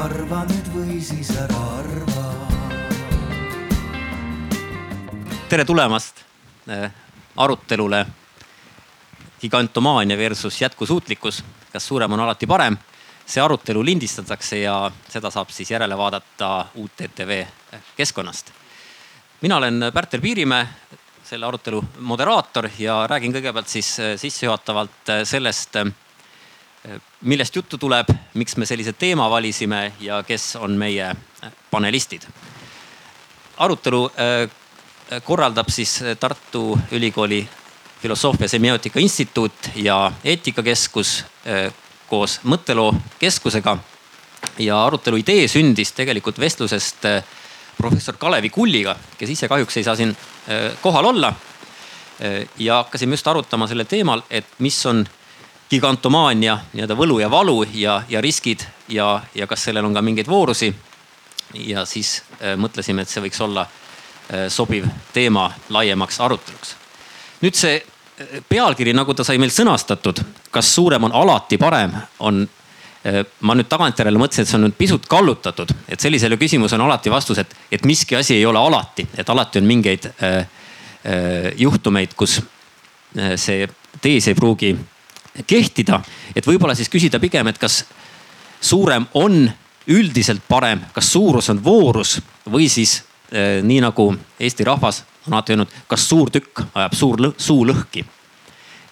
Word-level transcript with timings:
arva 0.00 0.44
nüüd 0.48 0.68
või 0.72 0.98
siis 1.04 1.28
ära 1.36 1.58
arva. 1.76 2.22
tere 5.50 5.64
tulemast 5.66 6.22
äh, 6.70 6.92
arutelule 7.36 8.06
gigantomaania 9.40 10.16
versus 10.18 10.60
jätkusuutlikkus, 10.60 11.42
kas 11.72 11.86
suurem 11.86 12.12
on 12.12 12.20
alati 12.20 12.46
parem. 12.46 12.78
see 13.26 13.42
arutelu 13.42 13.84
lindistatakse 13.84 14.58
ja 14.58 14.90
seda 15.08 15.30
saab 15.30 15.50
siis 15.50 15.70
järele 15.70 15.96
vaadata 15.96 16.66
UTTV 16.74 17.44
keskkonnast. 17.96 18.52
mina 19.40 19.56
olen 19.56 19.90
Pärtel 19.94 20.20
Piirimäe, 20.20 20.66
selle 21.24 21.46
arutelu 21.46 21.84
moderaator 21.98 22.70
ja 22.78 23.06
räägin 23.06 23.32
kõigepealt 23.32 23.68
siis 23.68 23.96
sissejuhatavalt 24.16 25.12
sellest 25.24 25.76
millest 27.20 27.56
juttu 27.56 27.78
tuleb, 27.78 28.08
miks 28.34 28.56
me 28.56 28.66
sellise 28.66 28.92
teema 28.92 29.28
valisime 29.30 29.92
ja 30.00 30.22
kes 30.22 30.56
on 30.56 30.78
meie 30.80 31.12
panelistid. 31.70 32.22
arutelu 33.56 34.10
äh, 34.16 35.22
korraldab 35.24 35.68
siis 35.68 36.00
Tartu 36.20 36.78
Ülikooli 36.90 37.48
Filosoofia 38.02 38.48
Semiootika 38.48 39.00
Instituut 39.00 39.70
ja 39.74 40.12
Eetikakeskus 40.24 41.24
äh, 41.46 41.72
koos 42.08 42.40
Mõtteloo 42.44 42.94
keskusega. 43.18 43.78
ja 44.58 44.84
arutelu 44.84 45.16
idee 45.16 45.48
sündis 45.48 45.92
tegelikult 45.92 46.38
vestlusest 46.40 47.04
äh, 47.04 47.24
professor 47.76 48.16
Kalevi 48.16 48.50
Kulliga, 48.50 48.96
kes 49.18 49.30
ise 49.30 49.48
kahjuks 49.48 49.76
ei 49.76 49.84
saa 49.84 49.96
siin 49.96 50.16
kohal 50.80 51.04
olla. 51.04 51.32
ja 52.58 52.76
hakkasime 52.76 53.12
just 53.12 53.26
arutama 53.26 53.66
sellel 53.66 53.86
teemal, 53.88 54.22
et 54.30 54.46
mis 54.58 54.86
on 54.86 55.06
gigantomaania 55.70 56.58
nii-öelda 56.72 56.96
võlu 56.98 57.20
ja 57.20 57.30
valu 57.30 57.62
ja, 57.74 58.02
ja 58.08 58.20
riskid 58.20 58.64
ja, 58.88 59.20
ja 59.34 59.46
kas 59.46 59.68
sellel 59.68 59.86
on 59.86 59.94
ka 59.94 60.02
mingeid 60.02 60.28
voorusi. 60.28 60.74
ja 61.54 61.84
siis 61.84 62.22
äh, 62.42 62.56
mõtlesime, 62.56 63.02
et 63.02 63.08
see 63.08 63.22
võiks 63.22 63.40
olla 63.42 63.66
äh, 63.66 64.48
sobiv 64.48 64.86
teema 65.12 65.50
laiemaks 65.68 66.20
aruteluks. 66.20 66.76
nüüd 67.42 67.54
see 67.54 67.76
äh, 67.76 68.40
pealkiri, 68.48 68.92
nagu 68.92 69.14
ta 69.14 69.24
sai 69.24 69.38
meil 69.38 69.50
sõnastatud, 69.50 70.22
kas 70.50 70.74
suurem 70.74 71.04
on 71.04 71.12
alati 71.12 71.58
parem, 71.58 71.94
on 72.18 72.48
ma 73.40 73.54
nüüd 73.56 73.64
tagantjärele 73.64 74.20
mõtlesin, 74.20 74.44
et 74.44 74.50
see 74.50 74.58
on 74.58 74.66
nüüd 74.66 74.74
pisut 74.76 75.06
kallutatud, 75.08 75.70
et 75.88 76.00
sellisele 76.00 76.36
küsimusele 76.36 76.82
on 76.82 76.90
alati 76.90 77.08
vastus, 77.10 77.38
et, 77.40 77.54
et 77.72 77.86
miski 77.88 78.16
asi 78.18 78.34
ei 78.36 78.44
ole 78.46 78.60
alati, 78.60 79.06
et 79.16 79.30
alati 79.32 79.56
on 79.62 79.64
mingeid 79.70 80.10
äh, 80.10 80.34
äh, 80.36 81.48
juhtumeid, 81.56 82.12
kus 82.12 82.42
see 83.40 83.64
tees 84.04 84.28
ei 84.30 84.36
pruugi 84.38 84.68
kehtida. 85.46 86.00
et 86.36 86.46
võib-olla 86.46 86.74
siis 86.74 86.88
küsida 86.88 87.20
pigem, 87.20 87.46
et 87.46 87.58
kas 87.58 87.84
suurem 88.60 89.06
on 89.14 89.50
üldiselt 89.86 90.42
parem, 90.48 90.80
kas 90.92 91.12
suurus 91.12 91.50
on 91.50 91.64
voorus 91.64 92.20
või 92.50 92.68
siis 92.68 93.02
eh, 93.32 93.62
nii 93.62 93.80
nagu 93.80 94.12
Eesti 94.40 94.64
rahvas 94.64 95.04
on 95.26 95.34
alati 95.34 95.52
öelnud, 95.52 95.68
kas 95.88 96.08
suur 96.08 96.30
tükk 96.30 96.62
ajab 96.74 96.94
suur 96.94 97.20
lõh, 97.20 97.34
suu 97.38 97.66
lõhki. 97.66 98.04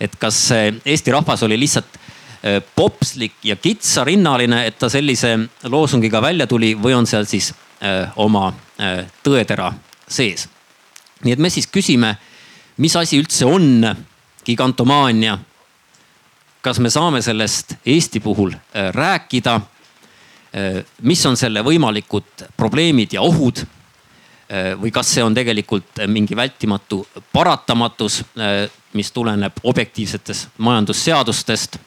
et 0.00 0.16
kas 0.16 0.50
eh, 0.50 0.74
Eesti 0.84 1.12
rahvas 1.12 1.42
oli 1.42 1.58
lihtsalt 1.58 1.98
eh, 2.42 2.62
popslik 2.76 3.34
ja 3.44 3.56
kitsarinnaline, 3.56 4.66
et 4.66 4.78
ta 4.78 4.88
sellise 4.88 5.38
loosungiga 5.64 6.22
välja 6.22 6.46
tuli 6.46 6.74
või 6.74 6.94
on 6.94 7.06
seal 7.06 7.26
siis 7.26 7.52
eh, 7.80 8.08
oma 8.16 8.52
eh, 8.78 9.04
tõetera 9.22 9.72
sees. 10.08 10.48
nii 11.24 11.32
et 11.32 11.38
me 11.38 11.50
siis 11.50 11.66
küsime, 11.66 12.16
mis 12.76 12.96
asi 12.96 13.18
üldse 13.18 13.46
on 13.46 13.96
gigantomaania 14.44 15.38
kas 16.62 16.78
me 16.82 16.90
saame 16.90 17.22
sellest 17.22 17.76
Eesti 17.86 18.20
puhul 18.20 18.52
äh, 18.52 18.90
rääkida? 18.94 19.54
Äh, 19.54 20.84
mis 21.02 21.24
on 21.26 21.36
selle 21.36 21.62
võimalikud 21.64 22.48
probleemid 22.56 23.14
ja 23.16 23.22
ohud? 23.22 23.62
Äh, 23.62 24.72
või 24.80 24.92
kas 24.94 25.12
see 25.14 25.24
on 25.24 25.36
tegelikult 25.36 26.02
mingi 26.08 26.36
vältimatu 26.36 27.02
paratamatus, 27.32 28.22
mis 28.96 29.12
tuleneb 29.12 29.60
objektiivsetest 29.62 30.58
majandusseadustest? 30.58 31.78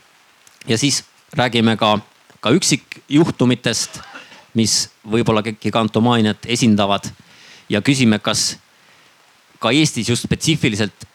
ja 0.67 0.77
siis 0.77 1.03
räägime 1.33 1.73
ka, 1.77 1.99
ka 2.39 2.51
üksikjuhtumitest, 2.53 3.99
mis 4.53 4.89
võib-olla 5.07 5.41
gigantomaaniat 5.41 6.45
esindavad 6.45 7.07
ja 7.69 7.81
küsime, 7.81 8.19
kas 8.19 8.59
ka 9.59 9.71
Eestis 9.71 10.09
just 10.09 10.27
spetsiifiliselt 10.27 11.07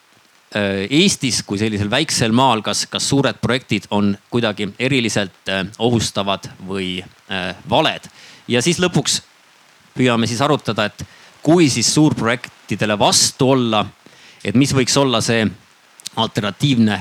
Eestis 0.90 1.42
kui 1.42 1.58
sellisel 1.58 1.90
väiksel 1.90 2.32
maal, 2.32 2.62
kas, 2.64 2.84
kas 2.88 3.08
suured 3.08 3.40
projektid 3.42 3.88
on 3.90 4.14
kuidagi 4.30 4.68
eriliselt 4.78 5.50
äh, 5.50 5.66
ohustavad 5.78 6.46
või 6.68 7.00
äh, 7.02 7.56
valed. 7.70 8.06
ja 8.48 8.62
siis 8.62 8.78
lõpuks 8.80 9.20
püüame 9.96 10.26
siis 10.26 10.40
arutada, 10.40 10.86
et 10.86 11.02
kui 11.42 11.68
siis 11.70 11.90
suurprojektidele 11.94 12.98
vastu 12.98 13.50
olla, 13.50 13.84
et 14.44 14.54
mis 14.54 14.72
võiks 14.74 14.96
olla 14.96 15.20
see 15.20 15.46
alternatiivne 16.16 16.98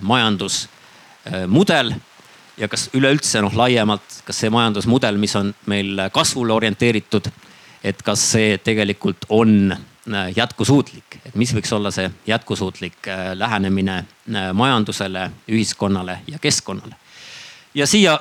majandusmudel 0.00 1.92
ja 2.58 2.68
kas 2.68 2.88
üleüldse 2.92 3.40
noh, 3.40 3.54
laiemalt, 3.56 4.18
kas 4.26 4.42
see 4.42 4.50
majandusmudel, 4.52 5.16
mis 5.20 5.36
on 5.36 5.52
meil 5.70 6.02
kasvule 6.12 6.52
orienteeritud, 6.52 7.30
et 7.84 8.02
kas 8.04 8.26
see 8.34 8.58
tegelikult 8.64 9.24
on 9.28 9.72
Äh, 9.72 9.91
jätkusuutlik, 10.36 11.20
et 11.26 11.34
mis 11.38 11.52
võiks 11.54 11.70
olla 11.72 11.90
see 11.94 12.10
jätkusuutlik 12.26 13.06
äh, 13.08 13.32
lähenemine 13.38 13.96
äh, 14.02 14.50
majandusele, 14.52 15.30
ühiskonnale 15.48 16.18
ja 16.26 16.38
keskkonnale. 16.38 16.96
ja 17.74 17.86
siia 17.86 18.20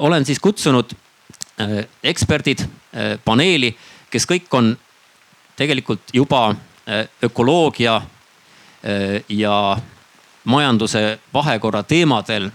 olen 0.00 0.24
siis 0.24 0.38
kutsunud 0.38 0.90
eksperdid 2.04 2.64
paneeli, 3.24 3.76
kes 4.10 4.26
kõik 4.28 4.52
on 4.52 4.78
tegelikult 5.56 6.12
juba 6.12 6.54
ökoloogia 7.22 8.00
ja 9.28 9.76
majanduse 10.44 11.18
vahekorra 11.34 11.82
teemadel 11.82 12.50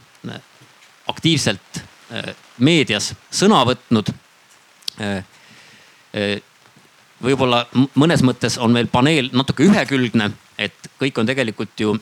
aktiivselt 1.08 1.82
meedias 2.58 3.14
sõna 3.32 3.64
võtnud 3.66 4.14
võib-olla 7.24 7.66
mõnes 7.96 8.24
mõttes 8.26 8.58
on 8.62 8.74
meil 8.76 8.88
paneel 8.92 9.30
natuke 9.34 9.64
ühekülgne, 9.64 10.32
et 10.58 10.90
kõik 11.00 11.20
on 11.20 11.28
tegelikult 11.28 11.80
ju 11.80 11.96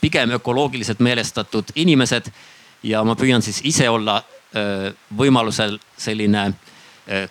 pigem 0.00 0.30
ökoloogiliselt 0.30 1.00
meelestatud 1.00 1.72
inimesed. 1.74 2.30
ja 2.82 3.04
ma 3.04 3.14
püüan 3.14 3.42
siis 3.42 3.60
ise 3.64 3.88
olla 3.88 4.22
võimalusel 5.16 5.78
selline 5.96 6.52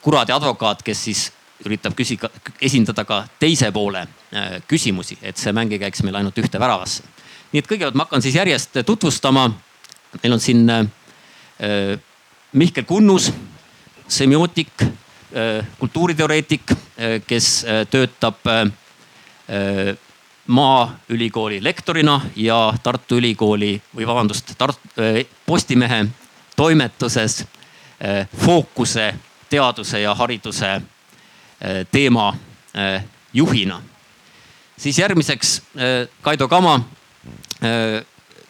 kuradi 0.01 0.31
advokaat, 0.31 0.83
kes 0.83 1.03
siis 1.03 1.31
üritab 1.65 1.95
küsida, 1.95 2.29
esindada 2.61 3.03
ka 3.05 3.23
teise 3.39 3.71
poole 3.71 4.05
küsimusi, 4.67 5.17
et 5.21 5.37
see 5.37 5.51
mäng 5.51 5.71
ei 5.73 5.79
käiks 5.79 6.03
meil 6.03 6.15
ainult 6.15 6.37
ühte 6.37 6.59
väravasse. 6.59 7.03
nii 7.51 7.59
et 7.59 7.67
kõigepealt 7.67 7.95
ma 7.95 8.05
hakkan 8.05 8.21
siis 8.21 8.35
järjest 8.35 8.79
tutvustama. 8.85 9.51
meil 10.23 10.33
on 10.33 10.39
siin 10.39 10.67
Mihkel 12.53 12.83
Kunnus, 12.83 13.31
semiootik 14.07 14.71
kultuuriteoreetik, 15.79 16.71
äh, 16.71 16.77
kes 17.27 17.65
äh, 17.65 17.87
töötab 17.87 18.35
Maaülikooli 20.47 21.63
lektorina 21.63 22.21
ja 22.35 22.73
Tartu 22.83 23.17
Ülikooli 23.17 23.81
või 23.95 24.05
vabandust, 24.07 24.53
Tart-, 24.57 25.01
Postimehe 25.45 26.05
toimetuses 26.55 27.43
fookuse 28.45 29.07
teaduse 29.49 30.01
ja 30.01 30.13
hariduse 30.15 30.81
teema 31.91 32.33
juhina. 33.33 33.81
siis 34.77 34.99
järgmiseks 34.99 35.61
Kaido 36.21 36.47
Kama, 36.47 36.79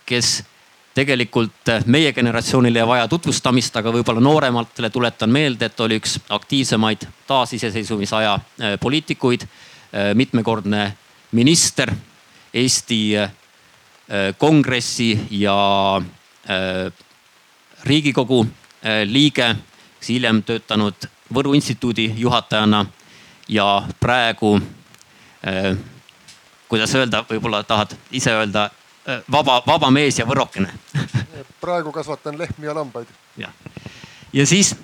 kes 0.05 0.43
tegelikult 0.93 1.69
eh, 1.69 1.83
meie 1.85 2.13
generatsioonile 2.13 2.81
ei 2.81 2.87
vaja 2.87 3.07
tutvustamist, 3.07 3.75
aga 3.79 3.91
võib-olla 3.93 4.21
noorematele 4.23 4.89
tuletan 4.89 5.31
meelde, 5.31 5.69
et 5.69 5.79
oli 5.79 5.99
üks 5.99 6.17
aktiivsemaid 6.29 7.05
taasiseseisvumisaja 7.27 8.33
eh, 8.35 8.77
poliitikuid, 8.81 9.45
eh, 9.45 10.13
mitmekordne 10.15 10.91
minister, 11.31 11.93
Eesti 12.53 13.13
kongressi 14.41 15.11
ja 15.37 15.53
riigikogu 17.85 18.39
liige, 19.05 19.49
kes 19.99 20.09
hiljem 20.09 20.39
töötanud 20.41 21.05
Võru 21.29 21.53
instituudi 21.53 22.07
juhatajana 22.17 22.79
ja 23.53 23.67
praegu 24.01 24.55
kuidas 26.69 26.95
öelda, 26.95 27.21
võib-olla 27.29 27.61
tahad 27.63 27.93
ise 28.11 28.33
öelda, 28.33 28.71
vaba, 29.31 29.61
vaba 29.67 29.91
mees 29.91 30.19
ja 30.19 30.25
võrokene 30.25 30.73
praegu 31.61 31.91
kasvatan 31.91 32.37
lehmi 32.37 32.65
ja 32.65 32.75
lambaid. 32.75 33.07
jah, 33.37 33.51
ja 34.33 34.45
siis 34.45 34.75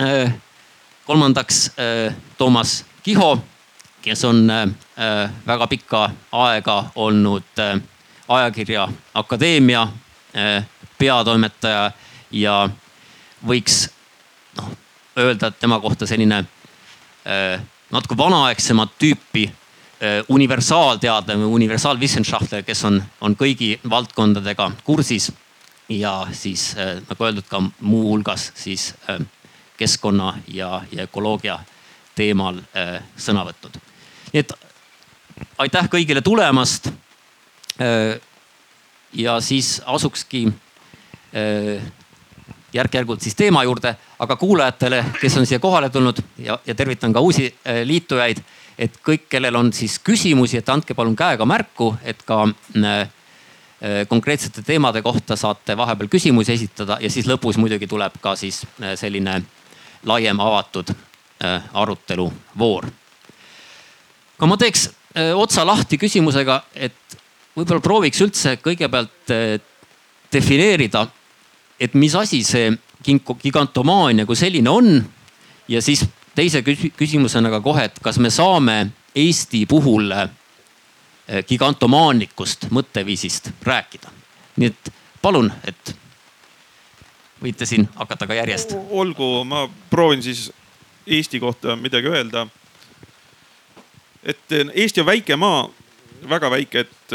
äh, 0.00 0.34
kolmandaks 1.06 1.66
äh, 1.66 2.14
Toomas 2.38 2.84
Kiho, 3.02 3.38
kes 4.02 4.24
on 4.24 4.50
äh, 4.50 5.30
väga 5.46 5.66
pikka 5.66 6.10
aega 6.32 6.84
olnud 6.94 7.44
ajakirja 8.28 8.88
Akadeemia 9.14 9.88
peatoimetaja 10.98 11.90
ja 12.30 12.68
võiks 13.46 13.88
noh 14.56 14.68
öelda, 15.18 15.46
et 15.46 15.58
tema 15.58 15.80
kohta 15.80 16.06
selline 16.06 16.44
natuke 17.90 18.16
vanaaegsemat 18.16 18.92
tüüpi 18.98 19.48
universaalteadlane, 20.28 21.44
universaalwissenschaftler, 21.44 22.62
kes 22.64 22.84
on, 22.88 23.02
on 23.20 23.36
kõigi 23.36 23.74
valdkondadega 23.90 24.70
kursis. 24.84 25.32
ja 25.90 26.26
siis 26.32 26.76
nagu 27.08 27.24
öeldud 27.24 27.48
ka 27.50 27.60
muuhulgas 27.80 28.52
siis 28.54 28.94
keskkonna 29.76 30.34
ja, 30.48 30.82
ja 30.92 31.02
ökoloogia 31.02 31.58
teemal 32.14 32.60
sõna 33.16 33.44
võtnud. 33.44 33.76
nii 34.32 34.40
et 34.40 34.52
aitäh 35.58 35.88
kõigile 35.88 36.22
tulemast. 36.22 36.90
ja 39.12 39.40
siis 39.40 39.82
asukski 39.86 40.46
järk-järgult 42.72 43.20
siis 43.20 43.34
teema 43.34 43.64
juurde, 43.64 43.94
aga 44.18 44.36
kuulajatele, 44.36 45.04
kes 45.20 45.36
on 45.36 45.46
siia 45.46 45.58
kohale 45.58 45.90
tulnud 45.90 46.22
ja, 46.38 46.58
ja 46.66 46.74
tervitan 46.74 47.12
ka 47.12 47.20
uusi 47.20 47.48
liitujaid, 47.84 48.42
et 48.80 48.96
kõik, 49.04 49.26
kellel 49.28 49.56
on 49.60 49.72
siis 49.76 49.98
küsimusi, 50.00 50.56
et 50.60 50.68
andke 50.72 50.96
palun 50.96 51.16
käega 51.16 51.44
märku, 51.48 51.92
et 52.02 52.22
ka 52.24 52.46
konkreetsete 54.08 54.62
teemade 54.64 55.00
kohta 55.02 55.36
saate 55.40 55.76
vahepeal 55.76 56.08
küsimusi 56.12 56.52
esitada 56.52 56.98
ja 57.00 57.08
siis 57.12 57.28
lõpus 57.28 57.56
muidugi 57.56 57.88
tuleb 57.88 58.18
ka 58.20 58.34
siis 58.36 58.58
selline 59.00 59.38
laiem 60.04 60.40
avatud 60.40 60.92
aruteluvoor. 61.72 62.90
aga 64.36 64.48
ma 64.48 64.56
teeks 64.60 64.90
otsa 65.34 65.64
lahti 65.66 65.96
küsimusega, 65.98 66.60
et 66.74 67.16
võib-olla 67.56 67.80
prooviks 67.80 68.20
üldse 68.20 68.58
kõigepealt 68.60 69.32
defineerida, 70.32 71.06
et 71.80 71.94
mis 71.94 72.14
asi 72.14 72.42
see 72.44 72.70
gigantomaania 73.42 74.26
kui 74.26 74.36
selline 74.36 74.70
on. 74.70 75.04
ja 75.68 75.80
siis 75.82 76.04
teise 76.40 76.62
küsimusena 76.96 77.50
ka 77.52 77.60
kohe, 77.60 77.84
et 77.90 77.98
kas 78.02 78.18
me 78.18 78.30
saame 78.32 78.78
Eesti 79.20 79.66
puhul 79.68 80.12
gigantomaanlikust 81.48 82.70
mõtteviisist 82.72 83.50
rääkida. 83.66 84.08
nii 84.56 84.70
et 84.70 84.92
palun, 85.22 85.50
et 85.64 85.92
võite 87.42 87.66
siin 87.66 87.88
hakata 87.96 88.26
ka 88.26 88.34
järjest. 88.34 88.72
olgu, 88.90 89.44
ma 89.44 89.68
proovin 89.90 90.22
siis 90.22 90.52
Eesti 91.06 91.40
kohta 91.40 91.76
midagi 91.76 92.08
öelda. 92.08 92.46
et 94.22 94.56
Eesti 94.74 95.00
on 95.00 95.06
väike 95.06 95.36
maa, 95.36 95.68
väga 96.28 96.50
väike, 96.50 96.80
et 96.80 97.14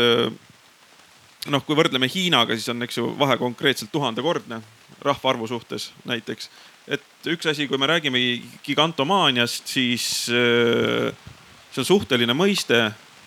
noh, 1.47 1.65
kui 1.65 1.75
võrdleme 1.75 2.09
Hiinaga, 2.13 2.53
siis 2.53 2.69
on, 2.69 2.81
eks 2.83 2.97
ju, 2.97 3.09
vahe 3.19 3.37
konkreetselt 3.37 3.91
tuhandekordne 3.91 4.61
rahvaarvu 5.01 5.47
suhtes 5.47 5.91
näiteks. 6.05 6.49
Et 6.87 7.29
üks 7.31 7.49
asi, 7.49 7.67
kui 7.67 7.79
me 7.81 7.87
räägime 7.89 8.19
gigantomaaniast, 8.65 9.67
siis 9.67 10.05
see 10.29 11.81
on 11.81 11.87
suhteline 11.87 12.35
mõiste, 12.37 12.81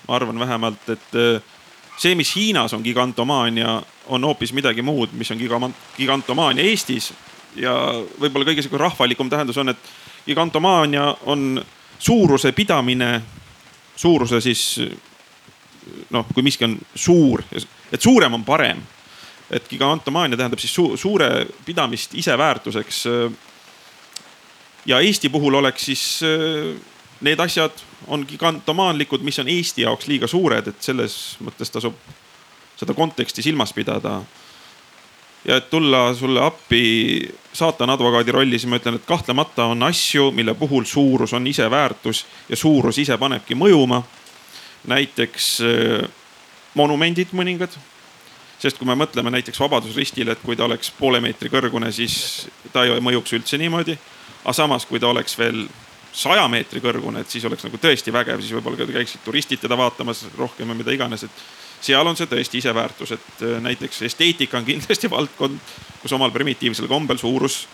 ma 0.06 0.16
arvan 0.16 0.38
vähemalt, 0.40 0.90
et 0.94 1.16
see, 1.99 2.14
mis 2.14 2.31
Hiinas 2.37 2.75
on 2.76 2.84
gigantomaania, 2.87 3.81
on 4.14 4.25
hoopis 4.25 4.52
midagi 4.56 4.82
muud, 4.82 5.12
mis 5.19 5.31
on 5.34 5.40
gigantomaania 5.96 6.64
Eestis. 6.64 7.12
ja 7.56 7.72
võib-olla 8.20 8.46
kõige 8.46 8.62
sihuke 8.62 8.78
rahvalikum 8.78 9.31
tähendus 9.31 9.56
on, 9.58 9.72
et 9.72 9.90
gigantomaania 10.26 11.14
on 11.26 11.64
suuruse 11.99 12.52
pidamine, 12.52 13.22
suuruse 13.96 14.40
siis 14.40 14.81
noh, 16.11 16.26
kui 16.34 16.43
miski 16.43 16.64
on 16.64 16.78
suur 16.94 17.43
et 17.93 18.00
suurem 18.00 18.34
on 18.34 18.44
parem. 18.44 18.81
Et 19.50 19.68
gigantomaania 19.68 20.36
tähendab 20.36 20.60
siis 20.60 20.74
su 20.74 20.96
suure 20.96 21.46
pidamist 21.64 22.14
iseväärtuseks. 22.14 23.04
ja 24.86 25.00
Eesti 25.00 25.28
puhul 25.28 25.54
oleks 25.54 25.84
siis 25.84 26.20
need 27.20 27.40
asjad 27.40 27.72
on 28.06 28.24
gigantomaanlikud, 28.28 29.20
mis 29.20 29.38
on 29.38 29.48
Eesti 29.48 29.82
jaoks 29.82 30.06
liiga 30.06 30.26
suured, 30.26 30.68
et 30.68 30.82
selles 30.82 31.36
mõttes 31.44 31.70
tasub 31.72 31.96
seda 32.78 32.94
konteksti 32.94 33.42
silmas 33.42 33.72
pidada. 33.72 34.20
ja 35.44 35.56
et 35.56 35.70
tulla 35.70 36.14
sulle 36.14 36.42
appi 36.44 37.34
saatana 37.52 37.92
advokaadi 37.92 38.32
rolli, 38.32 38.58
siis 38.58 38.68
ma 38.70 38.76
ütlen, 38.76 38.98
et 38.98 39.06
kahtlemata 39.06 39.64
on 39.64 39.82
asju, 39.82 40.30
mille 40.30 40.54
puhul 40.54 40.84
suurus 40.84 41.32
on 41.32 41.46
ise 41.46 41.70
väärtus 41.70 42.26
ja 42.48 42.56
suurus 42.56 42.98
ise 42.98 43.18
panebki 43.18 43.54
mõjuma. 43.54 44.02
näiteks 44.86 45.58
monumendid 46.74 47.28
mõningad. 47.32 47.74
Sest 48.58 48.78
kui 48.78 48.88
me 48.88 48.96
mõtleme 48.99 49.31
näiteks 49.31 49.60
Vabadusristile, 49.60 50.34
et 50.34 50.43
kui 50.44 50.56
ta 50.56 50.66
oleks 50.66 50.90
poole 50.99 51.20
meetri 51.22 51.50
kõrgune, 51.52 51.93
siis 51.94 52.49
ta 52.72 52.84
ei 52.84 52.99
mõjuks 53.05 53.37
üldse 53.38 53.58
niimoodi. 53.58 53.99
aga 54.44 54.52
samas, 54.52 54.87
kui 54.87 55.00
ta 55.00 55.08
oleks 55.08 55.38
veel 55.38 55.66
saja 56.12 56.49
meetri 56.49 56.81
kõrgune, 56.81 57.20
et 57.20 57.31
siis 57.31 57.44
oleks 57.44 57.64
nagu 57.66 57.78
tõesti 57.78 58.12
vägev, 58.12 58.40
siis 58.40 58.55
võib-olla 58.56 58.87
käiksid 58.90 59.22
turistid 59.25 59.60
teda 59.60 59.76
vaatamas 59.76 60.25
rohkem 60.38 60.69
või 60.69 60.81
mida 60.81 60.94
iganes, 60.94 61.25
et 61.25 61.43
seal 61.81 62.06
on 62.06 62.16
see 62.16 62.26
tõesti 62.26 62.58
iseväärtus, 62.62 63.12
et 63.14 63.43
äh, 63.43 63.58
näiteks 63.62 64.02
esteetika 64.08 64.58
on 64.58 64.66
kindlasti 64.66 65.11
valdkond, 65.16 65.61
kus 66.02 66.16
omal 66.16 66.34
primitiivsel 66.34 66.88
kombel 66.90 67.20
suurus 67.20 67.66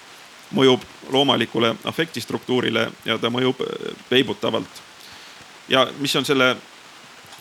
mõjub 0.55 0.83
loomalikule 1.13 1.75
afektistruktuurile 1.89 2.91
ja 3.05 3.17
ta 3.19 3.31
mõjub 3.33 3.63
äh, 3.65 3.95
peibutavalt. 4.11 4.83
ja 5.69 5.87
mis 5.99 6.17
on 6.17 6.25
selle 6.25 6.57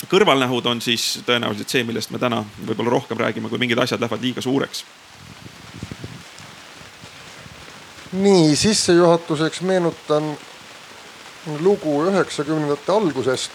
kõrvalnähud 0.09 0.65
on 0.65 0.81
siis 0.81 1.19
tõenäoliselt 1.25 1.69
see, 1.69 1.83
millest 1.87 2.11
me 2.11 2.19
täna 2.19 2.43
võib-olla 2.67 2.95
rohkem 2.97 3.19
räägime, 3.19 3.49
kui 3.49 3.61
mingid 3.61 3.79
asjad 3.79 4.01
lähevad 4.01 4.21
liiga 4.21 4.41
suureks. 4.41 4.85
nii 8.13 8.55
sissejuhatuseks 8.55 9.61
meenutan 9.65 10.37
lugu 11.59 12.03
üheksakümnendate 12.05 12.91
algusest. 12.91 13.51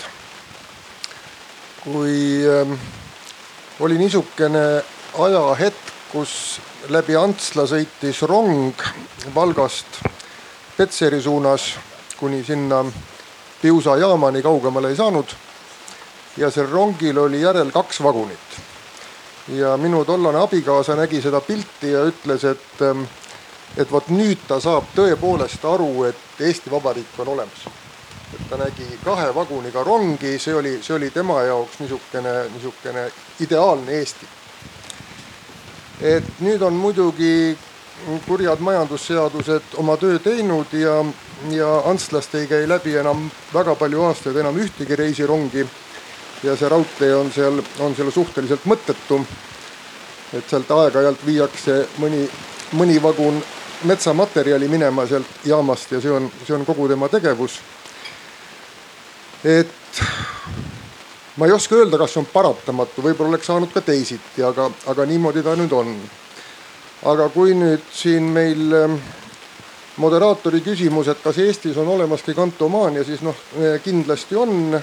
kui 1.84 2.42
äh, 2.42 2.78
oli 3.80 3.98
niisugune 3.98 4.82
ajahetk, 5.18 5.92
kus 6.12 6.60
läbi 6.88 7.16
Antsla 7.16 7.66
sõitis 7.66 8.22
rong 8.26 8.74
Valgast 9.34 10.02
Petseri 10.76 11.22
suunas 11.22 11.74
kuni 12.16 12.44
sinna 12.44 12.84
Piusa 13.62 13.96
jaamani, 13.96 14.42
kaugemale 14.42 14.88
ei 14.88 14.96
saanud 14.96 15.32
ja 16.38 16.50
sel 16.50 16.70
rongil 16.70 17.18
oli 17.18 17.42
järel 17.42 17.70
kaks 17.70 18.02
vagunit. 18.02 18.38
ja 19.48 19.76
minu 19.76 20.04
tollane 20.04 20.38
abikaasa 20.38 20.96
nägi 20.96 21.22
seda 21.22 21.40
pilti 21.40 21.90
ja 21.92 22.04
ütles, 22.04 22.44
et, 22.44 22.82
ähm, 22.82 23.02
et 23.76 23.92
vot 23.92 24.08
nüüd 24.12 24.42
ta 24.48 24.60
saab 24.60 24.90
tõepoolest 24.96 25.64
aru, 25.64 26.04
et 26.04 26.40
Eesti 26.40 26.70
Vabariik 26.70 27.18
on 27.18 27.28
olemas. 27.28 27.64
et 28.34 28.50
ta 28.50 28.56
nägi 28.56 28.98
kahe 29.04 29.34
vaguniga 29.34 29.84
rongi, 29.84 30.38
see 30.38 30.54
oli, 30.54 30.78
see 30.82 30.96
oli 30.96 31.10
tema 31.10 31.42
jaoks 31.42 31.80
niisugune, 31.80 32.34
niisugune 32.54 33.10
ideaalne 33.40 33.92
Eesti. 33.92 34.26
et 36.00 36.40
nüüd 36.40 36.62
on 36.62 36.74
muidugi 36.74 37.58
kurjad 38.26 38.60
majandusseadused 38.60 39.74
oma 39.76 39.96
töö 39.96 40.18
teinud 40.18 40.72
ja, 40.72 41.04
ja 41.50 41.82
Antslast 41.84 42.34
ei 42.34 42.46
käi 42.46 42.68
läbi 42.68 42.96
enam 42.96 43.30
väga 43.54 43.74
palju 43.74 44.02
aastaid 44.02 44.36
enam 44.36 44.56
ühtegi 44.56 44.96
reisirongi 44.96 45.66
ja 46.42 46.56
see 46.56 46.68
raudtee 46.68 47.14
on 47.16 47.32
seal, 47.32 47.62
on 47.80 47.94
seal 47.96 48.10
suhteliselt 48.10 48.66
mõttetu. 48.66 49.20
et 50.32 50.50
sealt 50.50 50.70
aeg-ajalt 50.70 51.24
viiakse 51.26 51.88
mõni, 51.98 52.26
mõni 52.76 52.98
vagun 53.02 53.42
metsamaterjali 53.88 54.68
minema 54.68 55.06
sealt 55.06 55.26
jaamast 55.44 55.92
ja 55.92 56.00
see 56.00 56.10
on, 56.10 56.30
see 56.46 56.54
on 56.54 56.66
kogu 56.66 56.88
tema 56.88 57.08
tegevus. 57.08 57.60
et 59.44 60.02
ma 61.36 61.46
ei 61.46 61.52
oska 61.52 61.74
öelda, 61.74 61.98
kas 61.98 62.12
see 62.12 62.20
on 62.20 62.30
paratamatu, 62.32 63.02
võib-olla 63.02 63.34
oleks 63.34 63.46
saanud 63.46 63.72
ka 63.72 63.80
teisiti, 63.80 64.42
aga, 64.42 64.70
aga 64.86 65.06
niimoodi 65.06 65.42
ta 65.42 65.56
nüüd 65.56 65.72
on. 65.72 65.94
aga 67.06 67.28
kui 67.28 67.54
nüüd 67.54 67.82
siin 67.94 68.30
meil 68.34 68.74
ähm, 68.74 68.98
moderaatori 69.96 70.60
küsimus, 70.60 71.08
et 71.08 71.22
kas 71.22 71.38
Eestis 71.38 71.76
on 71.78 71.88
olemas 71.88 72.22
gigantomaania, 72.26 73.04
siis 73.04 73.22
noh, 73.22 73.36
kindlasti 73.84 74.36
on 74.36 74.78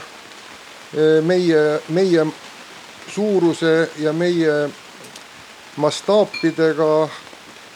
meie, 1.22 1.80
meie 1.90 2.26
suuruse 3.12 3.90
ja 4.00 4.14
meie 4.14 4.70
mastaapidega 5.76 7.10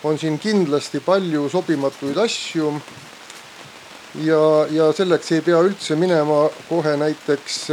on 0.03 0.19
siin 0.19 0.39
kindlasti 0.39 0.99
palju 0.99 1.49
sobimatuid 1.49 2.17
asju. 2.17 2.73
ja, 4.23 4.41
ja 4.71 4.91
selleks 4.93 5.31
ei 5.31 5.41
pea 5.41 5.59
üldse 5.61 5.95
minema 5.95 6.47
kohe 6.69 6.95
näiteks 6.97 7.69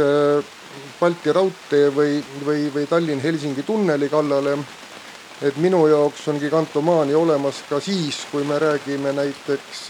Balti 0.99 1.33
raudtee 1.33 1.87
või, 1.89 2.19
või, 2.45 2.67
või 2.73 2.85
Tallinn-Helsingi 2.85 3.63
tunneli 3.65 4.09
kallale. 4.09 4.57
et 5.41 5.57
minu 5.57 5.87
jaoks 5.87 6.27
on 6.27 6.39
gigantomaania 6.41 7.17
olemas 7.17 7.63
ka 7.69 7.79
siis, 7.79 8.25
kui 8.31 8.43
me 8.43 8.59
räägime 8.59 9.13
näiteks 9.13 9.87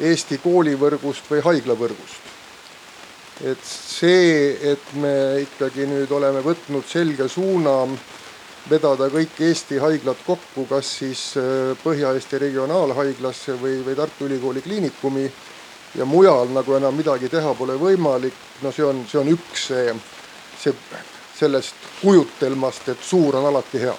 Eesti 0.00 0.38
koolivõrgust 0.38 1.30
või 1.30 1.42
haiglavõrgust 1.42 2.25
et 3.44 3.64
see, 3.64 4.56
et 4.72 4.92
me 4.96 5.42
ikkagi 5.42 5.84
nüüd 5.90 6.12
oleme 6.16 6.40
võtnud 6.44 6.86
selge 6.88 7.28
suuna 7.28 7.82
vedada 8.70 9.10
kõik 9.12 9.36
Eesti 9.44 9.78
haiglad 9.82 10.22
kokku, 10.26 10.64
kas 10.70 10.94
siis 11.02 11.26
Põhja-Eesti 11.82 12.40
Regionaalhaiglasse 12.42 13.58
või, 13.60 13.82
või 13.84 13.94
Tartu 13.98 14.26
Ülikooli 14.26 14.64
Kliinikumi 14.64 15.28
ja 15.96 16.08
mujal 16.08 16.50
nagu 16.54 16.74
enam 16.78 16.96
midagi 16.96 17.28
teha 17.28 17.54
pole 17.54 17.76
võimalik, 17.78 18.34
no 18.62 18.72
see 18.72 18.88
on, 18.88 19.04
see 19.08 19.20
on 19.20 19.30
üks 19.36 19.68
see, 19.68 19.94
see 20.58 20.74
sellest 21.36 21.88
kujutelmast, 22.00 22.88
et 22.88 23.04
suur 23.04 23.36
on 23.36 23.52
alati 23.52 23.84
hea 23.84 23.94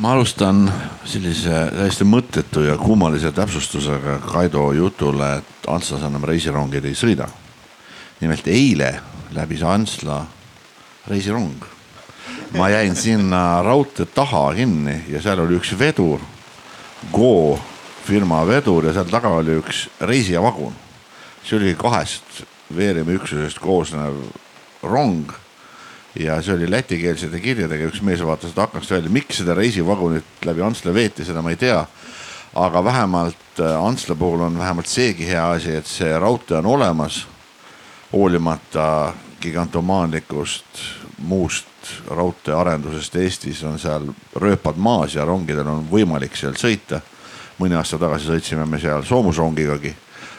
ma 0.00 0.14
alustan 0.16 0.64
sellise 1.04 1.66
täiesti 1.74 2.06
mõttetu 2.08 2.62
ja 2.64 2.76
kummalise 2.80 3.32
täpsustusega 3.36 4.16
Kaido 4.24 4.70
jutule, 4.72 5.34
et 5.40 5.68
Antslas 5.68 6.06
enam 6.08 6.24
reisirongid 6.24 6.86
ei 6.88 6.96
sõida. 6.96 7.28
nimelt 8.20 8.48
eile 8.48 9.00
läbis 9.36 9.62
Antsla 9.62 10.24
reisirong. 11.08 11.64
ma 12.56 12.68
jäin 12.68 12.96
sinna 12.96 13.62
raudtee 13.62 14.06
taha 14.06 14.54
kinni 14.54 15.04
ja 15.08 15.22
seal 15.22 15.38
oli 15.38 15.58
üks 15.60 15.78
vedur, 15.78 16.20
Go 17.12 17.58
firma 18.04 18.46
vedur 18.46 18.84
ja 18.84 18.92
seal 18.92 19.04
taga 19.04 19.28
oli 19.28 19.60
üks 19.60 19.88
reisijavagun. 20.00 20.72
see 21.44 21.56
oli 21.58 21.74
kahest 21.74 22.44
veeremiüksusest 22.76 23.58
koosnev 23.58 24.16
rong 24.82 25.32
ja 26.18 26.42
see 26.42 26.54
oli 26.54 26.70
lätikeelsete 26.70 27.40
kirjadega, 27.40 27.88
üks 27.90 28.02
mees 28.02 28.22
vaatas 28.26 28.56
aknast 28.58 28.90
välja, 28.90 29.10
miks 29.10 29.40
seda 29.40 29.54
reisivagunit 29.54 30.44
läbi 30.44 30.62
Antsla 30.62 30.94
veeti, 30.94 31.24
seda 31.24 31.42
ma 31.42 31.54
ei 31.54 31.56
tea. 31.60 31.84
aga 32.54 32.84
vähemalt 32.84 33.60
äh, 33.60 33.84
Antsla 33.84 34.14
puhul 34.14 34.40
on 34.40 34.58
vähemalt 34.58 34.86
seegi 34.86 35.28
hea 35.28 35.50
asi, 35.50 35.76
et 35.76 35.86
see 35.86 36.18
raudtee 36.18 36.58
on 36.58 36.66
olemas. 36.66 37.26
hoolimata 38.12 39.14
gigantomaanlikust 39.40 40.80
muust 41.18 41.66
raudteearendusest 42.08 43.16
Eestis 43.16 43.64
on 43.64 43.78
seal 43.78 44.08
rööpad 44.36 44.76
maas 44.76 45.14
ja 45.14 45.24
rongidel 45.24 45.66
on 45.66 45.86
võimalik 45.90 46.36
seal 46.36 46.52
sõita. 46.52 47.00
mõni 47.58 47.76
aasta 47.76 47.98
tagasi 47.98 48.26
sõitsime 48.26 48.66
me 48.66 48.78
seal 48.78 49.02
soomusrongigagi 49.02 49.94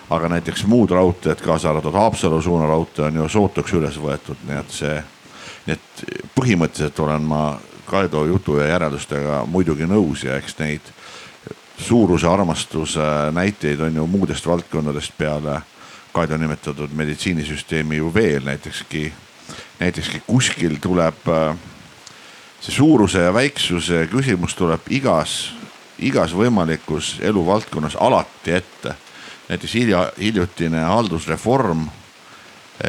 aga 0.10 0.30
näiteks 0.30 0.66
muud 0.68 0.92
raudteed, 0.92 1.40
kaasa 1.42 1.70
arvatud 1.70 1.94
Haapsalu 1.94 2.42
suuna 2.42 2.68
raudtee 2.68 3.06
on 3.06 3.16
ju 3.16 3.30
sootuks 3.30 3.74
üles 3.74 3.98
võetud, 3.98 4.38
nii 4.48 4.58
et 4.60 4.72
see 4.75 5.04
nii 5.65 5.75
et 5.75 6.03
põhimõtteliselt 6.36 7.00
olen 7.00 7.22
ma 7.22 7.44
Kaido 7.86 8.25
jutu 8.25 8.56
ja 8.58 8.68
järeldustega 8.70 9.44
muidugi 9.51 9.88
nõus 9.89 10.24
ja 10.24 10.38
eks 10.39 10.56
neid 10.60 10.94
suuruse 11.82 12.27
armastuse 12.27 13.03
näiteid 13.36 13.80
on 13.80 13.96
ju 13.96 14.08
muudest 14.08 14.48
valdkondadest 14.48 15.18
peale 15.18 15.62
Kaido 16.13 16.38
nimetatud 16.38 16.91
meditsiinisüsteemi 16.94 17.98
ju 17.98 18.13
veel 18.13 18.44
näitekski, 18.44 19.13
näitekski 19.80 20.22
kuskil 20.27 20.75
tuleb 20.82 21.27
see 22.62 22.75
suuruse 22.75 23.24
ja 23.25 23.34
väiksuse 23.34 24.06
küsimus 24.12 24.56
tuleb 24.56 24.86
igas, 24.94 25.53
igas 26.00 26.36
võimalikus 26.36 27.15
eluvaldkonnas 27.22 27.96
alati 27.96 28.53
ette. 28.53 28.96
näiteks 29.50 29.74
hilja, 29.74 30.12
hiljutine 30.20 30.80
haldusreform 30.80 31.88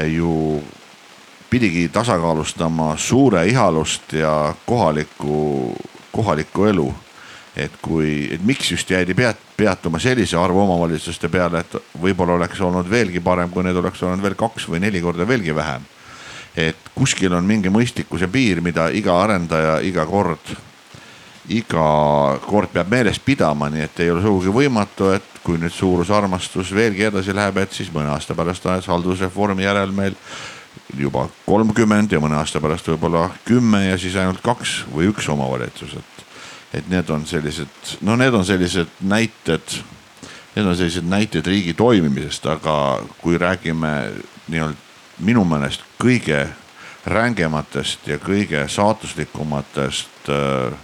ju 0.07 0.62
pidigi 1.52 1.88
tasakaalustama 1.88 2.97
suure 2.97 3.47
ihalust 3.47 4.12
ja 4.12 4.54
kohalikku, 4.66 5.76
kohalikku 6.12 6.64
elu. 6.64 6.94
et 7.56 7.73
kui, 7.82 8.28
et 8.32 8.40
miks 8.44 8.71
just 8.73 8.90
jäädi 8.90 9.12
peat, 9.14 9.37
peatuma 9.56 9.99
sellise 10.00 10.38
arvu 10.40 10.62
omavalitsuste 10.62 11.28
peale, 11.28 11.61
et 11.61 11.75
võib-olla 12.00 12.38
oleks 12.38 12.61
olnud 12.64 12.88
veelgi 12.90 13.21
parem, 13.21 13.50
kui 13.52 13.61
need 13.66 13.76
oleks 13.76 14.00
olnud 14.02 14.25
veel 14.25 14.37
kaks 14.40 14.64
või 14.73 14.80
neli 14.80 15.02
korda 15.04 15.26
veelgi 15.28 15.52
vähem. 15.54 15.85
et 16.56 16.88
kuskil 16.94 17.37
on 17.37 17.44
mingi 17.44 17.68
mõistlikkuse 17.68 18.30
piir, 18.32 18.62
mida 18.64 18.88
iga 18.88 19.18
arendaja 19.21 19.76
iga 19.85 20.06
kord, 20.06 20.54
iga 21.49 21.85
kord 22.47 22.73
peab 22.73 22.88
meeles 22.88 23.21
pidama, 23.21 23.68
nii 23.68 23.85
et 23.90 24.00
ei 24.00 24.11
ole 24.11 24.25
sugugi 24.25 24.56
võimatu, 24.56 25.12
et 25.12 25.44
kui 25.44 25.61
nüüd 25.61 25.76
suurusarmastus 25.76 26.73
veelgi 26.73 27.11
edasi 27.12 27.37
läheb, 27.37 27.61
et 27.61 27.73
siis 27.76 27.92
mõne 27.92 28.09
aasta 28.16 28.35
pärast 28.35 28.64
haldusreformi 28.88 29.68
järel 29.68 29.92
meil 29.92 30.16
juba 30.99 31.27
kolmkümmend 31.47 32.13
ja 32.13 32.21
mõne 32.21 32.37
aasta 32.41 32.61
pärast 32.61 32.89
võib-olla 32.93 33.29
kümme 33.45 33.85
ja 33.87 33.99
siis 33.99 34.17
ainult 34.21 34.43
kaks 34.45 34.83
või 34.93 35.09
üks 35.13 35.29
omavalitsus, 35.33 35.97
et. 35.99 36.23
et 36.73 36.89
need 36.89 37.11
on 37.11 37.27
sellised, 37.27 37.97
no 38.01 38.17
need 38.17 38.35
on 38.35 38.45
sellised 38.45 38.89
näited, 39.01 39.77
need 40.55 40.67
on 40.67 40.77
sellised 40.77 41.09
näited 41.09 41.47
riigi 41.47 41.75
toimimisest, 41.75 42.47
aga 42.47 42.75
kui 43.21 43.39
räägime 43.39 43.93
nii-öelda 44.49 44.91
minu 45.23 45.45
meelest 45.45 45.85
kõige 46.01 46.47
rängematest 47.07 48.07
ja 48.09 48.19
kõige 48.23 48.65
saatuslikumatest 48.69 50.31
äh, 50.31 50.79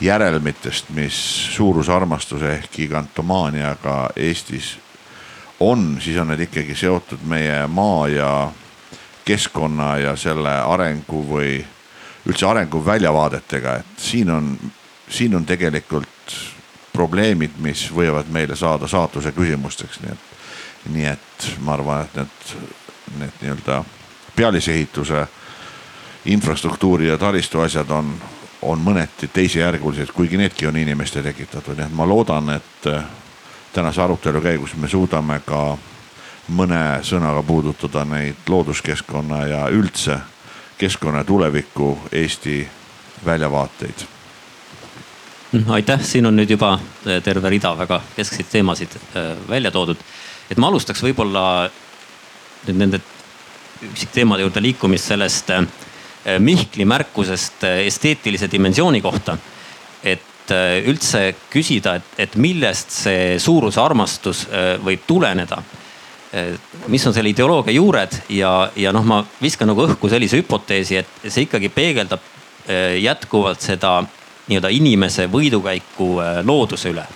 järelmitest, 0.00 0.92
mis 0.94 1.16
suurusarmastuse 1.56 2.52
ehk 2.54 2.70
gigantomaaniaga 2.76 4.10
Eestis 4.16 4.76
on, 5.60 5.98
siis 6.00 6.18
on 6.18 6.30
need 6.30 6.46
ikkagi 6.46 6.76
seotud 6.78 7.24
meie 7.26 7.66
maa 7.66 8.08
ja 8.08 8.30
keskkonna 9.28 9.96
ja 10.00 10.14
selle 10.16 10.52
arengu 10.64 11.20
või 11.28 11.58
üldse 12.28 12.46
arengu 12.48 12.80
väljavaadetega, 12.84 13.74
et 13.80 14.00
siin 14.00 14.30
on, 14.30 14.54
siin 15.08 15.36
on 15.36 15.44
tegelikult 15.48 16.36
probleemid, 16.92 17.58
mis 17.62 17.86
võivad 17.94 18.30
meile 18.32 18.56
saada 18.56 18.88
saatuse 18.88 19.32
küsimusteks, 19.36 20.00
nii 20.02 20.14
et, 20.14 20.24
nii 20.94 21.06
et 21.12 21.50
ma 21.64 21.76
arvan, 21.76 22.08
et 22.08 22.16
need, 22.16 22.48
need 23.20 23.44
nii-öelda 23.44 23.82
pealisehituse, 24.36 25.26
infrastruktuuri 26.28 27.08
ja 27.08 27.18
taristu 27.18 27.60
asjad 27.60 27.90
on, 27.94 28.10
on 28.62 28.80
mõneti 28.82 29.30
teisejärgulised, 29.32 30.10
kuigi 30.12 30.40
needki 30.40 30.66
on 30.66 30.76
inimeste 30.76 31.22
tekitatud, 31.22 31.78
nii 31.78 31.86
et 31.86 31.96
ma 31.96 32.08
loodan, 32.08 32.50
et 32.56 32.90
tänase 33.72 34.02
arutelu 34.02 34.40
käigus 34.40 34.74
me 34.76 34.88
suudame 34.88 35.40
ka 35.46 35.62
mõne 36.48 37.00
sõnaga 37.04 37.42
puudutada 37.42 38.04
neid 38.08 38.48
looduskeskkonna 38.48 39.46
ja 39.46 39.64
üldse 39.72 40.18
keskkonna 40.78 41.24
tuleviku 41.24 41.98
Eesti 42.12 42.68
väljavaateid. 43.24 44.06
Mm, 45.52 45.70
aitäh, 45.70 46.00
siin 46.04 46.26
on 46.26 46.36
nüüd 46.36 46.50
juba 46.52 46.74
äh, 46.76 47.22
terve 47.24 47.50
rida 47.50 47.72
väga 47.78 48.00
keskseid 48.16 48.50
teemasid 48.52 48.96
äh, 48.96 49.30
välja 49.48 49.70
toodud. 49.70 49.96
et 50.50 50.56
ma 50.56 50.68
alustaks 50.68 51.02
võib-olla 51.02 51.70
nüüd 52.66 52.76
nende 52.76 53.00
üksikteemade 53.92 54.44
juurde 54.44 54.62
liikumist 54.62 55.08
sellest 55.08 55.50
äh, 55.50 55.64
Mihkli 56.38 56.84
märkusest 56.84 57.64
esteetilise 57.64 58.50
dimensiooni 58.52 59.00
kohta. 59.00 59.38
et 60.02 60.52
üldse 60.86 61.34
küsida, 61.50 61.94
et, 61.94 62.04
et 62.18 62.36
millest 62.36 62.90
see 62.90 63.38
suuruse 63.38 63.80
armastus 63.80 64.46
võib 64.84 65.02
tuleneda 65.06 65.62
mis 66.86 67.06
on 67.06 67.14
selle 67.14 67.30
ideoloogia 67.32 67.72
juured 67.72 68.12
ja, 68.28 68.70
ja 68.76 68.92
noh, 68.92 69.04
ma 69.06 69.22
viskan 69.40 69.70
nagu 69.70 69.86
õhku 69.86 70.10
sellise 70.12 70.36
hüpoteesi, 70.42 70.98
et 71.00 71.24
see 71.24 71.46
ikkagi 71.46 71.70
peegeldab 71.72 72.20
eh, 72.68 72.98
jätkuvalt 73.00 73.64
seda 73.64 74.02
nii-öelda 74.48 74.72
inimese 74.76 75.28
võidukäiku 75.32 76.10
eh, 76.20 76.42
looduse 76.44 76.92
üle. 76.92 77.06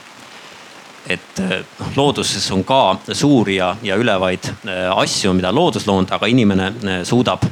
et 1.12 1.42
eh, 1.45 1.61
noh, 1.81 1.92
looduses 1.97 2.50
on 2.57 2.64
ka 2.64 2.97
suuri 3.12 3.59
ja, 3.59 3.75
ja 3.83 4.00
ülevaid 4.00 4.49
asju, 4.97 5.35
mida 5.37 5.52
loodus 5.52 5.87
loonud, 5.87 6.12
aga 6.12 6.26
inimene 6.26 7.02
suudab 7.04 7.45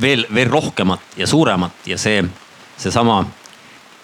veel, 0.00 0.26
veel 0.34 0.48
rohkemat 0.50 1.16
ja 1.16 1.26
suuremat 1.26 1.86
ja 1.86 1.96
see, 1.98 2.20
seesama 2.76 3.22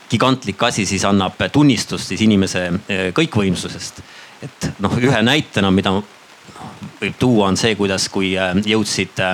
gigantlik 0.09 0.63
asi 0.63 0.87
siis 0.87 1.05
annab 1.05 1.37
tunnistust 1.53 2.09
siis 2.09 2.23
inimese 2.23 2.71
kõikvõimsusest 3.13 4.01
et 4.43 4.71
noh, 4.83 4.93
ühe 5.01 5.23
näitena, 5.25 5.71
mida 5.73 5.93
võib 7.01 7.17
tuua, 7.19 7.51
on 7.51 7.59
see, 7.61 7.75
kuidas, 7.79 8.09
kui 8.13 8.33
äh, 8.39 8.55
jõudsid 8.67 9.21
äh, 9.23 9.33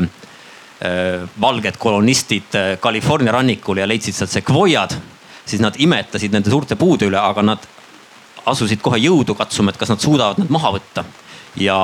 äh, 0.83 1.27
valged 1.41 1.79
kolonistid 1.81 2.57
California 2.83 3.35
rannikule 3.35 3.83
ja 3.83 3.89
leidsid 3.89 4.17
sealt 4.17 4.33
sekvoiad, 4.35 4.97
siis 5.47 5.63
nad 5.63 5.79
imetasid 5.79 6.35
nende 6.35 6.51
suurte 6.51 6.79
puude 6.79 7.09
üle, 7.11 7.21
aga 7.21 7.45
nad 7.47 7.69
asusid 8.51 8.83
kohe 8.83 8.99
jõudu 8.99 9.37
katsuma, 9.39 9.71
et 9.71 9.79
kas 9.79 9.93
nad 9.93 10.03
suudavad 10.03 10.41
nad 10.43 10.51
maha 10.51 10.75
võtta. 10.79 11.05
ja 11.57 11.77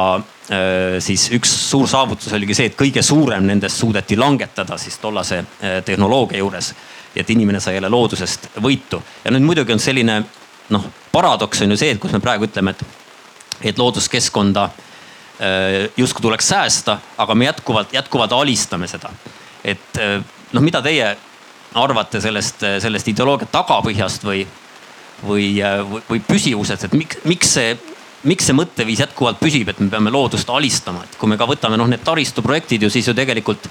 siis 1.05 1.27
üks 1.37 1.51
suur 1.69 1.85
saavutus 1.87 2.33
oligi 2.33 2.55
see, 2.57 2.71
et 2.71 2.77
kõige 2.77 3.03
suurem 3.05 3.45
nendest 3.45 3.77
suudeti 3.77 4.17
langetada 4.17 4.79
siis 4.81 4.97
tollase 4.99 5.43
tehnoloogia 5.85 6.39
juures. 6.39 6.73
et 7.15 7.31
inimene 7.31 7.61
sai 7.61 7.75
jälle 7.75 7.89
loodusest 7.89 8.49
võitu 8.63 9.03
ja 9.25 9.31
nüüd 9.31 9.45
muidugi 9.45 9.73
on 9.73 9.79
selline 9.79 10.23
noh, 10.71 10.89
paradoks 11.13 11.63
on 11.63 11.71
ju 11.71 11.77
see, 11.77 11.91
et 11.91 12.01
kus 12.01 12.13
me 12.13 12.21
praegu 12.21 12.49
ütleme, 12.49 12.71
et 12.71 12.83
et 13.63 13.79
looduskeskkonda 13.79 14.65
äh, 14.65 15.89
justkui 15.97 16.23
tuleks 16.23 16.49
säästa, 16.49 16.99
aga 17.19 17.35
me 17.35 17.49
jätkuvalt, 17.49 17.93
jätkuvalt 17.93 18.33
alistame 18.33 18.89
seda. 18.89 19.11
et 19.65 19.99
äh, 19.99 20.23
noh, 20.53 20.63
mida 20.63 20.83
teie 20.83 21.17
arvate 21.75 22.21
sellest, 22.21 22.65
sellest 22.81 23.09
ideoloogia 23.13 23.49
tagapõhjast 23.53 24.25
või, 24.25 24.47
või, 25.27 25.51
või, 26.09 26.21
püsivusest, 26.25 26.89
et 26.89 26.97
miks, 26.97 27.21
miks 27.29 27.53
see, 27.59 27.75
miks 28.29 28.49
see 28.49 28.57
mõtteviis 28.57 29.03
jätkuvalt 29.05 29.41
püsib, 29.41 29.69
et 29.69 29.81
me 29.83 29.91
peame 29.93 30.13
loodust 30.15 30.49
alistama, 30.51 31.05
et 31.05 31.19
kui 31.21 31.31
me 31.31 31.37
ka 31.41 31.49
võtame 31.49 31.79
noh, 31.81 31.91
need 31.91 32.05
taristuprojektid 32.07 32.87
ju 32.87 32.91
siis 32.93 33.09
ju 33.11 33.15
tegelikult 33.17 33.69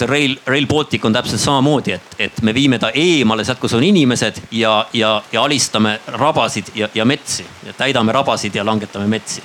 Rail, 0.00 0.36
Rail 0.46 0.66
Baltic 0.66 1.04
on 1.04 1.12
täpselt 1.12 1.40
samamoodi, 1.40 1.92
et, 1.92 2.16
et 2.18 2.42
me 2.42 2.54
viime 2.54 2.78
ta 2.78 2.90
eemale 2.94 3.44
sealt, 3.44 3.60
kus 3.60 3.74
on 3.78 3.84
inimesed 3.84 4.42
ja, 4.52 4.86
ja, 4.92 5.14
ja 5.32 5.42
alistame 5.42 5.98
rabasid 6.06 6.72
ja, 6.74 6.88
ja 6.94 7.04
metsi. 7.08 7.46
täidame 7.76 8.12
rabasid 8.12 8.54
ja 8.54 8.66
langetame 8.66 9.06
metsi. 9.06 9.42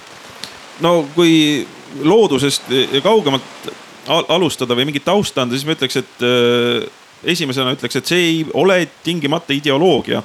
no 0.81 1.07
kui 1.15 1.67
loodusest 2.03 2.63
kaugemalt 3.03 3.71
alustada 4.07 4.75
või 4.75 4.89
mingit 4.89 5.05
tausta 5.05 5.43
anda, 5.43 5.55
siis 5.55 5.67
ma 5.67 5.77
ütleks, 5.77 5.97
et 6.01 6.25
äh, 6.27 6.89
esimesena 7.23 7.71
ütleks, 7.77 7.95
et 7.95 8.09
see 8.09 8.23
ei 8.27 8.45
ole 8.53 8.81
tingimata 9.03 9.53
ideoloogia 9.55 10.23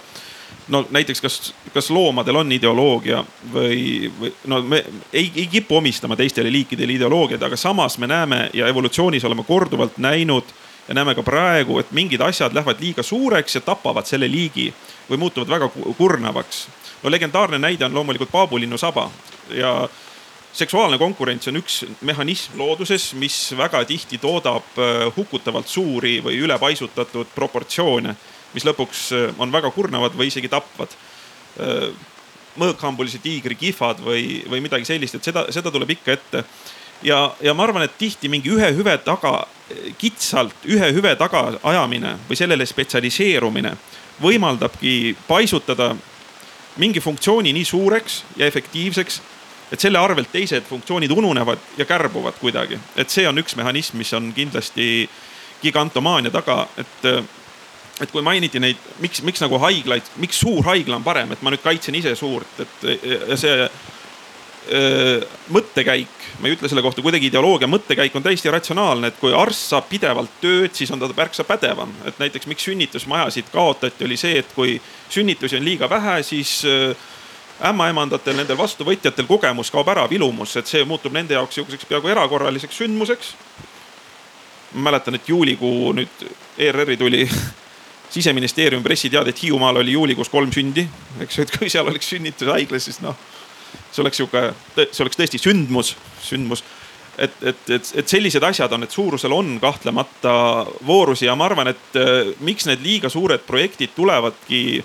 no 0.68 0.86
näiteks, 0.90 1.20
kas, 1.20 1.54
kas 1.74 1.90
loomadel 1.90 2.36
on 2.36 2.52
ideoloogia 2.52 3.22
või, 3.52 4.10
või 4.20 4.32
no 4.46 4.60
me 4.62 4.82
ei, 5.12 5.30
ei 5.34 5.46
kipu 5.46 5.76
omistama 5.76 6.16
teistele 6.16 6.52
liikidele 6.52 6.92
ideoloogiaid, 6.98 7.42
aga 7.42 7.56
samas 7.56 7.98
me 7.98 8.06
näeme 8.06 8.50
ja 8.52 8.68
evolutsioonis 8.68 9.24
oleme 9.24 9.44
korduvalt 9.44 9.98
näinud 9.98 10.44
ja 10.88 10.94
näeme 10.94 11.14
ka 11.14 11.22
praegu, 11.22 11.78
et 11.78 11.92
mingid 11.92 12.20
asjad 12.24 12.54
lähevad 12.54 12.80
liiga 12.80 13.02
suureks 13.02 13.54
ja 13.54 13.60
tapavad 13.60 14.06
selle 14.08 14.30
liigi 14.30 14.72
või 15.10 15.16
muutuvad 15.24 15.48
väga 15.48 15.70
kurnavaks. 15.98 16.68
no 17.02 17.10
legendaarne 17.10 17.58
näide 17.58 17.84
on 17.84 17.94
loomulikult 17.94 18.30
paabulinnu 18.32 18.78
saba 18.78 19.10
ja 19.50 19.88
seksuaalne 20.52 20.98
konkurents 20.98 21.48
on 21.48 21.56
üks 21.56 21.84
mehhanism 22.00 22.58
looduses, 22.58 23.12
mis 23.14 23.54
väga 23.56 23.84
tihti 23.84 24.18
toodab 24.18 24.78
äh, 24.78 25.12
hukutavalt 25.16 25.68
suuri 25.68 26.20
või 26.24 26.40
ülepaisutatud 26.44 27.26
proportsioone 27.34 28.16
mis 28.54 28.66
lõpuks 28.68 29.04
äh, 29.16 29.28
on 29.38 29.52
väga 29.52 29.70
kurnavad 29.74 30.16
või 30.18 30.30
isegi 30.32 30.50
tapvad. 30.52 30.94
Äh, 31.60 31.90
mõõkhambulise 32.58 33.20
tiigri 33.22 33.54
kihvad 33.54 34.00
või, 34.02 34.42
või 34.50 34.62
midagi 34.64 34.88
sellist, 34.88 35.14
et 35.14 35.28
seda, 35.28 35.44
seda 35.54 35.70
tuleb 35.70 35.92
ikka 35.94 36.12
ette. 36.16 36.44
ja, 37.06 37.20
ja 37.40 37.54
ma 37.54 37.62
arvan, 37.68 37.84
et 37.86 37.94
tihti 37.98 38.28
mingi 38.28 38.50
ühe 38.50 38.72
hüve 38.74 38.96
taga, 39.04 39.46
kitsalt 39.98 40.66
ühe 40.66 40.88
hüve 40.96 41.14
taga 41.20 41.52
ajamine 41.62 42.16
või 42.28 42.36
sellele 42.40 42.66
spetsialiseerumine 42.66 43.76
võimaldabki 44.22 45.14
paisutada 45.28 45.92
mingi 46.82 47.00
funktsiooni 47.00 47.52
nii 47.52 47.64
suureks 47.64 48.22
ja 48.36 48.46
efektiivseks 48.46 49.20
et 49.72 49.80
selle 49.80 50.00
arvelt 50.00 50.30
teised 50.32 50.64
funktsioonid 50.68 51.12
ununevad 51.12 51.58
ja 51.76 51.84
kärbuvad 51.84 52.38
kuidagi. 52.40 52.78
et 52.96 53.10
see 53.10 53.28
on 53.28 53.38
üks 53.38 53.56
mehhanism, 53.56 53.96
mis 53.96 54.12
on 54.12 54.32
kindlasti 54.32 55.08
gigantomaania 55.62 56.30
taga, 56.30 56.68
et 56.76 57.04
äh, 57.04 57.24
et 58.00 58.10
kui 58.10 58.22
mainiti 58.22 58.60
neid, 58.62 58.80
miks, 59.02 59.22
miks 59.26 59.42
nagu 59.42 59.58
haiglaid, 59.62 60.06
miks 60.22 60.40
suur 60.44 60.66
haigla 60.70 60.98
on 60.98 61.06
parem, 61.06 61.32
et 61.34 61.42
ma 61.42 61.52
nüüd 61.54 61.64
kaitsen 61.64 61.96
ise 61.98 62.14
suurt, 62.18 62.60
et 62.62 62.86
ja 63.28 63.38
see 63.38 63.56
öö, 63.64 65.18
mõttekäik, 65.54 66.24
ma 66.38 66.48
ei 66.48 66.56
ütle 66.56 66.70
selle 66.70 66.84
kohta 66.84 67.02
kuidagi 67.02 67.30
ideoloogia, 67.30 67.70
mõttekäik 67.70 68.16
on 68.16 68.24
täiesti 68.24 68.52
ratsionaalne, 68.52 69.10
et 69.10 69.20
kui 69.20 69.34
arst 69.34 69.72
saab 69.72 69.88
pidevalt 69.90 70.38
tööd, 70.42 70.74
siis 70.78 70.90
on 70.94 71.02
ta 71.02 71.10
märksa 71.16 71.44
pädevam. 71.48 71.94
et 72.06 72.18
näiteks 72.18 72.46
miks 72.46 72.68
sünnitusmajasid 72.68 73.50
kaotati, 73.52 74.04
oli 74.04 74.16
see, 74.16 74.38
et 74.38 74.52
kui 74.54 74.80
sünnitusi 75.10 75.56
on 75.56 75.64
liiga 75.64 75.90
vähe, 75.90 76.22
siis 76.22 76.60
ämmaemandatel, 77.64 78.36
nendel 78.38 78.58
vastuvõtjatel 78.58 79.26
kogemus 79.26 79.70
kaob 79.74 79.88
ära, 79.90 80.06
vilumus, 80.10 80.54
et 80.56 80.70
see 80.70 80.84
muutub 80.86 81.14
nende 81.14 81.34
jaoks 81.34 81.58
sihukeseks 81.58 81.88
peaaegu 81.90 82.12
erakorraliseks 82.14 82.84
sündmuseks. 82.84 83.34
ma 84.72 84.90
mäletan, 84.90 85.14
et 85.14 85.28
juulikuu 85.28 85.92
nüüd 85.96 86.26
ERR-i 86.58 86.96
tuli 86.96 87.24
siseministeeriumi 88.10 88.84
pressiteade, 88.84 89.30
et 89.30 89.42
Hiiumaal 89.42 89.76
oli 89.82 89.92
juulikuus 89.92 90.28
kolm 90.28 90.52
sündi, 90.52 90.86
eks 91.20 91.38
ju, 91.38 91.44
et 91.46 91.54
kui 91.58 91.70
seal 91.72 91.88
oleks 91.88 92.08
sünnitushaiglas, 92.14 92.88
siis 92.88 93.00
noh, 93.04 93.16
see 93.92 94.02
oleks 94.04 94.20
sihuke, 94.20 94.44
see 94.78 95.04
oleks 95.04 95.20
tõesti 95.20 95.40
sündmus, 95.42 95.94
sündmus. 96.24 96.64
et, 97.18 97.34
et, 97.42 97.70
et, 97.74 97.92
et 98.02 98.08
sellised 98.08 98.42
asjad 98.42 98.72
on, 98.72 98.86
et 98.86 98.94
suurusel 98.94 99.32
on 99.34 99.58
kahtlemata 99.60 100.32
voorusi 100.86 101.26
ja 101.26 101.34
ma 101.36 101.48
arvan, 101.50 101.72
et 101.74 101.98
äh, 101.98 102.32
miks 102.40 102.68
need 102.70 102.84
liiga 102.84 103.10
suured 103.12 103.44
projektid 103.46 103.96
tulevadki 103.96 104.84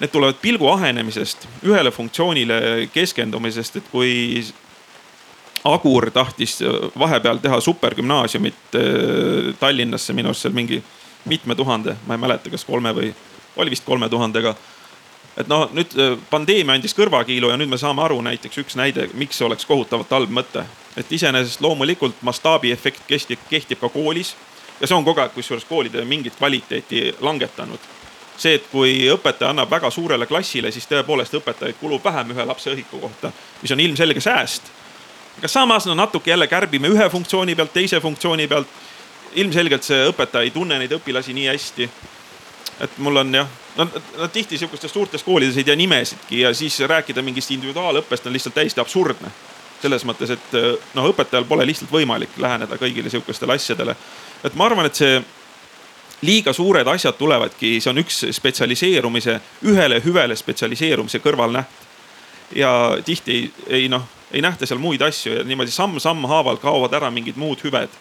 need 0.00 0.12
tulevad 0.12 0.36
pilgu 0.42 0.68
ahenemisest, 0.68 1.46
ühele 1.64 1.90
funktsioonile 1.90 2.88
keskendumisest, 2.92 3.80
et 3.80 3.90
kui 3.92 4.44
Agur 5.66 6.10
tahtis 6.14 6.60
vahepeal 6.98 7.40
teha 7.42 7.60
supergümnaasiumit 7.60 8.76
äh, 8.76 9.54
Tallinnasse 9.60 10.14
minu 10.14 10.30
arust 10.30 10.46
seal 10.46 10.54
mingi 10.54 10.82
mitme 11.26 11.54
tuhande, 11.54 11.96
ma 12.06 12.14
ei 12.14 12.22
mäleta, 12.22 12.50
kas 12.50 12.64
kolme 12.64 12.92
või, 12.94 13.12
oli 13.56 13.70
vist 13.70 13.84
kolme 13.84 14.08
tuhandega. 14.08 14.54
et 15.36 15.48
noh, 15.48 15.68
nüüd 15.72 15.92
äh, 16.00 16.16
pandeemia 16.30 16.78
andis 16.78 16.94
kõrvakiilu 16.96 17.50
ja 17.50 17.56
nüüd 17.56 17.68
me 17.68 17.78
saame 17.78 18.02
aru 18.02 18.20
näiteks 18.24 18.58
üks 18.58 18.76
näide, 18.76 19.08
miks 19.14 19.38
see 19.38 19.46
oleks 19.46 19.66
kohutavalt 19.66 20.10
halb 20.10 20.30
mõte. 20.30 20.64
et 20.96 21.12
iseenesest 21.12 21.60
loomulikult 21.60 22.22
mastaabiefekt 22.22 23.02
kehtib, 23.06 23.38
kehtib 23.50 23.80
ka 23.80 23.88
koolis 23.88 24.34
ja 24.80 24.86
see 24.86 24.96
on 24.96 25.04
kogu 25.04 25.20
aeg 25.20 25.34
kusjuures 25.34 25.64
koolide 25.64 26.04
mingit 26.04 26.36
kvaliteeti 26.36 27.14
langetanud 27.20 27.80
see, 28.40 28.56
et 28.58 28.66
kui 28.70 29.06
õpetaja 29.12 29.50
annab 29.52 29.70
väga 29.70 29.90
suurele 29.90 30.26
klassile, 30.28 30.70
siis 30.72 30.86
tõepoolest 30.90 31.36
õpetajaid 31.38 31.78
kulub 31.80 32.04
vähem 32.04 32.34
ühe 32.34 32.44
lapse 32.48 32.70
õhiku 32.72 33.00
kohta, 33.00 33.32
mis 33.62 33.72
on 33.72 33.80
ilmselge 33.80 34.20
sääst. 34.20 34.72
aga 35.38 35.48
samas 35.48 35.86
no 35.86 35.94
natuke 35.94 36.30
jälle 36.30 36.46
kärbime 36.46 36.88
ühe 36.88 37.08
funktsiooni 37.10 37.54
pealt 37.54 37.72
teise 37.72 38.00
funktsiooni 38.00 38.48
pealt 38.48 38.68
ilmselgelt 39.36 39.84
see 39.84 40.06
õpetaja 40.10 40.46
ei 40.46 40.52
tunne 40.54 40.78
neid 40.80 40.92
õpilasi 40.96 41.34
nii 41.36 41.48
hästi. 41.50 41.88
et 42.80 42.98
mul 43.00 43.16
on 43.16 43.34
jah, 43.34 43.48
nad, 43.76 43.94
nad 44.18 44.32
tihti 44.32 44.58
sihukestes 44.58 44.92
suurtes 44.92 45.22
koolides 45.24 45.56
ei 45.56 45.64
tea 45.64 45.76
nimesidki 45.76 46.40
ja 46.40 46.54
siis 46.54 46.80
rääkida 46.80 47.22
mingist 47.22 47.50
individuaalõppest 47.50 48.26
on 48.26 48.32
lihtsalt 48.32 48.54
täiesti 48.54 48.80
absurdne. 48.80 49.30
selles 49.82 50.04
mõttes, 50.08 50.30
et 50.32 50.54
noh, 50.94 51.08
õpetajal 51.12 51.44
pole 51.44 51.66
lihtsalt 51.66 51.92
võimalik 51.92 52.38
läheneda 52.40 52.78
kõigile 52.80 53.10
sihukestele 53.10 53.52
asjadele. 53.52 53.96
et 54.44 54.54
ma 54.54 54.66
arvan, 54.66 54.86
et 54.86 54.94
see 54.94 55.22
liiga 56.22 56.52
suured 56.52 56.86
asjad 56.88 57.16
tulevadki, 57.18 57.76
see 57.80 57.90
on 57.90 58.00
üks 58.00 58.24
spetsialiseerumise, 58.32 59.40
ühele 59.68 60.00
hüvele 60.04 60.36
spetsialiseerumise 60.36 61.20
kõrvalnäht. 61.20 61.84
ja 62.54 62.98
tihti 63.04 63.32
ei, 63.32 63.52
ei 63.68 63.88
noh, 63.88 64.08
ei 64.32 64.40
nähta 64.40 64.66
seal 64.66 64.80
muid 64.80 65.02
asju 65.02 65.32
ja 65.32 65.44
niimoodi 65.44 65.70
samm-samm 65.70 66.24
haaval 66.24 66.56
kaovad 66.56 66.92
ära 66.94 67.10
mingid 67.10 67.36
muud 67.36 67.60
hüved 67.64 67.92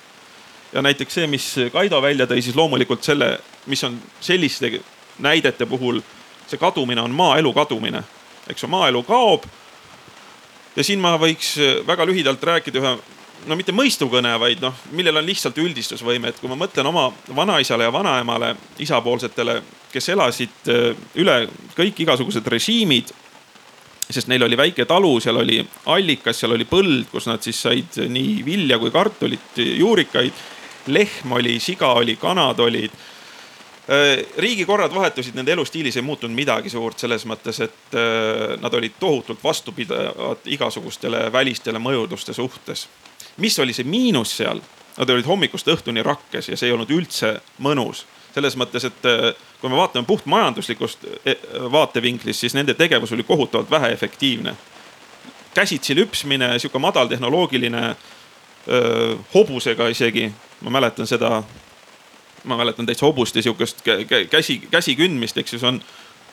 ja 0.74 0.82
näiteks 0.82 1.14
see, 1.14 1.28
mis 1.28 1.48
Kaido 1.72 2.02
välja 2.02 2.28
tõi, 2.30 2.42
siis 2.42 2.56
loomulikult 2.56 3.04
selle, 3.04 3.38
mis 3.72 3.84
on 3.84 3.98
selliste 4.22 4.72
näidete 5.24 5.66
puhul, 5.66 6.02
see 6.48 6.60
kadumine 6.62 7.02
on 7.02 7.16
maaelu 7.16 7.54
kadumine, 7.54 8.04
eks 8.50 8.64
ju, 8.64 8.70
maaelu 8.70 9.04
kaob. 9.04 9.46
ja 10.76 10.84
siin 10.84 11.00
ma 11.00 11.16
võiks 11.18 11.56
väga 11.88 12.06
lühidalt 12.06 12.44
rääkida 12.44 12.82
ühe, 12.82 12.96
no 13.48 13.56
mitte 13.56 13.72
mõistukõne, 13.72 14.36
vaid 14.40 14.62
noh, 14.62 14.76
millel 14.92 15.22
on 15.22 15.26
lihtsalt 15.26 15.58
üldistusvõime, 15.58 16.30
et 16.30 16.40
kui 16.40 16.50
ma 16.52 16.58
mõtlen 16.60 16.88
oma 16.88 17.12
vanaisale 17.36 17.88
ja 17.88 17.94
vanaemale, 17.94 18.56
isapoolsetele, 18.80 19.62
kes 19.94 20.10
elasid 20.10 20.72
äh, 20.72 21.06
üle 21.16 21.46
kõik 21.78 22.04
igasugused 22.04 22.48
režiimid 22.52 23.14
sest 24.06 24.28
neil 24.30 24.44
oli 24.46 24.58
väike 24.58 24.86
talu, 24.86 25.16
seal 25.24 25.40
oli 25.42 25.60
allikas, 25.90 26.38
seal 26.38 26.54
oli 26.54 26.68
põld, 26.70 27.08
kus 27.10 27.26
nad 27.26 27.42
siis 27.42 27.58
said 27.66 27.98
nii 28.12 28.44
vilja 28.46 28.78
kui 28.82 28.92
kartulit, 28.94 29.58
juurikaid 29.58 30.44
lehm 30.88 31.32
oli, 31.32 31.60
siga 31.60 31.94
oli, 31.94 32.16
kanad 32.16 32.60
olid. 32.60 32.92
Äh, 33.90 34.26
riigikorrad 34.38 34.94
vahetusid, 34.96 35.36
nende 35.38 35.52
elustiilis 35.54 35.98
ei 35.98 36.02
muutunud 36.02 36.34
midagi 36.34 36.72
suurt 36.74 37.00
selles 37.00 37.22
mõttes, 37.30 37.60
et 37.62 37.94
äh, 37.94 38.56
nad 38.58 38.74
olid 38.74 38.96
tohutult 39.00 39.44
vastupidavad 39.44 40.48
igasugustele 40.50 41.28
välistele 41.32 41.78
mõjuduste 41.80 42.34
suhtes. 42.34 42.88
mis 43.38 43.60
oli 43.60 43.74
see 43.74 43.86
miinus 43.86 44.38
seal? 44.38 44.62
Nad 44.98 45.10
olid 45.10 45.26
hommikust 45.26 45.68
õhtuni 45.68 46.04
rakkes 46.04 46.50
ja 46.50 46.58
see 46.58 46.70
ei 46.70 46.74
olnud 46.74 46.90
üldse 46.90 47.36
mõnus 47.60 48.06
selles 48.34 48.58
mõttes, 48.58 48.88
et 48.90 49.06
äh, 49.06 49.36
kui 49.62 49.70
me 49.70 49.78
vaatame 49.78 50.08
puht 50.08 50.26
majanduslikust 50.26 51.06
vaatevinklist, 51.72 52.40
siis 52.40 52.56
nende 52.58 52.74
tegevus 52.74 53.14
oli 53.14 53.24
kohutavalt 53.24 53.70
väheefektiivne. 53.72 54.56
käsitsi 55.54 55.96
lüpsmine, 55.96 56.60
sihuke 56.60 56.80
madaltehnoloogiline 56.80 57.96
hobusega 59.34 59.88
isegi, 59.88 60.32
ma 60.62 60.70
mäletan 60.70 61.08
seda, 61.08 61.44
ma 62.44 62.58
mäletan 62.58 62.86
täitsa 62.86 63.06
hobuste 63.06 63.42
sihukest 63.42 63.84
käsi, 64.30 64.60
käsi 64.72 64.96
kündmist, 64.96 65.38
eks 65.38 65.54
ju, 65.54 65.60
see 65.60 65.68
on 65.68 65.82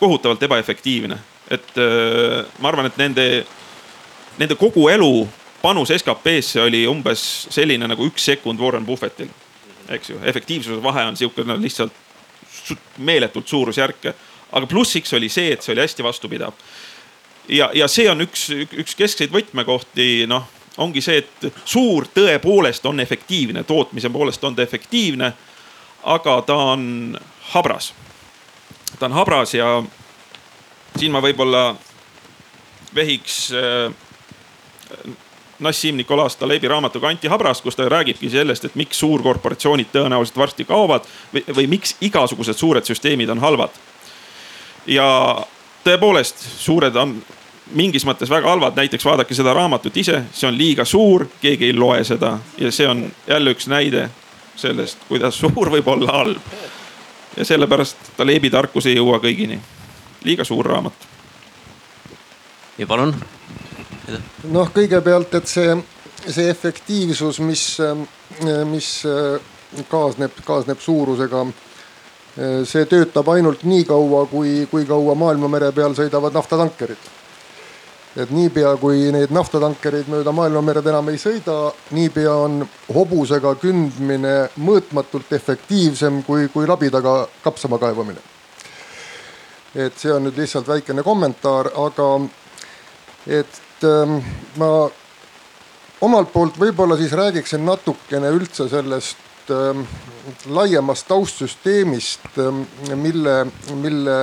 kohutavalt 0.00 0.42
ebaefektiivne. 0.42 1.18
et 1.50 1.76
ma 2.58 2.68
arvan, 2.68 2.86
et 2.86 2.96
nende, 2.96 3.46
nende 4.38 4.54
kogu 4.56 4.88
elu 4.88 5.28
panus 5.62 5.92
SKP-sse 5.94 6.62
oli 6.62 6.86
umbes 6.90 7.22
selline 7.50 7.86
nagu 7.88 8.06
üks 8.06 8.24
sekund 8.32 8.60
Warren 8.60 8.86
Buffettil. 8.86 9.28
eks 9.88 10.10
ju, 10.10 10.18
efektiivsuse 10.24 10.82
vahe 10.82 11.04
on 11.04 11.16
sihuke 11.16 11.44
no, 11.44 11.58
lihtsalt 11.60 11.92
meeletult 12.98 13.48
suurusjärke. 13.48 14.14
aga 14.52 14.66
plussiks 14.66 15.12
oli 15.12 15.28
see, 15.28 15.52
et 15.52 15.62
see 15.62 15.72
oli 15.72 15.80
hästi 15.80 16.02
vastupidav. 16.04 16.52
ja, 17.48 17.70
ja 17.74 17.88
see 17.88 18.10
on 18.10 18.26
üks, 18.26 18.48
üks 18.52 18.96
keskseid 18.98 19.32
võtmekohti, 19.32 20.26
noh 20.26 20.48
ongi 20.78 21.00
see, 21.04 21.18
et 21.18 21.52
suur 21.64 22.06
tõepoolest 22.14 22.86
on 22.88 23.00
efektiivne, 23.00 23.64
tootmise 23.64 24.10
poolest 24.10 24.44
on 24.44 24.54
ta 24.56 24.62
efektiivne. 24.62 25.32
aga 26.02 26.42
ta 26.42 26.54
on 26.54 27.18
habras. 27.52 27.94
ta 28.98 29.06
on 29.06 29.12
habras 29.12 29.54
ja 29.54 29.82
siin 30.98 31.12
ma 31.12 31.20
võib-olla 31.20 31.76
vehiks 32.94 33.52
äh, 33.52 33.92
Nassim 35.62 35.96
Nicolas 35.96 36.36
Talebi 36.36 36.68
raamatuga 36.68 37.08
Anti 37.08 37.28
Habras, 37.28 37.62
kus 37.62 37.76
ta 37.76 37.88
räägibki 37.88 38.30
sellest, 38.30 38.64
et 38.64 38.74
miks 38.74 38.98
suurkorporatsioonid 38.98 39.92
tõenäoliselt 39.92 40.36
varsti 40.36 40.64
kaovad 40.64 41.06
või, 41.34 41.44
või 41.54 41.66
miks 41.76 41.96
igasugused 42.00 42.58
suured 42.58 42.84
süsteemid 42.84 43.30
on 43.30 43.38
halvad. 43.38 43.70
ja 44.86 45.06
tõepoolest, 45.84 46.42
suured 46.58 46.96
on 46.96 47.14
mingis 47.74 48.04
mõttes 48.06 48.30
väga 48.30 48.50
halvad, 48.50 48.76
näiteks 48.76 49.04
vaadake 49.04 49.34
seda 49.34 49.54
raamatut 49.56 49.96
ise, 49.96 50.22
see 50.32 50.48
on 50.48 50.58
liiga 50.58 50.84
suur, 50.88 51.26
keegi 51.40 51.70
ei 51.70 51.76
loe 51.76 52.02
seda 52.04 52.36
ja 52.58 52.72
see 52.72 52.88
on 52.88 53.04
jälle 53.26 53.54
üks 53.54 53.68
näide 53.70 54.08
sellest, 54.56 55.04
kuidas 55.08 55.38
suur 55.42 55.72
võib 55.72 55.88
olla 55.88 56.18
halb. 56.18 56.52
ja 57.36 57.44
sellepärast 57.44 58.12
Talebi 58.16 58.50
tarkus 58.50 58.86
ei 58.86 58.96
jõua 58.96 59.20
kõigini. 59.22 59.60
liiga 60.24 60.44
suur 60.44 60.66
raamat. 60.66 61.08
ja 62.78 62.86
palun. 62.86 63.14
noh, 64.44 64.72
kõigepealt, 64.74 65.34
et 65.34 65.48
see, 65.48 65.76
see 66.26 66.50
efektiivsus, 66.50 67.40
mis, 67.40 67.66
mis 68.70 68.92
kaasneb, 69.88 70.44
kaasneb 70.44 70.80
suurusega. 70.80 71.46
see 72.64 72.84
töötab 72.86 73.28
ainult 73.28 73.64
nii 73.64 73.84
kaua, 73.84 74.26
kui, 74.26 74.66
kui 74.70 74.86
kaua 74.88 75.14
maailmamere 75.14 75.72
peal 75.72 75.94
sõidavad 75.94 76.32
naftatankerid 76.32 77.21
et 78.16 78.30
niipea 78.30 78.74
kui 78.80 79.06
neid 79.14 79.32
naftatankereid 79.32 80.10
mööda 80.12 80.32
maailmamerd 80.36 80.86
enam 80.90 81.08
ei 81.12 81.20
sõida, 81.20 81.72
niipea 81.96 82.34
on 82.44 82.60
hobusega 82.92 83.54
kündmine 83.60 84.34
mõõtmatult 84.60 85.32
efektiivsem 85.32 86.22
kui, 86.26 86.48
kui 86.52 86.68
labidaga 86.68 87.22
kapsama 87.44 87.80
kaevamine. 87.80 88.20
et 89.74 89.96
see 89.96 90.12
on 90.12 90.26
nüüd 90.26 90.36
lihtsalt 90.36 90.68
väikene 90.68 91.02
kommentaar, 91.02 91.70
aga 91.80 92.08
et 93.26 93.84
ähm, 93.88 94.18
ma 94.60 94.90
omalt 96.04 96.32
poolt 96.32 96.58
võib-olla 96.60 96.98
siis 97.00 97.14
räägiksin 97.16 97.64
natukene 97.64 98.28
üldse 98.36 98.68
sellest 98.68 99.50
ähm, 99.50 99.86
laiemast 100.52 101.08
taustsüsteemist, 101.08 102.28
ähm, 102.38 102.66
mille, 103.00 103.46
mille 103.72 104.18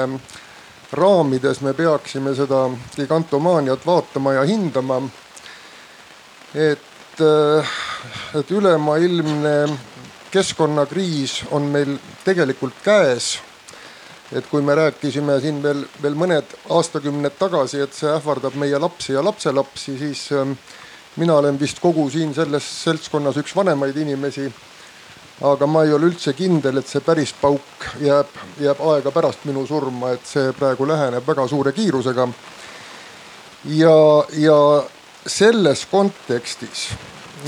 raamides 0.91 1.61
me 1.61 1.73
peaksime 1.73 2.33
seda 2.35 2.69
gigantomaaniat 2.95 3.85
vaatama 3.85 4.33
ja 4.33 4.43
hindama. 4.43 5.01
et, 6.55 7.21
äh, 7.21 7.69
et 8.39 8.51
ülemaailmne 8.51 9.77
keskkonnakriis 10.31 11.43
on 11.51 11.61
meil 11.61 11.97
tegelikult 12.25 12.73
käes. 12.83 13.39
et 14.31 14.45
kui 14.45 14.61
me 14.61 14.75
rääkisime 14.75 15.39
siin 15.41 15.63
veel, 15.63 15.87
veel 16.01 16.13
mõned 16.13 16.51
aastakümned 16.69 17.33
tagasi, 17.39 17.79
et 17.81 17.93
see 17.93 18.09
ähvardab 18.13 18.53
meie 18.53 18.77
lapsi 18.79 19.13
ja 19.13 19.23
lapselapsi, 19.25 19.97
siis 19.97 20.31
ähm, 20.31 20.51
mina 21.15 21.33
olen 21.33 21.59
vist 21.59 21.79
kogu 21.81 22.09
siin 22.09 22.33
selles 22.33 22.67
seltskonnas 22.83 23.39
üks 23.41 23.55
vanemaid 23.55 23.97
inimesi 23.97 24.45
aga 25.41 25.67
ma 25.67 25.83
ei 25.85 25.93
ole 25.95 26.09
üldse 26.09 26.33
kindel, 26.35 26.81
et 26.81 26.87
see 26.87 27.01
päris 27.03 27.31
pauk 27.39 27.85
jääb, 28.03 28.31
jääb 28.59 28.81
aega 28.91 29.11
pärast 29.15 29.45
minu 29.47 29.65
surma, 29.67 30.13
et 30.17 30.25
see 30.27 30.51
praegu 30.57 30.87
läheneb 30.87 31.27
väga 31.27 31.47
suure 31.47 31.71
kiirusega. 31.75 32.27
ja, 33.65 33.95
ja 34.35 34.59
selles 35.27 35.85
kontekstis 35.91 36.89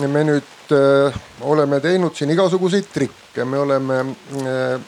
me 0.08 0.24
nüüd 0.24 0.76
äh, 0.76 1.20
oleme 1.42 1.80
teinud 1.84 2.16
siin 2.16 2.32
igasuguseid 2.32 2.88
trikke, 2.94 3.46
me 3.46 3.60
oleme 3.60 4.00
äh, 4.00 4.80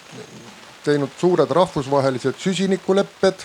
teinud 0.83 1.11
suured 1.19 1.51
rahvusvahelised 1.51 2.39
süsinikulepped. 2.39 3.43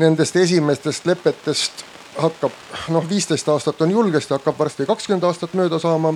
Nendest 0.00 0.36
esimestest 0.36 1.06
lepetest 1.06 1.84
hakkab 2.20 2.52
noh, 2.92 3.04
viisteist 3.08 3.48
aastat 3.48 3.80
on 3.84 3.92
julgesti, 3.92 4.34
hakkab 4.34 4.58
varsti 4.58 4.86
kakskümmend 4.88 5.24
aastat 5.28 5.56
mööda 5.56 5.78
saama 5.80 6.14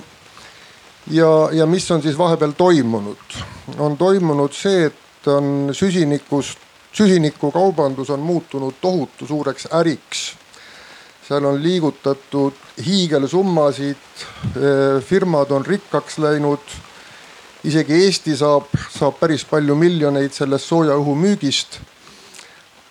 ja, 1.11 1.49
ja 1.53 1.67
mis 1.67 1.91
on 1.91 2.03
siis 2.03 2.19
vahepeal 2.19 2.53
toimunud? 2.57 3.41
on 3.79 3.97
toimunud 3.97 4.53
see, 4.53 4.87
et 4.87 5.27
on 5.27 5.71
süsinikust, 5.73 6.59
süsinikukaubandus 6.93 8.11
on 8.11 8.21
muutunud 8.21 8.75
tohutu 8.81 9.27
suureks 9.27 9.69
äriks. 9.73 10.37
seal 11.29 11.45
on 11.45 11.63
liigutatud 11.63 12.53
hiigelsummasid, 12.87 13.97
eh, 14.57 15.03
firmad 15.03 15.51
on 15.51 15.67
rikkaks 15.67 16.19
läinud. 16.19 16.61
isegi 17.65 18.05
Eesti 18.05 18.37
saab, 18.37 18.69
saab 18.91 19.19
päris 19.21 19.45
palju 19.45 19.75
miljoneid 19.75 20.33
sellest 20.33 20.67
sooja 20.69 20.97
õhu 20.97 21.15
müügist 21.17 21.81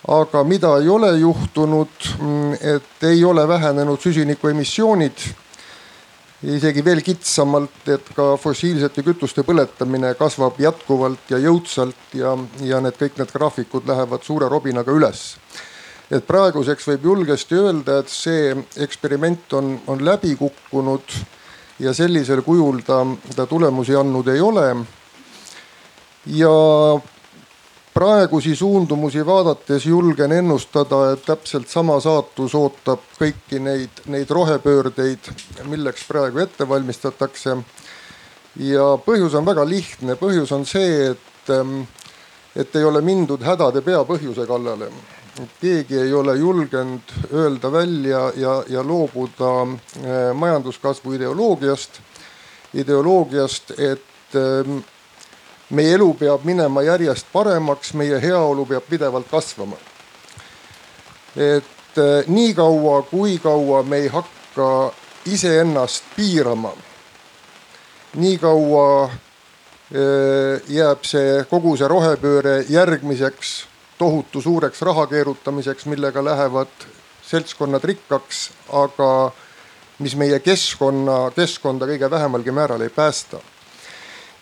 aga 0.08 0.44
mida 0.44 0.76
ei 0.82 0.88
ole 0.88 1.12
juhtunud, 1.18 1.88
mm, 2.18 2.52
et 2.52 3.04
ei 3.08 3.24
ole 3.24 3.48
vähenenud 3.48 4.00
süsinikuemissioonid 4.00 5.18
isegi 6.44 6.82
veel 6.84 7.00
kitsamalt, 7.04 7.86
et 7.88 8.08
ka 8.16 8.34
fossiilsete 8.40 9.04
kütuste 9.06 9.44
põletamine 9.46 10.12
kasvab 10.18 10.58
jätkuvalt 10.60 11.30
ja 11.32 11.38
jõudsalt 11.40 12.16
ja, 12.18 12.34
ja 12.64 12.80
need 12.84 12.98
kõik 13.00 13.16
need 13.20 13.32
graafikud 13.32 13.88
lähevad 13.88 14.26
suure 14.26 14.48
robinaga 14.52 14.92
üles. 14.92 15.36
et 16.10 16.26
praeguseks 16.26 16.86
võib 16.88 17.04
julgesti 17.04 17.56
öelda, 17.56 17.98
et 17.98 18.08
see 18.12 18.52
eksperiment 18.76 19.52
on, 19.56 19.78
on 19.86 20.04
läbi 20.04 20.34
kukkunud 20.36 21.16
ja 21.78 21.94
sellisel 21.94 22.42
kujul 22.42 22.82
ta, 22.86 23.00
ta 23.36 23.46
tulemusi 23.46 23.96
andnud 23.96 24.28
ei 24.28 24.40
ole. 24.40 24.68
ja 26.26 26.52
praegusi 27.94 28.56
suundumusi 28.56 29.26
vaadates 29.26 29.86
julgen 29.86 30.32
ennustada, 30.32 31.12
et 31.12 31.22
täpselt 31.26 31.68
sama 31.70 32.00
saatus 32.02 32.54
ootab 32.58 33.04
kõiki 33.18 33.60
neid, 33.62 34.02
neid 34.10 34.30
rohepöördeid, 34.30 35.30
milleks 35.70 36.06
praegu 36.08 36.42
ette 36.42 36.68
valmistatakse. 36.68 37.56
ja 38.56 38.84
põhjus 39.06 39.34
on 39.34 39.46
väga 39.46 39.64
lihtne, 39.68 40.14
põhjus 40.14 40.52
on 40.52 40.66
see, 40.66 41.10
et, 41.10 41.50
ähm, 41.50 41.82
et 42.56 42.76
ei 42.76 42.84
ole 42.84 43.00
mindud 43.00 43.42
hädade 43.42 43.80
peapõhjuse 43.82 44.46
kallale. 44.46 44.90
keegi 45.60 45.98
ei 45.98 46.12
ole 46.12 46.36
julgenud 46.36 47.12
öelda 47.32 47.72
välja 47.72 48.32
ja, 48.36 48.62
ja 48.68 48.82
loobuda 48.82 49.62
äh, 49.62 50.34
majanduskasvu 50.34 51.12
ideoloogiast, 51.12 52.00
ideoloogiast, 52.74 53.70
et 53.78 54.34
ähm, 54.34 54.78
meie 55.70 55.94
elu 55.94 56.14
peab 56.18 56.44
minema 56.44 56.82
järjest 56.82 57.26
paremaks, 57.32 57.94
meie 57.94 58.20
heaolu 58.20 58.66
peab 58.66 58.84
pidevalt 58.88 59.28
kasvama. 59.30 59.76
et 61.36 61.98
eh, 61.98 62.24
niikaua, 62.26 63.02
kui 63.02 63.38
kaua 63.38 63.82
me 63.82 63.96
ei 63.96 64.08
hakka 64.08 64.92
iseennast 65.26 66.04
piirama, 66.16 66.72
niikaua 68.16 69.10
eh, 69.90 70.62
jääb 70.68 71.04
see 71.04 71.44
kogu 71.50 71.76
see 71.76 71.88
rohepööre 71.88 72.64
järgmiseks 72.68 73.64
tohutu 73.98 74.40
suureks 74.40 74.82
raha 74.82 75.06
keerutamiseks, 75.06 75.86
millega 75.86 76.24
lähevad 76.24 76.86
seltskonnad 77.22 77.84
rikkaks, 77.84 78.50
aga 78.72 79.32
mis 79.98 80.14
meie 80.16 80.38
keskkonna, 80.38 81.30
keskkonda 81.34 81.86
kõige 81.86 82.10
vähemalgi 82.10 82.52
määral 82.52 82.82
ei 82.82 82.90
päästa 82.90 83.40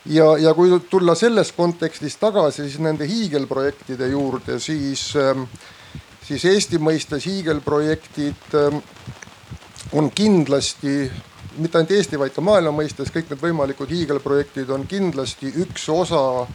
ja, 0.07 0.37
ja 0.39 0.55
kui 0.55 0.73
tulla 0.91 1.15
selles 1.15 1.53
kontekstis 1.53 2.17
tagasi 2.21 2.67
siis 2.67 2.81
nende 2.83 3.07
hiigelprojektide 3.09 4.09
juurde, 4.13 4.59
siis, 4.61 5.13
ähm, 5.17 5.47
siis 6.25 6.45
Eesti 6.45 6.81
mõistes 6.83 7.27
hiigelprojektid 7.29 8.57
ähm, 8.59 8.81
on 9.93 10.11
kindlasti 10.11 11.11
mitte 11.59 11.79
ainult 11.79 11.91
Eesti, 11.93 12.19
vaid 12.19 12.35
ka 12.35 12.45
maailma 12.45 12.73
mõistes 12.83 13.13
kõik 13.13 13.31
need 13.31 13.43
võimalikud 13.43 13.91
hiigelprojektid 13.93 14.71
on 14.73 14.87
kindlasti 14.89 15.53
üks 15.65 15.89
osa 15.93 16.47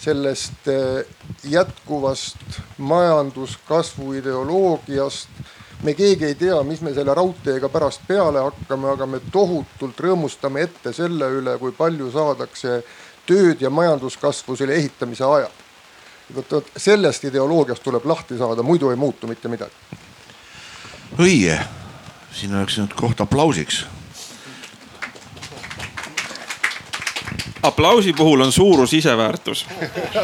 sellest 0.00 0.68
äh, 0.70 1.02
jätkuvast 1.50 2.60
majanduskasvu 2.78 4.14
ideoloogiast 4.20 5.28
me 5.82 5.94
keegi 5.94 6.24
ei 6.24 6.34
tea, 6.34 6.62
mis 6.62 6.80
me 6.80 6.92
selle 6.94 7.14
raudteega 7.14 7.68
pärast 7.68 8.02
peale 8.08 8.42
hakkame, 8.44 8.90
aga 8.92 9.06
me 9.06 9.20
tohutult 9.32 10.00
rõõmustame 10.00 10.64
ette 10.66 10.92
selle 10.92 11.28
üle, 11.40 11.56
kui 11.58 11.72
palju 11.76 12.10
saadakse 12.12 12.80
tööd 13.26 13.62
ja 13.62 13.70
majanduskasvu 13.70 14.56
selle 14.56 14.76
ehitamise 14.76 15.24
ajal. 15.24 15.52
vot, 16.34 16.52
vot 16.52 16.72
sellest 16.76 17.24
ideoloogiast 17.24 17.82
tuleb 17.82 18.04
lahti 18.04 18.38
saada, 18.38 18.62
muidu 18.62 18.90
ei 18.90 18.96
muutu 18.96 19.26
mitte 19.26 19.48
midagi. 19.48 19.72
õige, 21.18 21.58
siin 22.32 22.54
oleks 22.56 22.78
nüüd 22.78 22.94
koht 22.96 23.20
aplausiks. 23.20 23.86
aplausi 27.62 28.12
puhul 28.12 28.40
on 28.40 28.52
suurus 28.52 28.92
iseväärtus. 28.92 29.66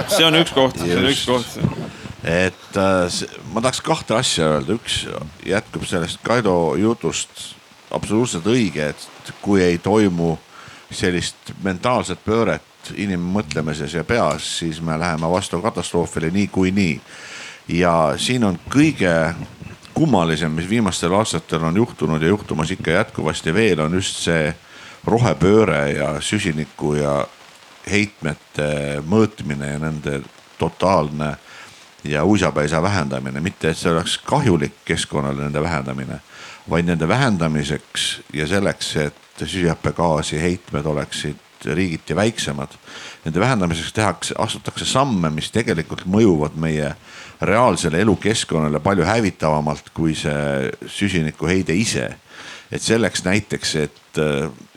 see 0.09 0.25
on 0.25 0.43
üks 0.43 0.53
koht, 0.53 0.79
see 0.79 0.97
on 0.97 1.09
üks 1.09 1.25
koht 1.27 2.06
et 2.27 2.77
äh, 2.77 3.29
ma 3.55 3.63
tahaks 3.63 3.81
kahte 3.87 4.17
asja 4.19 4.57
öelda, 4.57 4.75
üks 4.75 5.05
jätkub 5.47 5.87
sellest 5.87 6.19
Kaido 6.27 6.75
jutust 6.81 7.55
absoluutselt 7.95 8.47
õige, 8.51 8.91
et 8.91 9.35
kui 9.43 9.63
ei 9.63 9.79
toimu 9.79 10.35
sellist 10.91 11.55
mentaalset 11.63 12.19
pööret 12.25 12.91
inimmõtlemises 12.95 13.95
ja 13.95 14.05
peas, 14.07 14.47
siis 14.59 14.81
me 14.83 14.99
läheme 14.99 15.31
vastu 15.31 15.61
katastroofile 15.63 16.31
niikuinii. 16.31 17.01
ja 17.69 18.15
siin 18.17 18.45
on 18.45 18.59
kõige 18.71 19.35
kummalisem, 19.95 20.53
mis 20.53 20.69
viimastel 20.69 21.15
aastatel 21.15 21.65
on 21.65 21.77
juhtunud 21.77 22.23
ja 22.23 22.29
juhtumas 22.29 22.71
ikka 22.71 22.91
jätkuvasti 22.91 23.55
veel, 23.55 23.81
on 23.81 23.95
just 23.95 24.23
see 24.23 24.55
rohepööre 25.07 25.93
ja 25.93 26.21
süsiniku 26.21 26.95
ja 26.95 27.27
heitmete 27.91 29.03
mõõtmine 29.07 29.73
ja 29.73 29.79
nende 29.79 30.21
totaalne 30.59 31.37
ja 32.11 32.25
uisapäisa 32.25 32.83
vähendamine, 32.83 33.41
mitte 33.41 33.71
et 33.71 33.79
see 33.79 33.93
oleks 33.93 34.19
kahjulik 34.19 34.83
keskkonnale 34.85 35.47
nende 35.47 35.63
vähendamine, 35.63 36.21
vaid 36.71 36.87
nende 36.87 37.09
vähendamiseks 37.09 38.07
ja 38.33 38.47
selleks, 38.47 38.97
et 38.97 39.45
süsihappegaasi 39.45 40.41
heitmed 40.43 40.87
oleksid 40.87 41.43
riigiti 41.65 42.17
väiksemad. 42.17 42.69
Nende 43.25 43.41
vähendamiseks 43.41 43.93
tehakse, 43.93 44.35
astutakse 44.39 44.85
samme, 44.85 45.31
mis 45.31 45.51
tegelikult 45.51 46.07
mõjuvad 46.07 46.55
meie 46.61 46.93
reaalsele 47.43 48.01
elukeskkonnale 48.01 48.81
palju 48.81 49.05
hävitavamalt 49.05 49.91
kui 49.95 50.15
see 50.15 50.71
süsinikuheide 50.87 51.75
ise. 51.75 52.17
et 52.73 52.83
selleks 52.83 53.23
näiteks, 53.25 53.77
et 53.77 54.19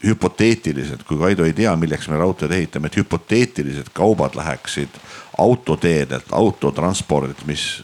hüpoteetiliselt, 0.04 1.04
kui 1.04 1.18
Kaido 1.18 1.46
ei 1.46 1.54
tea, 1.54 1.76
milleks 1.76 2.08
me 2.10 2.18
raudteed 2.18 2.52
ehitame, 2.56 2.88
et 2.88 2.98
hüpoteetiliselt 2.98 3.92
kaubad 3.94 4.36
läheksid 4.36 4.96
autoteedelt, 5.38 6.32
autotranspordilt, 6.32 7.46
mis 7.46 7.84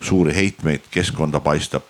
suuri 0.00 0.34
heitmeid 0.34 0.86
keskkonda 0.90 1.40
paistab 1.40 1.82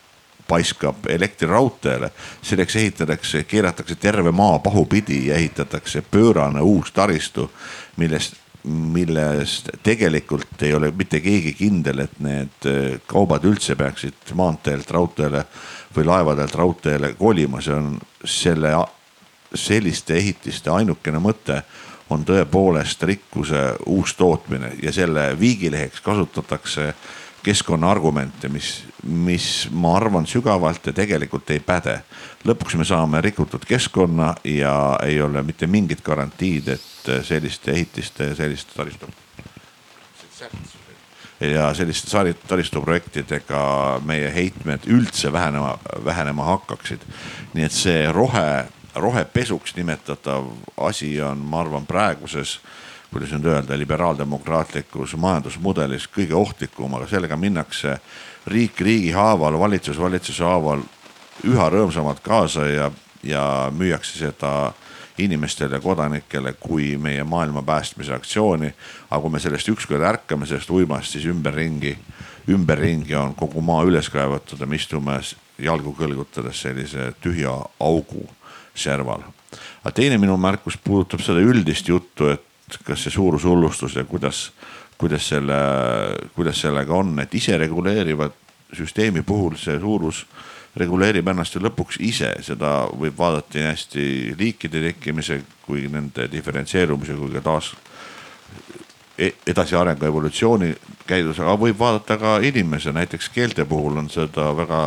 paiskab 0.49 1.07
elektriraudteele. 1.09 2.11
selleks 2.43 2.77
ehitatakse, 2.77 3.45
keeratakse 3.45 3.95
terve 3.95 4.31
maa 4.31 4.59
pahupidi 4.59 5.27
ja 5.27 5.35
ehitatakse 5.35 6.03
pöörane 6.11 6.61
uus 6.61 6.93
taristu, 6.93 7.51
millest, 7.97 8.35
millest 8.65 9.69
tegelikult 9.83 10.63
ei 10.63 10.75
ole 10.75 10.93
mitte 10.97 11.21
keegi 11.21 11.53
kindel, 11.53 11.99
et 11.99 12.21
need 12.21 12.67
äh, 12.67 13.01
kaubad 13.07 13.45
üldse 13.45 13.77
peaksid 13.77 14.35
maanteelt 14.35 14.91
raudteele 14.91 15.45
või 15.97 16.07
laevadelt 16.07 16.55
raudteele 16.55 17.15
kolima, 17.19 17.61
see 17.61 17.75
on 17.75 17.99
selle, 18.25 18.75
selliste 19.55 20.17
ehitiste 20.17 20.71
ainukene 20.71 21.19
mõte 21.19 21.63
on 22.11 22.25
tõepoolest 22.25 23.03
rikkuse 23.03 23.63
uus 23.87 24.15
tootmine 24.15 24.73
ja 24.83 24.93
selle 24.93 25.33
viigileheks 25.41 26.01
kasutatakse 26.01 26.95
keskkonnaargumente, 27.47 28.49
mis, 28.51 28.85
mis 29.03 29.69
ma 29.71 29.95
arvan 29.97 30.27
sügavalt 30.27 30.87
ja 30.87 30.93
tegelikult 30.93 31.51
ei 31.55 31.61
päde. 31.61 32.01
lõpuks 32.47 32.75
me 32.79 32.85
saame 32.85 33.21
rikutud 33.23 33.63
keskkonna 33.67 34.35
ja 34.45 34.99
ei 35.03 35.21
ole 35.23 35.43
mitte 35.43 35.67
mingit 35.67 36.03
garantiid, 36.03 36.69
et 36.69 37.13
selliste 37.23 37.71
ehitiste 37.71 38.33
ja 38.33 38.35
selliste 38.35 38.75
taristu 38.75 39.07
ja 41.41 41.75
selliste 41.75 42.35
taristuprojektidega 42.49 44.01
meie 44.05 44.35
heitmed 44.35 44.87
üldse 44.87 45.33
vähenema, 45.33 45.79
vähenema 46.05 46.45
hakkaksid. 46.45 47.01
nii 47.55 47.65
et 47.65 47.73
see 47.73 48.13
rohe, 48.13 48.67
rohepesuks 48.97 49.77
nimetatav 49.77 50.49
asi 50.77 51.15
on, 51.23 51.39
ma 51.39 51.61
arvan, 51.61 51.87
praeguses 51.87 52.59
kuidas 53.13 53.31
nüüd 53.33 53.47
öelda, 53.49 53.77
liberaaldemokraatlikus 53.79 55.15
majandusmudelis 55.17 56.09
kõige 56.13 56.35
ohtlikum, 56.37 56.99
aga 56.99 57.07
sellega 57.09 57.37
minnakse 57.39 57.95
riik 58.51 58.81
riigi 58.83 59.13
haaval, 59.15 59.59
valitsus 59.61 59.97
valitsuse 60.01 60.45
haaval 60.45 60.83
üha 61.47 61.69
rõõmsamalt 61.73 62.21
kaasa 62.25 62.67
ja, 62.69 62.91
ja 63.25 63.45
müüakse 63.73 64.19
seda 64.19 64.73
inimestele, 65.19 65.81
kodanikele 65.81 66.53
kui 66.61 66.97
meie 67.01 67.25
maailma 67.25 67.63
päästmise 67.63 68.15
aktsiooni. 68.15 68.75
aga 69.11 69.21
kui 69.21 69.31
me 69.31 69.41
sellest 69.41 69.69
ükskord 69.69 70.03
ärkame, 70.03 70.47
sellest 70.47 70.71
uimast, 70.71 71.13
siis 71.13 71.25
ümberringi, 71.25 71.97
ümberringi 72.49 73.17
on 73.17 73.35
kogu 73.35 73.61
maa 73.61 73.85
üles 73.85 74.11
kaevatud 74.11 74.61
ja 74.61 74.67
me 74.67 74.77
istume 74.77 75.21
jalgu 75.59 75.95
kõlgutades 75.97 76.61
sellise 76.63 77.13
tühja 77.21 77.55
augu 77.81 78.27
serval. 78.77 79.25
aga 79.83 79.95
teine 79.95 80.19
minu 80.19 80.37
märkus 80.37 80.77
puudutab 80.77 81.23
seda 81.25 81.41
üldist 81.41 81.89
juttu, 81.89 82.31
et 82.33 82.79
kas 82.85 83.05
see 83.07 83.15
suurushullustus 83.15 83.97
ja 83.97 84.05
kuidas, 84.05 84.51
kuidas 84.99 85.29
selle, 85.29 85.59
kuidas 86.35 86.61
sellega 86.61 86.95
on, 86.95 87.19
et 87.23 87.35
isereguleeriva 87.35 88.31
süsteemi 88.75 89.23
puhul 89.23 89.55
see 89.61 89.79
suurus 89.81 90.25
reguleerib 90.77 91.29
ennast 91.29 91.57
ju 91.57 91.63
lõpuks 91.65 92.01
ise, 92.05 92.33
seda 92.45 92.85
võib 92.93 93.17
vaadata 93.17 93.57
nii 93.57 93.69
hästi 93.71 94.07
liikide 94.39 94.83
tekkimise 94.91 95.41
kui 95.65 95.87
nende 95.93 96.29
diferentseerumise 96.33 97.17
kui 97.17 97.33
ka 97.33 97.45
taas 97.45 97.73
edasiarengu 99.19 100.05
evolutsiooni 100.05 100.75
käidus, 101.09 101.39
aga 101.41 101.55
võib 101.61 101.79
vaadata 101.79 102.19
ka 102.21 102.35
inimese, 102.45 102.93
näiteks 102.93 103.31
keelte 103.33 103.65
puhul 103.65 103.97
on 103.97 104.11
seda 104.13 104.51
väga 104.57 104.81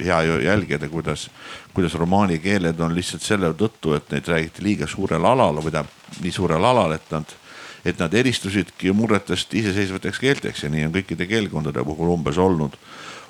hea 0.00 0.20
jälgida, 0.42 0.88
kuidas, 0.90 1.28
kuidas 1.74 1.94
romaani 1.94 2.40
keeled 2.42 2.80
on 2.82 2.94
lihtsalt 2.94 3.22
selle 3.22 3.52
tõttu, 3.54 3.94
et 3.94 4.10
neid 4.10 4.28
räägiti 4.28 4.64
liiga 4.66 4.90
suurel 4.90 5.24
alal 5.24 5.62
või 5.62 5.70
tähendab 5.70 6.20
nii 6.24 6.34
suurel 6.34 6.64
alal, 6.64 6.96
et 6.96 7.10
nad, 7.14 7.36
et 7.84 8.02
nad 8.02 8.14
eristusidki 8.14 8.92
murretest 8.92 9.54
iseseisvateks 9.54 10.18
keelteks 10.18 10.66
ja 10.66 10.72
nii 10.74 10.88
on 10.88 10.96
kõikide 10.98 11.28
keelkondade 11.30 11.84
puhul 11.86 12.14
umbes 12.16 12.38
olnud 12.38 12.78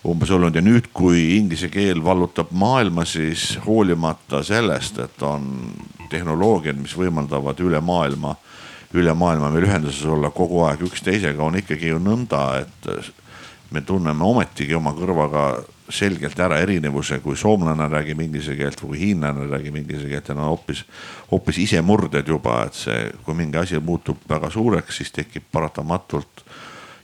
umbes 0.04 0.30
olnud. 0.30 0.54
Ja 0.54 0.60
nüüd, 0.60 0.90
kui 0.92 1.38
inglise 1.38 1.70
keel 1.72 2.02
vallutab 2.04 2.50
maailma, 2.52 3.06
siis 3.08 3.54
hoolimata 3.64 4.42
sellest, 4.44 4.98
et 5.00 5.22
on 5.24 5.46
tehnoloogiad, 6.12 6.76
mis 6.76 6.92
võimaldavad 6.98 7.60
üle 7.64 7.80
maailma, 7.80 8.34
üle 8.94 9.14
maailma 9.18 9.50
meil 9.50 9.66
ühenduses 9.66 10.06
olla 10.06 10.30
kogu 10.34 10.62
aeg 10.68 10.84
üksteisega, 10.86 11.42
on 11.42 11.58
ikkagi 11.58 11.90
ju 11.90 12.00
nõnda, 12.02 12.44
et 12.62 13.14
me 13.74 13.82
tunneme 13.82 14.24
ometigi 14.24 14.74
oma 14.78 14.94
kõrvaga 14.94 15.46
selgelt 15.92 16.38
ära 16.40 16.60
erinevuse, 16.64 17.18
kui 17.20 17.36
soomlane 17.36 17.88
räägib 17.92 18.22
inglise 18.24 18.54
keelt 18.56 18.80
või 18.80 19.00
hiinlane 19.02 19.48
räägib 19.50 19.76
inglise 19.82 20.08
keelt 20.08 20.30
ja 20.30 20.36
no 20.38 20.46
hoopis, 20.52 20.84
hoopis 21.32 21.58
isemurded 21.66 22.28
juba, 22.28 22.62
et 22.68 22.78
see, 22.78 23.00
kui 23.26 23.36
mingi 23.36 23.60
asi 23.60 23.80
muutub 23.82 24.22
väga 24.30 24.50
suureks, 24.54 25.00
siis 25.00 25.12
tekib 25.12 25.50
paratamatult 25.52 26.44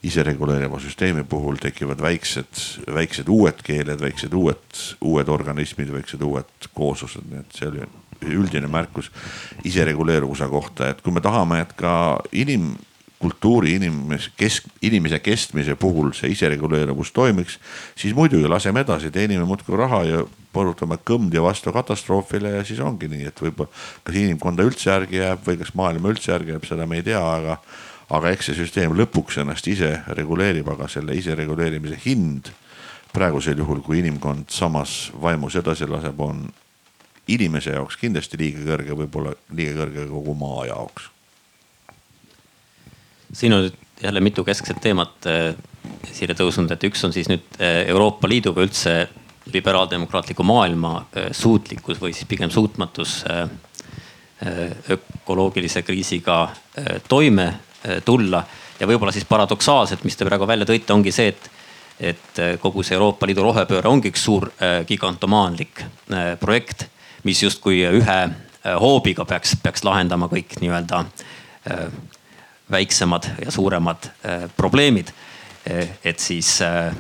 isereguleeriva 0.07 0.79
süsteemi 0.81 1.27
puhul 1.29 1.59
tekivad 1.61 2.01
väiksed, 2.01 2.63
väiksed 2.95 3.29
uued 3.29 3.61
keeled, 3.67 4.01
väiksed 4.01 4.33
uued, 4.33 4.85
uued 5.05 5.29
organismid, 5.29 5.93
väiksed 5.93 6.23
uued 6.25 6.71
kooslused, 6.73 7.27
nii 7.29 7.43
et 7.43 7.59
see 7.59 7.69
oli 7.69 7.85
üldine 8.27 8.69
märkus 8.71 9.11
isereguleeruvuse 9.65 10.49
kohta, 10.51 10.91
et 10.91 11.01
kui 11.05 11.13
me 11.13 11.23
tahame, 11.25 11.63
et 11.65 11.75
ka 11.79 11.93
inim 12.33 12.75
kultuuri 13.21 13.75
inimese 13.77 14.31
kesk, 14.37 14.69
inimese 14.83 15.19
kestmise 15.21 15.75
puhul 15.77 16.15
see 16.17 16.33
isereguleeruvus 16.33 17.13
toimiks, 17.13 17.59
siis 17.99 18.15
muidugi 18.17 18.49
laseme 18.49 18.81
edasi, 18.81 19.11
teenime 19.13 19.45
muudkui 19.45 19.77
raha 19.77 20.01
ja 20.09 20.23
põrutame 20.55 20.97
kõmdi 21.05 21.43
vastu 21.43 21.73
katastroofile 21.75 22.55
ja 22.57 22.65
siis 22.65 22.81
ongi 22.81 23.11
nii, 23.13 23.27
et 23.29 23.43
võib-olla 23.45 23.69
kas 24.07 24.17
inimkonda 24.17 24.65
üldse 24.67 24.89
järgi 24.91 25.21
jääb 25.21 25.45
või 25.47 25.61
kas 25.61 25.75
maailma 25.77 26.15
üldse 26.15 26.33
järgi 26.33 26.57
jääb, 26.57 26.65
seda 26.71 26.89
me 26.89 27.03
ei 27.03 27.05
tea, 27.11 27.21
aga, 27.21 27.59
aga 28.09 28.33
eks 28.33 28.51
see 28.51 28.59
süsteem 28.63 28.97
lõpuks 28.97 29.43
ennast 29.45 29.69
ise 29.69 29.99
reguleerib, 30.17 30.73
aga 30.73 30.89
selle 30.89 31.15
isereguleerimise 31.21 32.01
hind 32.07 32.49
praegusel 33.13 33.61
juhul, 33.61 33.85
kui 33.85 34.01
inimkond 34.01 34.49
samas 34.55 35.11
vaimus 35.21 35.61
edasi 35.61 35.89
laseb, 35.91 36.21
on 36.25 36.47
inimese 37.35 37.77
jaoks 37.77 37.97
kindlasti 38.01 38.39
liiga 38.41 38.67
kõrge, 38.73 38.99
võib-olla 39.05 39.35
liiga 39.55 39.83
kõrge 39.83 40.07
kogu 40.11 40.35
maa 40.39 40.67
jaoks 40.71 41.11
siin 43.33 43.53
on 43.55 43.67
nüüd 43.67 43.77
jälle 44.03 44.21
mitu 44.21 44.45
keskset 44.45 44.81
teemat 44.81 45.27
esile 46.11 46.35
tõusnud, 46.37 46.71
et 46.73 46.85
üks 46.89 47.05
on 47.07 47.15
siis 47.15 47.29
nüüd 47.31 47.45
äh, 47.61 47.85
Euroopa 47.93 48.29
Liidu 48.29 48.53
või 48.57 48.69
üldse 48.69 48.95
liberaaldemokraatliku 49.51 50.45
maailma 50.47 50.95
äh, 51.01 51.31
suutlikkus 51.37 52.01
või 52.03 52.15
siis 52.17 52.29
pigem 52.29 52.51
suutmatus 52.51 53.23
ökoloogilise 54.91 55.83
kriisiga 55.85 56.47
toime 57.09 57.45
tulla. 58.05 58.39
ja 58.81 58.87
võib-olla 58.89 59.13
siis 59.13 59.27
paradoksaalselt, 59.29 60.05
mis 60.05 60.17
te 60.17 60.25
praegu 60.25 60.47
välja 60.49 60.65
tõite, 60.65 60.95
ongi 60.95 61.13
see, 61.13 61.29
et, 61.29 61.51
et 62.01 62.41
kogu 62.63 62.81
see 62.81 62.97
Euroopa 62.97 63.29
Liidu 63.29 63.45
rohepööre 63.45 63.93
ongi 63.93 64.09
üks 64.09 64.23
suur 64.25 64.49
gigantomaanlik 64.89 65.85
projekt, 66.41 66.87
mis 67.25 67.43
justkui 67.43 67.83
ühe 67.85 68.21
hoobiga 68.81 69.25
peaks, 69.25 69.55
peaks 69.63 69.85
lahendama 69.85 70.29
kõik 70.29 70.59
nii-öelda 70.61 71.05
väiksemad 72.71 73.25
ja 73.45 73.51
suuremad 73.51 73.97
äh, 74.05 74.51
probleemid. 74.57 75.09
Äh, 75.71 75.89
et 76.05 76.19
siis 76.19 76.63
äh, 76.63 76.95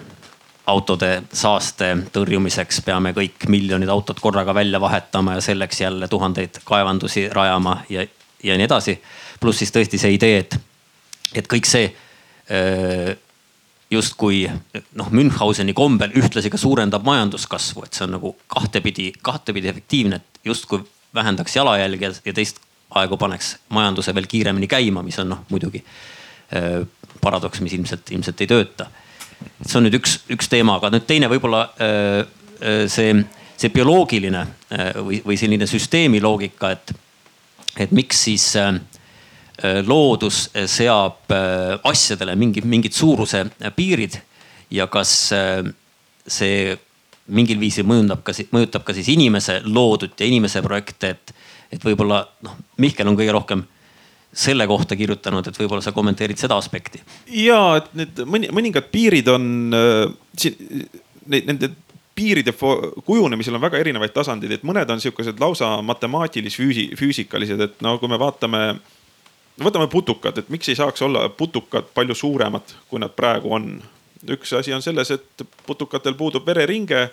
autode 0.66 1.22
saaste 1.32 1.96
tõrjumiseks 2.12 2.82
peame 2.84 3.12
kõik 3.16 3.46
miljonid 3.48 3.88
autod 3.88 4.20
korraga 4.20 4.54
välja 4.54 4.80
vahetama 4.80 5.34
ja 5.38 5.40
selleks 5.40 5.80
jälle 5.80 6.08
tuhandeid 6.08 6.60
kaevandusi 6.64 7.28
rajama 7.28 7.82
ja, 7.88 8.06
ja 8.42 8.56
nii 8.56 8.68
edasi. 8.68 9.00
pluss 9.40 9.58
siis 9.58 9.72
tõesti 9.72 9.98
see 9.98 10.14
idee, 10.14 10.38
et, 10.38 10.60
et 11.34 11.46
kõik 11.48 11.66
see 11.66 11.90
justkui 13.90 14.44
noh, 14.94 15.10
Münchhauseni 15.10 15.74
kombel 15.74 16.12
ühtlasi 16.14 16.50
ka 16.50 16.58
suurendab 16.60 17.04
majanduskasvu, 17.06 17.84
et 17.84 17.96
see 17.96 18.06
on 18.06 18.16
nagu 18.18 18.36
kahtepidi, 18.52 19.10
kahtepidi 19.22 19.70
efektiivne, 19.72 20.20
et 20.20 20.40
justkui 20.44 20.84
vähendaks 21.14 21.56
jalajälge 21.56 22.12
ja 22.24 22.34
teist 22.34 22.60
aegu 22.94 23.16
paneks 23.18 23.56
majanduse 23.74 24.14
veel 24.14 24.26
kiiremini 24.30 24.68
käima, 24.70 25.02
mis 25.02 25.18
on 25.22 25.32
noh 25.34 25.44
muidugi 25.50 25.82
äh, 25.82 26.86
paradoks, 27.20 27.60
mis 27.60 27.74
ilmselt, 27.74 28.10
ilmselt 28.10 28.40
ei 28.40 28.50
tööta. 28.50 28.86
see 29.66 29.78
on 29.78 29.86
nüüd 29.86 29.96
üks, 29.96 30.18
üks 30.30 30.50
teema, 30.52 30.76
aga 30.76 30.90
nüüd 30.92 31.06
teine 31.08 31.28
võib-olla 31.32 31.62
äh, 31.80 32.18
äh, 32.60 32.82
see, 32.92 33.14
see 33.56 33.72
bioloogiline 33.74 34.42
äh, 34.42 34.90
või, 35.00 35.22
või 35.26 35.38
selline 35.40 35.66
süsteemi 35.66 36.20
loogika, 36.22 36.74
et, 36.76 36.94
et 37.86 37.94
miks 37.96 38.24
siis 38.28 38.52
loodus 39.86 40.46
seab 40.70 41.32
asjadele 41.84 42.36
mingi, 42.38 42.62
mingid 42.64 42.94
suuruse 42.96 43.42
piirid 43.76 44.16
ja 44.72 44.86
kas 44.88 45.12
see 46.30 46.78
mingil 47.30 47.60
viisil 47.60 47.86
mõjutab 47.88 48.22
ka, 48.26 48.34
mõjutab 48.54 48.86
ka 48.86 48.94
siis 48.96 49.10
inimese 49.12 49.60
loodut 49.66 50.18
ja 50.18 50.28
inimese 50.28 50.62
projekte, 50.64 51.12
et, 51.14 51.34
et 51.76 51.84
võib-olla 51.84 52.22
noh, 52.46 52.56
Mihkel 52.82 53.08
on 53.08 53.18
kõige 53.18 53.34
rohkem 53.34 53.64
selle 54.30 54.66
kohta 54.70 54.96
kirjutanud, 54.98 55.46
et 55.46 55.58
võib-olla 55.58 55.82
sa 55.82 55.94
kommenteerid 55.94 56.38
seda 56.38 56.58
aspekti. 56.60 57.02
ja, 57.42 57.60
et 57.80 57.90
need 57.98 58.24
mõni, 58.30 58.50
mõningad 58.54 58.90
piirid 58.92 59.30
on 59.30 59.46
äh, 59.74 60.04
siin, 60.38 60.84
nende 61.26 61.72
piiride 62.14 62.52
kujunemisel 62.52 63.56
on 63.56 63.62
väga 63.62 63.80
erinevaid 63.80 64.12
tasandeid, 64.14 64.58
et 64.58 64.64
mõned 64.66 64.90
on 64.92 65.02
sihukesed 65.02 65.40
lausa 65.40 65.76
matemaatilis-füüsikalised, 65.86 67.62
et 67.64 67.84
no 67.86 67.96
kui 68.02 68.10
me 68.10 68.18
vaatame, 68.20 68.64
võtame 69.64 69.88
putukad, 69.92 70.38
et 70.38 70.48
miks 70.48 70.68
ei 70.68 70.78
saaks 70.78 71.02
olla 71.02 71.28
putukad 71.28 71.90
palju 71.94 72.14
suuremad, 72.14 72.76
kui 72.88 73.00
nad 73.02 73.12
praegu 73.16 73.52
on. 73.52 73.72
üks 74.28 74.52
asi 74.52 74.72
on 74.72 74.82
selles, 74.82 75.10
et 75.10 75.46
putukatel 75.66 76.14
puudub 76.14 76.46
vereringe 76.46 77.08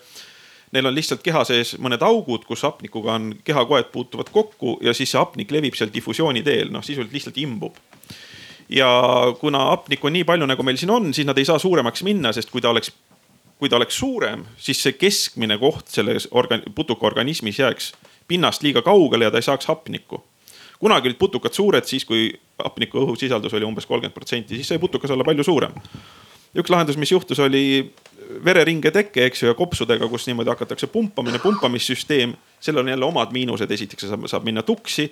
neil 0.71 0.85
on 0.85 0.95
lihtsalt 0.95 1.23
keha 1.23 1.43
sees 1.47 1.75
mõned 1.81 2.01
augud, 2.03 2.43
kus 2.47 2.65
hapnikuga 2.67 3.15
on 3.15 3.29
kehakoed 3.47 3.91
puutuvad 3.93 4.31
kokku 4.33 4.77
ja 4.83 4.93
siis 4.93 5.11
see 5.13 5.19
hapnik 5.19 5.51
levib 5.51 5.77
seal 5.79 5.91
difusiooni 5.93 6.43
teel, 6.43 6.71
noh 6.73 6.83
sisuliselt 6.83 7.15
lihtsalt 7.15 7.37
imbub. 7.43 7.77
ja 8.69 8.87
kuna 9.39 9.63
hapnikku 9.71 10.09
on 10.09 10.17
nii 10.17 10.25
palju, 10.27 10.45
nagu 10.49 10.63
meil 10.63 10.77
siin 10.77 10.91
on, 10.91 11.13
siis 11.13 11.27
nad 11.27 11.37
ei 11.39 11.47
saa 11.47 11.59
suuremaks 11.59 12.03
minna, 12.03 12.33
sest 12.35 12.51
kui 12.51 12.61
ta 12.61 12.69
oleks, 12.69 12.91
kui 13.59 13.69
ta 13.69 13.77
oleks 13.79 13.95
suurem, 13.95 14.43
siis 14.59 14.81
see 14.83 14.97
keskmine 14.99 15.57
koht 15.57 15.87
selles 15.87 16.27
organ-, 16.31 16.65
putuka 16.75 17.07
organismis 17.07 17.59
jääks 17.59 17.93
pinnast 18.27 18.63
liiga 18.63 18.83
kaugele 18.83 19.23
ja 19.23 19.31
ta 19.31 19.39
ei 19.39 19.47
saaks 19.47 19.71
hapnikku. 19.71 20.19
Kunagi 20.79 21.09
olid 21.09 21.17
putukad 21.19 21.53
suured 21.53 21.85
siis, 21.89 22.05
kui 22.05 22.29
hapniku 22.63 23.01
õhusisaldus 23.03 23.55
oli 23.57 23.65
umbes 23.67 23.85
kolmkümmend 23.89 24.15
protsenti, 24.15 24.57
siis 24.57 24.73
sai 24.73 24.81
putukas 24.81 25.11
olla 25.13 25.25
palju 25.27 25.45
suurem. 25.45 25.73
üks 26.57 26.69
lahendus, 26.73 26.97
mis 26.97 27.11
juhtus, 27.11 27.39
oli 27.39 27.93
vereringe 28.45 28.91
teke, 28.91 29.25
eks 29.25 29.43
ju, 29.43 29.49
ja 29.51 29.55
kopsudega, 29.57 30.07
kus 30.09 30.27
niimoodi 30.27 30.49
hakatakse 30.49 30.87
pumpamine, 30.87 31.39
pumpamissüsteem, 31.39 32.33
sellel 32.59 32.85
on 32.85 32.93
jälle 32.93 33.05
omad 33.05 33.33
miinused, 33.35 33.71
esiteks 33.71 34.07
saab, 34.09 34.25
saab 34.27 34.47
minna 34.47 34.63
tuksi. 34.63 35.11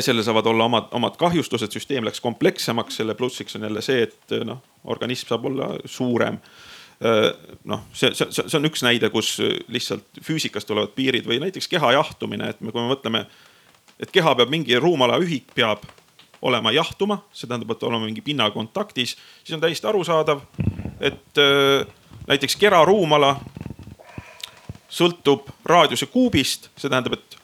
sellel 0.00 0.24
saavad 0.24 0.46
olla 0.46 0.64
omad, 0.64 0.88
omad 0.98 1.16
kahjustused, 1.16 1.70
süsteem 1.70 2.04
läks 2.04 2.20
komplekssemaks, 2.20 2.96
selle 2.96 3.14
plussiks 3.14 3.56
on 3.56 3.62
jälle 3.62 3.82
see, 3.82 4.02
et 4.02 4.34
noh, 4.44 4.62
organism 4.84 5.28
saab 5.28 5.44
olla 5.44 5.68
suurem 5.84 6.40
noh, 7.64 7.82
see, 7.92 8.14
see, 8.14 8.30
see 8.32 8.56
on 8.56 8.68
üks 8.68 8.82
näide, 8.84 9.10
kus 9.12 9.36
lihtsalt 9.68 10.20
füüsikast 10.24 10.68
tulevad 10.68 10.94
piirid 10.96 11.26
või 11.28 11.38
näiteks 11.42 11.68
keha 11.68 11.92
jahtumine, 11.98 12.48
et 12.54 12.60
me, 12.60 12.72
kui 12.72 12.80
me 12.80 12.94
mõtleme, 12.94 13.26
et 14.00 14.12
keha 14.12 14.34
peab 14.38 14.52
mingi 14.52 14.78
ruumala 14.80 15.18
ühik 15.22 15.52
peab 15.54 15.84
olema 16.42 16.72
jahtuma, 16.72 17.20
see 17.32 17.48
tähendab, 17.48 17.72
et 17.74 17.86
olema 17.88 18.04
mingi 18.06 18.22
pinna 18.24 18.50
kontaktis, 18.54 19.16
siis 19.42 19.56
on 19.56 19.62
täiesti 19.62 19.88
arusaadav, 19.88 20.42
et 21.00 21.40
äh, 21.40 21.86
näiteks 22.28 22.58
kera 22.60 22.84
ruumala 22.84 23.36
sõltub 24.92 25.48
raadiuse 25.66 26.08
kuubist, 26.12 26.70
see 26.76 26.92
tähendab, 26.92 27.18
et 27.18 27.36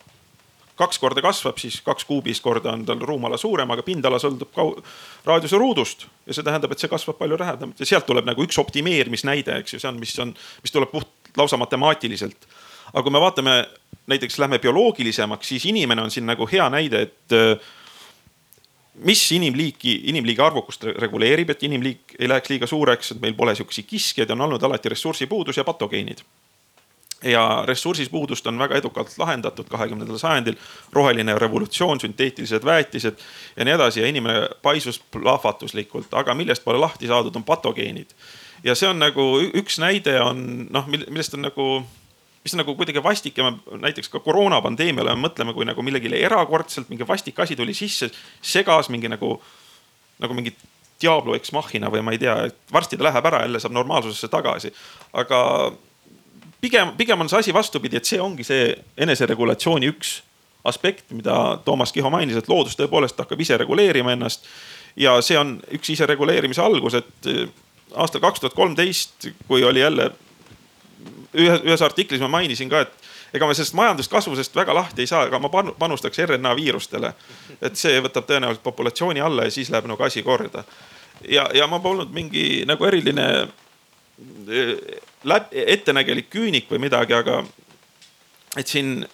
kaks 0.79 0.99
korda 0.99 1.23
kasvab, 1.25 1.59
siis 1.61 1.81
kaks 1.85 2.07
kuubist 2.09 2.43
korda 2.43 2.73
on 2.73 2.85
tal 2.89 3.03
ruumala 3.05 3.39
suurem, 3.41 3.71
aga 3.75 3.85
pindala 3.87 4.19
sõltub 4.23 4.83
raadiuse 5.27 5.61
ruudust 5.61 6.07
ja 6.27 6.37
see 6.37 6.47
tähendab, 6.47 6.73
et 6.73 6.83
see 6.83 6.91
kasvab 6.91 7.19
palju 7.21 7.39
lähedamalt 7.41 7.81
ja 7.81 7.89
sealt 7.89 8.09
tuleb 8.09 8.29
nagu 8.29 8.45
üks 8.47 8.59
optimeerimisnäide, 8.63 9.61
eks 9.63 9.77
ju, 9.77 9.83
see 9.83 9.91
on, 9.91 10.01
mis 10.03 10.15
on, 10.23 10.33
mis 10.65 10.75
tuleb 10.75 10.93
puht 10.93 11.37
lausa 11.37 11.59
matemaatiliselt. 11.61 12.49
aga 12.93 13.03
kui 13.03 13.13
me 13.13 13.21
vaatame 13.21 13.57
näiteks 14.07 14.39
lähme 14.39 14.59
bioloogilisemaks, 14.59 15.49
siis 15.49 15.67
inimene 15.67 16.03
on 16.03 16.11
siin 16.11 16.27
nagu 16.27 16.49
hea 16.53 16.69
näide, 16.71 17.03
et 17.03 17.33
äh, 17.33 17.59
mis 18.95 19.33
inimliiki, 19.33 20.01
inimliigi 20.05 20.43
arvukust 20.43 20.85
reguleerib, 20.85 21.51
et 21.51 21.63
inimliik 21.63 22.17
ei 22.19 22.29
läheks 22.29 22.51
liiga 22.51 22.67
suureks, 22.67 23.15
et 23.15 23.21
meil 23.21 23.35
pole 23.35 23.55
sihukesi 23.57 23.87
kiskjaid, 23.89 24.31
on 24.35 24.41
olnud 24.47 24.63
alati 24.63 24.93
ressursipuudus 24.93 25.57
ja 25.57 25.65
patogeenid. 25.65 26.25
ja 27.23 27.63
ressursipuudust 27.67 28.47
on 28.47 28.59
väga 28.59 28.75
edukalt 28.77 29.13
lahendatud 29.19 29.69
kahekümnendal 29.71 30.19
sajandil. 30.19 30.57
roheline 30.93 31.39
revolutsioon, 31.39 32.01
sünteetilised 32.01 32.65
väetised 32.65 33.19
ja 33.57 33.65
nii 33.65 33.75
edasi 33.75 34.01
ja 34.01 34.07
inimene 34.07 34.49
paisus 34.63 34.99
plahvatuslikult, 34.99 36.15
aga 36.15 36.35
millest 36.35 36.65
pole 36.65 36.79
lahti 36.79 37.07
saadud, 37.07 37.37
on 37.37 37.45
patogeenid. 37.45 38.11
ja 38.65 38.75
see 38.75 38.89
on 38.89 38.99
nagu 38.99 39.41
üks 39.55 39.79
näide 39.79 40.21
on 40.21 40.67
noh, 40.71 40.87
millest 40.87 41.35
on 41.35 41.43
nagu 41.43 41.87
mis 42.45 42.55
on 42.55 42.63
nagu 42.63 42.75
kuidagi 42.77 43.03
vastik 43.03 43.39
ja 43.39 43.51
me 43.51 43.81
näiteks 43.87 44.11
ka 44.11 44.21
koroonapandeemiale 44.21 45.15
mõtleme 45.19 45.55
kui 45.55 45.67
nagu 45.69 45.83
millegile 45.83 46.19
erakordselt 46.27 46.91
mingi 46.91 47.07
vastik 47.07 47.39
asi 47.41 47.57
tuli 47.57 47.75
sisse, 47.75 48.11
segas 48.43 48.91
mingi 48.91 49.11
nagu, 49.13 49.37
nagu 50.23 50.35
mingi 50.39 50.55
Diablo 51.03 51.35
ex 51.35 51.53
machina 51.55 51.91
või 51.91 52.03
ma 52.07 52.15
ei 52.15 52.21
tea, 52.23 52.35
varsti 52.73 52.99
ta 52.99 53.09
läheb 53.09 53.27
ära, 53.27 53.43
jälle 53.47 53.61
saab 53.63 53.75
normaalsusesse 53.75 54.29
tagasi. 54.31 54.73
aga 55.13 55.39
pigem, 56.61 56.93
pigem 56.99 57.21
on 57.21 57.31
see 57.31 57.41
asi 57.43 57.55
vastupidi, 57.55 57.99
et 57.99 58.07
see 58.07 58.21
ongi 58.23 58.47
see 58.47 58.69
eneseregulatsiooni 58.97 59.91
üks 59.91 60.21
aspekt, 60.65 61.11
mida 61.11 61.59
Toomas 61.65 61.93
Kiho 61.93 62.11
mainis, 62.11 62.39
et 62.39 62.49
loodus 62.49 62.79
tõepoolest 62.79 63.19
hakkab 63.19 63.41
ise 63.43 63.59
reguleerima 63.59 64.15
ennast. 64.15 64.47
ja 64.97 65.17
see 65.25 65.39
on 65.39 65.57
üks 65.73 65.91
isereguleerimise 65.95 66.63
algus, 66.63 66.95
et 66.95 67.31
aastal 67.95 68.21
kaks 68.21 68.41
tuhat 68.41 68.55
kolmteist, 68.55 69.31
kui 69.49 69.65
oli 69.65 69.81
jälle 69.81 70.11
ühe, 71.35 71.59
ühes 71.65 71.83
artiklis 71.83 72.21
ma 72.23 72.29
mainisin 72.29 72.71
ka, 72.71 72.83
et 72.87 73.37
ega 73.37 73.47
me 73.49 73.55
sellest 73.57 73.77
majanduskasvusest 73.79 74.57
väga 74.57 74.75
lahti 74.77 75.05
ei 75.05 75.11
saa, 75.11 75.27
aga 75.29 75.41
ma 75.41 75.51
panustaks 75.79 76.21
RNA 76.27 76.55
viirustele. 76.57 77.15
et 77.61 77.77
see 77.77 78.01
võtab 78.05 78.29
tõenäoliselt 78.29 78.65
populatsiooni 78.65 79.21
alla 79.21 79.49
ja 79.49 79.55
siis 79.55 79.71
läheb 79.71 79.89
nagu 79.89 80.03
asi 80.03 80.23
korda. 80.23 80.65
ja, 81.29 81.49
ja 81.55 81.67
ma 81.67 81.81
polnud 81.81 82.13
mingi 82.13 82.65
nagu 82.69 82.85
eriline 82.85 83.27
eh, 84.51 84.77
läb, 85.25 85.49
ettenägelik 85.53 86.31
küünik 86.31 86.71
või 86.71 86.79
midagi, 86.89 87.15
aga 87.15 87.43
et 88.57 88.69
siin 88.69 89.07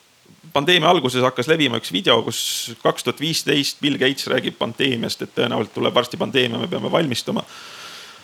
pandeemia 0.52 0.90
alguses 0.90 1.22
hakkas 1.22 1.48
levima 1.48 1.78
üks 1.78 1.92
video, 1.92 2.22
kus 2.26 2.74
kaks 2.82 3.06
tuhat 3.06 3.20
viisteist 3.20 3.80
Bill 3.80 3.98
Gates 4.00 4.26
räägib 4.30 4.58
pandeemiast, 4.58 5.22
et 5.22 5.34
tõenäoliselt 5.36 5.74
tuleb 5.76 5.94
varsti 5.94 6.16
pandeemia, 6.16 6.58
me 6.58 6.68
peame 6.68 6.90
valmistuma. 6.92 7.44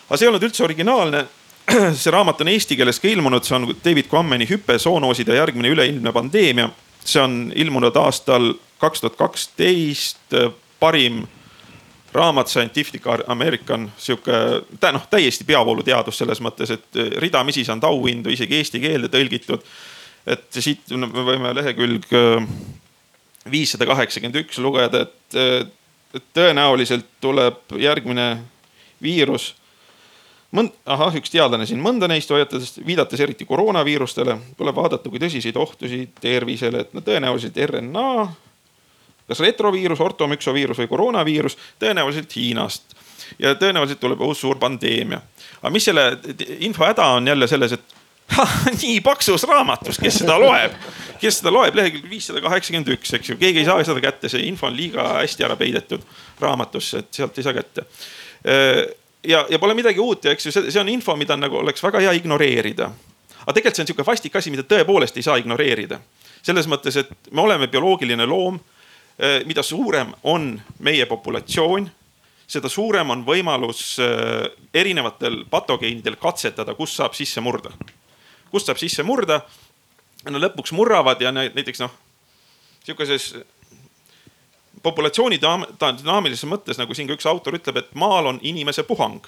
aga 0.09 0.19
see 0.19 0.27
ei 0.27 0.33
olnud 0.33 0.49
üldse 0.49 0.65
originaalne 0.65 1.25
see 2.01 2.13
raamat 2.13 2.43
on 2.45 2.51
eesti 2.53 2.77
keeles 2.77 3.01
ka 3.01 3.09
ilmunud, 3.09 3.45
see 3.47 3.57
on 3.57 3.71
David 3.85 4.11
Quammani 4.13 4.47
Hüpe, 4.49 4.77
zoonoosid 4.79 5.29
ja 5.29 5.41
järgmine 5.43 5.73
üleilmne 5.73 6.13
pandeemia. 6.13 6.69
see 7.05 7.21
on 7.21 7.53
ilmunud 7.55 7.97
aastal 8.01 8.55
kaks 8.81 9.01
tuhat 9.01 9.17
kaksteist, 9.17 10.37
parim 10.81 11.25
raamat 12.15 12.49
Scientific 12.49 13.03
American, 13.27 13.91
sihuke 13.99 14.33
noh, 14.93 15.07
täiesti 15.11 15.45
peavooluteadus 15.45 16.19
selles 16.19 16.41
mõttes, 16.41 16.71
et 16.71 17.01
ridamisi 17.21 17.65
saanud 17.65 17.85
auhindu, 17.89 18.31
isegi 18.31 18.61
eesti 18.61 18.81
keelde 18.81 19.11
tõlgitud. 19.13 19.65
et 20.27 20.47
siit 20.57 20.89
me 20.97 21.07
võime 21.07 21.51
lehekülg 21.55 22.07
viissada 23.51 23.87
kaheksakümmend 23.87 24.39
üks 24.41 24.59
lugeda, 24.59 25.03
et, 25.05 25.73
et 26.17 26.25
tõenäoliselt 26.33 27.11
tuleb 27.21 27.75
järgmine 27.77 28.29
viirus 29.03 29.53
mõnd-, 30.55 30.75
ahah, 30.87 31.15
üks 31.19 31.33
teadlane 31.33 31.67
siin, 31.69 31.83
mõnda 31.83 32.09
neist 32.11 32.31
hoiatades, 32.33 32.79
viidates 32.87 33.21
eriti 33.25 33.47
koroonaviirustele, 33.49 34.37
tuleb 34.59 34.77
vaadata 34.79 35.11
kui 35.11 35.23
tõsiseid 35.23 35.59
ohtusid 35.61 36.15
tervisele, 36.23 36.85
et 36.85 36.95
no 36.97 37.03
tõenäoliselt 37.05 37.59
RNA, 37.71 38.27
kas 39.31 39.41
retroviirus, 39.41 40.03
ortomüksoviirus 40.05 40.83
või 40.83 40.91
koroonaviirus, 40.91 41.59
tõenäoliselt 41.83 42.37
Hiinast. 42.37 42.95
ja 43.39 43.55
tõenäoliselt 43.55 44.01
tuleb 44.01 44.21
uus 44.21 44.41
suur 44.41 44.59
pandeemia. 44.61 45.21
aga 45.63 45.71
mis 45.73 45.85
selle 45.85 46.19
info 46.61 46.85
häda 46.85 47.07
on 47.17 47.27
jälle 47.27 47.49
selles, 47.49 47.73
et 47.73 47.95
ha, 48.37 48.47
nii 48.83 49.01
paksus 49.01 49.45
raamatus, 49.45 49.99
kes 50.01 50.19
seda 50.23 50.39
loeb, 50.41 50.73
kes 51.21 51.41
seda 51.41 51.53
loeb, 51.53 51.75
lehekülg 51.75 52.09
viissada 52.11 52.41
kaheksakümmend 52.41 52.89
üks, 52.97 53.13
eks 53.15 53.31
ju, 53.31 53.37
keegi 53.41 53.61
ei 53.63 53.69
saa 53.69 53.85
seda 53.85 54.01
kätte, 54.01 54.29
see 54.29 54.47
info 54.49 54.69
on 54.69 54.77
liiga 54.77 55.09
hästi 55.19 55.45
ära 55.45 55.57
peidetud 55.57 56.05
raamatusse, 56.41 57.05
et 57.05 57.21
sealt 57.21 57.39
ei 57.39 57.45
saa 57.45 57.57
kätte 57.57 57.89
ja, 59.25 59.47
ja 59.51 59.59
pole 59.59 59.75
midagi 59.75 60.01
uut 60.01 60.25
ja 60.25 60.35
eks 60.35 60.47
ju, 60.47 60.53
see, 60.53 60.71
see 60.71 60.81
on 60.81 60.91
info, 60.93 61.17
mida 61.17 61.37
nagu 61.37 61.59
oleks 61.61 61.83
väga 61.85 62.03
hea 62.05 62.13
ignoreerida. 62.19 62.91
aga 63.45 63.53
tegelikult 63.53 63.77
see 63.77 63.85
on 63.85 63.91
sihuke 63.91 64.07
vastik 64.07 64.37
asi, 64.37 64.53
mida 64.53 64.65
tõepoolest 64.69 65.17
ei 65.17 65.27
saa 65.27 65.37
ignoreerida. 65.41 66.01
selles 66.43 66.69
mõttes, 66.69 66.97
et 67.01 67.11
me 67.33 67.41
oleme 67.41 67.69
bioloogiline 67.69 68.27
loom. 68.27 68.61
Eh, 69.19 69.45
mida 69.47 69.63
suurem 69.63 70.11
on 70.23 70.61
meie 70.83 71.07
populatsioon, 71.07 71.87
seda 72.47 72.69
suurem 72.69 73.11
on 73.11 73.23
võimalus 73.25 73.99
eh, 74.03 74.49
erinevatel 74.75 75.45
patogeenidel 75.51 76.17
katsetada, 76.17 76.75
kus 76.75 76.97
saab 76.97 77.15
sisse 77.15 77.41
murda. 77.41 77.71
kust 78.51 78.67
saab 78.67 78.79
sisse 78.79 79.03
murda? 79.03 79.41
Nad 80.25 80.41
lõpuks 80.41 80.73
murravad 80.73 81.21
ja 81.21 81.31
näiteks 81.33 81.81
noh, 81.81 81.93
sihukeses 82.85 83.35
populatsiooni 84.85 85.41
dünaamilises 85.41 86.47
mõttes, 86.49 86.79
nagu 86.81 86.95
siin 86.95 87.09
ka 87.09 87.17
üks 87.17 87.27
autor 87.31 87.57
ütleb, 87.57 87.81
et 87.81 87.97
maal 87.99 88.31
on 88.33 88.39
inimese 88.43 88.85
puhang. 88.87 89.25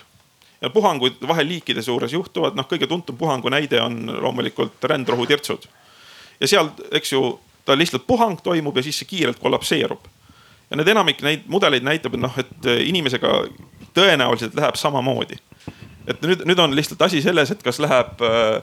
ja 0.61 0.71
puhanguid 0.73 1.21
vahel 1.29 1.49
liikide 1.49 1.83
suures 1.85 2.13
juhtuvad, 2.13 2.55
noh, 2.57 2.65
kõige 2.65 2.87
tuntum 2.89 3.17
puhangu 3.17 3.51
näide 3.53 3.81
on 3.83 4.07
loomulikult 4.23 4.85
rändrohutirtsud. 4.85 5.69
ja 6.41 6.49
seal, 6.49 6.71
eks 6.93 7.13
ju, 7.13 7.39
ta 7.65 7.77
lihtsalt 7.77 8.07
puhang 8.07 8.41
toimub 8.43 8.77
ja 8.77 8.83
siis 8.83 8.99
see 8.99 9.09
kiirelt 9.09 9.39
kollapseerub. 9.39 10.07
ja 10.71 10.77
need 10.77 10.89
enamik 10.89 11.23
neid 11.23 11.47
mudeleid 11.47 11.85
näitab, 11.85 12.15
et 12.15 12.21
noh, 12.21 12.39
et 12.39 12.71
inimesega 12.87 13.33
tõenäoliselt 13.95 14.55
läheb 14.55 14.77
samamoodi. 14.77 15.39
et 16.07 16.23
nüüd, 16.23 16.45
nüüd 16.45 16.59
on 16.59 16.77
lihtsalt 16.77 17.03
asi 17.03 17.23
selles, 17.23 17.51
et 17.51 17.63
kas 17.63 17.81
läheb 17.83 18.23
äh, 18.23 18.63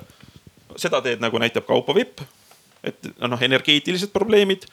seda 0.78 1.02
teed, 1.02 1.22
nagu 1.22 1.38
näitab 1.42 1.66
Kaupo 1.66 1.96
Vipp, 1.96 2.22
et 2.84 3.14
noh, 3.22 3.42
energeetilised 3.42 4.14
probleemid 4.14 4.66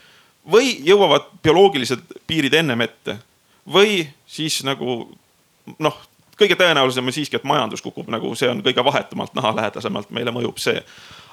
või 0.51 0.77
jõuavad 0.87 1.29
bioloogilised 1.43 2.23
piirid 2.27 2.55
ennem 2.55 2.81
ette 2.81 3.19
või 3.67 4.05
siis 4.27 4.63
nagu 4.65 5.03
noh, 5.79 5.99
kõige 6.41 6.57
tõenäolisem 6.57 7.07
on 7.07 7.13
siiski, 7.13 7.37
et 7.37 7.45
majandus 7.45 7.83
kukub 7.85 8.09
nagu 8.13 8.33
see 8.39 8.49
on 8.51 8.63
kõige 8.65 8.85
vahetumalt 8.85 9.35
nahalähedasemalt 9.37 10.11
meile 10.11 10.33
mõjub 10.35 10.59
see. 10.59 10.81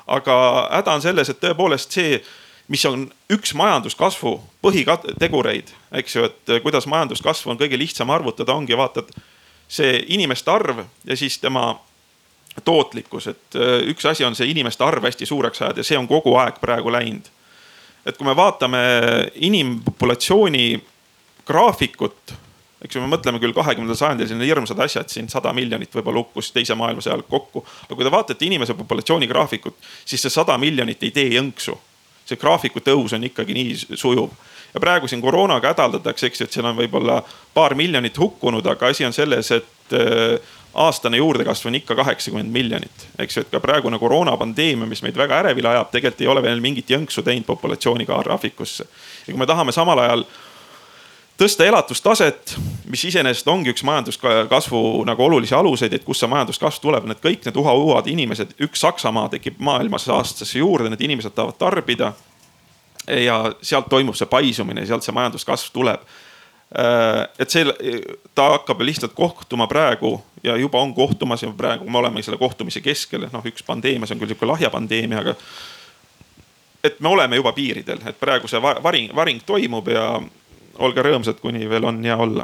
aga 0.07 0.35
häda 0.71 0.93
on 0.93 1.01
selles, 1.01 1.29
et 1.29 1.39
tõepoolest 1.39 1.91
see, 1.91 2.19
mis 2.67 2.85
on 2.85 3.07
üks 3.31 3.53
majanduskasvu 3.55 4.37
põhitegureid, 4.63 5.71
eks 5.91 6.15
ju, 6.15 6.27
et 6.27 6.61
kuidas 6.63 6.87
majanduskasvu 6.87 7.51
on 7.51 7.59
kõige 7.59 7.79
lihtsam 7.79 8.09
arvutada, 8.09 8.53
ongi 8.53 8.77
vaatad 8.77 9.11
see 9.67 10.03
inimeste 10.07 10.51
arv 10.51 10.85
ja 11.05 11.17
siis 11.17 11.39
tema 11.39 11.79
tootlikkus, 12.63 13.27
et 13.27 13.55
äh, 13.55 13.81
üks 13.91 14.05
asi 14.05 14.25
on 14.25 14.35
see 14.35 14.49
inimeste 14.51 14.83
arv 14.83 15.03
hästi 15.03 15.25
suureks 15.25 15.61
ajada 15.61 15.83
ja 15.83 15.87
see 15.87 15.97
on 15.97 16.07
kogu 16.07 16.35
aeg 16.39 16.59
praegu 16.61 16.91
läinud. 16.91 17.27
Et 18.07 18.17
kui 18.17 18.27
me 18.27 18.35
vaatame 18.35 18.81
inimpopulatsiooni 19.47 20.67
graafikut, 21.47 22.33
eks 22.83 22.95
ju, 22.95 23.03
me 23.03 23.11
mõtleme 23.11 23.41
küll 23.43 23.55
kahekümnendal 23.55 23.97
sajandil 23.99 24.29
siin 24.29 24.43
hirmsad 24.45 24.79
asjad, 24.83 25.09
siin 25.11 25.29
sada 25.31 25.51
miljonit 25.55 25.93
võib-olla 25.95 26.23
hukkus 26.23 26.51
teise 26.55 26.75
maailmasõja 26.77 27.17
ajal 27.17 27.25
kokku. 27.29 27.65
aga 27.87 27.95
kui 27.95 28.05
te 28.05 28.13
vaatate 28.13 28.47
inimese 28.47 28.77
populatsiooni 28.77 29.27
graafikut, 29.27 29.77
siis 30.05 30.21
see 30.21 30.33
sada 30.33 30.57
miljonit 30.61 31.03
ei 31.03 31.11
tee 31.11 31.29
jõnksu. 31.35 31.77
see 32.27 32.35
graafiku 32.35 32.79
tõus 32.83 33.13
on 33.15 33.23
ikkagi 33.23 33.53
nii 33.55 33.95
sujuv 33.95 34.31
ja 34.73 34.79
praegu 34.79 35.07
siin 35.07 35.21
koroonaga 35.21 35.71
hädaldatakse, 35.71 36.27
eks 36.27 36.41
ju, 36.41 36.47
et 36.47 36.55
seal 36.57 36.67
on 36.67 36.75
võib-olla 36.77 37.21
paar 37.53 37.75
miljonit 37.75 38.17
hukkunud, 38.19 38.65
aga 38.67 38.91
asi 38.91 39.05
on 39.07 39.15
selles, 39.15 39.51
et 39.51 39.95
aastane 40.73 41.17
juurdekasv 41.17 41.67
on 41.67 41.75
ikka 41.75 41.95
kaheksakümmend 41.95 42.51
miljonit, 42.51 43.07
eks 43.19 43.37
ju, 43.37 43.41
et 43.41 43.51
ka 43.51 43.59
praegune 43.59 43.99
koroonapandeemia, 43.99 44.89
mis 44.89 45.01
meid 45.01 45.17
väga 45.17 45.39
ärevile 45.43 45.69
ajab, 45.69 45.91
tegelikult 45.91 46.21
ei 46.21 46.27
ole 46.27 46.43
veel 46.43 46.61
mingit 46.61 46.89
jõnksu 46.89 47.23
teinud 47.23 47.45
populatsiooni 47.45 48.05
graafikusse. 48.05 48.85
ja 49.27 49.33
kui 49.33 49.39
me 49.39 49.45
tahame 49.45 49.71
samal 49.71 49.99
ajal 49.99 50.25
tõsta 51.37 51.65
elatustaset, 51.65 52.55
mis 52.89 53.03
iseenesest 53.05 53.47
ongi 53.47 53.71
üks 53.73 53.83
majanduskasvu 53.85 55.03
nagu 55.05 55.23
olulisi 55.23 55.55
aluseid, 55.55 55.93
et 55.93 56.05
kust 56.05 56.23
see 56.23 56.29
majanduskasv 56.31 56.81
tuleb, 56.81 57.05
need 57.09 57.21
kõik 57.23 57.45
need 57.45 57.59
uha-uhad 57.61 58.09
inimesed, 58.09 58.55
üks 58.65 58.81
Saksamaa 58.85 59.29
tekib 59.35 59.59
maailmas 59.63 60.07
aastasse 60.09 60.59
juurde, 60.59 60.89
need 60.89 61.03
inimesed 61.05 61.35
tahavad 61.35 61.59
tarbida. 61.61 62.13
ja 63.07 63.53
sealt 63.61 63.87
toimub 63.89 64.15
see 64.19 64.27
paisumine, 64.27 64.85
sealt 64.85 65.03
see 65.03 65.13
majanduskasv 65.15 65.71
tuleb. 65.73 66.01
Äh, 66.67 67.29
et 67.39 67.49
see, 67.49 67.63
ta 68.35 68.49
hakkab 68.57 68.81
lihtsalt 68.83 69.13
kohtuma 69.15 69.69
praegu 69.71 70.17
ja 70.43 70.57
juba 70.59 70.81
on 70.83 70.93
kohtumas 70.93 71.43
ja 71.43 71.51
praegu 71.55 71.89
me 71.89 71.97
oleme 71.97 72.21
selle 72.21 72.37
kohtumise 72.37 72.81
keskel, 72.83 73.29
noh 73.31 73.45
üks 73.47 73.63
pandeemia, 73.63 74.07
see 74.07 74.17
on 74.17 74.19
küll 74.19 74.33
sihuke 74.33 74.49
lahja 74.49 74.69
pandeemia, 74.73 75.21
aga. 75.23 75.35
et 76.83 76.99
me 76.99 77.07
oleme 77.09 77.39
juba 77.39 77.53
piiridel, 77.55 78.03
et 78.05 78.19
praegu 78.19 78.51
see 78.51 78.59
varing, 78.61 79.15
varing 79.15 79.39
toimub 79.47 79.87
ja 79.87 80.09
olge 80.83 81.07
rõõmsad, 81.07 81.39
kuni 81.39 81.69
veel 81.69 81.87
on 81.87 82.03
hea 82.03 82.17
olla 82.19 82.43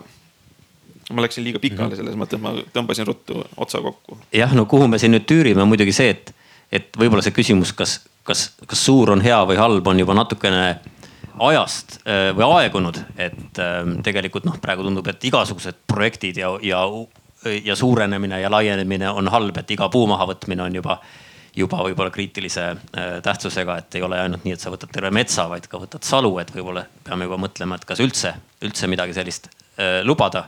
ma 1.11 1.21
läksin 1.21 1.43
liiga 1.43 1.59
pikale 1.59 1.89
mhm. 1.89 1.99
selles 1.99 2.15
mõttes, 2.15 2.39
ma 2.39 2.55
tõmbasin 2.74 3.07
ruttu 3.07 3.43
otsa 3.57 3.84
kokku. 3.84 4.17
jah, 4.32 4.55
no 4.55 4.65
kuhu 4.71 4.88
me 4.88 5.01
siin 5.03 5.11
nüüd 5.17 5.28
tüürime, 5.28 5.67
muidugi 5.67 5.91
see, 5.91 6.15
et, 6.15 6.32
et 6.71 6.95
võib-olla 6.99 7.26
see 7.26 7.36
küsimus, 7.36 7.76
kas, 7.76 7.99
kas, 8.24 8.53
kas 8.63 8.88
suur 8.88 9.11
on 9.11 9.21
hea 9.26 9.43
või 9.51 9.59
halb, 9.59 9.88
on 9.88 9.99
juba 9.99 10.15
natukene 10.15 10.63
ajast 11.39 11.99
äh, 12.05 12.29
või 12.36 12.45
aegunud, 12.59 12.99
et 13.17 13.59
ähm, 13.61 13.97
tegelikult 14.05 14.45
noh, 14.47 14.57
praegu 14.61 14.86
tundub, 14.86 15.07
et 15.09 15.23
igasugused 15.25 15.84
projektid 15.89 16.38
ja, 16.41 16.53
ja, 16.61 16.84
ja 17.63 17.75
suurenemine 17.75 18.41
ja 18.41 18.51
laienemine 18.51 19.09
on 19.11 19.31
halb, 19.34 19.57
et 19.57 19.71
iga 19.75 19.89
puu 19.93 20.07
mahavõtmine 20.11 20.65
on 20.65 20.81
juba 20.81 20.99
juba 21.53 21.84
võib-olla 21.86 22.09
kriitilise 22.09 22.63
äh, 22.65 23.09
tähtsusega, 23.21 23.75
et 23.77 23.95
ei 23.97 24.01
ole 24.05 24.17
ainult 24.17 24.45
nii, 24.45 24.55
et 24.55 24.63
sa 24.63 24.71
võtad 24.73 24.89
terve 24.93 25.11
metsa, 25.13 25.45
vaid 25.51 25.67
ka 25.69 25.77
võtad 25.81 26.05
salu, 26.05 26.31
et 26.41 26.49
võib-olla 26.53 26.88
peame 27.05 27.27
juba 27.27 27.38
mõtlema, 27.43 27.77
et 27.77 27.86
kas 27.86 28.01
üldse, 28.01 28.34
üldse 28.65 28.89
midagi 28.89 29.13
sellist 29.17 29.51
äh, 29.51 30.01
lubada. 30.05 30.47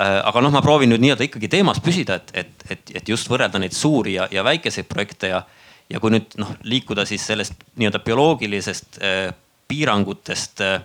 Aga 0.00 0.40
noh, 0.40 0.52
ma 0.54 0.60
proovin 0.64 0.88
nüüd 0.88 1.02
nii-öelda 1.02 1.26
ikkagi 1.26 1.48
teemas 1.50 1.80
püsida, 1.82 2.14
et, 2.20 2.30
et, 2.32 2.62
et, 2.72 2.92
et 3.00 3.08
just 3.10 3.26
võrrelda 3.28 3.58
neid 3.60 3.74
suuri 3.74 4.14
ja, 4.14 4.28
ja 4.32 4.44
väikeseid 4.46 4.86
projekte 4.88 5.28
ja, 5.28 5.40
ja 5.90 6.00
kui 6.00 6.14
nüüd 6.14 6.38
noh 6.40 6.54
liikuda 6.62 7.04
siis 7.04 7.26
sellest 7.26 7.66
nii-öelda 7.74 8.00
bioloogilisest 8.06 9.00
piirangutest 9.70 10.64
äh, 10.66 10.80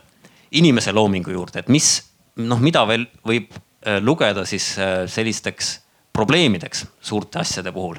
inimese 0.60 0.94
loomingu 0.96 1.34
juurde, 1.34 1.64
et 1.64 1.72
mis 1.74 1.90
noh, 2.46 2.62
mida 2.62 2.86
veel 2.88 3.08
võib 3.26 3.54
äh, 3.56 4.00
lugeda 4.04 4.46
siis 4.48 4.76
äh, 4.80 5.04
sellisteks 5.12 5.80
probleemideks 6.16 6.86
suurte 7.04 7.42
asjade 7.42 7.74
puhul. 7.76 7.98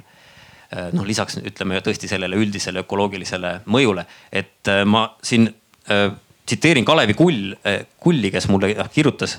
Noh, 0.67 1.05
lisaks 1.07 1.37
ütleme 1.47 1.79
tõesti 1.85 2.09
sellele 2.11 2.35
üldisele 2.43 2.81
ökoloogilisele 2.83 3.51
mõjule, 3.71 4.03
et 4.35 4.67
ma 4.91 5.05
siin 5.23 5.45
tsiteerin 6.47 6.85
Kalevi 6.85 7.15
Kull, 7.15 7.55
Kulli, 8.01 8.31
kes 8.31 8.49
mulle 8.49 8.75
kirjutas 8.95 9.39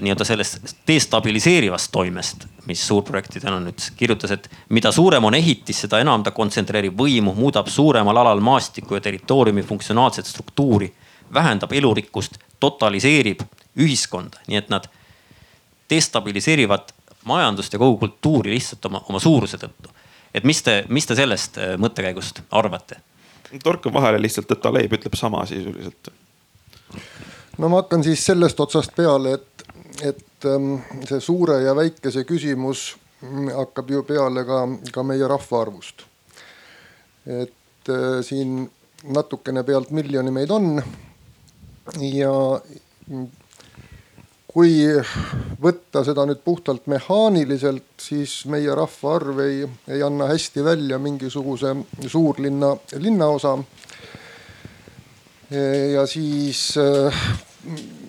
nii-öelda 0.00 0.24
sellest 0.24 0.76
destabiliseerivast 0.88 1.90
toimest, 1.92 2.44
mis 2.66 2.82
suurprojektidel 2.86 3.56
on 3.56 3.66
nüüd, 3.70 3.86
kirjutas, 3.96 4.34
et 4.36 4.50
mida 4.68 4.92
suurem 4.92 5.24
on 5.24 5.34
ehitis, 5.34 5.80
seda 5.86 6.00
enam 6.02 6.22
ta 6.22 6.30
kontsentreerib 6.36 6.98
võimu, 6.98 7.34
muudab 7.34 7.70
suuremal 7.72 8.20
alal 8.22 8.42
maastiku 8.44 8.98
ja 8.98 9.00
territooriumi 9.00 9.64
funktsionaalset 9.66 10.28
struktuuri, 10.28 10.92
vähendab 11.34 11.72
elurikkust, 11.72 12.38
totaliseerib 12.60 13.42
ühiskonda, 13.82 14.44
nii 14.46 14.60
et 14.60 14.70
nad 14.70 14.86
destabiliseerivad 15.90 16.92
majandust 17.26 17.72
ja 17.72 17.78
kogu 17.82 17.98
kultuuri 18.04 18.54
lihtsalt 18.54 18.84
oma, 18.86 19.02
oma 19.08 19.22
suuruse 19.22 19.58
tõttu 19.58 19.90
et 20.36 20.44
mis 20.44 20.62
te, 20.62 20.82
mis 20.92 21.06
te 21.08 21.16
sellest 21.16 21.58
mõttekäigust 21.80 22.42
arvate? 22.50 23.00
Torkan 23.62 23.92
vahele 23.94 24.20
lihtsalt, 24.22 24.50
et 24.50 24.66
Aleib 24.66 24.92
ütleb 24.98 25.14
sama 25.16 25.46
sisuliselt. 25.46 26.12
no 27.58 27.68
ma 27.68 27.82
hakkan 27.82 28.04
siis 28.04 28.24
sellest 28.26 28.60
otsast 28.60 28.94
peale, 28.96 29.32
et, 29.38 29.66
et 30.02 30.48
ähm, 30.50 30.76
see 31.08 31.20
suure 31.20 31.60
ja 31.62 31.76
väikese 31.76 32.24
küsimus 32.24 32.94
hakkab 33.56 33.90
ju 33.90 34.02
peale 34.02 34.44
ka, 34.44 34.62
ka 34.92 35.02
meie 35.02 35.28
rahvaarvust. 35.28 36.06
et 37.26 37.90
äh, 37.90 38.22
siin 38.22 38.70
natukene 39.04 39.62
pealt 39.62 39.90
miljoni 39.90 40.30
meid 40.30 40.50
on 40.50 40.82
ja 42.00 42.32
kui 44.56 44.86
võtta 45.60 46.00
seda 46.00 46.24
nüüd 46.24 46.38
puhtalt 46.40 46.86
mehaaniliselt, 46.88 47.90
siis 48.00 48.38
meie 48.48 48.72
rahvaarv 48.72 49.42
ei, 49.44 49.66
ei 49.92 50.00
anna 50.00 50.30
hästi 50.30 50.64
välja 50.64 50.96
mingisuguse 50.96 51.74
suurlinna 52.08 52.70
linnaosa. 53.04 53.58
ja 55.92 56.06
siis 56.06 56.62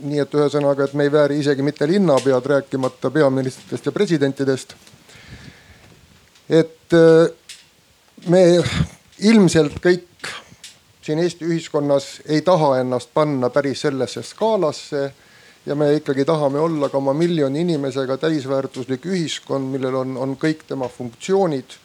nii 0.08 0.24
et 0.24 0.39
ühesõnaga, 0.39 0.88
et 0.88 0.95
me 0.95 1.10
ei 1.10 1.12
vääri 1.12 1.41
isegi 1.43 1.68
mitte 1.68 1.88
linnapead, 1.88 2.45
rääkimata 2.54 3.12
peaministritest 3.12 3.86
ja 3.86 3.91
presidentidest. 3.91 4.76
et 6.50 6.95
me 8.32 8.43
ilmselt 9.20 9.84
kõik 9.84 10.34
siin 11.02 11.20
Eesti 11.20 11.45
ühiskonnas 11.45 12.22
ei 12.26 12.41
taha 12.41 12.78
ennast 12.80 13.12
panna 13.14 13.50
päris 13.50 13.82
sellesse 13.84 14.24
skaalasse 14.24 15.10
ja 15.68 15.76
me 15.76 15.89
ikkagi 15.97 16.26
tahame 16.26 16.59
olla 16.59 16.89
ka 16.89 16.97
oma 16.97 17.13
miljoni 17.13 17.61
inimesega 17.65 18.18
täisväärtuslik 18.18 19.05
ühiskond, 19.05 19.68
millel 19.74 19.99
on, 19.99 20.15
on 20.18 20.36
kõik 20.39 20.63
tema 20.68 20.88
funktsioonid, 20.88 21.76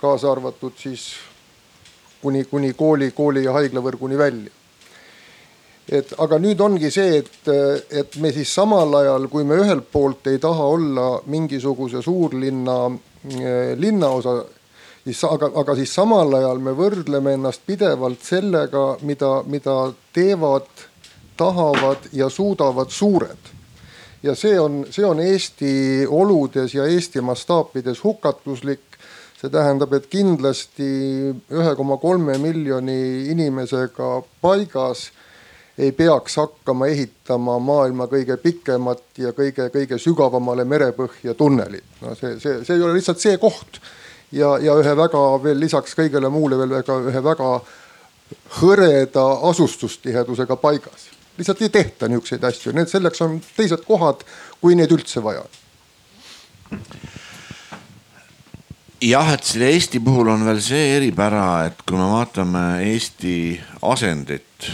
kaasa 0.00 0.32
arvatud 0.32 0.76
siis 0.76 1.14
kuni, 2.20 2.44
kuni 2.44 2.74
kooli, 2.76 3.10
kooli 3.16 3.46
ja 3.46 3.54
haiglavõrguni 3.56 4.18
välja. 4.18 4.52
et 5.88 6.12
aga 6.20 6.36
nüüd 6.36 6.60
ongi 6.60 6.90
see, 6.92 7.22
et, 7.22 7.48
et 7.90 8.16
me 8.20 8.32
siis 8.32 8.52
samal 8.54 8.92
ajal, 9.00 9.24
kui 9.32 9.44
me 9.44 9.56
ühelt 9.56 9.88
poolt 9.92 10.26
ei 10.28 10.38
taha 10.38 10.66
olla 10.74 11.06
mingisuguse 11.32 12.02
suurlinna 12.04 12.76
eh, 12.90 13.72
linnaosa, 13.80 14.34
siis 15.06 15.24
aga, 15.24 15.48
aga 15.62 15.78
siis 15.80 15.94
samal 15.96 16.34
ajal 16.42 16.60
me 16.60 16.76
võrdleme 16.76 17.32
ennast 17.38 17.64
pidevalt 17.66 18.20
sellega, 18.20 18.84
mida, 19.00 19.32
mida 19.48 19.78
teevad 20.12 20.68
tahavad 21.38 22.10
ja 22.12 22.28
suudavad 22.28 22.90
suured. 22.90 23.54
ja 24.22 24.34
see 24.34 24.58
on, 24.60 24.82
see 24.90 25.06
on 25.06 25.20
Eesti 25.22 26.06
oludes 26.08 26.74
ja 26.74 26.86
Eesti 26.86 27.20
mastaapides 27.20 28.04
hukatuslik. 28.04 28.80
see 29.40 29.50
tähendab, 29.50 29.92
et 29.94 30.06
kindlasti 30.10 30.88
ühe 31.50 31.74
koma 31.76 31.96
kolme 31.96 32.38
miljoni 32.38 33.30
inimesega 33.30 34.22
paigas 34.42 35.10
ei 35.78 35.92
peaks 35.92 36.36
hakkama 36.36 36.86
ehitama 36.90 37.58
maailma 37.58 38.08
kõige 38.10 38.36
pikemat 38.42 39.02
ja 39.18 39.30
kõige-kõige 39.32 39.98
sügavamale 39.98 40.64
merepõhja 40.64 41.34
tunnelit. 41.34 41.86
no 42.00 42.14
see, 42.18 42.40
see, 42.40 42.64
see 42.64 42.76
ei 42.76 42.82
ole 42.82 42.98
lihtsalt 42.98 43.22
see 43.22 43.38
koht 43.38 43.78
ja, 44.32 44.56
ja 44.58 44.74
ühe 44.80 44.96
väga 44.96 45.22
veel 45.42 45.60
lisaks 45.60 45.94
kõigele 45.98 46.30
muule 46.34 46.58
veel 46.58 46.74
väga 46.80 46.98
ühe 47.10 47.22
väga 47.24 47.52
hõreda 48.58 49.24
asustustihedusega 49.50 50.56
paigas. 50.56 51.08
Lihtsalt 51.38 51.62
ei 51.62 51.72
tehta 51.72 52.08
niisuguseid 52.08 52.44
asju, 52.44 52.74
need 52.76 52.90
selleks 52.90 53.22
on 53.24 53.38
teised 53.56 53.84
kohad, 53.86 54.24
kui 54.60 54.76
neid 54.78 54.92
üldse 54.94 55.22
vaja 55.24 55.46
jah, 59.00 59.32
et 59.32 59.46
selle 59.46 59.70
Eesti 59.72 60.00
puhul 60.04 60.28
on 60.32 60.44
veel 60.46 60.60
see 60.64 60.96
eripära, 60.96 61.68
et 61.68 61.80
kui 61.86 61.96
me 61.98 62.10
vaatame 62.10 62.64
Eesti 62.90 63.36
asendit 63.86 64.70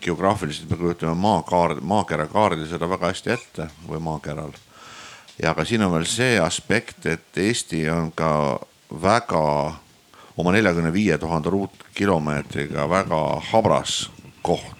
geograafiliselt 0.00 0.70
me 0.70 0.76
kujutame 0.76 1.14
maakaard, 1.14 1.80
maakera 1.82 2.26
kaardil 2.30 2.68
seda 2.70 2.88
väga 2.88 3.10
hästi 3.10 3.32
ette 3.34 3.68
või 3.88 4.00
maakeral. 4.00 4.52
ja 5.42 5.54
ka 5.54 5.64
siin 5.64 5.82
on 5.82 5.92
veel 5.92 6.06
see 6.06 6.38
aspekt, 6.40 7.06
et 7.06 7.38
Eesti 7.38 7.88
on 7.90 8.12
ka 8.12 8.60
väga 9.02 9.42
oma 10.36 10.52
neljakümne 10.52 10.92
viie 10.92 11.18
tuhande 11.18 11.50
ruutkilomeetriga 11.50 12.88
väga 12.88 13.22
habras 13.50 14.10
koht. 14.42 14.75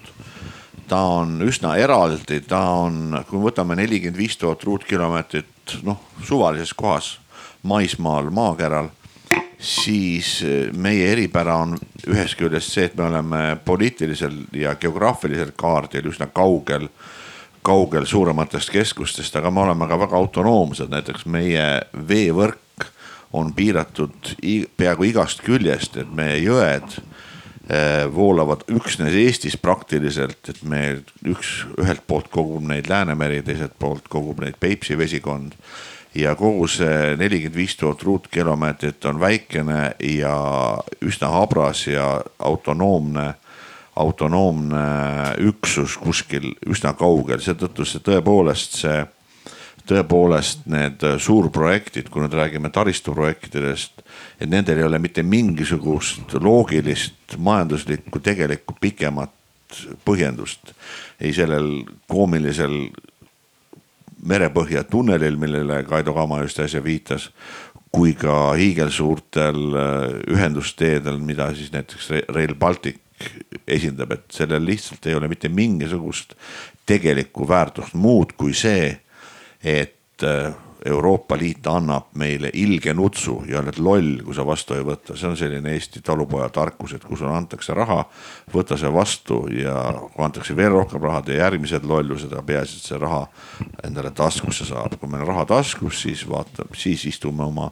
Ta 0.87 1.01
on 1.19 1.41
üsna 1.45 1.75
eraldi, 1.77 2.41
ta 2.47 2.61
on, 2.83 3.17
kui 3.27 3.39
me 3.39 3.49
võtame 3.49 3.75
nelikümmend 3.79 4.17
viis 4.17 4.37
tuhat 4.39 4.63
ruutkilomeetrit 4.63 5.79
noh 5.83 5.99
suvalises 6.23 6.73
kohas 6.77 7.17
maismaal, 7.67 8.29
maakeral 8.31 8.89
siis 9.59 10.41
eh, 10.45 10.71
meie 10.73 11.11
eripära 11.11 11.57
on 11.63 11.77
ühest 12.07 12.37
küljest 12.37 12.73
see, 12.73 12.87
et 12.87 12.97
me 12.97 13.07
oleme 13.07 13.41
poliitilisel 13.65 14.37
ja 14.55 14.75
geograafilisel 14.79 15.51
kaardil 15.57 16.11
üsna 16.11 16.29
kaugel, 16.33 16.87
kaugel 17.65 18.05
suurematest 18.05 18.71
keskustest, 18.71 19.35
aga 19.35 19.51
me 19.51 19.65
oleme 19.65 19.89
ka 19.89 19.99
väga 19.99 20.17
autonoomsed, 20.17 20.91
näiteks 20.93 21.25
meie 21.25 21.67
veevõrk 22.07 22.87
on 23.33 23.51
piiratud 23.53 24.35
peaaegu 24.77 25.09
igast 25.09 25.41
küljest, 25.43 25.97
et 25.99 26.13
meie 26.15 26.37
jõed 26.39 27.01
voolavad 28.13 28.61
üksnes 28.71 29.15
Eestis 29.19 29.57
praktiliselt, 29.59 30.39
et 30.47 30.61
me 30.63 31.01
üks, 31.27 31.65
ühelt 31.75 32.05
poolt 32.07 32.29
kogub 32.31 32.63
neid 32.63 32.87
Läänemeri, 32.87 33.41
teiselt 33.43 33.75
poolt 33.79 34.07
kogub 34.07 34.39
neid 34.43 34.55
Peipsi 34.59 34.95
vesikond. 34.97 35.57
Ja 36.15 36.31
kogu 36.39 36.65
see 36.71 37.17
nelikümmend 37.19 37.57
viis 37.59 37.75
tuhat 37.77 38.01
ruutkilomeetrit 38.07 39.05
on 39.05 39.19
väikene 39.19 39.97
ja 40.01 40.37
üsna 41.03 41.33
habras 41.35 41.83
ja 41.91 42.07
autonoomne, 42.39 43.27
autonoomne 43.99 44.87
üksus 45.51 45.97
kuskil 45.99 46.53
üsna 46.65 46.95
kaugel, 46.97 47.43
seetõttu 47.43 47.85
see 47.85 48.01
tõepoolest 48.07 48.79
see 48.81 49.03
tõepoolest 49.87 50.65
need 50.67 51.03
suurprojektid, 51.23 52.09
kui 52.11 52.23
nüüd 52.23 52.35
räägime 52.35 52.71
taristuprojektidest, 52.75 53.96
et 54.39 54.49
nendel 54.49 54.77
ei 54.77 54.85
ole 54.85 54.99
mitte 55.01 55.23
mingisugust 55.23 56.33
loogilist, 56.41 57.37
majanduslikku, 57.37 58.19
tegelikku 58.19 58.77
pikemat 58.81 59.33
põhjendust. 60.05 60.73
ei 61.19 61.33
sellel 61.33 61.83
koomilisel 62.07 62.89
merepõhja 64.27 64.83
tunnelil, 64.83 65.37
millele 65.37 65.83
Kaido 65.83 66.13
Kama 66.13 66.41
just 66.41 66.59
äsja 66.59 66.83
viitas, 66.83 67.29
kui 67.91 68.13
ka 68.13 68.53
hiigelsuurtel 68.57 69.59
äh, 69.73 70.05
ühendusteedel, 70.33 71.19
mida 71.23 71.49
siis 71.55 71.71
näiteks 71.73 72.09
Rail 72.29 72.55
Baltic 72.55 73.01
esindab, 73.67 74.11
et 74.13 74.25
sellel 74.31 74.65
lihtsalt 74.65 75.05
ei 75.07 75.15
ole 75.17 75.29
mitte 75.31 75.49
mingisugust 75.49 76.35
tegelikku 76.85 77.47
väärtust 77.49 77.95
muud 77.97 78.35
kui 78.37 78.53
see, 78.53 78.91
et 79.63 80.23
äh, 80.23 80.53
Euroopa 80.87 81.37
Liit 81.37 81.67
annab 81.67 82.09
meile 82.17 82.49
ilge 82.53 82.93
nutsu 82.95 83.41
ja 83.49 83.59
oled 83.61 83.79
loll, 83.83 84.21
kui 84.25 84.35
sa 84.35 84.45
vastu 84.47 84.77
ei 84.77 84.85
võta, 84.87 85.15
see 85.17 85.29
on 85.29 85.37
selline 85.39 85.73
Eesti 85.75 86.01
talupoja 86.05 86.49
tarkus, 86.53 86.95
et 86.95 87.05
kui 87.05 87.19
sulle 87.19 87.35
antakse 87.35 87.75
raha, 87.77 87.99
võta 88.53 88.77
see 88.79 88.91
vastu 88.93 89.43
ja 89.53 89.75
kui 90.13 90.25
antakse 90.25 90.55
veel 90.57 90.73
rohkem 90.75 91.03
raha, 91.03 91.21
tee 91.27 91.39
järgmised 91.41 91.87
lollused, 91.87 92.33
aga 92.33 92.43
peaasi, 92.47 92.81
et 92.81 92.91
see 92.91 92.99
raha 93.01 93.23
endale 93.87 94.11
taskusse 94.15 94.67
saab. 94.69 94.97
kui 94.97 95.11
meil 95.11 95.25
on 95.25 95.33
raha 95.33 95.45
taskus, 95.53 96.01
siis 96.07 96.25
vaata, 96.29 96.67
siis 96.75 97.05
istume 97.11 97.45
oma 97.45 97.71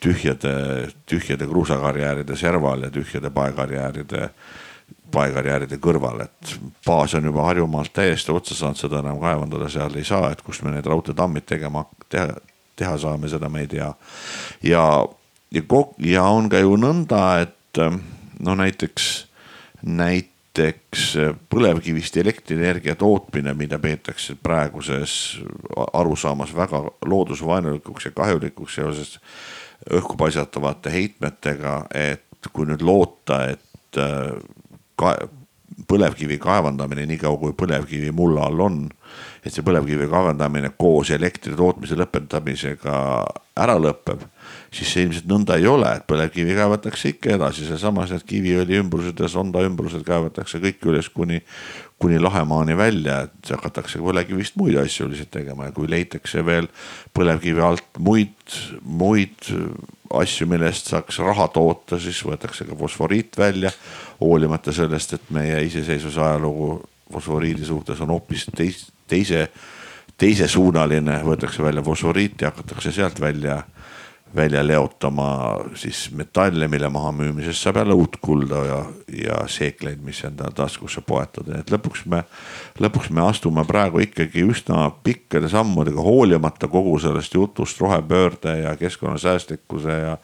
tühjade, 0.00 0.54
tühjade 1.08 1.48
kruusakarjääride 1.48 2.36
serval 2.36 2.88
ja 2.88 2.90
tühjade 2.94 3.30
paekarjääride 3.34 4.28
paekarjääride 5.10 5.78
kõrval, 5.82 6.24
et 6.24 6.54
baas 6.86 7.14
on 7.18 7.26
juba 7.26 7.44
Harjumaalt 7.48 7.92
täiesti 7.94 8.32
otsa 8.34 8.54
saanud, 8.54 8.78
seda 8.78 9.00
enam 9.02 9.18
kaevandada 9.22 9.68
seal 9.72 9.96
ei 9.98 10.06
saa, 10.06 10.30
et 10.30 10.42
kust 10.46 10.64
me 10.64 10.74
need 10.74 10.86
raudteetammid 10.86 11.46
tegema, 11.48 11.84
teha, 12.08 12.36
teha 12.80 12.96
saame, 13.00 13.30
seda 13.30 13.50
me 13.52 13.64
ei 13.64 13.70
tea. 13.70 13.92
ja, 14.62 14.84
ja, 15.52 15.64
ja 16.14 16.26
on 16.28 16.50
ka 16.50 16.62
ju 16.62 16.76
nõnda, 16.80 17.22
et 17.44 17.80
no 18.40 18.56
näiteks, 18.58 19.08
näiteks 19.82 21.06
põlevkivist 21.52 22.16
elektrienergia 22.20 22.96
tootmine, 22.98 23.54
mida 23.54 23.78
peetakse 23.78 24.36
praeguses 24.42 25.40
arusaamas 25.92 26.54
väga 26.56 26.82
loodusvaenulikuks 27.06 28.10
ja 28.10 28.14
kahjulikuks 28.16 28.80
seoses 28.80 29.18
õhku 29.90 30.16
paisatavate 30.20 30.92
heitmetega, 30.92 31.84
et 31.94 32.50
kui 32.52 32.66
nüüd 32.68 32.82
loota, 32.84 33.44
et 33.52 34.00
ka, 35.00 35.14
põlevkivi 35.88 36.38
kaevandamine, 36.40 37.06
niikaua 37.08 37.38
kui 37.40 37.54
põlevkivi 37.56 38.12
mulla 38.16 38.48
all 38.48 38.66
on, 38.66 38.82
et 39.44 39.54
see 39.54 39.64
põlevkivi 39.64 40.08
kaevandamine 40.10 40.72
koos 40.78 41.10
elektri 41.14 41.54
tootmise 41.56 41.96
lõpetamisega 41.98 42.94
ära 43.60 43.76
lõpeb, 43.80 44.22
siis 44.72 44.92
see 44.92 45.04
ilmselt 45.06 45.28
nõnda 45.30 45.56
ei 45.60 45.68
ole, 45.68 45.88
et 45.96 46.06
põlevkivi 46.08 46.56
kaevatakse 46.58 47.14
ikka 47.14 47.34
edasi, 47.36 47.66
sealsamas 47.68 48.12
need 48.14 48.26
Kiviõli 48.28 48.78
ümbrused 48.80 49.20
ja 49.20 49.28
Sonda 49.32 49.62
ümbrused 49.66 50.04
kaevatakse 50.06 50.60
kõik 50.62 50.84
üles 50.92 51.08
kuni, 51.12 51.40
kuni 52.00 52.20
Lahemaani 52.22 52.76
välja, 52.78 53.22
et 53.28 53.52
hakatakse 53.54 54.00
põlevkivist 54.02 54.58
muid 54.60 54.78
asju 54.80 55.08
lihtsalt 55.10 55.32
tegema 55.40 55.68
ja 55.68 55.76
kui 55.76 55.88
leitakse 55.90 56.44
veel 56.46 56.68
põlevkivi 57.16 57.64
alt 57.64 58.00
muid, 58.00 58.60
muid 58.84 59.50
asju, 60.20 60.46
millest 60.50 60.90
saaks 60.90 61.20
raha 61.22 61.48
toota, 61.54 61.98
siis 62.02 62.20
võetakse 62.26 62.66
ka 62.68 62.76
fosforiit 62.78 63.38
välja. 63.38 63.72
hoolimata 64.20 64.72
sellest, 64.72 65.14
et 65.16 65.30
meie 65.32 65.62
iseseisvuse 65.64 66.20
ajalugu 66.20 66.82
fosforiidi 67.12 67.64
suhtes 67.64 68.00
on 68.00 68.12
hoopis 68.14 68.46
teis, 68.56 68.90
teise, 69.10 69.48
teisesuunaline, 70.20 71.20
võetakse 71.26 71.62
välja 71.64 71.82
fosforiiti, 71.84 72.46
hakatakse 72.48 72.92
sealt 72.94 73.20
välja 73.20 73.60
välja 74.34 74.66
leotama 74.66 75.58
siis 75.74 76.10
metalle, 76.14 76.68
mille 76.68 76.88
mahamüümisest 76.88 77.62
saab 77.62 77.76
jälle 77.76 77.94
uut 77.94 78.16
kulda 78.20 78.64
ja, 78.64 78.84
ja 79.24 79.38
seekleid, 79.46 79.98
mis 80.06 80.22
endale 80.24 80.54
taskusse 80.54 81.00
poetada, 81.06 81.58
et 81.58 81.70
lõpuks 81.70 82.04
me, 82.06 82.22
lõpuks 82.80 83.10
me 83.10 83.24
astume 83.26 83.64
praegu 83.66 84.02
ikkagi 84.04 84.44
üsna 84.46 84.90
pikkade 85.04 85.50
sammudega, 85.50 86.00
hoolimata 86.00 86.68
kogu 86.70 86.98
sellest 87.02 87.34
jutust 87.34 87.80
rohepöörde 87.80 88.58
ja 88.62 88.76
keskkonnasäästlikkuse 88.76 89.98
ja 89.98 90.16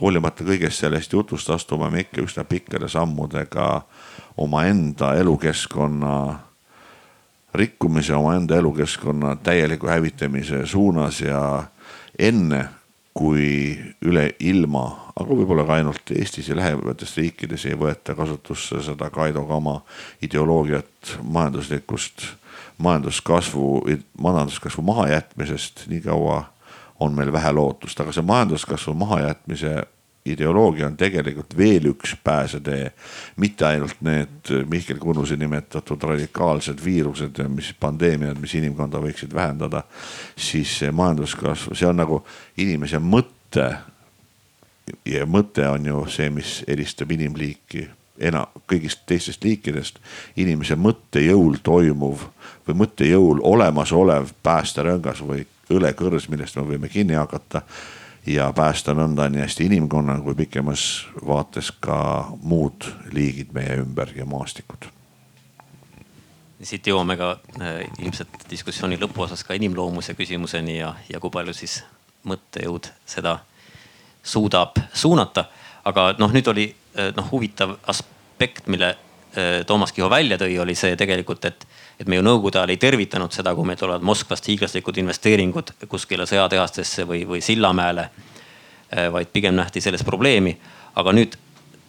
hoolimata 0.00 0.44
kõigest 0.44 0.82
sellest 0.82 1.12
jutust 1.12 1.50
astume 1.50 1.90
me 1.90 2.04
ikka 2.06 2.22
üsna 2.26 2.44
pikkade 2.44 2.90
sammudega 2.90 3.70
omaenda 4.36 5.14
elukeskkonna 5.14 6.47
rikkumise, 7.58 8.14
omaenda 8.14 8.56
elukeskkonna 8.56 9.36
täieliku 9.42 9.86
hävitamise 9.90 10.66
suunas 10.66 11.20
ja 11.20 11.64
enne 12.18 12.68
kui 13.18 13.74
üle 14.06 14.28
ilma, 14.46 14.84
aga 15.18 15.34
võib-olla 15.34 15.64
ka 15.66 15.78
ainult 15.80 16.12
Eestis 16.14 16.48
ja 16.52 16.56
lähemates 16.56 17.16
riikides 17.18 17.64
ei 17.66 17.74
võeta 17.78 18.14
kasutusse 18.14 18.78
seda 18.86 19.08
Kaido 19.10 19.42
Kama 19.48 19.80
ideoloogiat 20.22 21.16
majanduslikust, 21.22 22.28
majanduskasvu, 22.78 23.66
majanduskasvu 24.22 24.86
mahajätmisest, 24.86 25.88
nii 25.90 26.04
kaua 26.06 26.44
on 27.02 27.14
meil 27.14 27.32
vähe 27.34 27.50
lootust, 27.52 27.98
aga 28.00 28.14
see 28.14 28.26
majanduskasvu 28.26 28.94
mahajätmise 29.02 29.74
ideoloogia 30.32 30.86
on 30.86 30.96
tegelikult 30.96 31.56
veel 31.56 31.90
üks 31.92 32.14
pääsetee. 32.24 32.92
mitte 33.36 33.66
ainult 33.66 34.00
need 34.00 34.52
Mihkel 34.70 34.98
Kunnuse 34.98 35.36
nimetatud 35.36 36.02
radikaalsed 36.02 36.84
viirused, 36.84 37.42
mis 37.48 37.74
pandeemiad, 37.80 38.40
mis 38.40 38.54
inimkonda 38.54 38.98
võiksid 38.98 39.34
vähendada. 39.34 39.82
siis 40.36 40.78
see 40.78 40.90
majanduskasv, 40.92 41.74
see 41.74 41.88
on 41.88 41.96
nagu 41.96 42.24
inimese 42.56 42.98
mõte. 42.98 43.68
ja 45.04 45.26
mõte 45.26 45.68
on 45.68 45.86
ju 45.86 46.06
see, 46.08 46.30
mis 46.30 46.64
eristab 46.66 47.10
inimliiki 47.12 47.88
ena-, 48.18 48.46
kõigist 48.70 49.06
teistest 49.06 49.44
liikidest. 49.44 49.98
inimese 50.36 50.76
mõttejõul 50.76 51.60
toimuv 51.62 52.26
või 52.68 52.80
mõttejõul 52.84 53.40
olemasolev 53.42 54.32
päästerõngas 54.42 55.22
või 55.22 55.46
õlekõrs, 55.70 56.28
millest 56.28 56.56
me 56.56 56.62
võime 56.62 56.88
kinni 56.88 57.14
hakata 57.14 57.62
ja 58.28 58.52
päästa 58.52 58.94
nõnda 58.94 59.28
nii 59.32 59.42
hästi 59.42 59.66
inimkonna 59.68 60.18
kui 60.20 60.34
pikemas 60.34 61.06
vaates 61.26 61.70
ka 61.80 62.28
muud 62.42 62.88
liigid 63.12 63.52
meie 63.56 63.80
ümber 63.82 64.12
ja 64.16 64.26
maastikud. 64.28 64.90
siit 66.62 66.86
jõuame 66.86 67.16
ka 67.16 67.30
äh, 67.60 67.84
ilmselt 67.98 68.44
diskussiooni 68.50 68.98
lõpuosas 68.98 69.44
ka 69.46 69.54
inimloomuse 69.54 70.14
küsimuseni 70.14 70.78
ja, 70.78 70.94
ja 71.08 71.20
kui 71.20 71.30
palju 71.30 71.54
siis 71.54 71.82
mõttejõud 72.26 72.90
seda 73.06 73.38
suudab 74.22 74.76
suunata. 74.92 75.44
aga 75.84 76.14
noh, 76.18 76.32
nüüd 76.32 76.48
oli 76.48 76.74
äh, 76.98 77.14
noh 77.16 77.30
huvitav 77.32 77.78
aspekt, 77.86 78.66
mille 78.66 78.96
Toomas 79.66 79.92
Kiho 79.92 80.10
välja 80.10 80.38
tõi, 80.40 80.56
oli 80.58 80.74
see 80.78 80.96
tegelikult, 80.98 81.44
et, 81.44 81.66
et 82.00 82.08
me 82.08 82.18
ju 82.18 82.24
nõukogude 82.24 82.60
ajal 82.60 82.72
ei 82.74 82.80
tervitanud 82.80 83.34
seda, 83.34 83.54
kui 83.54 83.66
meil 83.68 83.78
tulevad 83.78 84.04
Moskvast 84.06 84.48
hiiglaslikud 84.50 84.98
investeeringud 85.02 85.74
kuskile 85.88 86.26
sõjatehastesse 86.26 87.06
või, 87.08 87.24
või 87.28 87.42
Sillamäele. 87.44 88.08
Äh, 88.88 89.10
vaid 89.12 89.30
pigem 89.32 89.54
nähti 89.58 89.82
selles 89.84 90.04
probleemi, 90.06 90.56
aga 90.98 91.12
nüüd 91.14 91.36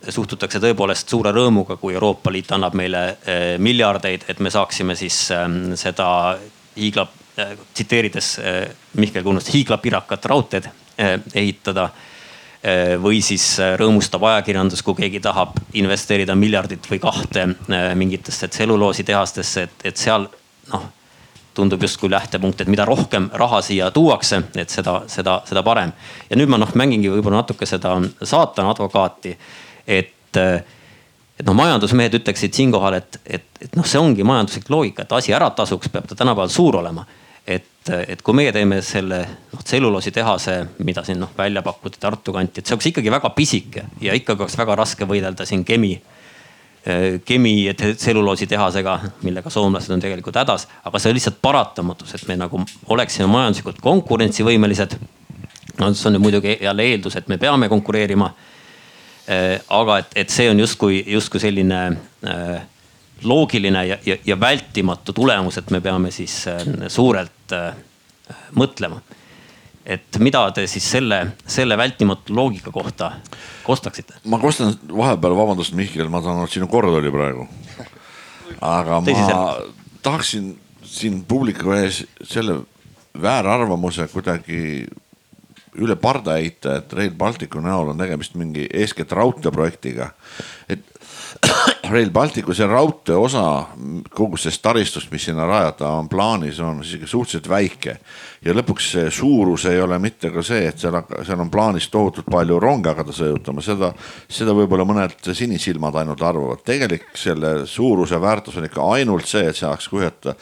suhtutakse 0.10 0.62
tõepoolest 0.64 1.10
suure 1.12 1.32
rõõmuga, 1.36 1.78
kui 1.80 1.93
Euroopa 1.93 2.32
Liit 2.32 2.52
annab 2.56 2.76
meile 2.78 3.04
eh, 3.10 3.56
miljardeid, 3.60 4.30
et 4.32 4.39
me 4.39 4.52
saaksime 4.52 4.95
siis 4.95 5.18
ehm, 5.36 5.74
seda 5.80 6.38
hiigla, 6.78 7.08
tsiteerides 7.74 8.30
Mihkel 9.00 9.24
Kunnust, 9.24 9.52
hiiglapirakat 9.54 10.26
raudteed 10.28 10.66
ehitada. 11.34 11.89
Või 12.99 13.22
siis 13.24 13.43
rõõmustab 13.80 14.24
ajakirjandus, 14.28 14.82
kui 14.84 14.97
keegi 14.97 15.22
tahab 15.24 15.53
investeerida 15.80 16.36
miljardit 16.36 16.89
või 16.91 16.99
kahte 16.99 17.45
mingitesse 17.95 18.49
tselluloositehastesse, 18.51 19.64
et, 19.64 19.86
et 19.91 20.01
seal 20.01 20.28
noh 20.74 20.89
tundub 21.55 21.82
justkui 21.84 22.12
lähtepunkt, 22.12 22.62
et 22.62 22.70
mida 22.72 22.86
rohkem 22.88 23.30
raha 23.34 23.62
siia 23.66 23.89
tuuakse, 23.91 24.41
et 24.60 24.70
seda, 24.70 25.01
seda, 25.12 25.39
seda 25.47 25.64
parem. 25.64 25.91
ja 26.30 26.38
nüüd 26.38 26.51
ma 26.51 26.60
noh 26.60 26.76
mängingi 26.76 27.10
võib-olla 27.12 27.41
natuke 27.41 27.68
seda 27.68 27.95
saatana 28.24 28.76
advokaati 28.76 29.34
et, 29.89 30.38
et 30.38 31.45
noh, 31.47 31.55
majandusmehed 31.57 32.20
ütleksid 32.20 32.55
siinkohal, 32.55 32.99
et, 32.99 33.20
et, 33.26 33.47
et 33.66 33.78
noh, 33.78 33.88
see 33.88 34.01
ongi 34.01 34.26
majanduslik 34.28 34.70
loogika, 34.72 35.05
et 35.05 35.18
asi 35.18 35.34
ära 35.36 35.49
tasuks, 35.55 35.91
peab 35.93 36.07
ta 36.10 36.18
tänapäeval 36.20 36.53
suur 36.53 36.80
olema. 36.82 37.05
Et, 37.50 37.89
et 37.89 38.22
kui 38.22 38.38
meie 38.38 38.52
teeme 38.54 38.82
selle 38.86 39.20
noh 39.54 39.64
tselluloositehase, 39.66 40.56
mida 40.86 41.04
siin 41.08 41.20
noh 41.24 41.32
välja 41.38 41.64
pakuti 41.66 42.02
Tartu 42.02 42.36
kanti, 42.36 42.62
et 42.62 42.70
see 42.70 42.78
oleks 42.78 42.91
ikkagi 42.91 43.12
väga 43.12 43.34
pisike 43.36 43.86
ja 44.06 44.16
ikkagi 44.18 44.45
oleks 44.45 44.58
väga 44.60 44.78
raske 44.84 45.10
võidelda 45.10 45.47
siin 45.50 45.66
Kemi 45.68 45.97
kemi 47.28 47.52
tselluloositehasega, 47.76 48.93
millega 49.28 49.52
soomlased 49.52 49.91
on 49.91 50.00
tegelikult 50.00 50.38
hädas, 50.39 50.64
aga 50.88 51.00
see 51.00 51.12
on 51.12 51.18
lihtsalt 51.18 51.41
paratamatus, 51.43 52.14
et 52.16 52.24
me 52.30 52.38
nagu 52.39 52.62
oleksime 52.95 53.28
majanduslikult 53.30 53.82
konkurentsivõimelised. 53.84 54.95
no 55.78 55.89
see 55.93 56.08
on 56.08 56.16
nüüd 56.16 56.24
muidugi 56.24 56.56
jälle 56.62 56.86
eeldus, 56.88 57.20
et 57.20 57.28
me 57.28 57.38
peame 57.38 57.68
konkureerima 57.70 58.32
aga 59.70 60.00
et, 60.02 60.14
et 60.24 60.34
see 60.34 60.50
on 60.50 60.60
justkui, 60.60 61.04
justkui 61.14 61.41
selline 61.41 61.80
äh, 62.26 62.62
loogiline 63.24 63.84
ja, 63.86 63.97
ja, 64.06 64.18
ja 64.26 64.39
vältimatu 64.39 65.14
tulemus, 65.14 65.60
et 65.60 65.70
me 65.72 65.82
peame 65.86 66.12
siis 66.12 66.41
äh, 66.50 66.64
suurelt 67.50 67.97
mõtlema. 68.58 69.02
et 69.89 70.20
mida 70.22 70.41
te 70.54 70.68
siis 70.70 70.86
selle, 70.91 71.18
selle 71.50 71.78
vältimatu 71.78 72.36
loogika 72.36 72.72
kohta 72.72 73.12
kostaksite? 73.64 74.20
ma 74.26 74.39
kostan 74.39 74.76
vahepeal, 74.88 75.36
vabandust, 75.38 75.74
Mihkel, 75.74 76.10
ma 76.10 76.22
saan 76.22 76.41
aru, 76.41 76.50
et 76.50 76.58
sinu 76.58 76.68
kord 76.68 76.93
oli 76.93 77.12
praegu. 77.12 77.47
aga 78.62 79.02
ma 79.02 79.43
tahaksin 80.02 80.54
siin 80.84 81.24
publiku 81.26 81.74
ees 81.78 82.04
selle 82.24 82.62
väärarvamuse 83.20 84.08
kuidagi 84.14 84.88
üle 85.80 85.95
parda 85.95 86.36
heita, 86.39 86.80
et 86.80 86.93
Rail 86.93 87.14
Balticu 87.16 87.62
näol 87.62 87.93
on 87.93 87.97
tegemist 87.97 88.36
mingi 88.36 88.68
eeskätt 88.74 89.12
raudteeprojektiga. 89.16 90.12
et 90.70 90.86
Rail 91.93 92.09
Balticu 92.13 92.53
see 92.53 92.67
raudtee 92.69 93.15
osa 93.17 93.43
kogu 94.15 94.38
sellest 94.38 94.61
taristust, 94.63 95.09
mis 95.11 95.25
sinna 95.30 95.45
rajada 95.49 95.89
on 95.97 96.09
plaanis, 96.09 96.59
on 96.63 96.82
isegi 96.84 97.07
suhteliselt 97.07 97.49
väike. 97.49 97.97
ja 98.45 98.53
lõpuks 98.55 98.86
see 98.93 99.09
suurus 99.11 99.65
ei 99.67 99.82
ole 99.82 99.97
mitte 99.99 100.30
ka 100.32 100.43
see, 100.45 100.67
et 100.69 100.80
seal, 100.80 100.95
seal 101.27 101.41
on 101.43 101.49
plaanis 101.51 101.89
tohutult 101.91 102.30
palju 102.32 102.59
ronge 102.59 102.89
hakata 102.93 103.15
sõidutama, 103.15 103.63
seda, 103.63 103.91
seda 104.32 104.55
võib-olla 104.55 104.86
mõned 104.88 105.32
sinisilmad 105.34 105.97
ainult 105.99 106.23
arvavad. 106.23 106.63
tegelik 106.65 107.09
selle 107.19 107.65
suuruse 107.67 108.21
väärtus 108.21 108.57
on 108.57 108.69
ikka 108.69 108.86
ainult 108.95 109.27
see, 109.27 109.45
et 109.49 109.59
saaks 109.59 109.89
kuhjata 109.91 110.36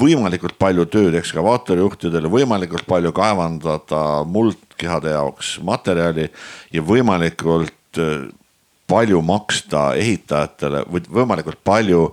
võimalikult 0.00 0.58
palju 0.58 0.86
tööd 0.86 1.16
ekskavaatorijuhtidele, 1.18 2.30
võimalikult 2.30 2.86
palju 2.86 3.12
kaevandada 3.16 4.04
muldkehade 4.26 5.16
jaoks 5.16 5.58
materjali 5.66 6.30
ja 6.72 6.82
võimalikult 6.86 7.98
palju 8.90 9.22
maksta 9.22 9.90
ehitajatele 10.00 10.84
või 10.90 11.06
võimalikult 11.20 11.62
palju 11.64 12.04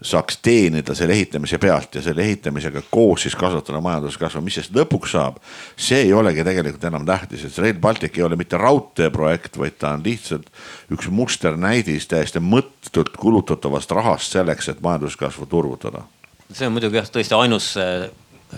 saaks 0.00 0.38
teenida 0.40 0.94
selle 0.96 1.12
ehitamise 1.12 1.58
pealt 1.60 1.98
ja 1.98 2.02
selle 2.02 2.22
ehitamisega 2.24 2.80
koos 2.90 3.26
siis 3.26 3.34
kasvatada 3.36 3.82
majanduskasvu, 3.84 4.40
mis 4.40 4.56
sellest 4.56 4.76
lõpuks 4.76 5.12
saab. 5.12 5.36
see 5.76 6.06
ei 6.06 6.12
olegi 6.16 6.44
tegelikult 6.44 6.86
enam 6.88 7.04
tähtis, 7.06 7.44
et 7.44 7.58
Rail 7.58 7.76
Baltic 7.80 8.16
ei 8.18 8.24
ole 8.24 8.38
mitte 8.40 8.56
raudteeprojekt, 8.56 9.58
vaid 9.60 9.76
ta 9.78 9.92
on 9.96 10.04
lihtsalt 10.04 10.48
üks 10.92 11.10
musternäidis 11.12 12.08
täiesti 12.08 12.40
mõttetult 12.40 13.12
kulutatavast 13.20 13.92
rahast 13.92 14.32
selleks, 14.32 14.68
et 14.72 14.80
majanduskasvu 14.80 15.46
turgutada 15.46 16.06
see 16.52 16.66
on 16.66 16.74
muidugi 16.74 16.98
jah, 16.98 17.08
tõesti 17.12 17.36
ainus 17.36 17.72
äh, 17.78 18.08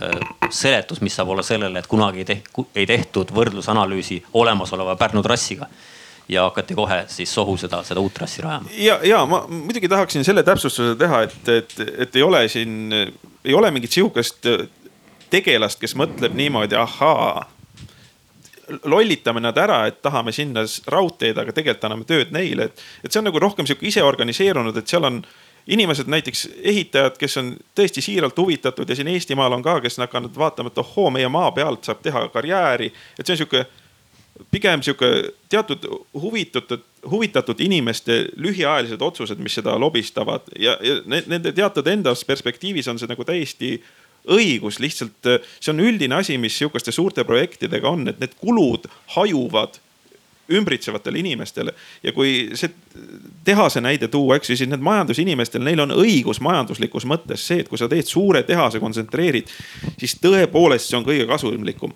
äh, 0.03 0.21
seletus, 0.51 1.01
mis 1.05 1.17
saab 1.17 1.33
olla 1.35 1.45
sellele, 1.47 1.83
et 1.83 1.91
kunagi 1.91 2.25
ei 2.75 2.87
tehtud 2.87 3.33
võrdlusanalüüsi 3.35 4.23
olemasoleva 4.39 4.97
Pärnu 5.01 5.23
trassiga 5.27 5.69
ja 6.33 6.47
hakati 6.49 6.75
kohe 6.75 7.03
siis 7.13 7.35
sohu 7.35 7.57
seda, 7.61 7.83
seda 7.87 8.01
uut 8.01 8.15
trassi 8.15 8.43
rajama. 8.43 8.71
ja, 8.77 8.99
ja 9.07 9.25
ma 9.27 9.45
muidugi 9.49 9.89
tahaksin 9.89 10.25
selle 10.25 10.43
täpsustuse 10.43 10.97
teha, 10.99 11.23
et, 11.29 11.49
et, 11.49 11.75
et 12.07 12.17
ei 12.17 12.23
ole 12.23 12.47
siin, 12.49 12.93
ei 13.45 13.55
ole 13.55 13.71
mingit 13.71 13.93
sihukest 13.93 14.49
tegelast, 15.33 15.81
kes 15.81 15.97
mõtleb 15.97 16.35
niimoodi, 16.37 16.77
ahaa. 16.77 17.49
lollitame 18.85 19.41
nad 19.43 19.59
ära, 19.59 19.87
et 19.87 20.03
tahame 20.03 20.33
sinna 20.33 20.63
raudteed, 20.89 21.39
aga 21.39 21.53
tegelikult 21.53 21.85
anname 21.85 22.05
tööd 22.09 22.31
neile, 22.33 22.71
et, 22.71 22.85
et 23.05 23.13
see 23.13 23.21
on 23.21 23.27
nagu 23.29 23.41
rohkem 23.43 23.67
sihuke 23.69 23.89
iseorganiseerunud, 23.91 24.77
et 24.77 24.89
seal 24.89 25.05
on 25.09 25.19
inimesed, 25.67 26.09
näiteks 26.11 26.49
ehitajad, 26.63 27.19
kes 27.19 27.37
on 27.39 27.53
tõesti 27.79 28.03
siiralt 28.03 28.39
huvitatud 28.39 28.89
ja 28.89 28.97
siin 28.99 29.11
Eestimaal 29.13 29.53
on 29.53 29.63
ka, 29.63 29.77
kes 29.81 29.99
on 29.99 30.07
hakanud 30.07 30.39
vaatama, 30.39 30.73
et 30.73 30.81
ohoo, 30.83 31.11
meie 31.15 31.29
maa 31.29 31.53
pealt 31.55 31.85
saab 31.85 32.03
teha 32.03 32.25
karjääri. 32.35 32.93
et 33.19 33.27
see 33.27 33.35
on 33.35 33.43
sihuke 33.43 33.67
pigem 34.51 34.83
sihuke 34.83 35.09
teatud 35.53 35.85
huvitatud, 36.15 36.85
huvitatud 37.11 37.61
inimeste 37.61 38.27
lühiajalised 38.37 39.03
otsused, 39.03 39.41
mis 39.43 39.59
seda 39.59 39.75
lobistavad 39.81 40.49
ja, 40.59 40.77
ja 40.81 41.01
nende 41.07 41.53
teatud 41.53 41.87
endas 41.87 42.25
perspektiivis 42.25 42.89
on 42.89 43.01
see 43.01 43.11
nagu 43.11 43.27
täiesti 43.29 43.77
õigus, 44.33 44.79
lihtsalt 44.79 45.31
see 45.59 45.73
on 45.73 45.83
üldine 45.83 46.21
asi, 46.21 46.37
mis 46.39 46.57
sihukeste 46.59 46.95
suurte 46.95 47.25
projektidega 47.27 47.91
on, 47.91 48.07
et 48.09 48.21
need 48.23 48.37
kulud 48.41 48.87
hajuvad 49.17 49.81
ümbritsevatele 50.53 51.19
inimestele. 51.19 51.75
ja 52.03 52.13
kui 52.13 52.51
see 52.55 52.71
tehase 53.45 53.81
näide 53.81 54.09
tuua, 54.09 54.37
eks 54.37 54.51
ju, 54.51 54.57
siis 54.57 54.71
need 54.71 54.83
majandusinimestel, 54.85 55.63
neil 55.65 55.81
on 55.85 55.95
õigus 55.97 56.43
majanduslikus 56.45 57.07
mõttes 57.09 57.47
see, 57.47 57.63
et 57.63 57.71
kui 57.71 57.79
sa 57.79 57.89
teed 57.89 58.07
suure 58.09 58.43
tehase, 58.47 58.81
kontsentreerid, 58.83 59.51
siis 59.99 60.17
tõepoolest 60.23 60.91
see 60.91 60.99
on 60.99 61.07
kõige 61.07 61.27
kasumlikum. 61.31 61.95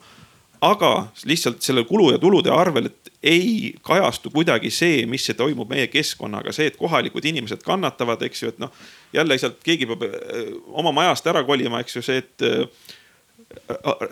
Aga 0.61 1.07
lihtsalt 1.25 1.63
selle 1.63 1.85
kulu 1.85 2.11
ja 2.13 2.19
tulude 2.19 2.51
arvel 2.51 2.89
ei 3.23 3.75
kajastu 3.83 4.31
kuidagi 4.31 4.71
see, 4.71 5.07
mis 5.07 5.25
see 5.27 5.35
toimub 5.35 5.71
meie 5.71 5.87
keskkonnaga, 5.91 6.53
see, 6.55 6.69
et 6.71 6.77
kohalikud 6.77 7.25
inimesed 7.25 7.65
kannatavad, 7.67 8.23
eks 8.23 8.43
ju, 8.43 8.53
et 8.53 8.61
noh. 8.63 8.71
jälle 9.13 9.39
sealt 9.39 9.59
keegi 9.65 9.87
peab 9.87 10.07
äh, 10.07 10.53
oma 10.67 10.93
majast 10.93 11.27
ära 11.27 11.43
kolima, 11.45 11.81
eks 11.81 11.97
ju, 11.97 12.05
see, 12.07 12.23
et 12.23 12.47
äh, 12.47 12.95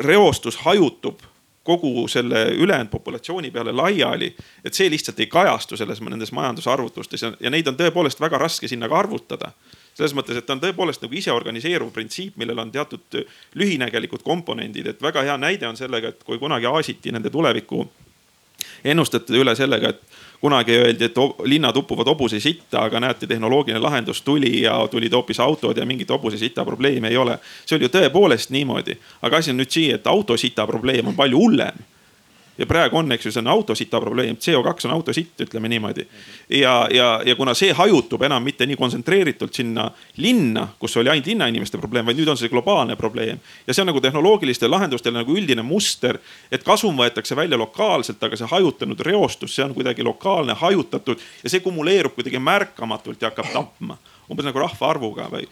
reostus 0.03 0.57
hajutub 0.65 1.23
kogu 1.65 2.09
selle 2.09 2.45
ülejäänud 2.53 2.91
populatsiooni 2.91 3.51
peale 3.51 3.73
laiali. 3.73 4.37
et 4.65 4.75
see 4.75 4.91
lihtsalt 4.91 5.21
ei 5.21 5.27
kajastu 5.27 5.77
selles, 5.77 6.01
nendes 6.01 6.33
majandusarvutustes 6.33 7.23
ja, 7.23 7.33
ja 7.41 7.51
neid 7.51 7.69
on 7.69 7.79
tõepoolest 7.79 8.21
väga 8.21 8.39
raske 8.39 8.69
sinna 8.69 8.89
ka 8.89 8.99
arvutada. 8.99 9.53
Selles 9.95 10.15
mõttes, 10.17 10.39
et 10.39 10.47
ta 10.47 10.57
on 10.57 10.63
tõepoolest 10.63 11.05
nagu 11.05 11.15
iseorganiseeruv 11.15 11.93
printsiip, 11.95 12.39
millel 12.41 12.59
on 12.59 12.73
teatud 12.75 13.21
lühinägelikud 13.55 14.25
komponendid, 14.27 14.89
et 14.91 15.03
väga 15.03 15.23
hea 15.23 15.37
näide 15.39 15.69
on 15.69 15.79
sellega, 15.79 16.11
et 16.11 16.25
kui 16.27 16.41
kunagi 16.43 16.67
aasiti 16.67 17.15
nende 17.15 17.31
tuleviku 17.31 17.85
ennustate 18.85 19.39
üle 19.39 19.55
sellega, 19.57 19.95
et 19.95 20.03
kunagi 20.41 20.77
öeldi, 20.77 21.09
et 21.09 21.19
linnad 21.49 21.77
upuvad 21.77 22.09
hobuse 22.11 22.41
sitta, 22.41 22.83
aga 22.85 23.01
näete, 23.01 23.27
tehnoloogiline 23.27 23.81
lahendus 23.81 24.23
tuli 24.23 24.63
ja 24.63 24.77
tulid 24.91 25.15
hoopis 25.15 25.41
autod 25.41 25.79
ja 25.79 25.87
mingit 25.87 26.11
hobuse 26.11 26.39
sita 26.39 26.65
probleemi 26.65 27.09
ei 27.09 27.17
ole. 27.17 27.39
see 27.67 27.77
oli 27.77 27.89
ju 27.89 27.95
tõepoolest 27.95 28.53
niimoodi, 28.53 28.99
aga 29.23 29.41
asi 29.41 29.55
on 29.55 29.63
nüüd 29.63 29.71
siia, 29.71 29.97
et 29.97 30.07
autosita 30.07 30.67
probleem 30.67 31.09
on 31.09 31.17
palju 31.17 31.39
hullem 31.39 31.81
ja 32.59 32.67
praegu 32.67 32.99
on, 32.99 33.13
eks 33.13 33.27
ju, 33.27 33.33
see 33.35 33.43
on 33.43 33.51
autosita 33.51 34.01
probleem, 34.01 34.37
CO2 34.37 34.87
on 34.89 34.95
autositt, 34.95 35.41
ütleme 35.41 35.69
niimoodi. 35.69 36.07
ja, 36.49 36.89
ja, 36.91 37.09
ja 37.27 37.37
kuna 37.37 37.55
see 37.55 37.73
hajutub 37.73 38.23
enam 38.23 38.43
mitte 38.43 38.67
nii 38.67 38.77
kontsentreeritult 38.77 39.55
sinna 39.55 39.89
linna, 40.17 40.69
kus 40.79 40.97
oli 40.97 41.11
ainult 41.11 41.27
linnainimeste 41.27 41.79
probleem, 41.79 42.07
vaid 42.07 42.21
nüüd 42.21 42.31
on 42.31 42.39
see 42.39 42.53
globaalne 42.53 42.97
probleem. 42.97 43.41
ja 43.67 43.75
see 43.75 43.83
on 43.83 43.91
nagu 43.91 44.01
tehnoloogilistel 44.01 44.71
lahendustel 44.71 45.15
nagu 45.15 45.35
üldine 45.35 45.63
muster, 45.67 46.19
et 46.51 46.63
kasum 46.63 46.97
võetakse 46.99 47.37
välja 47.37 47.59
lokaalselt, 47.59 48.23
aga 48.23 48.39
see 48.39 48.51
hajutanud 48.51 49.01
reostus, 49.01 49.55
see 49.55 49.65
on 49.65 49.75
kuidagi 49.75 50.07
lokaalne, 50.07 50.55
hajutatud 50.55 51.23
ja 51.43 51.51
see 51.51 51.65
kumuleerub 51.65 52.15
kuidagi 52.15 52.39
märkamatult 52.39 53.23
ja 53.23 53.33
hakkab 53.33 53.53
tapma. 53.53 53.99
umbes 54.31 54.47
nagu 54.47 54.59
rahvaarvuga 54.59 55.27
või 55.29 55.45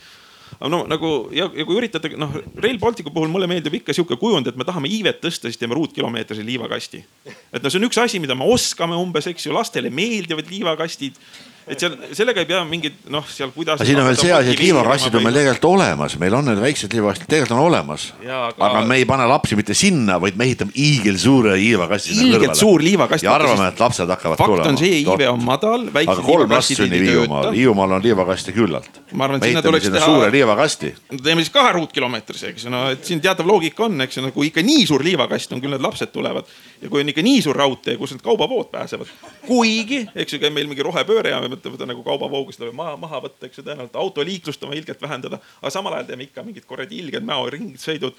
aga 0.62 0.70
no 0.70 0.82
nagu 0.86 1.08
ja, 1.34 1.48
ja 1.58 1.66
kui 1.66 1.78
üritada, 1.80 2.10
noh 2.18 2.36
Rail 2.62 2.78
Balticu 2.82 3.10
puhul 3.10 3.30
mulle 3.32 3.48
meeldib 3.50 3.74
ikka 3.80 3.94
sihuke 3.96 4.14
kujund, 4.20 4.46
et 4.46 4.58
me 4.58 4.66
tahame 4.66 4.90
iivet 4.94 5.18
tõsta, 5.22 5.50
siis 5.50 5.58
teeme 5.58 5.74
ruutkilomeetrise 5.74 6.44
liivakasti. 6.46 7.02
et 7.26 7.62
no 7.62 7.70
see 7.72 7.80
on 7.80 7.88
üks 7.88 7.98
asi, 7.98 8.22
mida 8.22 8.36
me 8.38 8.46
oskame 8.46 8.98
umbes, 8.98 9.26
eks 9.32 9.48
ju, 9.48 9.56
lastele 9.56 9.90
meeldivad 9.90 10.50
liivakastid 10.52 11.18
et 11.66 11.78
seal, 11.78 11.94
sellega 12.16 12.42
ei 12.42 12.48
pea 12.48 12.62
mingit 12.66 13.04
noh, 13.12 13.26
seal 13.30 13.52
kuidas. 13.54 13.78
aga 13.78 13.86
siin 13.86 14.00
on 14.02 14.08
veel 14.08 14.18
see 14.18 14.32
asi, 14.34 14.54
et 14.54 14.62
liivakastid 14.62 15.14
on 15.18 15.24
meil 15.26 15.36
tegelikult 15.38 15.68
olemas, 15.70 16.16
meil 16.18 16.34
on 16.34 16.48
need 16.50 16.58
väiksed 16.62 16.94
liivakastid, 16.96 17.28
tegelikult 17.30 17.54
on 17.54 17.62
olemas. 17.68 18.08
Aga... 18.22 18.50
aga 18.66 18.80
me 18.88 18.98
ei 18.98 19.06
pane 19.08 19.26
lapsi 19.30 19.58
mitte 19.58 19.76
sinna, 19.78 20.18
vaid 20.22 20.38
me 20.40 20.48
ehitame 20.48 20.74
hiigelsuure 20.74 21.54
liivakasti. 21.60 22.16
hiigelt 22.18 22.58
suur 22.58 22.82
liivakast. 22.82 23.26
ja 23.26 23.34
arvame, 23.36 23.68
et 23.70 23.82
lapsed 23.82 24.10
hakkavad 24.10 24.40
fakt 24.40 24.50
tulema. 24.50 24.64
fakt 24.64 24.72
on 24.72 24.80
see, 24.80 25.02
iive 25.04 25.28
on 25.30 25.44
madal. 25.46 25.86
aga 26.02 26.18
kolm 26.26 26.56
last 26.56 26.74
sünnib 26.74 27.06
Hiiumaal, 27.06 27.50
Hiiumaal 27.54 27.96
on 27.98 28.04
liivakaste 28.08 28.56
küllalt. 28.56 29.00
ma 29.12 29.28
arvan, 29.28 29.38
et 29.38 29.52
sinna 29.52 29.62
tuleks 29.62 29.86
teha. 29.88 30.04
suure 30.04 30.32
liivakasti. 30.34 30.94
teeme 31.22 31.46
siis 31.46 31.54
kahe 31.54 31.76
ruutkilomeetrise, 31.78 32.52
eks 32.56 32.66
ju, 32.66 32.74
no 32.74 32.84
et 32.96 33.06
siin 33.06 33.22
teatav 33.22 33.46
loogika 33.46 33.86
on, 33.86 34.00
eks 34.02 34.18
ju, 34.18 34.26
no 34.26 34.34
kui 34.34 34.50
ikka 34.50 34.66
nii 34.66 34.86
suur 34.90 35.06
liivakast 35.06 35.54
on, 35.54 35.62
küll 35.62 35.76
need 35.76 35.86
lapsed 35.86 36.10
tulevad. 36.10 36.50
ja 36.82 36.90
kui 36.90 37.06
on 37.06 37.14
ikka 37.14 37.22
nii 37.22 37.42
suur 37.46 37.62
raudtee, 37.62 37.96
kus 38.00 38.16
need 38.16 38.26
kaubavood 38.26 38.72
pääsevad. 38.74 39.10
kuigi, 39.46 40.02
eks 40.14 40.34
ju, 40.34 40.42
käib 40.42 40.58
meil 40.58 40.70
mingi 40.70 40.82
rohepööre 40.82 41.36
ja 41.36 41.40
me 41.52 41.72
mõtleme 41.74 41.92
nagu 41.92 42.04
kauba 42.04 42.26
kaubavoogu, 42.26 42.54
seda 42.54 42.72
maha, 42.76 42.96
maha 43.00 43.22
võtta, 43.26 43.46
eks 43.46 43.60
ju, 43.60 43.66
tõenäoliselt 43.66 43.98
autoliiklust 43.98 44.62
on 44.62 44.72
vaja 44.72 44.82
ilgelt 44.82 45.02
vähendada, 45.02 45.40
aga 45.60 45.70
samal 45.70 45.96
ajal 45.96 46.10
teeme 46.10 46.28
ikka 46.28 46.44
mingid 46.46 46.66
kuradi 46.68 46.98
ilged 47.02 47.26
mäoringisõidud. 47.28 48.18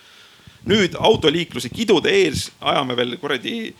nüüd 0.66 0.96
autoliikluse 0.96 1.70
kidude 1.70 2.10
ees 2.10 2.52
ajame 2.62 2.96
veel 2.96 3.18
kuradi 3.20 3.74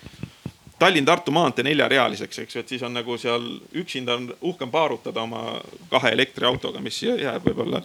Tallinn-Tartu 0.80 1.32
maantee 1.32 1.64
neljarealiseks, 1.64 2.40
eks 2.44 2.56
ju, 2.56 2.62
et 2.64 2.72
siis 2.74 2.82
on 2.84 2.94
nagu 2.94 3.16
seal 3.18 3.44
üksinda 3.80 4.18
on 4.18 4.26
uhkem 4.42 4.72
paarutada 4.72 5.22
oma 5.22 5.62
kahe 5.90 6.12
elektriautoga, 6.12 6.82
mis 6.84 6.98
jääb 7.04 7.46
võib-olla 7.48 7.80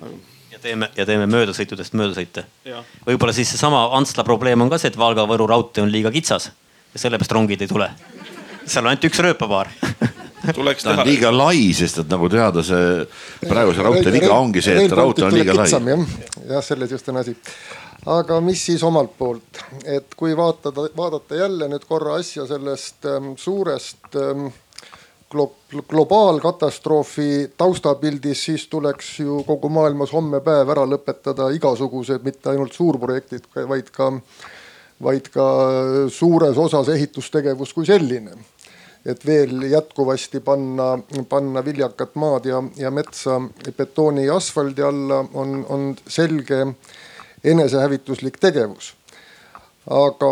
nagu.... 0.00 0.20
ja 0.52 0.58
teeme 0.62 0.90
ja 0.96 1.06
teeme 1.06 1.26
möödasõitudest 1.26 1.96
möödasõite. 1.98 2.44
võib-olla 3.06 3.34
siis 3.34 3.50
seesama 3.50 3.88
Antsla 3.98 4.24
probleem 4.24 4.60
on 4.60 4.70
ka 4.70 4.78
see, 4.78 4.92
et 4.92 4.98
Valga-Võru 4.98 5.48
raudtee 5.50 5.82
on 5.82 5.90
liiga 5.90 6.10
kitsas 6.14 6.52
ja 6.94 7.02
sellepärast 7.02 7.32
rongid 7.32 7.62
ei 7.62 7.68
tule. 7.68 7.90
seal 8.66 8.84
on 8.84 8.92
ainult 8.92 9.10
üks 9.10 9.22
rööpapaar 9.26 9.72
tuleks 10.54 10.84
ta 10.84 10.90
teha. 10.90 11.02
on 11.02 11.08
liiga 11.08 11.32
lai, 11.34 11.72
sest 11.76 12.02
et 12.04 12.10
nagu 12.12 12.30
teada, 12.32 12.64
see 12.66 13.04
praeguse 13.44 13.84
raudtee 13.84 14.14
viga 14.14 14.32
ongi 14.36 14.64
see, 14.64 14.86
et 14.86 14.96
raudtee 14.96 15.28
on 15.28 15.36
liiga 15.36 15.56
lai. 15.56 15.68
jah, 15.70 16.06
jah, 16.54 16.64
selles 16.64 16.90
just 16.96 17.08
on 17.12 17.20
asi. 17.20 17.36
aga 18.06 18.40
mis 18.44 18.64
siis 18.70 18.82
omalt 18.86 19.12
poolt, 19.18 19.62
et 19.84 20.16
kui 20.16 20.36
vaatada, 20.36 20.88
vaadata 20.96 21.42
jälle 21.42 21.68
nüüd 21.72 21.86
korra 21.88 22.16
asja 22.20 22.46
sellest 22.48 23.08
ähm, 23.10 23.34
suurest 23.36 24.16
ähm, 24.16 24.48
glo 25.30 25.50
globaalkatastroofi 25.88 27.52
taustapildis, 27.56 28.44
siis 28.44 28.64
tuleks 28.68 29.12
ju 29.20 29.42
kogu 29.46 29.68
maailmas 29.70 30.10
homme 30.12 30.40
päev 30.42 30.72
ära 30.74 30.86
lõpetada 30.88 31.50
igasugused, 31.54 32.24
mitte 32.26 32.50
ainult 32.50 32.74
suurprojektid, 32.74 33.46
vaid 33.70 33.92
ka, 33.94 34.10
vaid 35.02 35.28
ka 35.30 35.46
suures 36.10 36.58
osas 36.58 36.90
ehitustegevus 36.96 37.76
kui 37.76 37.86
selline 37.86 38.34
et 39.06 39.26
veel 39.26 39.62
jätkuvasti 39.70 40.40
panna, 40.44 40.98
panna 41.28 41.64
viljakat 41.64 42.14
maad 42.20 42.44
ja, 42.44 42.62
ja 42.76 42.90
metsa 42.90 43.40
betooni 43.76 44.26
ja 44.26 44.36
asfaldi 44.36 44.82
alla 44.84 45.24
on, 45.34 45.64
on 45.68 45.86
selge 46.08 46.66
enesehävituslik 47.44 48.36
tegevus. 48.40 48.94
aga 49.90 50.30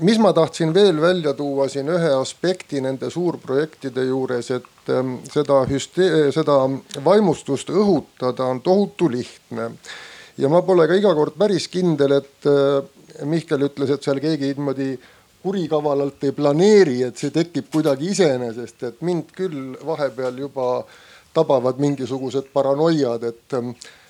mis 0.00 0.18
ma 0.18 0.32
tahtsin 0.32 0.74
veel 0.74 1.00
välja 1.00 1.34
tuua 1.34 1.68
siin 1.68 1.88
ühe 1.92 2.12
aspekti 2.16 2.80
nende 2.80 3.10
suurprojektide 3.10 4.04
juures, 4.08 4.50
et 4.50 4.92
ähm, 4.92 5.18
seda 5.32 5.62
hüste-, 5.70 6.30
seda 6.34 6.56
vaimustust 7.04 7.70
õhutada 7.70 8.48
on 8.50 8.62
tohutu 8.64 9.10
lihtne. 9.10 9.70
ja 10.38 10.48
ma 10.48 10.62
pole 10.62 10.88
ka 10.88 10.96
iga 10.96 11.14
kord 11.14 11.36
päris 11.38 11.68
kindel, 11.68 12.18
et 12.20 12.48
äh, 12.48 12.80
Mihkel 13.26 13.66
ütles, 13.66 13.90
et 13.90 14.02
seal 14.02 14.20
keegi 14.22 14.54
niimoodi 14.54 14.94
kurikavalalt 15.42 16.24
ei 16.24 16.32
planeeri, 16.36 17.00
et 17.06 17.16
see 17.16 17.32
tekib 17.34 17.70
kuidagi 17.72 18.10
iseenesest, 18.12 18.82
et 18.88 19.02
mind 19.06 19.32
küll 19.36 19.74
vahepeal 19.86 20.38
juba 20.38 20.68
tabavad 21.34 21.80
mingisugused 21.80 22.50
paranoiad, 22.52 23.24
et, 23.24 23.58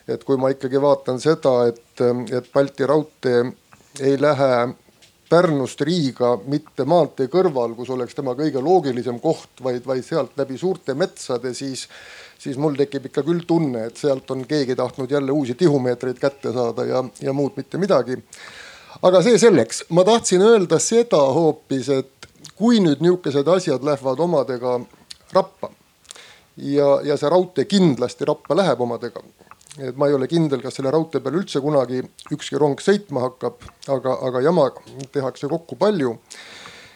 et 0.08 0.24
kui 0.24 0.40
ma 0.40 0.50
ikkagi 0.54 0.80
vaatan 0.82 1.20
seda, 1.22 1.54
et, 1.70 2.04
et 2.34 2.52
Balti 2.52 2.88
raudtee 2.88 3.42
ei 4.00 4.16
lähe 4.20 4.52
Pärnust 5.30 5.80
Riiga 5.86 6.32
mitte 6.50 6.82
maantee 6.90 7.28
kõrval, 7.30 7.76
kus 7.78 7.92
oleks 7.94 8.16
tema 8.18 8.32
kõige 8.34 8.58
loogilisem 8.66 9.20
koht, 9.22 9.60
vaid, 9.62 9.84
vaid 9.86 10.02
sealt 10.02 10.34
läbi 10.40 10.56
suurte 10.58 10.96
metsade, 10.98 11.52
siis, 11.54 11.84
siis 12.38 12.58
mul 12.58 12.74
tekib 12.80 13.06
ikka 13.06 13.22
küll 13.22 13.44
tunne, 13.46 13.84
et 13.86 14.00
sealt 14.00 14.30
on 14.34 14.42
keegi 14.50 14.74
tahtnud 14.74 15.12
jälle 15.14 15.30
uusi 15.30 15.54
tihumeetreid 15.54 16.18
kätte 16.18 16.50
saada 16.56 16.88
ja, 16.88 17.04
ja 17.22 17.36
muud 17.36 17.54
mitte 17.60 17.78
midagi 17.78 18.18
aga 19.02 19.22
see 19.24 19.38
selleks, 19.40 19.84
ma 19.96 20.04
tahtsin 20.04 20.42
öelda 20.44 20.78
seda 20.82 21.20
hoopis, 21.34 21.88
et 21.88 22.28
kui 22.58 22.80
nüüd 22.84 23.00
nihukesed 23.04 23.48
asjad 23.48 23.84
lähevad 23.84 24.20
omadega 24.20 24.78
rappa 25.32 25.70
ja, 26.56 26.88
ja 27.04 27.16
see 27.16 27.30
raudtee 27.32 27.64
kindlasti 27.70 28.28
rappa 28.28 28.56
läheb 28.56 28.80
omadega. 28.80 29.22
et 29.78 29.96
ma 29.96 30.08
ei 30.10 30.14
ole 30.14 30.26
kindel, 30.28 30.60
kas 30.60 30.76
selle 30.76 30.90
raudtee 30.90 31.22
peal 31.24 31.38
üldse 31.40 31.60
kunagi 31.62 32.02
ükski 32.34 32.58
rong 32.58 32.80
sõitma 32.82 33.22
hakkab, 33.28 33.62
aga, 33.88 34.16
aga 34.28 34.40
jama 34.44 34.68
tehakse 35.12 35.48
kokku 35.48 35.76
palju. 35.76 36.18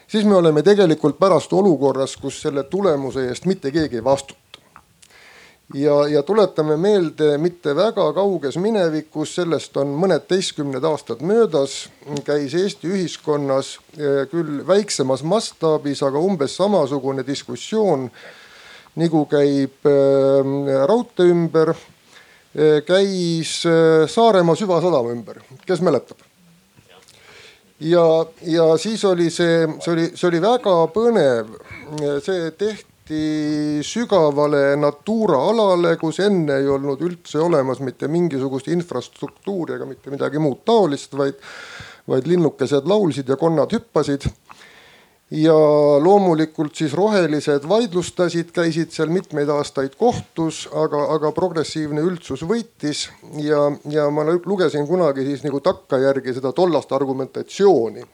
siis 0.09 0.25
me 0.25 0.37
oleme 0.37 0.63
tegelikult 0.63 1.19
pärast 1.19 1.53
olukorras, 1.53 2.17
kus 2.17 2.43
selle 2.43 2.65
tulemuse 2.69 3.29
eest 3.29 3.47
mitte 3.47 3.71
keegi 3.71 4.03
ei 4.03 4.05
vastuta 4.05 4.44
ja, 5.73 6.09
ja 6.09 6.23
tuletame 6.23 6.77
meelde 6.77 7.39
mitte 7.39 7.75
väga 7.77 8.11
kauges 8.17 8.59
minevikus, 8.61 9.35
sellest 9.39 9.77
on 9.81 9.95
mõned 9.99 10.27
teistkümned 10.29 10.85
aastad 10.85 11.25
möödas, 11.25 11.87
käis 12.27 12.55
Eesti 12.59 12.91
ühiskonnas 12.93 13.79
eh, 13.97 14.25
küll 14.31 14.61
väiksemas 14.67 15.25
mastaabis, 15.25 16.03
aga 16.05 16.21
umbes 16.21 16.57
samasugune 16.61 17.25
diskussioon 17.27 18.11
nagu 18.95 19.25
käib 19.27 19.89
äh, 19.91 20.85
raudtee 20.87 21.33
ümber 21.33 21.73
äh,, 21.75 22.79
käis 22.87 23.57
Saaremaa 24.13 24.55
süvasadama 24.55 25.11
ümber, 25.11 25.41
kes 25.67 25.83
mäletab? 25.83 26.21
ja, 27.81 28.27
ja 28.47 28.77
siis 28.79 29.05
oli 29.05 29.31
see, 29.31 29.67
see 29.81 29.93
oli, 29.93 30.09
see 30.15 30.29
oli 30.29 30.41
väga 30.45 30.77
põnev, 30.95 31.55
see 32.23 32.51
tehti 32.59 32.94
ehitati 33.05 33.83
sügavale 33.83 34.77
Natura 34.77 35.39
alale, 35.39 35.97
kus 35.97 36.21
enne 36.21 36.57
ei 36.57 36.69
olnud 36.69 37.01
üldse 37.01 37.39
olemas 37.39 37.81
mitte 37.81 38.09
mingisugust 38.09 38.69
infrastruktuuri 38.69 39.75
ega 39.75 39.85
mitte 39.85 40.11
midagi 40.11 40.39
muud 40.39 40.65
taolist, 40.65 41.13
vaid, 41.17 41.35
vaid 42.09 42.27
linnukesed 42.27 42.87
laulsid 42.87 43.29
ja 43.29 43.37
konnad 43.37 43.73
hüppasid. 43.73 44.25
ja 45.31 45.55
loomulikult 46.05 46.77
siis 46.77 46.93
rohelised 46.95 47.65
vaidlustasid, 47.69 48.53
käisid 48.53 48.93
seal 48.93 49.09
mitmeid 49.09 49.49
aastaid 49.49 49.97
kohtus, 49.99 50.69
aga, 50.73 51.09
aga 51.15 51.33
progressiivne 51.33 52.01
üldsus 52.01 52.45
võitis 52.45 53.09
ja, 53.41 53.73
ja 53.91 54.11
ma 54.11 54.25
lugesin 54.45 54.87
kunagi 54.87 55.25
siis 55.25 55.43
nagu 55.43 55.61
takkajärgi 55.61 56.35
seda 56.35 56.53
tollast 56.53 56.93
argumentatsiooni 56.93 58.05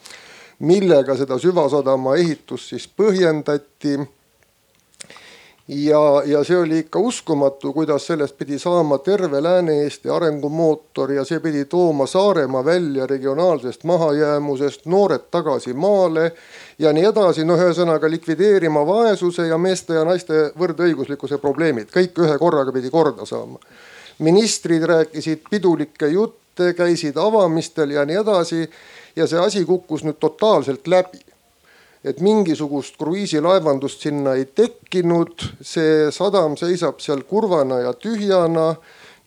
millega 0.60 1.16
seda 1.16 1.38
süvasadama 1.38 2.14
ehitust 2.20 2.72
siis 2.72 2.86
põhjendati 2.88 3.98
ja, 5.70 6.22
ja 6.26 6.44
see 6.44 6.56
oli 6.58 6.78
ikka 6.78 6.98
uskumatu, 6.98 7.72
kuidas 7.72 8.06
sellest 8.06 8.38
pidi 8.38 8.58
saama 8.58 8.98
terve 8.98 9.42
Lääne-Eesti 9.42 10.10
arengumootor 10.10 11.12
ja 11.12 11.24
see 11.24 11.40
pidi 11.40 11.64
tooma 11.64 12.06
Saaremaa 12.06 12.64
välja 12.64 13.06
regionaalsest 13.06 13.84
mahajäämusest, 13.84 14.86
noored 14.86 15.28
tagasi 15.30 15.72
maale 15.72 16.32
ja 16.78 16.92
nii 16.92 17.04
edasi. 17.12 17.44
noh, 17.44 17.60
ühesõnaga 17.60 18.10
likvideerima 18.10 18.82
vaesuse 18.86 19.46
ja 19.46 19.58
meeste 19.58 19.94
ja 19.94 20.04
naiste 20.04 20.50
võrdõiguslikkuse 20.58 21.38
probleemid, 21.38 21.94
kõik 21.94 22.18
ühe 22.18 22.38
korraga 22.38 22.72
pidi 22.72 22.90
korda 22.90 23.26
saama. 23.26 23.58
ministrid 24.18 24.82
rääkisid 24.82 25.46
pidulikke 25.50 26.08
jutte, 26.08 26.74
käisid 26.74 27.16
avamistel 27.16 27.90
ja 27.90 28.04
nii 28.04 28.16
edasi 28.16 28.70
ja 29.16 29.26
see 29.26 29.38
asi 29.38 29.64
kukkus 29.64 30.02
nüüd 30.04 30.18
totaalselt 30.20 30.86
läbi 30.86 31.29
et 32.04 32.20
mingisugust 32.24 32.96
kruiisilaevandust 33.00 34.06
sinna 34.06 34.34
ei 34.38 34.46
tekkinud, 34.56 35.44
see 35.60 36.08
sadam 36.14 36.56
seisab 36.56 37.00
seal 37.04 37.26
kurvana 37.28 37.84
ja 37.86 37.92
tühjana. 37.92 38.74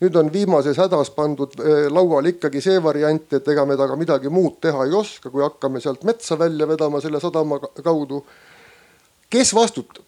nüüd 0.03 0.15
on 0.19 0.27
viimases 0.33 0.75
hädas 0.81 1.13
pandud 1.15 1.53
eh, 1.63 1.85
lauale 1.87 2.33
ikkagi 2.33 2.59
see 2.61 2.81
variant, 2.83 3.33
et 3.33 3.45
ega 3.47 3.63
me 3.65 3.77
temaga 3.77 3.95
midagi 3.95 4.29
muud 4.29 4.57
teha 4.59 4.83
ei 4.83 4.93
oska, 4.99 5.29
kui 5.29 5.43
hakkame 5.45 5.79
sealt 5.79 6.03
metsa 6.03 6.35
välja 6.39 6.67
vedama 6.67 6.99
selle 7.01 7.21
sadama 7.23 7.59
kaudu. 7.59 8.23
kes 9.29 9.53
vastutab? 9.55 10.03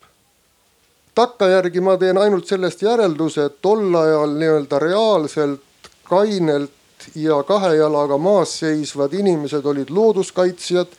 takkajärgi 1.15 1.81
ma 1.81 1.95
teen 1.97 2.17
ainult 2.17 2.47
sellest 2.47 2.81
järelduse, 2.81 3.45
et 3.45 3.61
tol 3.61 3.95
ajal 3.95 4.35
nii-öelda 4.35 4.79
reaalselt 4.79 5.61
kainelt 6.09 7.07
ja 7.15 7.43
kahe 7.43 7.75
jalaga 7.75 8.17
maas 8.17 8.59
seisvad 8.59 9.13
inimesed 9.13 9.65
olid 9.65 9.89
looduskaitsjad 9.89 10.97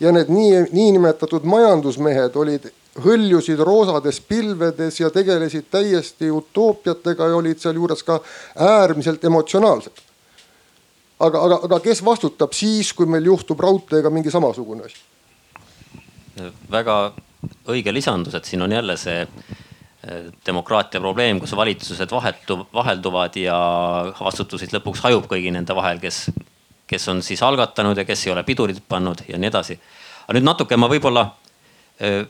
ja 0.00 0.12
need 0.12 0.30
nii, 0.32 0.64
niinimetatud 0.72 1.46
majandusmehed 1.48 2.36
olid, 2.36 2.68
hõljusid 2.98 3.60
roosades 3.62 4.20
pilvedes 4.20 5.00
ja 5.00 5.10
tegelesid 5.14 5.68
täiesti 5.70 6.30
utoopiatega 6.34 7.28
ja 7.30 7.38
olid 7.38 7.60
sealjuures 7.62 8.02
ka 8.02 8.20
äärmiselt 8.56 9.24
emotsionaalsed. 9.24 10.02
aga, 11.20 11.42
aga, 11.42 11.60
aga 11.64 11.80
kes 11.80 12.04
vastutab 12.04 12.52
siis, 12.52 12.92
kui 12.92 13.06
meil 13.06 13.24
juhtub 13.24 13.60
raudteega 13.60 14.10
mingi 14.10 14.30
samasugune 14.30 14.84
asi? 14.86 15.00
väga 16.70 17.12
õige 17.68 17.94
lisandus, 17.94 18.34
et 18.34 18.44
siin 18.44 18.62
on 18.62 18.72
jälle 18.72 18.96
see 18.96 19.22
eh, 19.22 20.28
demokraatia 20.46 21.00
probleem, 21.00 21.40
kus 21.40 21.56
valitsused 21.56 22.10
vahetu, 22.10 22.60
vahelduvad 22.74 23.36
ja 23.36 23.58
vastutus 24.20 24.62
siis 24.62 24.74
lõpuks 24.74 25.02
hajub 25.06 25.26
kõigi 25.30 25.52
nende 25.54 25.74
vahel, 25.74 26.00
kes, 26.02 26.28
kes 26.88 27.08
on 27.08 27.22
siis 27.22 27.42
algatanud 27.42 27.98
ja 27.98 28.04
kes 28.08 28.26
ei 28.26 28.32
ole 28.32 28.42
pidurit 28.48 28.82
pannud 28.88 29.22
ja 29.28 29.38
nii 29.38 29.50
edasi. 29.50 29.78
aga 30.26 30.38
nüüd 30.38 30.48
natuke 30.48 30.76
ma 30.76 30.88
võib-olla 30.90 31.24
äh, 32.02 32.26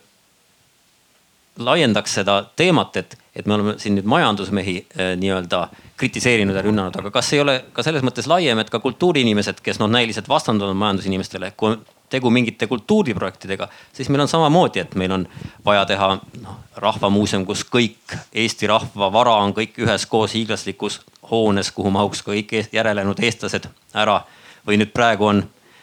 laiendaks 1.59 2.15
seda 2.21 2.39
teemat, 2.57 2.97
et, 2.97 3.19
et 3.35 3.47
me 3.47 3.55
oleme 3.55 3.75
siin 3.83 3.97
nüüd 3.99 4.07
majandusmehi 4.09 4.77
äh, 4.79 5.13
nii-öelda 5.19 5.69
kritiseerinud 5.99 6.57
ja 6.57 6.63
rünnanud, 6.63 6.99
aga 7.01 7.11
kas 7.11 7.33
ei 7.35 7.43
ole 7.43 7.61
ka 7.73 7.83
selles 7.83 8.05
mõttes 8.07 8.29
laiem, 8.31 8.59
et 8.63 8.71
ka 8.71 8.81
kultuuriinimesed, 8.83 9.63
kes 9.65 9.81
noh 9.83 9.91
näiliselt 9.91 10.29
vastanduvad 10.31 10.79
majandusinimestele, 10.79 11.53
kui 11.57 11.73
on 11.73 11.81
tegu 12.09 12.31
mingite 12.31 12.67
kultuuriprojektidega, 12.67 13.69
siis 13.93 14.09
meil 14.09 14.25
on 14.25 14.31
samamoodi, 14.31 14.81
et 14.81 14.95
meil 14.95 15.13
on 15.13 15.27
vaja 15.65 15.85
teha 15.91 16.15
noh 16.43 16.57
rahvamuuseum, 16.79 17.45
kus 17.47 17.65
kõik 17.67 18.17
Eesti 18.33 18.71
rahva 18.71 19.11
vara 19.13 19.35
on 19.43 19.53
kõik 19.57 19.79
üheskoos 19.83 20.37
hiiglaslikus 20.39 21.01
hoones, 21.31 21.73
kuhu 21.75 21.91
mahuks 21.91 22.23
kõik 22.27 22.55
järelenud 22.73 23.21
eestlased 23.21 23.69
ära. 23.95 24.21
Või 24.69 24.79
nüüd 24.81 24.93
praegu 24.93 25.31
on 25.31 25.43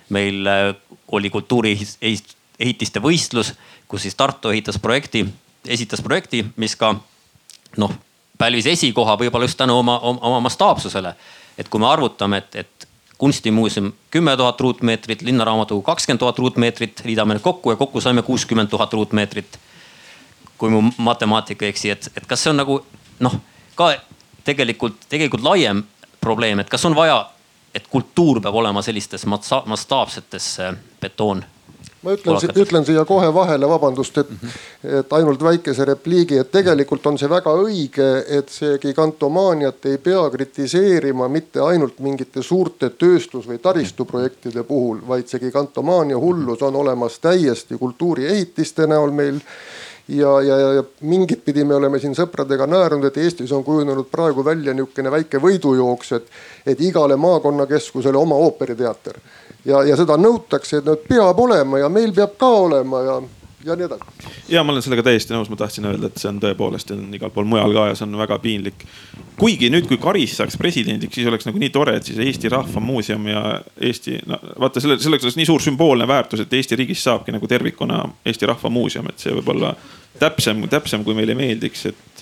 meil, 0.09 0.45
äh, 0.47 0.75
oli 1.11 1.29
kultuuriehitiste 1.33 3.01
võistlus, 3.01 3.55
kus 3.87 4.05
siis 4.05 4.15
Tartu 4.15 4.53
ehitas 4.53 4.79
projekti 4.79 5.25
esitas 5.67 6.01
projekti, 6.01 6.45
mis 6.55 6.75
ka 6.75 6.93
noh, 7.77 7.93
pälvis 8.37 8.67
esikoha 8.69 9.17
võib-olla 9.19 9.47
just 9.47 9.57
tänu 9.59 9.79
oma, 9.79 9.99
oma, 9.99 10.19
oma 10.21 10.39
mastaapsusele. 10.47 11.15
et 11.57 11.69
kui 11.69 11.79
me 11.79 11.87
arvutame, 11.87 12.37
et, 12.37 12.55
et 12.55 12.87
kunstimuuseum 13.17 13.93
kümme 14.11 14.37
tuhat 14.37 14.61
ruutmeetrit, 14.61 15.21
linnaraamatukogu 15.21 15.85
kakskümmend 15.85 16.19
tuhat 16.19 16.39
ruutmeetrit, 16.39 17.01
liidame 17.05 17.33
need 17.33 17.43
kokku 17.43 17.71
ja 17.71 17.75
kokku 17.75 18.01
saime 18.01 18.21
kuuskümmend 18.21 18.69
tuhat 18.69 18.93
ruutmeetrit. 18.93 19.59
kui 20.57 20.69
mu 20.69 20.81
matemaatika 20.97 21.65
ei 21.65 21.69
eksi, 21.69 21.89
et, 21.89 22.11
et 22.15 22.25
kas 22.25 22.43
see 22.43 22.49
on 22.49 22.57
nagu 22.57 22.79
noh, 23.19 23.33
ka 23.75 23.95
tegelikult, 24.43 25.01
tegelikult 25.09 25.43
laiem 25.43 25.83
probleem, 26.21 26.59
et 26.59 26.69
kas 26.69 26.85
on 26.85 26.95
vaja, 26.95 27.25
et 27.75 27.87
kultuur 27.91 28.39
peab 28.41 28.55
olema 28.55 28.81
sellistes 28.85 29.25
mastaapsetes 29.27 30.49
betoon 31.01 31.43
ma 32.05 32.13
ütlen, 32.13 32.57
ütlen 32.61 32.85
siia 32.85 33.05
kohe 33.07 33.27
vahele, 33.33 33.67
vabandust, 33.69 34.17
et, 34.21 34.31
et 35.01 35.13
ainult 35.17 35.41
väikese 35.43 35.87
repliigi, 35.89 36.37
et 36.41 36.51
tegelikult 36.53 37.05
on 37.09 37.17
see 37.19 37.29
väga 37.31 37.53
õige, 37.61 38.09
et 38.37 38.51
see 38.53 38.77
gigantomaaniat 38.81 39.87
ei 39.89 39.97
pea 40.03 40.23
kritiseerima 40.33 41.29
mitte 41.31 41.63
ainult 41.65 41.99
mingite 42.05 42.43
suurte 42.45 42.91
tööstus- 42.93 43.49
või 43.49 43.61
taristuprojektide 43.63 44.65
puhul, 44.67 45.01
vaid 45.07 45.31
see 45.31 45.41
gigantomaania 45.47 46.19
hullus 46.21 46.61
on 46.65 46.77
olemas 46.83 47.19
täiesti 47.23 47.79
kultuuriehitiste 47.81 48.87
näol 48.91 49.15
meil 49.15 49.41
ja, 50.07 50.41
ja, 50.41 50.57
ja 50.73 50.83
mingit 51.01 51.45
pidi 51.45 51.63
me 51.65 51.75
oleme 51.75 51.99
siin 51.99 52.15
sõpradega 52.17 52.67
naernud, 52.69 53.05
et 53.07 53.17
Eestis 53.17 53.51
on 53.55 53.63
kujunenud 53.63 54.09
praegu 54.11 54.45
välja 54.45 54.73
niisugune 54.73 55.11
väike 55.11 55.41
võidujooks, 55.41 56.11
et, 56.19 56.29
et 56.65 56.81
igale 56.81 57.15
maakonnakeskusele 57.15 58.17
oma 58.17 58.37
ooperiteater. 58.45 59.17
Ja, 59.65 59.81
ja 59.83 59.97
seda 59.97 60.17
nõutakse, 60.21 60.77
et 60.77 60.85
no 60.85 60.97
peab 61.01 61.39
olema 61.41 61.81
ja 61.81 61.89
meil 61.89 62.13
peab 62.13 62.37
ka 62.37 62.51
olema 62.67 63.01
ja, 63.01 63.17
ja 63.65 63.75
nii 63.75 63.85
edasi. 63.85 64.03
ja 64.49 64.63
ma 64.63 64.73
olen 64.73 64.83
sellega 64.85 65.03
täiesti 65.05 65.33
nõus, 65.33 65.49
ma 65.49 65.57
tahtsin 65.59 65.87
öelda, 65.89 66.09
et 66.09 66.21
see 66.21 66.29
on 66.29 66.39
tõepoolest 66.43 66.93
on 66.93 67.05
igal 67.17 67.31
pool 67.33 67.47
mujal 67.49 67.73
ka 67.73 67.87
ja 67.89 67.97
see 67.97 68.05
on 68.07 68.17
väga 68.19 68.37
piinlik. 68.43 68.85
kuigi 69.39 69.69
nüüd, 69.73 69.87
kui 69.89 69.97
Karis 70.01 70.37
saaks 70.39 70.57
presidendiks, 70.61 71.17
siis 71.17 71.27
oleks 71.27 71.47
nagu 71.49 71.59
nii 71.61 71.71
tore, 71.73 71.97
et 71.97 72.07
siis 72.07 72.21
Eesti 72.21 72.51
Rahva 72.53 72.83
Muuseum 72.83 73.27
ja 73.31 73.43
Eesti, 73.81 74.19
no 74.29 74.39
vaata 74.61 74.83
selle, 74.83 74.99
selleks 75.01 75.27
oleks 75.27 75.39
nii 75.39 75.49
suur 75.49 75.63
sümboolne 75.65 76.07
väärtus, 76.07 76.45
et 76.45 76.53
Eesti 76.53 76.79
riigis 76.79 77.03
saabki 77.03 77.35
nagu 77.35 77.47
tervikuna 77.49 78.03
Eesti 78.25 78.51
Rahva 78.51 78.69
Muuseum, 78.69 79.09
et 79.09 79.25
see 79.25 79.33
võib 79.35 79.55
olla 79.55 79.73
täpsem, 80.19 80.67
täpsem, 80.71 81.03
kui 81.03 81.17
meile 81.17 81.35
meeldiks, 81.35 81.87
et 81.91 82.14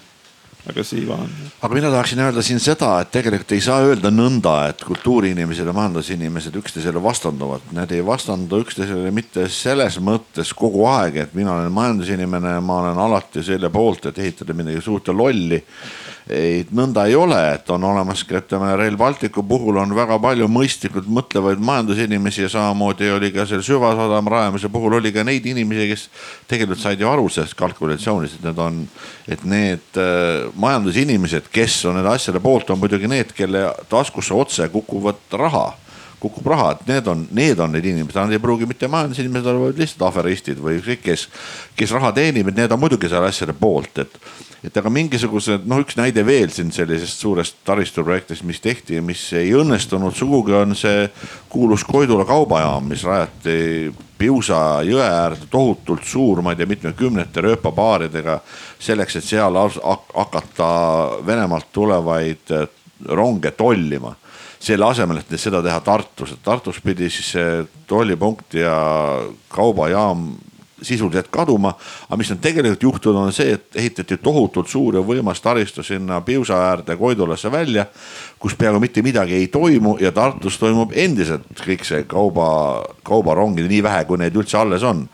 aga 0.69 0.83
siiva 0.87 1.17
on. 1.19 1.31
aga 1.61 1.75
mina 1.75 1.89
tahaksin 1.91 2.21
öelda 2.23 2.43
siin 2.45 2.61
seda, 2.63 2.93
et 3.03 3.11
tegelikult 3.11 3.51
ei 3.55 3.63
saa 3.63 3.81
öelda 3.83 4.11
nõnda, 4.13 4.55
et 4.71 4.83
kultuuriinimesed 4.87 5.67
ja 5.67 5.75
majandusinimesed 5.75 6.55
üksteisele 6.61 7.03
vastanduvad. 7.03 7.65
Need 7.75 7.91
ei 7.97 8.05
vastandu 8.05 8.61
üksteisele 8.63 9.11
mitte 9.15 9.47
selles 9.51 9.99
mõttes 9.99 10.53
kogu 10.55 10.85
aeg, 10.87 11.19
et 11.25 11.35
mina 11.37 11.57
olen 11.57 11.73
majandusinimene 11.75 12.57
ja 12.57 12.63
ma 12.63 12.79
olen 12.83 13.01
alati 13.07 13.43
selle 13.43 13.71
poolt, 13.73 14.07
et 14.11 14.23
ehitada 14.23 14.55
midagi 14.55 14.81
suurt 14.83 15.11
ja 15.11 15.17
lolli 15.17 15.59
ei, 16.29 16.63
nõnda 16.71 17.05
ei 17.09 17.15
ole, 17.19 17.39
et 17.55 17.69
on 17.73 17.83
olemas 17.83 18.23
ütleme 18.23 18.71
Rail 18.79 18.95
Balticu 18.97 19.43
puhul 19.47 19.77
on 19.81 19.95
väga 19.95 20.17
palju 20.23 20.47
mõistlikult 20.51 21.09
mõtlevaid 21.11 21.59
majandusinimesi 21.63 22.45
ja 22.45 22.49
samamoodi 22.53 23.11
oli 23.11 23.31
ka 23.35 23.45
selle 23.49 23.65
süvasadama 23.65 24.31
rajamise 24.31 24.71
puhul 24.71 24.99
oli 24.99 25.11
ka 25.15 25.25
neid 25.27 25.45
inimesi, 25.45 25.89
kes 25.91 26.07
tegelikult 26.47 26.79
said 26.79 27.03
ju 27.03 27.09
aru 27.11 27.27
sellest 27.29 27.57
kalkulatsioonist, 27.59 28.39
et 28.39 28.47
need 28.47 28.63
on, 28.63 28.81
et 29.27 29.43
need 29.43 29.99
äh, 29.99 30.49
majandusinimesed, 30.55 31.51
kes 31.53 31.81
on 31.89 31.99
nende 31.99 32.13
asjade 32.15 32.41
poolt, 32.43 32.71
on 32.71 32.79
muidugi 32.79 33.11
need, 33.11 33.35
kelle 33.35 33.67
taskusse 33.91 34.35
otse 34.37 34.69
kukuvad 34.71 35.39
raha 35.39 35.71
kukub 36.23 36.47
raha, 36.53 36.71
et 36.77 36.87
need 36.87 37.11
on, 37.11 37.25
need 37.35 37.59
on 37.59 37.75
need 37.75 37.85
inimesed, 37.91 38.15
nad 38.15 38.31
ei 38.31 38.41
pruugi 38.41 38.67
mitte 38.69 38.87
majandusinimesed 38.91 39.51
olla, 39.51 39.67
vaid 39.67 39.81
lihtsalt 39.81 40.07
aferistid 40.07 40.61
või 40.63 40.79
ükskõik 40.79 41.03
kes, 41.03 41.27
kes 41.79 41.93
raha 41.97 42.13
teenib, 42.15 42.49
et 42.49 42.61
need 42.61 42.73
on 42.73 42.79
muidugi 42.81 43.11
selle 43.11 43.31
asjade 43.31 43.55
poolt, 43.59 44.03
et 44.05 44.19
et 44.63 44.77
aga 44.79 44.87
mingisugused 44.87 45.65
noh, 45.67 45.81
üks 45.83 45.97
näide 45.99 46.23
veel 46.23 46.51
siin 46.53 46.69
sellisest 46.71 47.19
suurest 47.19 47.57
taristuprojektist, 47.67 48.45
mis 48.47 48.61
tehti 48.63 48.95
ja 48.95 49.03
mis 49.03 49.25
ei 49.35 49.51
õnnestunud 49.59 50.15
sugugi, 50.15 50.55
on 50.55 50.71
see 50.79 51.09
kuulus 51.51 51.83
Koidula 51.83 52.23
kaubajaam, 52.29 52.87
mis 52.93 53.03
rajati 53.03 53.91
Piusa 54.23 54.79
jõe 54.87 55.03
äärde 55.03 55.49
tohutult 55.51 56.05
suur, 56.07 56.39
ma 56.39 56.53
ei 56.53 56.61
tea, 56.61 56.69
mitmekümnete 56.69 57.43
rööpapaaridega. 57.43 58.39
selleks, 58.79 59.17
et 59.19 59.27
seal 59.27 59.59
hakata 59.59 60.69
Venemaalt 61.27 61.67
tulevaid 61.75 62.55
äh, 62.55 62.67
ronge 63.09 63.51
tollima 63.51 64.15
selle 64.63 64.87
asemel, 64.87 65.19
et 65.19 65.35
seda 65.39 65.61
teha 65.63 65.81
Tartus, 65.83 66.33
et 66.35 66.43
Tartus 66.43 66.79
pidi 66.83 67.09
siis 67.11 67.33
tollipunkt 67.87 68.55
ja 68.55 68.73
kaubajaam 69.51 70.31
sisuliselt 70.83 71.27
kaduma. 71.31 71.73
aga 72.09 72.17
mis 72.17 72.31
on 72.31 72.37
tegelikult 72.37 72.83
juhtunud, 72.83 73.17
on 73.17 73.33
see, 73.33 73.53
et 73.53 73.75
ehitati 73.75 74.17
tohutult 74.17 74.67
suur 74.67 74.95
ja 74.95 75.03
võimas 75.05 75.41
taristu 75.41 75.83
sinna 75.83 76.21
Piusa 76.21 76.59
äärde 76.69 76.97
Koidulasse 76.97 77.51
välja, 77.51 77.85
kus 78.39 78.55
peaaegu 78.55 78.79
mitte 78.79 79.01
midagi 79.01 79.35
ei 79.35 79.47
toimu 79.47 79.97
ja 80.01 80.11
Tartus 80.11 80.57
toimub 80.59 80.91
endiselt 80.95 81.47
kõik 81.65 81.87
see 81.87 82.03
kauba, 82.03 82.83
kaubarongid, 83.03 83.69
nii 83.69 83.83
vähe, 83.83 84.03
kui 84.05 84.19
neid 84.19 84.35
üldse 84.35 84.59
alles 84.59 84.83
on 84.83 85.07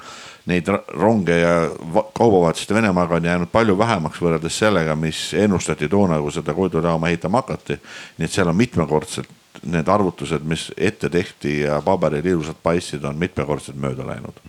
neid 0.49 0.65
ronge 0.97 1.35
ja 1.37 1.69
kaubavahetuste 2.17 2.73
Venemaaga 2.73 3.19
on 3.19 3.25
jäänud 3.25 3.51
palju 3.51 3.77
vähemaks 3.77 4.21
võrreldes 4.21 4.55
sellega, 4.63 4.95
mis 4.97 5.27
ennustati 5.37 5.89
toona, 5.89 6.17
kui 6.23 6.33
seda 6.33 6.55
Koidula 6.57 6.95
jaama 6.95 7.11
ehitama 7.11 7.43
hakati. 7.43 7.77
nii 8.17 8.25
et 8.25 8.33
seal 8.33 8.49
on 8.49 8.57
mitmekordselt 8.57 9.38
need 9.63 9.87
arvutused, 9.87 10.45
mis 10.47 10.69
ette 10.77 11.09
tehti 11.09 11.61
ja 11.61 11.81
paberil 11.85 12.25
ilusad 12.25 12.57
paistsid, 12.63 13.03
on 13.03 13.19
mitmekordselt 13.19 13.77
mööda 13.79 14.07
läinud 14.07 14.39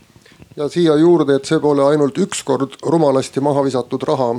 ja 0.57 0.69
siia 0.69 0.97
juurde, 0.99 1.37
et 1.39 1.49
see 1.49 1.61
pole 1.63 1.85
ainult 1.87 2.19
ükskord 2.19 2.75
rumalasti 2.83 3.41
maha 3.41 3.63
visatud 3.65 4.03
raha, 4.09 4.33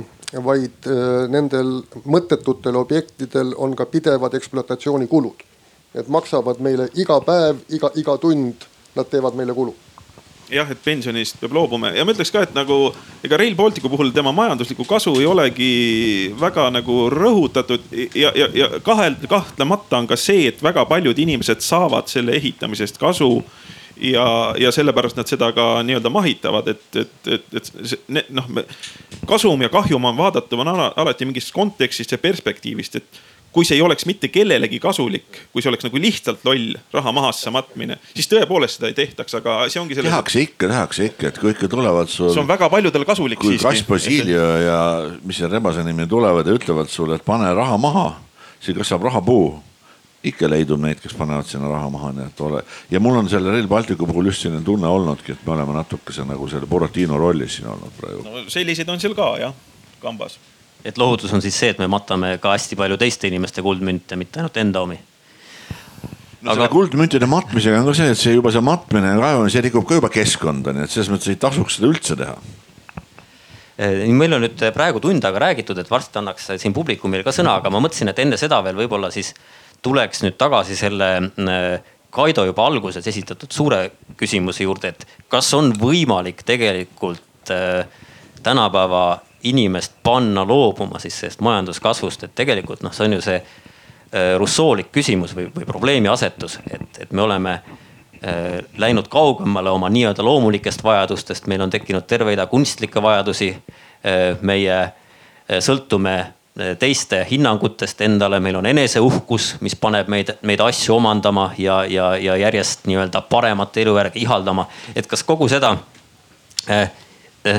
vaid 0.44 0.88
äh, 0.88 1.24
nendel 1.32 1.80
mõttetutel 2.04 2.76
objektidel 2.80 3.54
on 3.56 3.76
ka 3.76 3.86
pidevad 3.86 4.34
ekspluatatsioonikulud. 4.38 5.48
et 5.94 6.08
maksavad 6.08 6.60
meile 6.64 6.88
iga 6.96 7.18
päev, 7.20 7.58
iga, 7.68 7.90
iga 8.00 8.16
tund, 8.16 8.64
nad 8.96 9.08
teevad 9.12 9.34
meile 9.36 9.52
kulu 9.52 9.74
jah, 10.52 10.70
et 10.70 10.80
pensionist 10.84 11.38
peab 11.40 11.54
loobuma. 11.56 11.92
Ja 11.96 12.04
ma 12.04 12.14
ütleks 12.14 12.32
ka, 12.34 12.44
et 12.46 12.54
nagu 12.56 12.92
ega 13.24 13.38
Rail 13.40 13.56
Balticu 13.58 13.90
puhul 13.92 14.12
tema 14.14 14.32
majanduslikku 14.36 14.86
kasu 14.88 15.14
ei 15.20 15.28
olegi 15.28 15.72
väga 16.40 16.68
nagu 16.74 17.06
rõhutatud. 17.12 17.88
Ja, 18.14 18.32
ja, 18.36 18.48
ja 18.54 18.70
kahel, 18.84 19.16
kahtlemata 19.28 20.02
on 20.02 20.10
ka 20.10 20.18
see, 20.20 20.46
et 20.52 20.62
väga 20.64 20.84
paljud 20.90 21.18
inimesed 21.18 21.64
saavad 21.64 22.10
selle 22.12 22.36
ehitamisest 22.38 23.00
kasu. 23.02 23.38
Ja, 24.02 24.24
ja 24.58 24.72
sellepärast 24.74 25.18
nad 25.18 25.28
seda 25.30 25.52
ka 25.54 25.66
nii-öelda 25.86 26.10
mahitavad, 26.10 26.66
et, 26.72 26.96
et, 26.96 27.28
et, 27.36 27.50
et 27.54 28.30
noh, 28.34 28.48
kasum 29.28 29.60
ja 29.62 29.68
kahjum 29.70 30.08
on 30.08 30.16
vaadatav 30.18 30.64
on 30.64 30.70
alati 30.72 31.28
mingist 31.28 31.52
kontekstist 31.54 32.16
ja 32.16 32.18
perspektiivist, 32.18 32.96
et 32.98 33.20
kui 33.52 33.66
see 33.68 33.76
ei 33.76 33.84
oleks 33.84 34.06
mitte 34.08 34.30
kellelegi 34.32 34.80
kasulik, 34.82 35.40
kui 35.52 35.62
see 35.62 35.70
oleks 35.72 35.84
nagu 35.86 36.00
lihtsalt 36.00 36.44
loll 36.48 36.76
raha 36.94 37.12
mahasse 37.14 37.52
matmine, 37.54 37.98
siis 38.14 38.30
tõepoolest 38.30 38.78
seda 38.78 38.92
ei 38.92 38.96
tehtaks, 38.96 39.36
aga 39.40 39.58
see 39.72 39.82
ongi 39.82 39.98
selles. 39.98 40.08
tehakse 40.10 40.44
ikka, 40.46 40.70
tehakse 40.72 41.08
ikka, 41.10 41.32
et 41.32 41.40
kui 41.42 41.52
ikka 41.52 41.68
tulevad 41.72 42.12
sul. 42.12 42.32
see 42.32 42.42
on 42.42 42.48
väga 42.48 42.70
paljudele 42.72 43.08
kasulik 43.08 43.42
kui 43.42 43.58
Kass 43.60 43.84
Basilio 43.88 44.46
ja 44.62 44.78
mis 45.24 45.42
see 45.42 45.50
rebase 45.52 45.84
nimi 45.84 46.08
tulevad 46.08 46.48
ja 46.48 46.56
ütlevad 46.56 46.88
sulle, 46.92 47.20
et 47.20 47.26
pane 47.26 47.52
raha 47.56 47.76
maha, 47.80 48.06
siis 48.60 48.76
kas 48.78 48.94
saab 48.94 49.04
rahapuu 49.10 49.52
ikka 50.26 50.48
leidub 50.50 50.80
neid, 50.82 51.00
kes 51.02 51.14
panevad 51.18 51.48
sinna 51.50 51.68
raha 51.70 51.90
maha, 51.90 52.12
nii 52.16 52.28
et 52.30 52.40
ole. 52.46 52.62
ja 52.90 53.00
mul 53.02 53.18
on 53.18 53.28
selle 53.30 53.50
Rail 53.50 53.68
Balticu 53.68 54.06
puhul 54.06 54.30
just 54.30 54.46
selline 54.46 54.62
tunne 54.64 54.88
olnudki, 54.88 55.34
et 55.34 55.46
me 55.46 55.56
oleme 55.56 55.74
natukese 55.76 56.24
nagu 56.28 56.48
selle 56.48 56.68
Buratino 56.70 57.18
rollis 57.18 57.58
siin 57.58 57.68
olnud 57.72 57.96
praegu. 57.98 58.22
no 58.24 58.44
selliseid 58.52 58.88
on 58.88 59.02
seal 59.02 59.16
ka 59.18 59.32
jah, 59.42 59.54
kambas. 60.02 60.38
Et 60.84 60.98
lohutus 60.98 61.32
on 61.32 61.42
siis 61.44 61.56
see, 61.58 61.72
et 61.72 61.80
me 61.80 61.88
matame 61.90 62.36
ka 62.42 62.54
hästi 62.56 62.78
palju 62.78 62.98
teiste 63.00 63.30
inimeste 63.30 63.62
kuldmünte, 63.64 64.18
mitte 64.18 64.40
ainult 64.42 64.58
enda 64.62 64.82
omi. 64.86 64.98
No 66.42 66.56
aga... 66.56 66.66
kuldmüntide 66.72 67.28
matmisega 67.30 67.78
on 67.78 67.86
ka 67.90 67.94
see, 67.94 68.10
et 68.14 68.18
see 68.18 68.34
juba 68.34 68.50
see 68.54 68.64
matmine 68.66 69.14
ja 69.14 69.20
kaevamine, 69.20 69.52
see 69.54 69.62
rikub 69.68 69.86
ka 69.86 70.00
juba 70.00 70.10
keskkonda, 70.12 70.74
nii 70.74 70.88
et 70.88 70.94
selles 70.94 71.12
mõttes 71.12 71.30
ei 71.30 71.38
tasuks 71.42 71.78
seda 71.78 71.90
üldse 71.90 72.18
teha. 72.18 72.34
Eh, 73.82 74.02
meil 74.10 74.36
on 74.36 74.42
nüüd 74.44 74.64
praegu 74.74 75.00
tund 75.02 75.24
aega 75.24 75.46
räägitud, 75.46 75.78
et 75.78 75.90
varsti 75.90 76.18
annaks 76.20 76.50
siin 76.60 76.74
publikumile 76.74 77.24
ka 77.26 77.34
sõna, 77.34 77.56
aga 77.60 77.70
ma 77.72 77.80
mõtlesin, 77.84 78.10
et 78.10 78.22
enne 78.24 78.38
seda 78.40 78.58
veel 78.66 78.80
võib-olla 78.82 79.12
siis 79.14 79.32
tuleks 79.82 80.24
nüüd 80.26 80.38
tagasi 80.38 80.78
selle 80.78 81.14
Kaido 82.12 82.44
juba 82.44 82.66
alguses 82.68 83.06
esitatud 83.08 83.54
suure 83.54 83.86
küsimuse 84.20 84.66
juurde, 84.66 84.90
et 84.92 85.06
kas 85.32 85.46
on 85.56 85.70
võimalik 85.80 86.42
tegelikult 86.44 87.48
tänapäeva 88.42 89.04
inimest 89.42 89.92
panna 90.02 90.44
loobuma 90.48 90.98
siis 91.02 91.20
sellest 91.20 91.40
majanduskasvust, 91.40 92.24
et 92.24 92.34
tegelikult 92.34 92.82
noh, 92.82 92.92
see 92.94 93.06
on 93.08 93.18
ju 93.18 93.20
see 93.24 93.42
russoolik 94.38 94.90
küsimus 94.92 95.32
või, 95.32 95.46
või 95.54 95.64
probleemi 95.64 96.10
asetus, 96.12 96.58
et, 96.68 96.98
et 97.00 97.12
me 97.16 97.22
oleme 97.24 97.54
Äh, 98.26 98.64
läinud 98.76 99.08
kaugemale 99.08 99.70
oma 99.70 99.88
nii-öelda 99.88 100.24
loomulikest 100.24 100.84
vajadustest, 100.84 101.46
meil 101.46 101.60
on 101.60 101.70
tekkinud 101.70 102.04
terve 102.06 102.30
rida 102.30 102.46
kunstlikke 102.46 103.02
vajadusi. 103.02 103.48
Äh, 104.06 104.38
meie 104.40 104.76
äh, 104.78 104.92
sõltume 105.58 106.14
teiste 106.78 107.24
hinnangutest 107.30 108.00
endale, 108.04 108.38
meil 108.40 108.60
on 108.60 108.66
eneseuhkus, 108.68 109.56
mis 109.64 109.74
paneb 109.74 110.10
meid, 110.12 110.34
meid 110.46 110.60
asju 110.60 110.94
omandama 111.00 111.48
ja, 111.58 111.80
ja, 111.88 112.12
ja 112.20 112.36
järjest 112.36 112.84
nii-öelda 112.86 113.24
paremat 113.26 113.76
elujärge 113.76 114.20
ihaldama. 114.20 114.68
et 114.94 115.06
kas 115.06 115.24
kogu 115.24 115.48
seda 115.48 115.76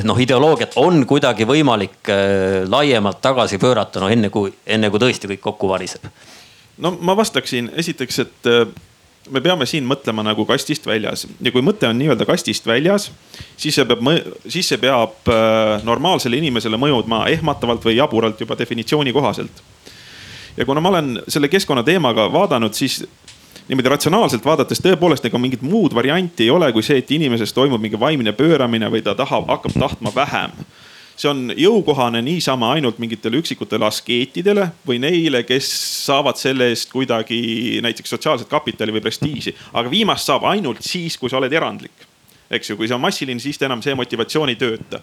noh, 0.03 0.19
ideoloogiat 0.19 0.77
on 0.79 1.03
kuidagi 1.07 1.47
võimalik 1.47 2.11
laiemalt 2.69 3.21
tagasi 3.21 3.59
pöörata, 3.59 3.99
no 3.99 4.09
enne 4.11 4.29
kui, 4.31 4.53
enne 4.65 4.89
kui 4.89 5.01
tõesti 5.01 5.29
kõik 5.33 5.43
kokku 5.43 5.69
variseb? 5.71 6.07
no 6.83 6.95
ma 7.01 7.15
vastaksin 7.17 7.69
esiteks, 7.77 8.19
et 8.23 8.51
me 9.31 9.41
peame 9.43 9.65
siin 9.69 9.85
mõtlema 9.87 10.23
nagu 10.25 10.45
kastist 10.47 10.87
väljas 10.87 11.25
ja 11.27 11.51
kui 11.53 11.63
mõte 11.63 11.87
on 11.87 11.97
nii-öelda 11.99 12.25
kastist 12.27 12.65
väljas, 12.67 13.09
siis 13.57 13.75
see 13.77 13.85
peab, 13.87 14.03
siis 14.47 14.71
see 14.71 14.79
peab 14.81 15.31
normaalsele 15.87 16.39
inimesele 16.39 16.79
mõjuma 16.79 17.23
ehmatavalt 17.31 17.85
või 17.87 17.97
jaburalt 17.97 18.41
juba 18.41 18.57
definitsiooni 18.59 19.13
kohaselt. 19.15 19.63
ja 20.57 20.65
kuna 20.65 20.81
ma 20.81 20.89
olen 20.89 21.21
selle 21.27 21.47
keskkonna 21.47 21.83
teemaga 21.83 22.27
vaadanud, 22.33 22.73
siis 22.73 23.03
niimoodi 23.67 23.91
ratsionaalselt 23.93 24.45
vaadates 24.45 24.81
tõepoolest 24.83 25.25
ega 25.27 25.39
mingit 25.39 25.61
muud 25.65 25.95
varianti 25.95 26.47
ei 26.47 26.53
ole, 26.53 26.71
kui 26.75 26.83
see, 26.83 26.99
et 26.99 27.11
inimeses 27.11 27.53
toimub 27.55 27.81
mingi 27.81 27.99
vaimne 27.99 28.33
pööramine 28.35 28.89
või 28.91 29.03
ta 29.05 29.15
tahab, 29.15 29.47
hakkab 29.49 29.77
tahtma 29.79 30.11
vähem 30.15 30.55
see 31.15 31.29
on 31.29 31.51
jõukohane 31.57 32.21
niisama 32.25 32.71
ainult 32.73 32.97
mingitele 33.01 33.37
üksikutele 33.41 33.85
askeetidele 33.85 34.69
või 34.87 34.99
neile, 35.03 35.43
kes 35.47 35.67
saavad 36.07 36.39
selle 36.41 36.71
eest 36.73 36.89
kuidagi 36.93 37.79
näiteks 37.85 38.15
sotsiaalset 38.15 38.49
kapitali 38.49 38.95
või 38.95 39.03
prestiiži. 39.05 39.53
aga 39.73 39.91
viimast 39.91 40.29
saab 40.29 40.47
ainult 40.49 40.81
siis, 40.81 41.17
kui 41.17 41.29
sa 41.29 41.37
oled 41.37 41.53
erandlik. 41.53 42.09
eks 42.49 42.69
ju, 42.69 42.77
kui 42.77 42.87
see 42.87 42.95
on 42.95 43.01
massiline, 43.01 43.39
siis 43.39 43.61
enam 43.61 43.81
see 43.81 43.95
motivatsioon 43.95 44.49
ei 44.49 44.55
tööta 44.55 44.99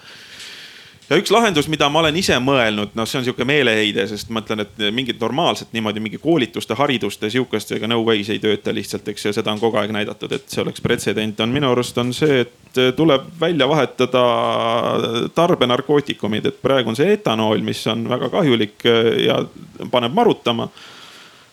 ja 1.11 1.19
üks 1.19 1.33
lahendus, 1.35 1.67
mida 1.71 1.89
ma 1.91 2.05
olen 2.05 2.17
ise 2.21 2.37
mõelnud, 2.43 2.93
noh, 2.99 3.09
see 3.09 3.19
on 3.21 3.27
sihuke 3.27 3.47
meeleheide, 3.49 4.05
sest 4.11 4.31
ma 4.31 4.45
ütlen, 4.45 4.63
et 4.65 4.85
mingit 4.95 5.19
normaalset 5.21 5.73
niimoodi 5.75 6.03
mingi 6.03 6.21
koolituste, 6.23 6.77
hariduste 6.79 7.31
sihukest 7.33 7.75
ega 7.77 7.91
no 7.91 8.01
ways 8.07 8.31
ei 8.31 8.39
tööta 8.43 8.75
lihtsalt, 8.75 9.09
eks 9.11 9.27
ju, 9.27 9.35
seda 9.35 9.53
on 9.53 9.63
kogu 9.63 9.81
aeg 9.81 9.95
näidatud, 9.97 10.33
et 10.37 10.47
see 10.53 10.63
oleks 10.63 10.85
pretsedent, 10.85 11.43
on 11.43 11.51
minu 11.55 11.73
arust 11.73 11.99
on 11.99 12.15
see, 12.17 12.45
et 12.47 12.81
tuleb 12.97 13.27
välja 13.41 13.67
vahetada 13.69 14.25
tarbenarkootikumid, 15.35 16.47
et 16.47 16.63
praegu 16.63 16.95
on 16.95 16.99
see 16.99 17.17
etanool, 17.17 17.59
mis 17.67 17.83
on 17.91 18.07
väga 18.11 18.31
kahjulik 18.31 18.87
ja 19.27 19.43
paneb 19.91 20.15
marutama 20.15 20.71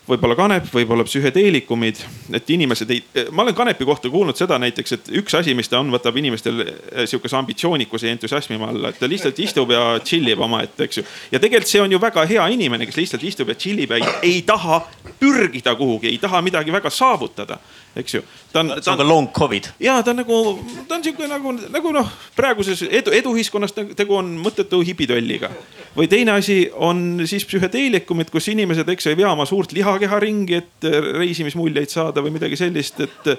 võib-olla 0.07 0.35
kanep, 0.39 0.67
võib-olla 0.71 1.03
psühhedeelikumid, 1.07 1.99
et 2.37 2.51
inimesed 2.55 2.91
ei, 2.93 3.01
ma 3.35 3.43
olen 3.43 3.55
kanepi 3.57 3.87
kohta 3.87 4.11
kuulnud 4.11 4.39
seda 4.39 4.59
näiteks, 4.61 4.95
et 4.95 5.09
üks 5.21 5.35
asi, 5.37 5.55
mis 5.57 5.69
ta 5.71 5.81
on, 5.81 5.91
võtab 5.93 6.17
inimestel 6.19 6.63
eh, 6.63 7.03
sihukese 7.09 7.37
ambitsioonikuse 7.39 8.07
ja 8.07 8.15
entusiasmi 8.15 8.59
alla, 8.69 8.93
et 8.93 9.01
ta 9.01 9.09
lihtsalt 9.09 9.39
istub 9.43 9.71
ja 9.75 9.97
chill 10.03 10.31
ib 10.31 10.43
omaette, 10.43 10.87
eks 10.87 11.01
ju. 11.01 11.05
ja 11.31 11.41
tegelikult 11.43 11.71
see 11.71 11.83
on 11.83 11.91
ju 11.91 11.99
väga 12.01 12.25
hea 12.29 12.47
inimene, 12.55 12.87
kes 12.87 13.01
lihtsalt 13.01 13.27
istub 13.27 13.51
ja 13.51 13.57
chill 13.59 13.83
ib 13.83 13.95
ja 13.95 13.99
ei, 13.99 14.15
ei 14.31 14.41
taha 14.47 14.81
pürgida 15.19 15.75
kuhugi, 15.75 16.11
ei 16.13 16.21
taha 16.21 16.41
midagi 16.45 16.73
väga 16.73 16.91
saavutada 16.93 17.59
eks 17.97 18.17
ju. 18.17 18.21
ta 18.53 18.63
on, 18.63 18.71
ta 18.83 18.93
on 18.93 19.01
ka 19.01 19.07
long 19.07 19.27
covid. 19.33 19.69
ja 19.83 19.97
ta 20.03 20.13
on 20.13 20.21
nagu, 20.21 20.39
ta 20.87 20.97
on 20.97 21.03
sihuke 21.05 21.27
nagu, 21.29 21.53
nagu 21.73 21.93
noh, 21.95 22.09
praeguses 22.37 22.83
edu, 22.87 23.13
eduühiskonnas 23.17 23.75
tegu 23.75 24.17
on 24.17 24.33
mõttetu 24.41 24.81
hipitolliga. 24.85 25.51
või 25.97 26.09
teine 26.11 26.37
asi 26.37 26.59
on 26.73 27.23
siis 27.25 27.45
psühhedeelikumid, 27.45 28.31
kus 28.33 28.49
inimesed, 28.53 28.89
eks 28.89 29.07
ju, 29.07 29.13
ei 29.13 29.21
vea 29.23 29.31
oma 29.31 29.47
suurt 29.49 29.73
lihakeha 29.75 30.19
ringi, 30.23 30.61
et 30.61 30.91
reisimismuljeid 31.17 31.93
saada 31.93 32.21
või 32.21 32.35
midagi 32.37 32.59
sellist, 32.59 33.01
et 33.01 33.33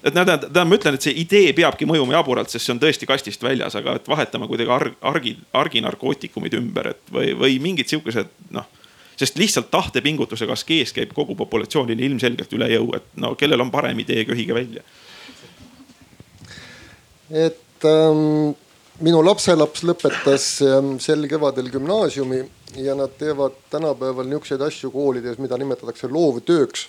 et 0.00 0.14
näed, 0.16 0.30
tähendab, 0.30 0.64
ma 0.64 0.76
ütlen, 0.78 0.96
et 0.96 1.04
see 1.04 1.12
idee 1.20 1.50
peabki 1.52 1.84
mõjuma 1.84 2.14
jaburalt, 2.14 2.48
sest 2.48 2.64
see 2.64 2.72
on 2.72 2.78
tõesti 2.80 3.04
kastist 3.08 3.42
väljas, 3.44 3.74
aga 3.76 3.98
et 3.98 4.06
vahetame 4.08 4.48
kuidagi 4.48 4.72
arg, 4.72 4.94
argi, 5.04 5.34
arginarkootikumid 5.60 6.56
ümber, 6.56 6.94
et 6.94 7.12
või, 7.12 7.34
või 7.36 7.58
mingid 7.60 7.92
sihukesed 7.92 8.32
noh 8.56 8.64
sest 9.20 9.36
lihtsalt 9.36 9.68
tahtepingutusega 9.72 10.56
askees 10.56 10.94
käib 10.96 11.12
kogu 11.16 11.36
populatsioonile 11.36 12.06
ilmselgelt 12.08 12.52
üle 12.56 12.70
jõu, 12.72 12.88
et 12.96 13.06
no 13.20 13.34
kellel 13.38 13.60
on 13.60 13.72
parem 13.72 13.98
idee, 14.00 14.24
köhige 14.28 14.56
välja. 14.56 14.84
et 17.30 17.86
ähm, 17.86 18.54
minu 19.04 19.20
lapselaps 19.24 19.84
lõpetas 19.86 20.46
ähm, 20.66 20.96
sel 20.98 21.28
kevadel 21.30 21.68
gümnaasiumi 21.70 22.40
ja 22.80 22.96
nad 22.98 23.12
teevad 23.18 23.60
tänapäeval 23.70 24.26
niisuguseid 24.26 24.64
asju 24.66 24.90
koolides, 24.94 25.38
mida 25.38 25.58
nimetatakse 25.60 26.08
loovtööks 26.10 26.88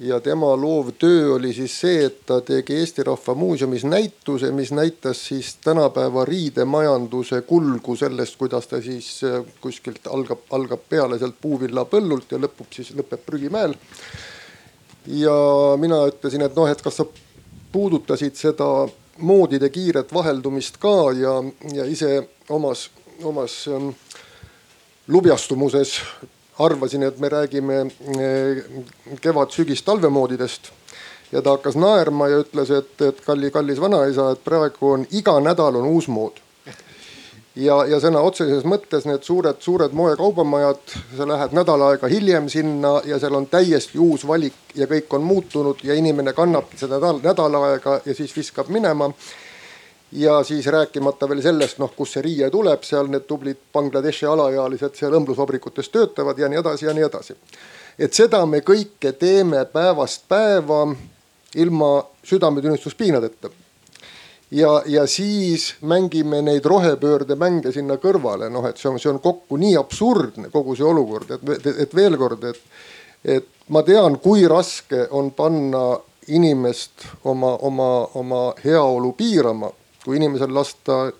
ja 0.00 0.20
tema 0.20 0.56
loovtöö 0.56 1.34
oli 1.34 1.52
siis 1.52 1.80
see, 1.80 2.04
et 2.04 2.26
ta 2.26 2.40
tegi 2.40 2.74
Eesti 2.76 3.02
Rahva 3.02 3.34
Muuseumis 3.34 3.84
näituse, 3.84 4.50
mis 4.52 4.72
näitas 4.72 5.26
siis 5.26 5.56
tänapäeva 5.64 6.24
riidemajanduse 6.24 7.40
kulgu 7.42 7.96
sellest, 7.96 8.36
kuidas 8.36 8.66
ta 8.66 8.80
siis 8.82 9.20
äh, 9.24 9.44
kuskilt 9.60 10.06
algab, 10.06 10.42
algab 10.50 10.82
peale 10.88 11.18
sealt 11.18 11.38
puuvillapõllult 11.40 12.34
ja 12.34 12.42
lõpub 12.42 12.74
siis, 12.74 12.90
lõpeb 12.96 13.22
prügimäel. 13.26 13.76
ja 15.06 15.36
mina 15.78 16.04
ütlesin, 16.08 16.42
et 16.42 16.56
noh, 16.56 16.68
et 16.68 16.82
kas 16.82 16.96
sa 16.96 17.06
puudutasid 17.72 18.36
seda 18.36 18.68
moodide 19.18 19.68
kiiret 19.70 20.12
vaheldumist 20.14 20.78
ka 20.82 21.12
ja, 21.14 21.38
ja 21.72 21.84
ise 21.86 22.28
omas, 22.48 22.88
omas 23.22 23.68
ähm, 23.68 23.90
lubjastumuses 25.06 26.00
arvasin, 26.58 27.02
et 27.02 27.18
me 27.18 27.28
räägime 27.28 27.80
eh, 27.80 28.64
kevad-sügis-talvemoodidest. 29.20 30.72
ja 31.32 31.42
ta 31.42 31.50
hakkas 31.50 31.74
naerma 31.74 32.28
ja 32.28 32.38
ütles, 32.44 32.70
et, 32.70 33.00
et 33.02 33.20
kalli, 33.26 33.50
kallis 33.50 33.80
vanaisa, 33.80 34.30
et 34.30 34.44
praegu 34.44 34.92
on 34.92 35.06
iga 35.10 35.34
nädal 35.40 35.76
on 35.76 35.88
uus 35.90 36.08
mood. 36.08 36.38
ja, 37.56 37.84
ja 37.90 37.98
sõna 38.00 38.22
otseses 38.22 38.64
mõttes 38.64 39.06
need 39.06 39.22
suured, 39.22 39.58
suured 39.60 39.92
moekaubamajad, 39.92 40.94
sa 41.16 41.26
lähed 41.28 41.54
nädal 41.54 41.82
aega 41.88 42.10
hiljem 42.10 42.48
sinna 42.48 43.00
ja 43.04 43.18
seal 43.18 43.34
on 43.34 43.46
täiesti 43.46 43.98
uus 43.98 44.26
valik 44.26 44.74
ja 44.74 44.86
kõik 44.86 45.14
on 45.14 45.22
muutunud 45.22 45.82
ja 45.82 45.94
inimene 45.94 46.32
kannabki 46.32 46.78
seda 46.78 47.00
nädal, 47.00 47.22
nädal 47.22 47.58
aega 47.62 48.00
ja 48.04 48.14
siis 48.14 48.36
viskab 48.36 48.68
minema 48.68 49.10
ja 50.12 50.42
siis 50.44 50.66
rääkimata 50.66 51.28
veel 51.28 51.42
sellest, 51.42 51.78
noh, 51.78 51.92
kust 51.96 52.16
see 52.16 52.22
riie 52.22 52.50
tuleb, 52.50 52.82
seal 52.86 53.08
need 53.10 53.26
tublid 53.28 53.58
Bangladeshi 53.72 54.26
alaealised 54.26 54.94
seal 54.98 55.16
õmblusvabrikutes 55.18 55.90
töötavad 55.90 56.38
ja 56.38 56.48
nii 56.48 56.60
edasi 56.60 56.86
ja 56.86 56.94
nii 56.94 57.06
edasi. 57.08 57.36
et 57.98 58.14
seda 58.14 58.46
me 58.46 58.60
kõike 58.60 59.12
teeme 59.18 59.64
päevast 59.64 60.24
päeva 60.28 60.86
ilma 61.54 62.04
südametunnistuspiinadeta. 62.22 63.50
ja, 64.50 64.82
ja 64.86 65.06
siis 65.06 65.74
mängime 65.80 66.42
neid 66.42 66.64
rohepöörde 66.64 67.34
mänge 67.34 67.72
sinna 67.72 67.96
kõrvale, 67.96 68.50
noh, 68.50 68.66
et 68.66 68.76
see 68.76 68.88
on, 68.88 68.98
see 68.98 69.10
on 69.10 69.20
kokku 69.20 69.56
nii 69.56 69.76
absurdne 69.76 70.50
kogu 70.50 70.76
see 70.76 70.86
olukord, 70.86 71.30
et, 71.30 71.66
et 71.78 71.94
veel 71.94 72.16
kord, 72.16 72.44
et, 72.44 72.60
et 73.24 73.46
ma 73.68 73.82
tean, 73.82 74.18
kui 74.18 74.46
raske 74.48 75.08
on 75.10 75.30
panna 75.30 75.98
inimest 76.28 77.06
oma, 77.24 77.56
oma, 77.56 78.06
oma 78.14 78.52
heaolu 78.64 79.12
piirama 79.12 79.70
kui 80.04 80.16
inimesel 80.16 80.54
lasta 80.54 81.12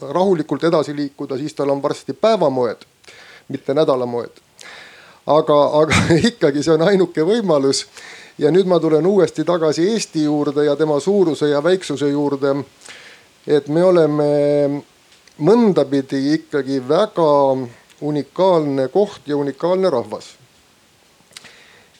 rahulikult 0.00 0.64
edasi 0.64 0.96
liikuda, 0.96 1.36
siis 1.36 1.54
tal 1.54 1.70
on 1.70 1.82
varsti 1.82 2.12
päevamoed, 2.12 2.84
mitte 3.48 3.74
nädalamoed. 3.74 4.40
aga, 5.26 5.58
aga 5.80 5.94
ikkagi 6.30 6.62
see 6.62 6.74
on 6.74 6.82
ainuke 6.82 7.22
võimalus. 7.22 7.86
ja 8.38 8.50
nüüd 8.50 8.66
ma 8.66 8.80
tulen 8.80 9.06
uuesti 9.06 9.44
tagasi 9.44 9.90
Eesti 9.92 10.24
juurde 10.24 10.64
ja 10.64 10.76
tema 10.76 11.00
suuruse 11.00 11.48
ja 11.48 11.62
väiksuse 11.62 12.08
juurde. 12.08 12.64
et 13.46 13.68
me 13.68 13.84
oleme 13.84 14.82
mõndapidi 15.38 16.34
ikkagi 16.34 16.82
väga 16.88 17.58
unikaalne 18.00 18.88
koht 18.88 19.20
ja 19.26 19.36
unikaalne 19.36 19.90
rahvas. 19.90 20.24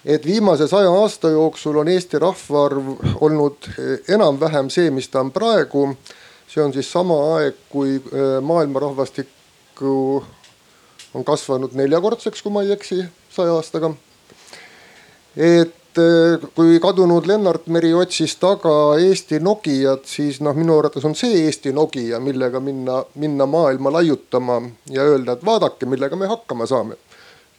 et 0.05 0.27
viimase 0.27 0.69
saja 0.69 0.91
aasta 0.91 1.29
jooksul 1.31 1.77
on 1.77 1.89
Eesti 1.89 2.19
rahvaarv 2.19 2.89
olnud 3.21 3.69
enam-vähem 4.09 4.71
see, 4.71 4.91
mis 4.91 5.09
ta 5.09 5.21
on 5.21 5.31
praegu. 5.31 5.97
See 6.53 6.63
on 6.63 6.73
siis 6.75 6.91
sama 6.93 7.17
aeg, 7.37 7.57
kui 7.73 7.97
maailma 8.45 8.83
rahvastikku 8.85 9.93
on 11.15 11.25
kasvanud 11.25 11.77
neljakordseks, 11.77 12.43
kui 12.45 12.53
ma 12.53 12.65
ei 12.65 12.75
eksi, 12.75 13.03
saja 13.33 13.55
aastaga. 13.57 13.93
et 15.37 15.79
kui 16.57 16.79
kadunud 16.81 17.27
Lennart 17.29 17.67
Meri 17.73 17.93
otsis 17.95 18.35
taga 18.41 18.97
Eesti 19.01 19.41
Nokiat, 19.45 20.07
siis 20.09 20.41
noh, 20.45 20.57
minu 20.57 20.79
arvates 20.79 21.05
on 21.05 21.17
see 21.19 21.45
Eesti 21.45 21.73
Nokia, 21.77 22.21
millega 22.21 22.61
minna, 22.61 23.03
minna 23.21 23.47
maailma 23.47 23.93
laiutama 23.99 24.61
ja 24.91 25.05
öelda, 25.09 25.37
et 25.37 25.45
vaadake, 25.45 25.87
millega 25.87 26.17
me 26.17 26.31
hakkama 26.31 26.67
saame. 26.67 26.97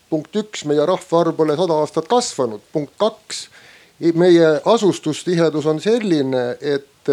punkt 0.09 0.35
üks, 0.37 0.61
meie 0.69 0.85
rahvaarv 0.85 1.33
pole 1.33 1.55
sada 1.57 1.77
aastat 1.81 2.07
kasvanud. 2.09 2.61
punkt 2.73 2.93
kaks, 2.97 3.47
meie 4.13 4.59
asustustihedus 4.65 5.65
on 5.65 5.81
selline, 5.81 6.57
et 6.61 7.09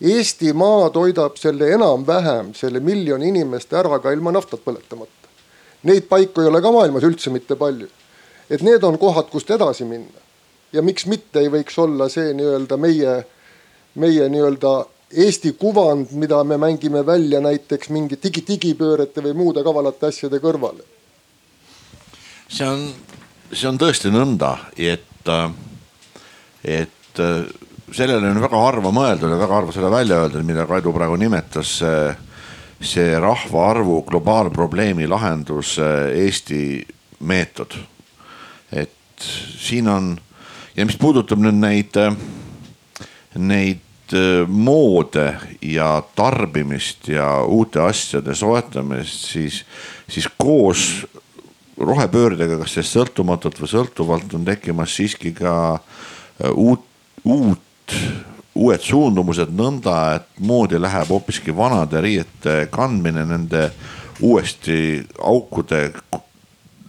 Eestimaa 0.00 0.90
toidab 0.94 1.36
selle 1.36 1.72
enam-vähem, 1.74 2.52
selle 2.54 2.80
miljoni 2.80 3.32
inimest 3.32 3.72
ära 3.74 3.98
ka 3.98 4.12
ilma 4.14 4.30
naftat 4.30 4.62
põletamata. 4.64 5.32
Neid 5.88 6.06
paiku 6.10 6.42
ei 6.42 6.50
ole 6.50 6.60
ka 6.62 6.70
maailmas 6.74 7.06
üldse 7.06 7.32
mitte 7.34 7.56
palju 7.58 7.88
et 8.50 8.62
need 8.64 8.84
on 8.84 8.98
kohad, 8.98 9.28
kust 9.30 9.50
edasi 9.50 9.84
minna. 9.84 10.26
ja 10.72 10.82
miks 10.84 11.06
mitte 11.08 11.40
ei 11.40 11.48
võiks 11.48 11.78
olla 11.80 12.10
see 12.12 12.34
nii-öelda 12.36 12.76
meie, 12.76 13.12
meie 13.96 14.28
nii-öelda 14.28 14.72
Eesti 15.08 15.54
kuvand, 15.56 16.10
mida 16.20 16.42
me 16.44 16.58
mängime 16.60 17.00
välja 17.06 17.40
näiteks 17.40 17.88
mingi 17.88 18.18
digi, 18.22 18.42
digipöörete 18.44 19.22
või 19.24 19.32
muude 19.32 19.62
kavalate 19.64 20.10
asjade 20.10 20.36
kõrvale. 20.44 20.84
see 22.48 22.68
on, 22.68 22.84
see 23.52 23.68
on 23.68 23.80
tõesti 23.80 24.12
nõnda, 24.12 24.52
et, 24.76 25.32
et 26.64 27.24
sellele 27.92 28.30
on 28.30 28.40
väga 28.42 28.62
harva 28.62 28.92
mõeldud 28.94 29.32
ja 29.32 29.40
väga 29.40 29.60
harva 29.60 29.74
selle 29.74 29.90
välja 29.90 30.22
öeldud, 30.22 30.46
mida 30.46 30.66
Kaido 30.66 30.92
praegu 30.92 31.16
nimetas. 31.16 31.82
see 32.78 33.18
rahvaarvu 33.18 34.02
globaalprobleemi 34.06 35.06
lahendus 35.10 35.78
Eesti 36.14 36.86
meetod 37.20 37.74
et 38.72 38.92
siin 39.58 39.88
on 39.88 40.16
ja 40.76 40.86
mis 40.86 40.96
puudutab 41.00 41.40
nüüd 41.42 41.58
neid, 41.58 41.96
neid 43.38 44.16
äh, 44.16 44.44
moode 44.48 45.28
ja 45.64 45.90
tarbimist 46.16 47.08
ja 47.12 47.28
uute 47.44 47.82
asjade 47.82 48.34
soetamist, 48.36 49.30
siis, 49.32 49.62
siis 50.08 50.28
koos 50.36 51.06
rohepöördega, 51.78 52.58
kas 52.58 52.76
sellest 52.76 52.96
sõltumatult 52.96 53.60
või 53.62 53.70
sõltuvalt 53.70 54.34
on 54.34 54.44
tekkimas 54.46 54.96
siiski 54.98 55.32
ka 55.36 55.52
uut, 56.54 56.84
uut, 57.24 57.62
uued 58.58 58.82
suundumused 58.82 59.52
nõnda, 59.54 59.98
et 60.18 60.40
moodi 60.42 60.80
läheb 60.80 61.10
hoopiski 61.12 61.54
vanade 61.56 62.00
riiete 62.02 62.56
kandmine, 62.74 63.24
nende 63.28 63.68
uuesti 64.20 65.04
aukude 65.22 65.92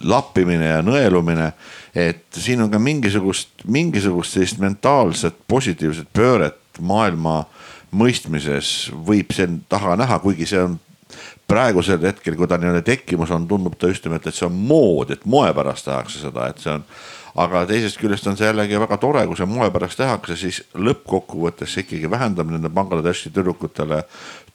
lappimine 0.03 0.65
ja 0.65 0.81
nõelumine. 0.81 1.51
et 1.95 2.25
siin 2.31 2.61
on 2.61 2.69
ka 2.71 2.79
mingisugust, 2.79 3.49
mingisugust 3.65 4.33
sellist 4.33 4.59
mentaalset 4.61 5.35
positiivset 5.47 6.07
pööret 6.13 6.77
maailma 6.79 7.45
mõistmises 7.91 8.91
võib 8.93 9.33
siin 9.33 9.63
taha 9.69 9.95
näha, 9.97 10.19
kuigi 10.19 10.45
see 10.45 10.61
on 10.61 10.77
praegusel 11.49 12.01
hetkel, 12.05 12.35
kui 12.37 12.47
ta 12.47 12.59
nii-öelda 12.61 12.83
tekkimas 12.85 13.31
on, 13.33 13.47
tundub 13.49 13.75
ta 13.77 13.89
just 13.89 14.05
nimelt, 14.05 14.27
et 14.27 14.37
see 14.37 14.45
on 14.45 14.53
mood, 14.53 15.09
et 15.09 15.25
moe 15.25 15.49
pärast 15.57 15.89
tehakse 15.89 16.21
seda, 16.21 16.49
et 16.51 16.61
see 16.61 16.75
on 16.75 16.85
aga 17.39 17.61
teisest 17.69 17.99
küljest 18.01 18.27
on 18.27 18.35
see 18.37 18.49
jällegi 18.49 18.79
väga 18.81 18.97
tore, 18.99 19.21
kui 19.27 19.37
see 19.39 19.47
moe 19.47 19.69
pärast 19.71 19.99
tehakse, 19.99 20.35
siis 20.39 20.59
lõppkokkuvõttes 20.75 21.71
see 21.71 21.85
ikkagi 21.85 22.09
vähendab 22.11 22.49
nende 22.51 22.71
Bangladeshi 22.73 23.31
tüdrukutele 23.35 24.01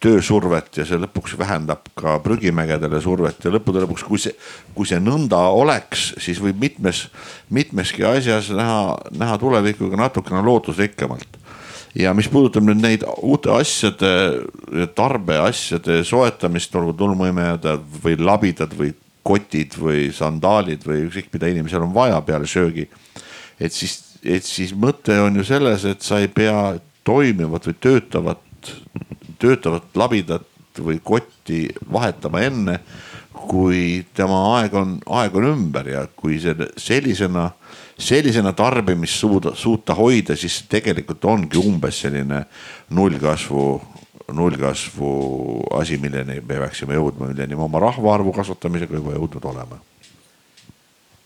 töösurvet 0.05 0.81
ja 0.81 0.85
see 0.89 0.99
lõpuks 1.01 1.37
vähendab 1.41 1.87
ka 1.97 2.19
prügimägedele 2.25 3.01
survet. 3.01 3.39
Ja 3.45 3.55
lõppude 3.55 3.85
lõpuks, 3.85 4.05
kui 4.09 4.21
see, 4.21 4.35
kui 4.77 4.89
see 4.89 5.01
nõnda 5.01 5.41
oleks, 5.55 6.11
siis 6.21 6.43
võib 6.43 6.61
mitmes, 6.61 7.07
mitmeski 7.55 8.05
asjas 8.09 8.51
näha, 8.53 8.99
näha 9.17 9.39
tulevikku 9.41 9.89
ka 9.93 10.03
natukene 10.05 10.45
lootusrikkamalt. 10.45 11.41
Ja 11.95 12.11
mis 12.17 12.27
puudutab 12.29 12.67
nüüd 12.67 12.83
neid 12.83 13.05
uute 13.23 13.53
asjade, 13.55 14.11
tarbeasjade 14.99 16.01
soetamist, 16.05 16.75
olgu 16.75 16.93
tolmuimejad 16.99 17.69
või 18.03 18.19
labidad 18.19 18.75
või 18.75 18.91
kotid 19.25 19.77
või 19.81 20.09
sandaalid 20.15 20.85
või 20.87 21.07
ükskõik 21.09 21.33
mida 21.33 21.51
inimesel 21.53 21.87
on 21.87 21.95
vaja 21.95 22.21
peale 22.23 22.47
söögi. 22.47 22.89
et 23.61 23.73
siis, 23.73 24.19
et 24.23 24.45
siis 24.45 24.75
mõte 24.75 25.17
on 25.21 25.37
ju 25.37 25.45
selles, 25.45 25.85
et 25.85 26.03
sa 26.03 26.19
ei 26.21 26.29
pea 26.29 26.77
toimivat 27.05 27.67
või 27.67 27.77
töötavat, 27.81 28.73
töötavat 29.39 29.97
labidat 29.97 30.47
või 30.81 30.99
kotti 31.05 31.69
vahetama 31.93 32.41
enne, 32.43 32.79
kui 33.35 34.05
tema 34.15 34.39
aeg 34.59 34.75
on, 34.79 34.95
aeg 35.07 35.37
on 35.37 35.49
ümber 35.51 35.89
ja 35.91 36.05
kui 36.17 36.39
see 36.41 36.69
sellisena, 36.81 37.51
sellisena 37.99 38.55
tarbimist 38.57 39.21
suuda, 39.21 39.55
suuta 39.59 39.95
hoida, 39.99 40.37
siis 40.37 40.63
tegelikult 40.71 41.25
ongi 41.29 41.61
umbes 41.61 42.01
selline 42.05 42.45
nullkasvu 42.95 43.67
nullkasvu 44.33 45.09
asi, 45.81 45.99
milleni 46.01 46.39
me 46.41 46.47
peaksime 46.61 46.97
jõudma, 46.97 47.29
milleni 47.33 47.57
me 47.57 47.67
oma 47.67 47.83
rahvaarvu 47.83 48.33
kasvatamisega 48.33 48.97
juba 49.01 49.19
jõudnud 49.19 49.51
oleme. 49.51 49.81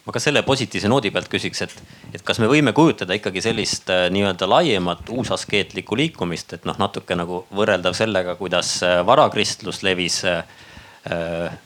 Ma 0.08 0.14
ka 0.16 0.22
selle 0.24 0.40
positiivse 0.42 0.88
noodi 0.88 1.10
pealt 1.12 1.28
küsiks, 1.28 1.60
et, 1.66 1.72
et 2.16 2.22
kas 2.24 2.38
me 2.40 2.48
võime 2.48 2.72
kujutada 2.72 3.12
ikkagi 3.18 3.42
sellist 3.44 3.90
äh, 3.92 4.06
nii-öelda 4.14 4.48
laiemat 4.48 5.10
uusaskeetlikku 5.12 5.98
liikumist, 6.00 6.54
et 6.56 6.64
noh, 6.68 6.78
natuke 6.80 7.16
nagu 7.18 7.42
võrreldav 7.54 7.96
sellega, 7.96 8.38
kuidas 8.40 8.78
äh, 8.86 9.02
varakristlus 9.06 9.82
levis 9.84 10.22
äh, 10.24 10.40
äh, 11.12 11.58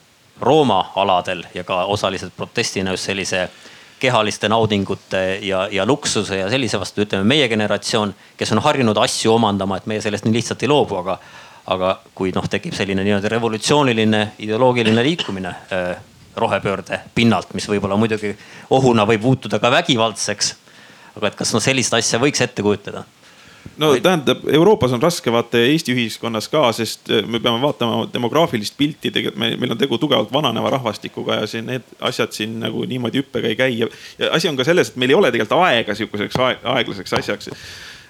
Rooma 0.42 0.80
aladel 0.98 1.44
ja 1.54 1.62
ka 1.62 1.84
osaliselt 1.86 2.34
protestina 2.36 2.96
just 2.96 3.06
sellise 3.06 3.44
kehaliste 4.02 4.50
naudingute 4.50 5.22
ja, 5.46 5.66
ja 5.70 5.86
luksuse 5.86 6.40
ja 6.40 6.50
sellise 6.50 6.80
vastu, 6.82 7.04
ütleme 7.06 7.26
meie 7.28 7.48
generatsioon, 7.50 8.14
kes 8.38 8.52
on 8.54 8.62
harjunud 8.64 8.98
asju 9.04 9.36
omandama, 9.36 9.78
et 9.78 9.88
meie 9.90 10.02
sellest 10.04 10.26
nii 10.26 10.34
lihtsalt 10.38 10.64
ei 10.64 10.70
loobu, 10.72 10.98
aga, 11.02 11.18
aga 11.72 11.92
kui 12.18 12.34
noh, 12.34 12.48
tekib 12.50 12.74
selline 12.76 13.04
nii-öelda 13.06 13.30
revolutsiooniline 13.32 14.24
ideoloogiline 14.42 15.04
liikumine 15.06 15.54
äh, 15.54 15.94
rohepöörde 16.36 17.00
pinnalt, 17.14 17.54
mis 17.54 17.68
võib-olla 17.68 17.96
muidugi 18.00 18.34
ohuna 18.72 19.06
võib 19.08 19.24
muutuda 19.28 19.60
ka 19.62 19.70
vägivaldseks. 19.70 20.54
aga 21.16 21.28
et 21.28 21.36
kas 21.36 21.52
noh, 21.54 21.62
sellist 21.62 21.94
asja 21.94 22.20
võiks 22.22 22.40
ette 22.40 22.64
kujutada? 22.64 23.04
No 23.80 23.92
tähendab, 24.02 24.44
Euroopas 24.52 24.92
on 24.92 25.02
raske 25.02 25.32
vaata 25.32 25.60
Eesti 25.62 25.94
ühiskonnas 25.94 26.48
ka, 26.52 26.64
sest 26.76 27.10
äh, 27.12 27.24
me 27.26 27.40
peame 27.42 27.60
vaatama 27.62 28.06
demograafilist 28.12 28.76
pilti, 28.78 29.10
tegelikult 29.10 29.40
meil, 29.40 29.56
meil 29.60 29.74
on 29.74 29.80
tegu 29.80 29.98
tugevalt 30.00 30.32
vananeva 30.32 30.74
rahvastikuga 30.76 31.42
ja 31.42 31.50
siin 31.50 31.68
need 31.70 31.86
asjad 32.00 32.34
siin 32.36 32.58
nagu 32.62 32.84
niimoodi 32.88 33.22
hüppega 33.22 33.50
ei 33.50 33.58
käi 33.58 33.78
ja, 33.78 33.90
ja 34.20 34.32
asi 34.36 34.50
on 34.50 34.58
ka 34.58 34.66
selles, 34.68 34.92
et 34.92 35.00
meil 35.00 35.14
ei 35.14 35.18
ole 35.18 35.32
tegelikult 35.34 35.66
aega 35.68 35.96
sihukeseks 35.98 36.40
aeglaseks 36.42 37.18
asjaks. 37.20 37.52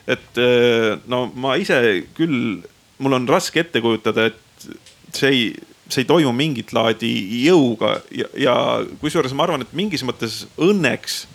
et 0.06 0.40
äh, 0.42 0.94
no 1.06 1.26
ma 1.34 1.58
ise 1.60 1.78
küll, 2.16 2.62
mul 2.98 3.20
on 3.20 3.28
raske 3.28 3.62
ette 3.62 3.84
kujutada, 3.84 4.30
et 4.32 4.72
see 5.12 5.30
ei 5.30 5.44
see 5.92 6.06
ei 6.06 6.08
toimu 6.08 6.32
mingit 6.32 6.72
laadi 6.72 7.10
jõuga 7.44 7.98
ja, 8.14 8.28
ja 8.38 8.54
kusjuures 9.02 9.34
ma 9.36 9.44
arvan, 9.46 9.64
et 9.64 9.74
mingis 9.76 10.04
mõttes 10.06 10.42
õnneks 10.56 11.26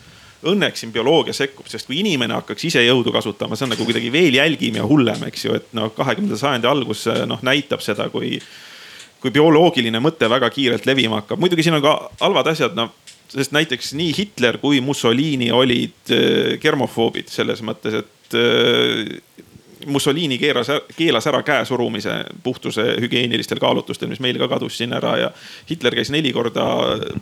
õnneks 0.46 0.84
siin 0.84 0.92
bioloogia 0.94 1.34
sekkub, 1.34 1.66
sest 1.70 1.88
kui 1.88 1.98
inimene 1.98 2.36
hakkaks 2.38 2.68
ise 2.68 2.82
jõudu 2.84 3.12
kasutama, 3.14 3.56
see 3.58 3.66
on 3.66 3.74
nagu 3.74 3.86
kuidagi 3.88 4.12
veel 4.14 4.38
jälgim 4.38 4.78
ja 4.78 4.86
hullem, 4.86 5.24
eks 5.26 5.44
ju, 5.48 5.58
et 5.58 5.72
noh, 5.76 5.90
kahekümnenda 5.96 6.38
sajandi 6.38 6.70
algus 6.70 7.08
noh 7.26 7.42
näitab 7.46 7.82
seda, 7.82 8.06
kui, 8.12 8.36
kui 9.22 9.34
bioloogiline 9.34 10.02
mõte 10.04 10.30
väga 10.30 10.50
kiirelt 10.54 10.86
levima 10.86 11.22
hakkab. 11.22 11.42
muidugi 11.42 11.66
siin 11.66 11.78
on 11.80 11.84
ka 11.84 11.98
halvad 12.20 12.54
asjad, 12.54 12.78
noh 12.78 12.94
sest 13.32 13.52
näiteks 13.52 13.92
nii 13.98 14.12
Hitler 14.16 14.58
kui 14.62 14.80
Mussolini 14.84 15.50
olid 15.52 16.12
äh, 16.14 16.54
germofoobid 16.62 17.28
selles 17.32 17.60
mõttes, 17.66 17.98
et 18.02 18.38
äh, 18.38 19.18
Mussolini 19.86 20.38
keeras, 20.38 20.70
keelas 20.96 21.26
ära 21.30 21.42
käesurumise 21.46 22.24
puhtuse 22.42 22.82
hügieenilistel 23.00 23.60
kaalutlustel, 23.62 24.08
mis 24.10 24.20
meil 24.20 24.38
ka 24.40 24.48
kadus 24.50 24.78
siin 24.78 24.92
ära 24.96 25.14
ja 25.20 25.30
Hitler 25.70 25.94
käis 25.94 26.10
neli 26.10 26.32
korda 26.34 26.66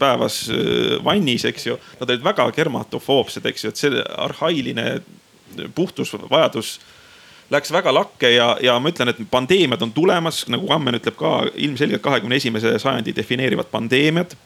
päevas 0.00 0.46
äh, 0.50 0.96
vannis, 1.04 1.44
eks 1.44 1.66
ju. 1.66 1.78
Nad 2.00 2.10
olid 2.10 2.24
väga 2.24 2.50
germatofoobsed, 2.56 3.46
eks 3.46 3.64
ju, 3.64 3.72
et 3.72 3.82
see 3.82 4.04
arhailine 4.26 4.86
puhtusvajadus 5.74 6.78
läks 7.50 7.72
väga 7.72 7.94
lakke 7.94 8.30
ja, 8.30 8.48
ja 8.62 8.78
ma 8.82 8.90
ütlen, 8.90 9.12
et 9.12 9.20
pandeemiad 9.30 9.82
on 9.82 9.92
tulemas, 9.94 10.44
nagu 10.50 10.66
Kammen 10.68 10.98
ütleb 10.98 11.16
ka 11.18 11.32
ilmselgelt 11.54 12.02
kahekümne 12.02 12.38
esimese 12.40 12.78
sajandi 12.82 13.14
defineerivad 13.16 13.70
pandeemiad. 13.70 14.36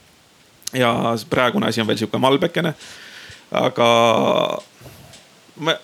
ja 0.73 1.17
praegune 1.31 1.67
asi 1.67 1.81
on 1.81 1.87
veel 1.87 1.99
sihuke 1.99 2.19
malbekene. 2.19 2.75
aga 3.51 3.89
ma 5.57 5.75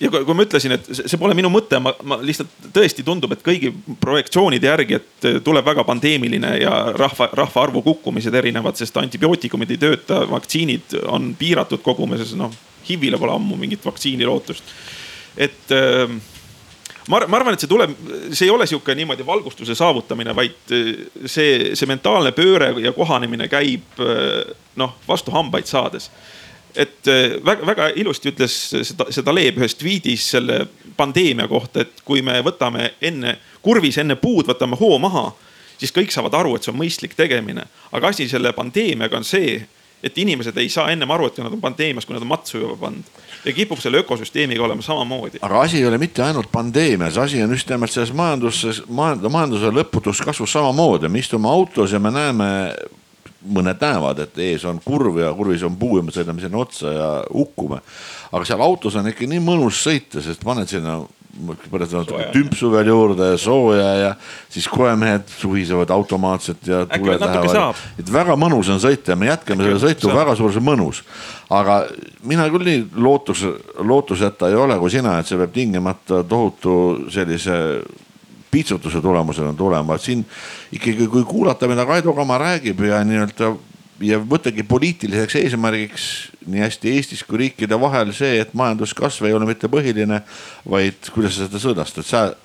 ja 0.00 0.10
kui, 0.10 0.22
kui 0.24 0.36
ma 0.36 0.44
ütlesin, 0.46 0.74
et 0.76 0.88
see 0.98 1.18
pole 1.20 1.34
minu 1.38 1.50
mõte, 1.52 1.80
ma, 1.82 1.92
ma 2.06 2.18
lihtsalt 2.22 2.70
tõesti 2.74 3.04
tundub, 3.06 3.32
et 3.34 3.42
kõigi 3.44 3.72
projektsioonide 4.00 4.70
järgi, 4.70 4.98
et 4.98 5.28
tuleb 5.44 5.66
väga 5.66 5.84
pandeemiline 5.88 6.54
ja 6.62 6.72
rahva, 6.96 7.30
rahvaarvu 7.42 7.82
kukkumised 7.86 8.34
erinevad, 8.38 8.78
sest 8.78 8.96
antibiootikumid 9.00 9.74
ei 9.74 9.82
tööta, 9.82 10.22
vaktsiinid 10.30 10.98
on 11.10 11.32
piiratud 11.38 11.84
kogumises, 11.84 12.34
noh. 12.38 12.54
HIV-ile 12.88 13.18
pole 13.20 13.34
ammu 13.34 13.56
mingit 13.58 13.82
vaktsiini 13.84 14.24
lootust. 14.24 14.64
et 15.36 15.72
äh, 15.74 16.08
ma, 17.08 17.20
ma 17.26 17.36
arvan, 17.36 17.54
et 17.54 17.60
see 17.60 17.70
tuleb, 17.70 17.92
see 18.30 18.46
ei 18.46 18.54
ole 18.54 18.66
sihuke 18.66 18.94
niimoodi 18.96 19.26
valgustuse 19.26 19.74
saavutamine, 19.76 20.34
vaid 20.36 20.72
äh, 20.72 20.94
see, 21.26 21.74
see 21.76 21.90
mentaalne 21.90 22.32
pööre 22.32 22.72
ja 22.80 22.94
kohanemine 22.96 23.50
käib 23.50 24.00
äh, 24.00 24.54
noh, 24.80 24.96
vastu 25.08 25.34
hambaid 25.34 25.68
saades 25.68 26.08
et 26.78 27.10
äh, 27.10 27.36
väga, 27.44 27.66
väga 27.66 27.88
ilusti 27.98 28.30
ütles 28.32 28.54
seda, 28.70 29.08
seda 29.14 29.34
Leeb 29.34 29.58
ühes 29.58 29.74
tweet'is 29.78 30.28
selle 30.36 30.60
pandeemia 30.98 31.48
kohta, 31.50 31.82
et 31.82 32.02
kui 32.06 32.22
me 32.22 32.38
võtame 32.46 32.92
enne, 33.02 33.36
kurvis 33.62 33.98
enne 33.98 34.18
puud 34.20 34.46
võtame 34.48 34.78
hoo 34.78 34.98
maha, 35.02 35.28
siis 35.78 35.94
kõik 35.94 36.14
saavad 36.14 36.36
aru, 36.38 36.54
et 36.56 36.66
see 36.66 36.72
on 36.74 36.78
mõistlik 36.78 37.16
tegemine. 37.18 37.66
aga 37.92 38.14
asi 38.14 38.28
selle 38.28 38.52
pandeemiaga 38.54 39.18
on 39.18 39.26
see, 39.26 39.58
et 40.02 40.18
inimesed 40.18 40.56
ei 40.62 40.68
saa 40.70 40.92
ennem 40.92 41.10
aru, 41.10 41.26
et 41.26 41.40
nad 41.42 41.52
on 41.52 41.62
pandeemias, 41.62 42.06
kui 42.06 42.14
nad 42.14 42.22
on 42.22 42.30
matsu 42.30 42.60
juba 42.60 42.76
pannud. 42.86 43.16
ja 43.44 43.52
kipub 43.54 43.78
selle 43.78 44.02
ökosüsteemiga 44.02 44.62
olema 44.62 44.82
samamoodi. 44.82 45.38
aga 45.42 45.60
asi 45.60 45.78
ei 45.82 45.86
ole 45.86 45.98
mitte 45.98 46.22
ainult 46.22 46.52
pandeemias, 46.52 47.18
asi 47.18 47.42
on 47.42 47.50
just 47.50 47.68
nimelt 47.68 47.92
selles 47.92 48.12
majanduses, 48.12 48.82
majanduse 48.88 49.74
lõputus 49.74 50.22
kasvus 50.24 50.52
samamoodi. 50.52 51.08
me 51.08 51.18
istume 51.18 51.48
autos 51.48 51.92
ja 51.92 51.98
me 51.98 52.10
näeme 52.10 52.74
mõned 53.46 53.78
näevad, 53.80 54.18
et 54.24 54.40
ees 54.42 54.64
on 54.66 54.80
kurv 54.84 55.20
ja 55.22 55.30
kurvis 55.36 55.62
on 55.66 55.76
puu 55.78 56.00
ja 56.00 56.06
me 56.06 56.14
sõidame 56.14 56.42
sinna 56.42 56.58
otsa 56.58 56.92
ja 56.92 57.10
hukkume. 57.30 57.80
aga 58.32 58.44
seal 58.44 58.62
autos 58.64 58.96
on 58.98 59.08
ikka 59.08 59.28
nii 59.30 59.40
mõnus 59.44 59.78
sõita, 59.84 60.22
sest 60.24 60.42
paned 60.44 60.68
sinna 60.68 60.98
pärast 61.70 61.94
natuke 61.94 62.24
tümpsu 62.34 62.70
veel 62.72 62.88
juurde 62.90 63.30
ja 63.32 63.38
sooja 63.38 63.88
ja 64.00 64.10
siis 64.50 64.66
koemehed 64.68 65.28
suhisevad 65.38 65.90
automaatselt 65.94 66.66
ja 66.66 66.84
tuled 66.86 67.20
lähevad. 67.20 67.82
et 67.98 68.12
väga 68.12 68.36
mõnus 68.40 68.70
on 68.72 68.80
sõita 68.82 69.14
ja 69.14 69.16
me 69.16 69.28
jätkame 69.30 69.66
selle 69.66 69.82
sõitu 69.82 70.10
väga 70.14 70.34
suures 70.38 70.58
mõnus. 70.58 71.02
aga 71.50 71.84
mina 72.22 72.48
küll 72.50 72.66
nii 72.66 72.84
lootus, 72.96 73.44
lootuseta 73.78 74.48
ei 74.48 74.58
ole 74.58 74.78
kui 74.78 74.90
sina, 74.90 75.18
et 75.18 75.30
see 75.30 75.38
peab 75.38 75.54
tingimata 75.54 76.24
tohutu 76.24 76.74
sellise 77.12 77.58
piitsutuse 78.50 79.00
tulemusena 79.04 79.52
tulema, 79.56 79.94
et 79.94 80.04
siin 80.04 80.24
ikkagi, 80.72 81.08
kui 81.08 81.24
kuulata, 81.28 81.68
mida 81.68 81.86
Kaido 81.86 82.14
Kama 82.16 82.38
räägib 82.40 82.80
ja 82.88 83.02
nii-öelda 83.04 83.52
ja 84.04 84.18
võttagi 84.22 84.62
poliitiliseks 84.68 85.38
eesmärgiks 85.40 86.04
nii 86.46 86.62
hästi 86.62 86.92
Eestis 86.96 87.24
kui 87.26 87.42
riikide 87.44 87.78
vahel 87.80 88.12
see, 88.16 88.38
et 88.42 88.54
majanduskasv 88.56 89.26
ei 89.26 89.34
ole 89.36 89.48
mitte 89.48 89.70
põhiline, 89.70 90.22
vaid 90.68 91.10
kuidas 91.14 91.36
sa 91.36 91.48
seda 91.48 91.62
sõnastad, 91.62 92.36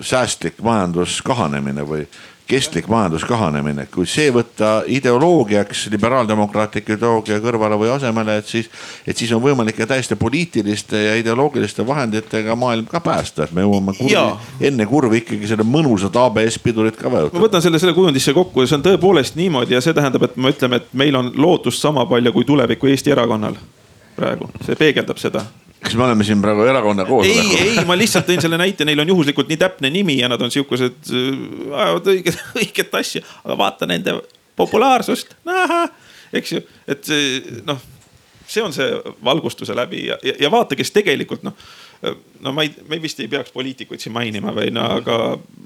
säästlik 0.00 0.62
majanduskahanemine 0.64 1.84
või 1.86 2.06
kestlik 2.46 2.86
majanduskahanemine, 2.90 3.88
kui 3.90 4.06
see 4.06 4.30
võtta 4.34 4.84
ideoloogiaks, 4.86 5.86
liberaaldemokraatliku 5.90 6.94
ideoloogia 6.94 7.40
kõrvale 7.42 7.78
või 7.80 7.90
asemele, 7.90 8.36
et 8.38 8.46
siis, 8.46 8.70
et 9.06 9.18
siis 9.18 9.32
on 9.34 9.42
võimalik 9.42 9.76
ka 9.80 9.88
täiesti 9.90 10.16
poliitiliste 10.20 11.02
ja 11.02 11.16
ideoloogiliste 11.18 11.86
vahenditega 11.86 12.56
maailm 12.56 12.86
ka 12.90 13.02
päästa, 13.02 13.48
et 13.48 13.56
me 13.56 13.66
jõuame 13.66 13.96
kurvi, 13.98 14.22
enne 14.70 14.86
kurvi 14.86 15.22
ikkagi 15.24 15.50
selle 15.50 15.66
mõnusad 15.66 16.14
ABS 16.22 16.60
pidurid 16.62 16.98
ka 17.00 17.10
vajutada. 17.10 17.40
ma 17.40 17.46
võtan 17.48 17.66
selle, 17.66 17.82
selle 17.82 17.96
kujundisse 17.98 18.34
kokku 18.36 18.62
ja 18.62 18.70
see 18.70 18.78
on 18.78 18.86
tõepoolest 18.86 19.38
niimoodi 19.40 19.74
ja 19.74 19.82
see 19.82 19.96
tähendab, 19.96 20.28
et 20.30 20.38
me 20.38 20.54
ütleme, 20.54 20.82
et 20.82 20.94
meil 20.94 21.18
on 21.18 21.32
lootust 21.34 21.82
sama 21.82 22.06
palju 22.06 22.32
kui 22.32 22.46
tuleviku 22.46 22.94
Eesti 22.94 23.14
erakonnal 23.16 23.58
praegu, 24.16 24.52
see 24.62 24.78
peegeldab 24.78 25.18
seda 25.18 25.42
kas 25.82 25.94
me 25.94 26.06
oleme 26.06 26.24
siin 26.26 26.42
praegu 26.42 26.64
erakonna 26.66 27.04
koosolekul? 27.08 27.56
ei, 27.56 27.72
ei, 27.78 27.84
ma 27.88 27.96
lihtsalt 27.98 28.28
tõin 28.28 28.42
selle 28.42 28.58
näite, 28.60 28.86
neil 28.88 29.02
on 29.04 29.12
juhuslikult 29.14 29.50
nii 29.50 29.60
täpne 29.60 29.90
nimi 29.92 30.18
ja 30.20 30.30
nad 30.32 30.42
on 30.42 30.52
sihukesed, 30.52 31.02
äh, 31.10 31.42
ajavad 31.82 32.12
õiget, 32.14 32.40
õiget 32.62 32.96
asja, 33.00 33.24
aga 33.44 33.58
vaata 33.60 33.88
nende 33.90 34.16
populaarsust, 34.56 35.36
eks 36.36 36.56
ju, 36.56 36.62
et 36.88 37.10
noh, 37.68 37.82
see 38.46 38.62
on 38.64 38.72
see 38.74 38.88
valgustuse 39.24 39.74
läbi 39.76 40.06
ja, 40.06 40.18
ja, 40.24 40.36
ja 40.46 40.50
vaata, 40.52 40.78
kes 40.78 40.94
tegelikult 40.94 41.44
noh, 41.46 41.56
no 42.40 42.52
ma 42.56 42.64
ei, 42.66 42.72
me 42.88 43.00
vist 43.02 43.20
ei 43.20 43.28
peaks 43.30 43.52
poliitikuid 43.54 44.02
siin 44.02 44.14
mainima 44.14 44.54
või 44.56 44.70
no 44.74 44.86
aga 44.98 45.18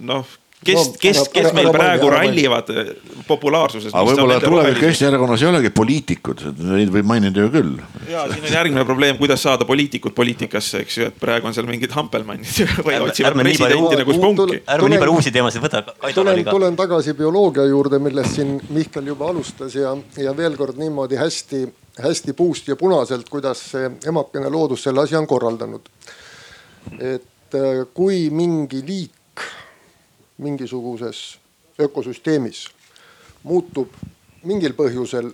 noh 0.07 0.39
kes 0.65 0.91
kes, 1.01 1.21
kes 1.33 1.53
meil 1.57 1.71
praegu 1.73 2.11
rallivad 2.13 2.69
eh, 2.75 2.91
populaarsuses. 3.29 3.93
aga 3.95 4.03
võib-olla 4.11 4.37
tulevik 4.43 4.83
Eesti 4.91 5.07
erakonnas 5.09 5.43
ei 5.45 5.49
olegi 5.49 5.71
poliitikud, 5.73 6.43
neid 6.69 6.93
võib 6.93 7.09
mainida 7.09 7.45
ju 7.47 7.53
küll. 7.55 7.71
ja 8.11 8.27
siin 8.29 8.45
on 8.45 8.57
järgmine 8.57 8.85
probleem, 8.89 9.17
kuidas 9.21 9.41
saada 9.47 9.65
poliitikud 9.69 10.15
poliitikasse, 10.17 10.83
eks 10.85 10.99
ju, 10.99 11.09
et 11.09 11.21
praegu 11.21 11.49
on 11.49 11.57
seal 11.57 11.69
mingid 11.71 11.95
hampelmannid 11.97 12.61
või 12.87 12.99
otsivad 13.07 13.39
presidenti 13.41 14.01
nagu 14.03 14.17
spunki. 14.17 14.61
ärme 14.77 14.91
nii 14.93 15.03
palju 15.05 15.17
uusi 15.17 15.33
teemasid 15.35 15.65
võta. 15.65 15.85
tulen, 16.15 16.43
tulen 16.51 16.77
tagasi 16.79 17.17
bioloogia 17.19 17.65
juurde, 17.71 18.01
millest 18.03 18.37
siin 18.37 18.59
Mihkel 18.71 19.09
juba 19.15 19.31
alustas 19.33 19.75
ja, 19.79 19.95
ja 20.21 20.35
veel 20.37 20.59
kord 20.61 20.77
niimoodi 20.81 21.17
hästi, 21.21 21.63
hästi 22.05 22.37
puust 22.37 22.69
ja 22.69 22.77
punaselt, 22.81 23.29
kuidas 23.33 23.65
see 23.73 23.89
emakene 24.13 24.53
loodus 24.53 24.85
selle 24.85 25.07
asja 25.07 25.21
on 25.23 25.29
korraldanud. 25.31 25.89
et 26.99 27.57
eh, 27.57 27.81
kui 27.95 28.29
mingi 28.35 28.85
liik 28.85 29.20
mingisuguses 30.41 31.39
ökosüsteemis 31.81 32.65
muutub 33.43 33.93
mingil 34.45 34.75
põhjusel 34.77 35.31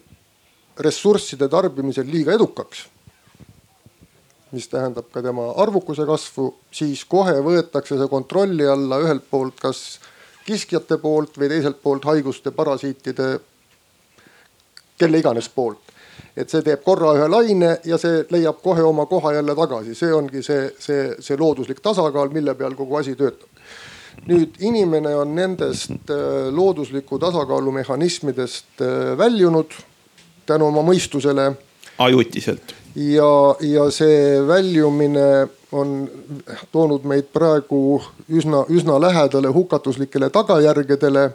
ressursside 0.79 1.49
tarbimisel 1.49 2.09
liiga 2.11 2.35
edukaks, 2.37 2.85
mis 4.53 4.69
tähendab 4.69 5.09
ka 5.13 5.23
tema 5.25 5.49
arvukuse 5.63 6.07
kasvu, 6.07 6.51
siis 6.71 7.05
kohe 7.09 7.39
võetakse 7.45 7.99
see 7.99 8.11
kontrolli 8.11 8.67
alla 8.69 9.01
ühelt 9.03 9.27
poolt 9.31 9.59
kas 9.61 9.83
kiskjate 10.47 11.01
poolt 11.03 11.39
või 11.39 11.51
teiselt 11.51 11.81
poolt 11.83 12.07
haiguste, 12.07 12.53
parasiitide, 12.55 13.33
kelle 14.99 15.19
iganes 15.19 15.49
poolt. 15.49 15.83
et 16.37 16.51
see 16.53 16.61
teeb 16.61 16.83
korra 16.85 17.15
ühe 17.17 17.27
laine 17.29 17.69
ja 17.85 17.97
see 17.99 18.25
leiab 18.31 18.59
kohe 18.63 18.83
oma 18.85 19.07
koha 19.09 19.33
jälle 19.33 19.55
tagasi, 19.57 19.95
see 19.95 20.13
ongi 20.13 20.43
see, 20.45 20.71
see, 20.79 21.15
see 21.21 21.37
looduslik 21.37 21.81
tasakaal, 21.81 22.29
mille 22.29 22.55
peal 22.55 22.75
kogu 22.77 22.97
asi 22.97 23.15
töötab 23.17 23.56
nüüd 24.27 24.57
inimene 24.61 25.15
on 25.17 25.35
nendest 25.37 26.11
äh, 26.11 26.49
loodusliku 26.53 27.19
tasakaalu 27.19 27.73
mehhanismidest 27.73 28.81
äh, 28.81 29.19
väljunud 29.19 29.77
tänu 30.47 30.67
oma 30.67 30.83
mõistusele. 30.83 31.53
ajutiselt. 31.99 32.75
ja, 32.95 33.57
ja 33.61 33.91
see 33.91 34.41
väljumine 34.49 35.49
on 35.73 36.09
toonud 36.73 37.05
meid 37.05 37.33
praegu 37.33 38.03
üsna, 38.29 38.65
üsna 38.69 39.01
lähedale 39.01 39.49
hukatuslikele 39.49 40.31
tagajärgedele 40.31 41.31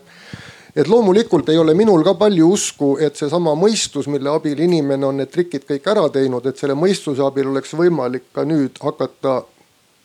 et 0.76 0.88
loomulikult 0.88 1.50
ei 1.50 1.58
ole 1.58 1.74
minul 1.74 2.04
ka 2.04 2.14
palju 2.16 2.48
usku, 2.54 2.94
et 3.00 3.16
seesama 3.20 3.54
mõistus, 3.60 4.08
mille 4.08 4.30
abil 4.32 4.60
inimene 4.60 5.06
on 5.06 5.18
need 5.20 5.32
trikid 5.32 5.66
kõik 5.68 5.88
ära 5.92 6.08
teinud, 6.14 6.46
et 6.48 6.58
selle 6.58 6.78
mõistuse 6.80 7.24
abil 7.26 7.50
oleks 7.52 7.76
võimalik 7.76 8.30
ka 8.34 8.46
nüüd 8.48 8.80
hakata 8.84 9.42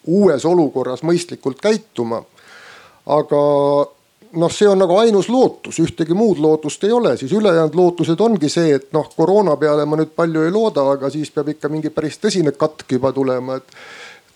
uues 0.07 0.45
olukorras 0.47 1.03
mõistlikult 1.07 1.61
käituma 1.63 2.23
aga 3.07 3.43
noh, 4.37 4.53
see 4.53 4.69
on 4.69 4.81
nagu 4.83 4.97
ainus 5.01 5.29
lootus, 5.33 5.79
ühtegi 5.83 6.17
muud 6.17 6.41
lootust 6.43 6.85
ei 6.85 6.93
ole, 6.93 7.17
siis 7.17 7.33
ülejäänud 7.33 7.77
lootused 7.79 8.21
ongi 8.21 8.51
see, 8.53 8.75
et 8.77 8.91
noh, 8.97 9.09
koroona 9.17 9.57
peale 9.61 9.87
ma 9.87 9.99
nüüd 10.01 10.13
palju 10.17 10.47
ei 10.47 10.55
looda, 10.55 10.89
aga 10.97 11.11
siis 11.13 11.31
peab 11.35 11.53
ikka 11.55 11.71
mingi 11.73 11.93
päris 11.95 12.19
tõsine 12.23 12.53
katk 12.57 12.97
juba 12.99 13.13
tulema, 13.17 13.61
et 13.61 13.79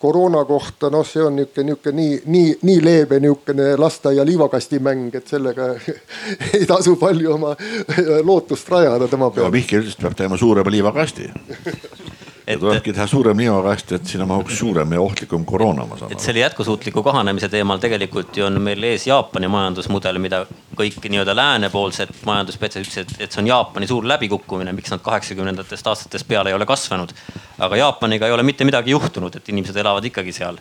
koroona 0.00 0.44
kohta, 0.48 0.88
noh, 0.92 1.04
see 1.04 1.22
on 1.22 1.36
nihuke, 1.36 1.64
nihuke 1.66 1.92
nii, 1.92 2.20
nii, 2.32 2.54
nii 2.64 2.78
leebe 2.84 3.18
nihukene 3.20 3.74
lasteaia 3.76 4.24
liivakastimäng, 4.24 5.10
et 5.18 5.28
sellega 5.28 5.74
ei 6.56 6.64
tasu 6.68 6.96
palju 7.00 7.34
oma 7.36 7.52
lootust 8.24 8.72
rajada 8.72 9.10
tema 9.10 9.28
peale. 9.34 9.52
Mihkel 9.52 9.84
ütles, 9.84 9.98
et 9.98 10.06
peab 10.06 10.16
tegema 10.16 10.40
suurema 10.40 10.72
liivakasti 10.72 11.28
et 12.54 12.60
tulebki 12.60 12.94
teha 12.94 13.06
suurem 13.10 13.42
liivakast, 13.42 13.92
et 13.96 14.12
sinna 14.12 14.26
mahuks 14.28 14.58
suurem 14.60 14.92
ja 14.96 15.00
ohtlikum 15.02 15.44
koroona, 15.48 15.86
ma 15.86 15.98
saan 15.98 16.10
aru. 16.10 16.18
et 16.18 16.24
selle 16.24 16.42
jätkusuutliku 16.44 17.02
kahanemise 17.06 17.48
teemal 17.52 17.80
tegelikult 17.82 18.36
ju 18.36 18.46
on 18.46 18.60
meil 18.62 18.82
ees 18.90 19.06
Jaapani 19.06 19.48
majandusmudel, 19.50 20.20
mida 20.22 20.44
kõik 20.78 21.08
nii-öelda 21.08 21.36
läänepoolsed 21.36 22.14
majandusspetsialistid 22.26 23.00
ütlesid, 23.00 23.24
et 23.24 23.32
see 23.32 23.42
on 23.42 23.50
Jaapani 23.50 23.88
suur 23.90 24.06
läbikukkumine, 24.08 24.72
miks 24.76 24.92
nad 24.94 25.02
kaheksakümnendatest 25.04 25.86
aastatest 25.86 26.28
peale 26.28 26.50
ei 26.50 26.58
ole 26.58 26.66
kasvanud. 26.66 27.12
aga 27.58 27.76
Jaapaniga 27.76 28.26
ei 28.26 28.32
ole 28.32 28.42
mitte 28.42 28.64
midagi 28.64 28.90
juhtunud, 28.90 29.36
et 29.36 29.48
inimesed 29.48 29.76
elavad 29.76 30.04
ikkagi 30.04 30.32
seal 30.32 30.56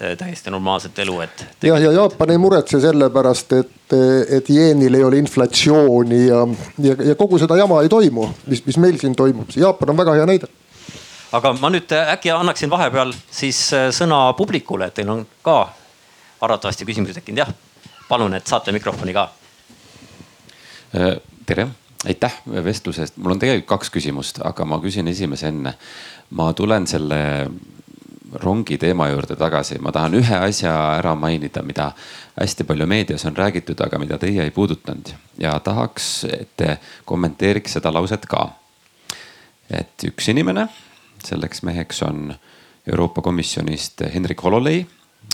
eh, 0.00 0.16
täiesti 0.18 0.50
normaalset 0.50 0.98
elu, 0.98 1.20
et. 1.20 1.46
jah, 1.62 1.80
ja 1.80 1.92
Jaapan 1.92 2.30
ei 2.30 2.38
muretse 2.38 2.80
selle 2.80 3.10
pärast, 3.10 3.52
et, 3.52 3.96
et 4.38 4.50
jeenil 4.50 4.94
ei 4.94 5.04
ole 5.04 5.22
inflatsiooni 5.22 6.26
ja, 6.26 6.42
ja, 6.78 6.98
ja 7.12 7.14
kogu 7.14 7.38
seda 7.38 7.56
jama 7.56 7.82
ei 7.82 7.88
toimu, 7.88 8.28
mis, 8.46 8.66
mis 8.66 8.78
meil 8.78 8.98
siin 8.98 9.16
toimub. 9.16 9.50
Jaapan 9.56 9.94
on 9.94 10.04
väga 10.04 10.18
hea 10.20 10.28
näide 10.34 10.52
aga 11.34 11.54
ma 11.58 11.70
nüüd 11.72 11.92
äh, 11.94 12.12
äkki 12.14 12.32
annaksin 12.34 12.70
vahepeal 12.70 13.12
siis 13.30 13.66
äh, 13.74 13.88
sõna 13.94 14.18
publikule, 14.38 14.88
et 14.88 14.98
teil 14.98 15.10
on 15.10 15.24
ka 15.42 15.58
arvatavasti 16.44 16.86
küsimusi 16.86 17.16
tekkinud, 17.16 17.42
jah. 17.42 17.54
palun, 18.08 18.36
et 18.36 18.46
saate 18.46 18.72
mikrofoni 18.74 19.14
ka. 19.16 19.28
Äh, 20.94 21.16
tere, 21.46 21.68
aitäh 22.06 22.40
vestluse 22.64 23.06
eest, 23.06 23.18
mul 23.18 23.34
on 23.34 23.42
tegelikult 23.42 23.72
kaks 23.74 23.94
küsimust, 23.96 24.42
aga 24.44 24.66
ma 24.68 24.78
küsin 24.82 25.08
esimese 25.10 25.50
enne. 25.50 25.74
ma 26.30 26.52
tulen 26.52 26.86
selle 26.86 27.20
rongi 28.42 28.78
teema 28.78 29.08
juurde 29.10 29.36
tagasi, 29.38 29.78
ma 29.78 29.92
tahan 29.94 30.14
ühe 30.18 30.38
asja 30.46 30.72
ära 30.96 31.14
mainida, 31.14 31.62
mida 31.62 31.92
hästi 32.34 32.64
palju 32.66 32.86
meedias 32.90 33.24
on 33.28 33.36
räägitud, 33.36 33.78
aga 33.80 33.98
mida 33.98 34.18
teie 34.18 34.42
ei 34.42 34.50
puudutanud 34.50 35.12
ja 35.38 35.58
tahaks, 35.60 36.08
et 36.24 36.56
te 36.56 36.78
kommenteeriks 37.04 37.78
seda 37.78 37.92
lauset 37.94 38.26
ka. 38.26 38.48
et 39.70 40.04
üks 40.04 40.28
inimene, 40.28 40.66
selleks 41.24 41.62
meheks 41.62 42.02
on 42.02 42.34
Euroopa 42.90 43.22
Komisjonist 43.22 44.00
Hendrik 44.14 44.42
Hololei 44.42 44.84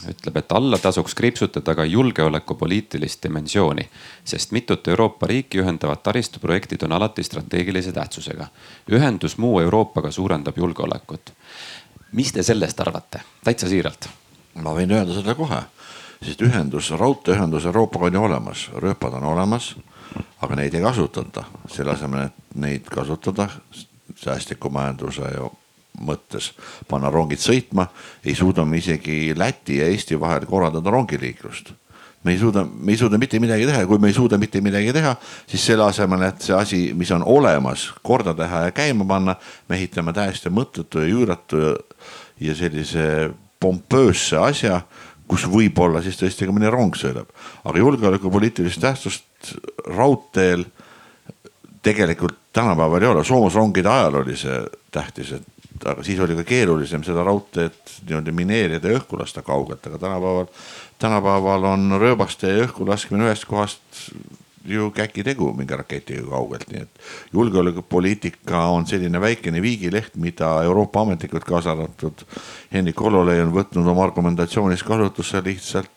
ütleb, 0.08 0.36
et 0.36 0.52
alla 0.52 0.78
tasuks 0.78 1.14
kriipsutada 1.14 1.74
ka 1.74 1.84
julgeolekupoliitilist 1.84 3.22
dimensiooni, 3.22 3.88
sest 4.24 4.52
mitut 4.52 4.88
Euroopa 4.88 5.26
riiki 5.26 5.60
ühendavad 5.60 6.02
taristuprojektid 6.02 6.82
on 6.86 6.92
alati 6.92 7.22
strateegilise 7.22 7.92
tähtsusega. 7.92 8.46
ühendus 8.92 9.38
muu 9.38 9.60
Euroopaga 9.60 10.10
suurendab 10.10 10.58
julgeolekut. 10.58 11.32
mis 12.12 12.32
te 12.32 12.42
sellest 12.42 12.80
arvate, 12.80 13.20
täitsa 13.44 13.68
siiralt? 13.68 14.08
ma 14.54 14.74
võin 14.74 14.92
öelda 14.92 15.14
seda 15.14 15.34
kohe, 15.34 15.62
sest 16.22 16.42
ühendus, 16.42 16.90
raudteeühendus 16.90 17.64
Euroopaga 17.64 18.06
on 18.06 18.14
ju 18.14 18.24
olemas, 18.24 18.70
rööpad 18.74 19.14
on 19.14 19.24
olemas, 19.24 19.76
aga 20.40 20.56
neid 20.56 20.74
ei 20.74 20.82
kasutata, 20.82 21.44
selle 21.68 21.92
asemel, 21.92 22.26
et 22.26 22.54
neid 22.54 22.88
kasutada 22.90 23.48
säästliku 24.16 24.70
majanduse 24.70 25.22
mõttes 26.00 26.50
panna 26.88 27.10
rongid 27.12 27.40
sõitma, 27.42 27.86
ei 28.24 28.34
suuda 28.34 28.64
me 28.64 28.80
isegi 28.80 29.34
Läti 29.36 29.80
ja 29.80 29.88
Eesti 29.90 30.18
vahel 30.20 30.46
korraldada 30.48 30.90
rongiliiklust. 30.90 31.72
me 32.24 32.32
ei 32.32 32.38
suuda, 32.38 32.64
me 32.64 32.92
ei 32.92 32.98
suuda 33.00 33.18
mitte 33.18 33.38
midagi 33.40 33.66
teha 33.66 33.80
ja 33.80 33.86
kui 33.86 33.98
me 33.98 34.08
ei 34.08 34.14
suuda 34.14 34.38
mitte 34.38 34.60
midagi 34.60 34.92
teha, 34.92 35.14
siis 35.46 35.66
selle 35.66 35.84
asemel, 35.84 36.22
et 36.22 36.42
see 36.42 36.56
asi, 36.56 36.80
mis 36.94 37.10
on 37.16 37.22
olemas, 37.24 37.90
korda 38.02 38.34
teha 38.36 38.64
ja 38.66 38.74
käima 38.76 39.06
panna, 39.08 39.36
me 39.68 39.76
ehitame 39.76 40.12
täiesti 40.12 40.52
mõttetu 40.52 41.00
ja 41.00 41.08
üüratu 41.08 41.62
ja, 41.62 41.76
ja 42.40 42.56
sellise 42.56 43.30
pompöösse 43.60 44.36
asja 44.36 44.82
kus 45.30 45.46
võib-olla 45.46 46.02
siis 46.02 46.18
tõesti 46.18 46.48
ka 46.48 46.54
mõni 46.54 46.70
rong 46.72 46.96
sõidab, 46.98 47.30
aga 47.64 47.78
julgeolekupoliitilist 47.78 48.82
tähtsust 48.82 49.54
raudteel 49.86 50.64
tegelikult 51.82 52.38
tänapäeval 52.52 53.02
ei 53.02 53.08
ole, 53.08 53.24
soomusrongide 53.24 53.88
ajal 53.88 54.20
oli 54.22 54.36
see 54.36 54.58
tähtis, 54.92 55.32
et 55.38 55.59
aga 55.84 56.04
siis 56.04 56.20
oli 56.20 56.36
ka 56.38 56.44
keerulisem 56.48 57.04
seda 57.06 57.24
raudteed 57.26 57.78
niimoodi 58.08 58.34
mineerida 58.36 58.92
ja 58.92 59.00
õhku 59.00 59.18
lasta 59.20 59.42
kaugelt, 59.46 59.86
aga 59.86 59.98
tänapäeval, 59.98 60.50
tänapäeval 61.00 61.66
on 61.72 61.96
rööbaste 62.00 62.52
õhku 62.66 62.88
laskmine 62.88 63.30
ühest 63.30 63.48
kohast 63.48 64.02
ju 64.68 64.90
käkitegu 64.92 65.52
mingi 65.56 65.76
raketiga 65.76 66.26
kaugelt, 66.28 66.66
nii 66.70 66.82
et 66.84 67.06
julgeolekupoliitika 67.32 68.66
on 68.74 68.86
selline 68.86 69.20
väikene 69.20 69.62
viigileht, 69.62 70.18
mida 70.20 70.52
Euroopa 70.64 71.00
ametnikud, 71.06 71.46
kaasa 71.48 71.72
arvatud 71.72 72.26
Hendrik 72.72 73.00
Hololei 73.00 73.40
on 73.40 73.54
võtnud 73.54 73.88
oma 73.88 74.04
argumentatsioonis 74.04 74.84
kasutusse 74.84 75.42
lihtsalt 75.44 75.96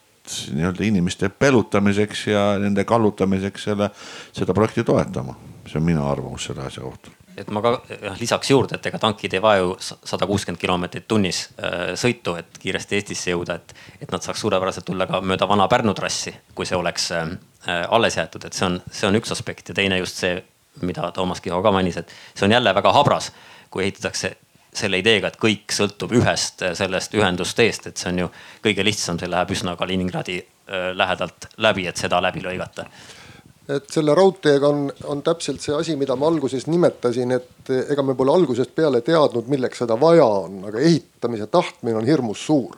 nii-öelda 0.55 0.85
inimeste 0.87 1.27
pelutamiseks 1.29 2.27
ja 2.31 2.45
nende 2.59 2.85
kallutamiseks 2.87 3.67
selle, 3.67 3.89
seda 4.31 4.55
projekti 4.55 4.83
toetama. 4.87 5.35
see 5.67 5.79
on 5.79 5.85
minu 5.85 6.07
arvamus 6.07 6.43
selle 6.45 6.63
asja 6.63 6.83
kohta 6.83 7.11
et 7.37 7.49
ma 7.53 7.61
ka 7.63 7.73
lisaks 8.19 8.51
juurde, 8.51 8.77
et 8.77 8.87
ega 8.89 8.99
tankid 9.01 9.33
ei 9.33 9.41
vaja 9.41 9.63
ju 9.63 9.73
sada 9.81 10.27
kuuskümmend 10.29 10.61
kilomeetrit 10.61 11.07
tunnis 11.07 11.43
äh, 11.57 11.93
sõitu, 11.99 12.35
et 12.39 12.59
kiiresti 12.61 12.99
Eestisse 12.99 13.33
jõuda, 13.33 13.57
et, 13.59 13.75
et 14.01 14.11
nad 14.13 14.23
saaks 14.23 14.43
suurepäraselt 14.43 14.85
tulla 14.87 15.07
ka 15.09 15.21
mööda 15.25 15.47
vana 15.49 15.67
Pärnu 15.71 15.95
trassi, 15.97 16.33
kui 16.55 16.67
see 16.69 16.77
oleks 16.77 17.09
äh, 17.17 17.33
alles 17.89 18.17
jäetud, 18.19 18.45
et 18.45 18.57
see 18.57 18.67
on, 18.69 18.79
see 18.91 19.09
on 19.09 19.17
üks 19.19 19.33
aspekt. 19.33 19.71
Ja 19.71 19.77
teine 19.77 19.97
just 20.01 20.21
see, 20.21 20.37
mida 20.81 21.09
Toomas 21.15 21.41
Kiho 21.41 21.61
ka 21.63 21.73
mainis, 21.73 21.99
et 22.01 22.13
see 22.33 22.47
on 22.47 22.55
jälle 22.55 22.75
väga 22.75 22.93
habras, 22.93 23.31
kui 23.73 23.87
ehitatakse 23.87 24.35
selle 24.73 24.97
ideega, 25.01 25.29
et 25.29 25.37
kõik 25.41 25.73
sõltub 25.73 26.13
ühest 26.17 26.61
äh, 26.65 26.77
sellest 26.77 27.17
ühendusteest, 27.17 27.89
et 27.89 27.97
see 27.97 28.13
on 28.13 28.23
ju 28.25 28.31
kõige 28.63 28.85
lihtsam, 28.85 29.19
see 29.21 29.31
läheb 29.31 29.57
üsna 29.57 29.75
Kaliningradi 29.79 30.39
äh, 30.43 30.93
lähedalt 30.93 31.49
läbi, 31.57 31.89
et 31.89 32.01
seda 32.01 32.21
läbi 32.21 32.45
lõigata 32.45 32.87
et 33.69 33.85
selle 33.91 34.15
raudteega 34.15 34.67
on, 34.67 34.87
on 35.07 35.21
täpselt 35.23 35.63
see 35.63 35.75
asi, 35.75 35.95
mida 35.99 36.15
ma 36.19 36.27
alguses 36.27 36.65
nimetasin, 36.67 37.31
et 37.37 37.71
ega 37.93 38.03
me 38.03 38.15
pole 38.19 38.33
algusest 38.33 38.73
peale 38.75 39.01
teadnud, 39.05 39.47
milleks 39.51 39.83
seda 39.83 39.95
vaja 39.99 40.25
on, 40.25 40.59
aga 40.67 40.81
ehitamise 40.83 41.47
tahtmine 41.51 42.01
on 42.01 42.09
hirmus 42.09 42.45
suur. 42.45 42.77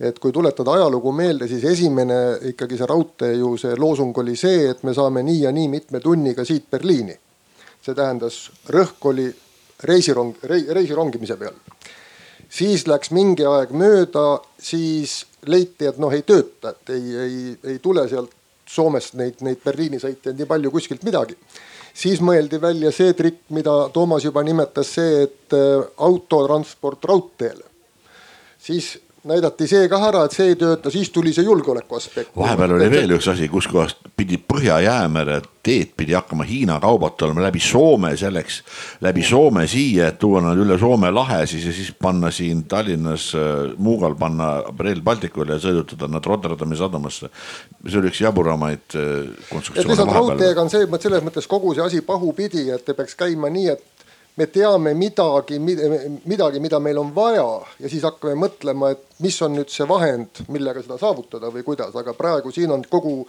et 0.00 0.16
kui 0.18 0.32
tuletada 0.32 0.72
ajalugu 0.78 1.10
meelde, 1.12 1.44
siis 1.48 1.64
esimene 1.68 2.14
ikkagi 2.48 2.78
see 2.78 2.86
raudtee 2.88 3.34
ju 3.36 3.50
see 3.60 3.74
loosung 3.76 4.16
oli 4.18 4.32
see, 4.36 4.70
et 4.70 4.80
me 4.82 4.94
saame 4.96 5.20
nii 5.22 5.42
ja 5.42 5.52
nii 5.52 5.68
mitme 5.68 6.00
tunniga 6.00 6.44
siit 6.44 6.70
Berliini. 6.70 7.18
see 7.82 7.94
tähendas, 7.94 8.50
rõhk 8.68 9.10
oli 9.10 9.28
reisirong 9.82 10.36
rei,, 10.42 10.64
reisirongimise 10.70 11.36
peal. 11.36 11.58
siis 12.48 12.86
läks 12.86 13.10
mingi 13.10 13.44
aeg 13.44 13.74
mööda, 13.76 14.40
siis 14.58 15.26
leiti, 15.46 15.86
et 15.86 15.98
noh, 15.98 16.12
ei 16.12 16.22
tööta, 16.22 16.70
et 16.70 16.94
ei, 16.94 17.16
ei, 17.16 17.56
ei 17.74 17.78
tule 17.78 18.08
sealt 18.08 18.39
Soomest 18.70 19.16
neid, 19.18 19.40
neid 19.42 19.60
Berliini 19.64 19.98
sõitjaid 19.98 20.38
nii 20.38 20.48
palju 20.50 20.70
kuskilt 20.70 21.04
midagi. 21.06 21.36
siis 21.94 22.20
mõeldi 22.20 22.60
välja 22.60 22.92
see 22.92 23.12
trikk, 23.18 23.42
mida 23.50 23.88
Toomas 23.92 24.24
juba 24.24 24.42
nimetas, 24.46 24.94
see, 24.94 25.22
et 25.26 25.56
äh, 25.56 25.86
autotransport 25.98 27.04
raudteele. 27.04 27.64
siis 28.58 28.98
näidati 29.24 29.66
see 29.68 29.88
ka 29.92 29.98
ära, 30.08 30.24
et 30.24 30.34
see 30.34 30.52
ei 30.52 30.56
tööta, 30.58 30.90
siis 30.92 31.10
tuli 31.12 31.32
see 31.36 31.44
julgeoleku 31.44 31.96
aspekt. 31.96 32.30
vahepeal 32.36 32.76
oli 32.76 32.88
veel 32.90 33.16
üks 33.18 33.28
asi, 33.32 33.48
kus 33.52 33.68
kohast 33.68 34.00
pidi 34.16 34.38
Põhja-Jäämere 34.40 35.40
teed 35.62 35.92
pidi 35.96 36.14
hakkama 36.16 36.46
Hiina 36.48 36.78
kaubad 36.80 37.18
tulema 37.20 37.42
läbi 37.44 37.60
Soome 37.60 38.14
selleks, 38.16 38.62
läbi 39.04 39.22
Soome 39.26 39.66
siia, 39.68 40.08
et 40.08 40.18
tuua 40.18 40.40
nad 40.44 40.58
üle 40.58 40.78
Soome 40.80 41.10
lahe 41.12 41.42
siis 41.50 41.66
ja 41.68 41.74
siis 41.76 41.92
panna 41.92 42.30
siin 42.32 42.64
Tallinnas 42.68 43.30
äh, 43.36 43.74
Muugal 43.76 44.16
panna 44.20 44.50
Rail 44.78 45.02
Balticule 45.04 45.58
ja 45.58 45.60
sõidutada 45.60 46.08
nad 46.08 46.26
Rotterdami 46.26 46.76
sadamasse. 46.76 47.28
see 47.86 48.00
oli 48.00 48.12
üks 48.12 48.24
jaburamaid 48.24 48.96
äh, 48.96 49.28
konstruktsioone. 49.50 49.84
et 49.84 49.92
lihtsalt 49.92 50.16
raudteega 50.16 50.64
on 50.64 50.72
see, 50.72 50.88
selles 51.00 51.24
mõttes 51.24 51.48
kogu 51.48 51.74
see 51.74 51.84
asi 51.84 52.00
pahupidi, 52.00 52.70
et 52.72 52.96
peaks 52.96 53.18
käima 53.20 53.52
nii, 53.52 53.68
et 53.76 53.99
me 54.36 54.46
teame 54.46 54.94
midagi, 54.94 55.58
midagi, 55.60 56.60
mida 56.60 56.80
meil 56.80 56.98
on 56.98 57.14
vaja 57.14 57.46
ja 57.80 57.90
siis 57.90 58.04
hakkame 58.06 58.36
mõtlema, 58.38 58.92
et 58.94 59.22
mis 59.24 59.36
on 59.42 59.56
nüüd 59.58 59.72
see 59.72 59.86
vahend, 59.88 60.44
millega 60.48 60.82
seda 60.84 60.98
saavutada 61.00 61.50
või 61.52 61.64
kuidas, 61.66 61.94
aga 61.96 62.14
praegu 62.16 62.52
siin 62.54 62.72
on 62.74 62.84
kogu, 62.88 63.24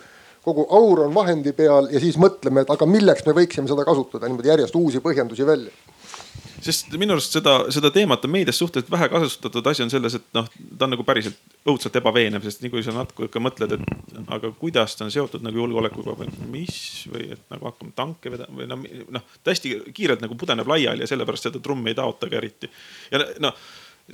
kogu 0.45 0.67
aur 0.69 1.05
on 1.07 1.15
vahendi 1.15 1.53
peal 1.57 1.89
ja 1.91 2.01
siis 2.03 2.19
mõtleme, 2.21 2.63
et 2.63 2.73
aga 2.73 2.87
milleks 2.89 3.25
me 3.27 3.35
võiksime 3.41 3.71
seda 3.71 3.85
kasutada, 3.87 4.29
niimoodi 4.29 4.53
järjest 4.53 4.77
uusi 4.77 5.03
põhjendusi 5.03 5.47
välja 5.47 5.73
sest 6.61 6.93
minu 6.99 7.15
arust 7.15 7.33
seda, 7.35 7.55
seda 7.73 7.91
teemat 7.93 8.25
on 8.25 8.33
meedias 8.33 8.59
suhteliselt 8.61 8.91
vähe 8.91 9.09
kasutatud. 9.09 9.67
asi 9.67 9.83
on 9.83 9.89
selles, 9.89 10.15
et 10.15 10.25
noh, 10.37 10.47
ta 10.77 10.85
on 10.85 10.93
nagu 10.95 11.05
päriselt 11.07 11.37
õudselt 11.67 11.95
ebaveenev, 11.97 12.43
sest 12.45 12.63
nii 12.63 12.71
kui 12.73 12.83
sa 12.85 12.93
natuke 12.95 13.43
mõtled, 13.43 13.75
et 13.77 14.17
aga 14.35 14.51
kuidas 14.59 14.95
ta 14.97 15.05
on 15.07 15.13
seotud 15.13 15.43
nagu 15.45 15.61
julgeolekuga 15.63 16.15
või 16.21 16.31
mis 16.53 16.79
või 17.11 17.31
et 17.35 17.45
nagu 17.53 17.69
hakkame 17.69 17.95
tanke 17.97 18.33
vedama 18.33 18.61
või 18.61 18.69
noh, 18.69 18.89
noh 19.17 19.37
hästi 19.47 19.77
kiirelt 19.93 20.23
nagu 20.23 20.37
pudeneb 20.37 20.69
laiali 20.69 21.05
ja 21.05 21.11
sellepärast 21.11 21.49
seda 21.49 21.61
trummi 21.63 21.93
ei 21.93 22.01
taotagi 22.01 22.37
eriti. 22.41 22.71
ja 23.11 23.23
noh 23.41 23.57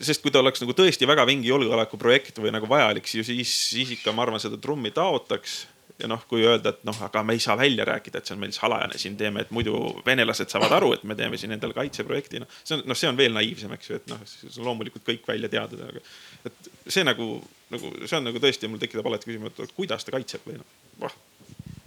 sest 0.04 0.22
kui 0.22 0.32
ta 0.34 0.42
oleks 0.44 0.62
nagu 0.62 0.76
tõesti 0.78 1.08
väga 1.10 1.26
vingi 1.26 1.50
julgeolekuprojekt 1.50 2.40
või 2.44 2.52
nagu 2.54 2.68
vajalik, 2.70 3.08
siis, 3.10 3.28
siis 3.28 3.96
ikka 3.98 4.14
ma 4.14 4.26
arvan, 4.26 4.42
seda 4.44 4.60
trummi 4.62 4.92
taotaks 4.94 5.64
ja 6.00 6.08
noh, 6.10 6.22
kui 6.30 6.44
öelda, 6.46 6.74
et 6.76 6.84
noh, 6.88 6.98
aga 7.08 7.24
me 7.26 7.34
ei 7.34 7.42
saa 7.42 7.58
välja 7.58 7.86
rääkida, 7.88 8.22
et 8.22 8.30
see 8.30 8.36
on 8.36 8.42
meil 8.42 8.54
salajane, 8.56 9.00
siin 9.02 9.16
teeme, 9.18 9.44
et 9.46 9.54
muidu 9.56 9.78
venelased 10.06 10.52
saavad 10.54 10.76
aru, 10.78 10.92
et 10.98 11.06
me 11.10 11.16
teeme 11.18 11.40
siin 11.42 11.56
endale 11.56 11.74
kaitseprojekti, 11.78 12.42
noh. 12.44 12.58
see 12.64 12.78
on, 12.78 12.84
noh, 12.92 12.98
see 12.98 13.10
on 13.10 13.18
veel 13.18 13.34
naiivsem, 13.38 13.74
eks 13.78 13.90
ju, 13.90 14.02
et 14.02 14.12
noh, 14.12 14.22
siis 14.30 14.60
on 14.62 14.70
loomulikult 14.70 15.06
kõik 15.08 15.26
välja 15.28 15.50
teada, 15.54 15.90
aga. 15.90 16.04
et 16.50 16.70
see 16.86 17.06
nagu, 17.08 17.32
nagu 17.74 17.94
see 18.04 18.20
on 18.20 18.30
nagu 18.30 18.44
tõesti, 18.44 18.70
mul 18.70 18.84
tekitab 18.84 19.10
alati 19.10 19.32
küsimus, 19.32 19.58
et 19.66 19.74
kuidas 19.78 20.06
ta 20.06 20.14
kaitseb 20.14 20.46
või 20.48 20.60
noh, 20.60 20.76
vah, 21.02 21.18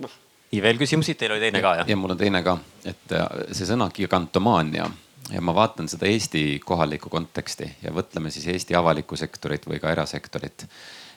vah. 0.07 0.17
ja 0.57 0.65
veel 0.67 0.83
küsimusi, 0.83 1.15
teil 1.21 1.37
oli 1.37 1.47
teine 1.47 1.63
ka 1.63 1.77
jah? 1.83 1.93
ja 1.93 1.99
mul 2.01 2.17
on 2.17 2.21
teine 2.21 2.43
ka, 2.47 2.59
et 2.83 3.15
äh, 3.15 3.29
see 3.55 3.69
sõna 3.71 3.93
gigantomaania 3.95 4.89
ja 5.31 5.43
ma 5.45 5.55
vaatan 5.55 5.87
seda 5.91 6.09
Eesti 6.11 6.59
kohalikku 6.65 7.13
konteksti 7.13 7.69
ja 7.85 7.95
võtleme 7.95 8.33
siis 8.35 8.49
Eesti 8.51 8.75
avalikku 8.75 9.19
sektorit 9.19 9.69
või 9.71 9.79
ka 9.83 9.93
erasektorit 9.95 10.67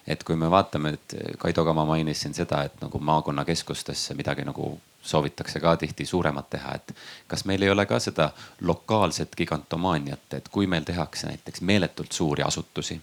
et 0.08 0.24
kui 0.24 0.36
me 0.36 0.50
vaatame, 0.52 0.90
et 0.90 1.16
Kaido 1.38 1.66
Kama 1.66 1.86
mainis 1.86 2.22
siin 2.22 2.34
seda, 2.34 2.64
et 2.64 2.82
nagu 2.82 3.00
maakonnakeskustesse 3.00 4.14
midagi 4.20 4.46
nagu 4.46 4.74
soovitakse 5.04 5.60
ka 5.60 5.76
tihti 5.78 6.06
suuremat 6.06 6.50
teha, 6.50 6.76
et 6.76 6.96
kas 7.28 7.46
meil 7.46 7.62
ei 7.62 7.70
ole 7.70 7.86
ka 7.86 8.00
seda 8.00 8.30
lokaalset 8.62 9.36
gigantomaaniat, 9.38 10.34
et 10.34 10.48
kui 10.52 10.68
meil 10.68 10.84
tehakse 10.88 11.28
näiteks 11.28 11.62
meeletult 11.62 12.12
suuri 12.12 12.44
asutusi 12.44 13.00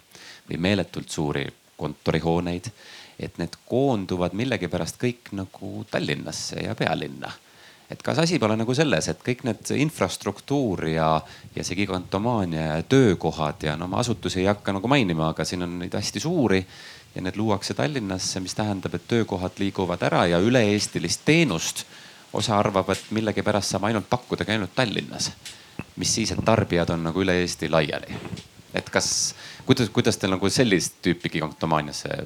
või 0.50 0.58
meeletult 0.68 1.08
suuri 1.08 1.46
kontorihooneid, 1.76 2.72
et 3.20 3.38
need 3.38 3.56
koonduvad 3.68 4.36
millegipärast 4.36 5.00
kõik 5.00 5.32
nagu 5.36 5.84
Tallinnasse 5.90 6.64
ja 6.64 6.74
pealinna 6.74 7.32
et 7.90 8.02
kas 8.06 8.20
asi 8.22 8.38
pole 8.38 8.56
nagu 8.58 8.74
selles, 8.76 9.08
et 9.10 9.22
kõik 9.26 9.44
need 9.48 9.72
infrastruktuur 9.82 10.86
ja, 10.92 11.10
ja 11.56 11.64
see 11.66 11.78
gigantomaania 11.80 12.66
ja 12.66 12.82
töökohad 12.82 13.66
ja 13.66 13.76
no 13.76 13.88
ma 13.90 14.02
asutusi 14.04 14.42
ei 14.42 14.50
hakka 14.50 14.76
nagu 14.76 14.90
mainima, 14.90 15.32
aga 15.34 15.44
siin 15.44 15.66
on 15.66 15.78
neid 15.82 15.94
hästi 15.98 16.22
suuri 16.22 16.60
ja 17.14 17.24
need 17.24 17.38
luuakse 17.40 17.74
Tallinnasse, 17.74 18.40
mis 18.40 18.54
tähendab, 18.54 18.94
et 18.94 19.08
töökohad 19.10 19.58
liiguvad 19.58 20.04
ära 20.06 20.26
ja 20.30 20.38
üle-eestilist 20.38 21.26
teenust 21.26 21.84
osa 22.32 22.60
arvab, 22.60 22.92
et 22.94 23.10
millegipärast 23.10 23.74
saab 23.74 23.88
ainult 23.90 24.06
pakkudagi 24.10 24.54
ainult 24.54 24.74
Tallinnas. 24.74 25.32
mis 25.96 26.14
siis, 26.14 26.30
et 26.30 26.44
tarbijad 26.44 26.90
on 26.94 27.02
nagu 27.10 27.20
üle 27.20 27.34
Eesti 27.42 27.68
laiali 27.68 28.16
et 28.74 28.90
kas, 28.90 29.34
kuidas, 29.66 29.90
kuidas 29.90 30.18
te 30.18 30.30
nagu 30.30 30.50
sellist 30.50 31.00
tüüpi 31.04 31.32
gigantomaaniasse, 31.36 32.22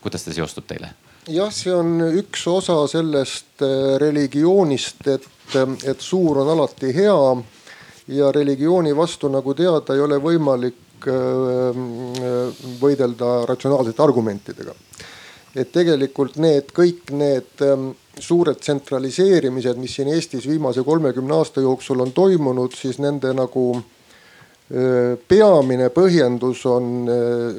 kuidas 0.00 0.26
ta 0.26 0.34
seostub 0.36 0.66
teile? 0.68 0.92
Jah, 1.28 1.50
see 1.52 1.72
on 1.74 2.00
üks 2.16 2.46
osa 2.50 2.76
sellest 2.90 3.64
äh, 3.64 3.96
religioonist, 4.00 5.06
et, 5.08 5.26
et 5.84 6.00
suur 6.00 6.42
on 6.42 6.52
alati 6.54 6.92
hea 6.96 7.16
ja 8.16 8.30
religiooni 8.32 8.94
vastu, 8.96 9.28
nagu 9.32 9.54
teada, 9.54 9.94
ei 9.94 10.04
ole 10.04 10.20
võimalik 10.22 11.08
äh, 11.10 11.80
võidelda 12.80 13.44
ratsionaalsete 13.50 14.02
argumentidega. 14.02 14.74
et 15.54 15.72
tegelikult 15.72 16.36
need 16.38 16.68
kõik 16.70 17.10
need 17.10 17.62
ähm, 17.66 17.88
suured 18.18 18.60
tsentraliseerimised, 18.60 19.80
mis 19.82 19.96
siin 19.96 20.12
Eestis 20.14 20.46
viimase 20.46 20.84
kolmekümne 20.86 21.34
aasta 21.34 21.60
jooksul 21.60 22.00
on 22.04 22.12
toimunud, 22.12 22.76
siis 22.78 23.00
nende 23.02 23.32
nagu 23.34 23.64
äh, 23.74 23.82
peamine 25.28 25.88
põhjendus 25.90 26.62
on 26.70 27.08
äh, 27.10 27.56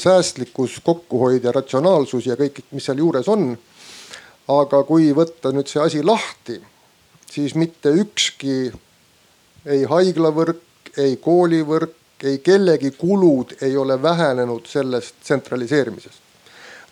säästlikkus, 0.00 0.78
kokkuhoid 0.84 1.44
ja 1.44 1.52
ratsionaalsus 1.52 2.30
ja 2.30 2.36
kõik, 2.40 2.62
mis 2.72 2.86
seal 2.88 3.02
juures 3.02 3.28
on. 3.28 3.52
aga 4.48 4.82
kui 4.84 5.08
võtta 5.16 5.52
nüüd 5.56 5.68
see 5.68 5.80
asi 5.80 6.02
lahti, 6.04 6.58
siis 7.32 7.54
mitte 7.56 7.92
ükski 7.96 8.72
ei 9.64 9.84
haiglavõrk, 9.88 10.92
ei 11.00 11.16
koolivõrk, 11.16 11.96
ei 12.24 12.38
kellegi 12.44 12.90
kulud 12.96 13.56
ei 13.64 13.76
ole 13.76 13.96
vähenenud 14.02 14.68
sellest 14.68 15.16
tsentraliseerimisest 15.24 16.20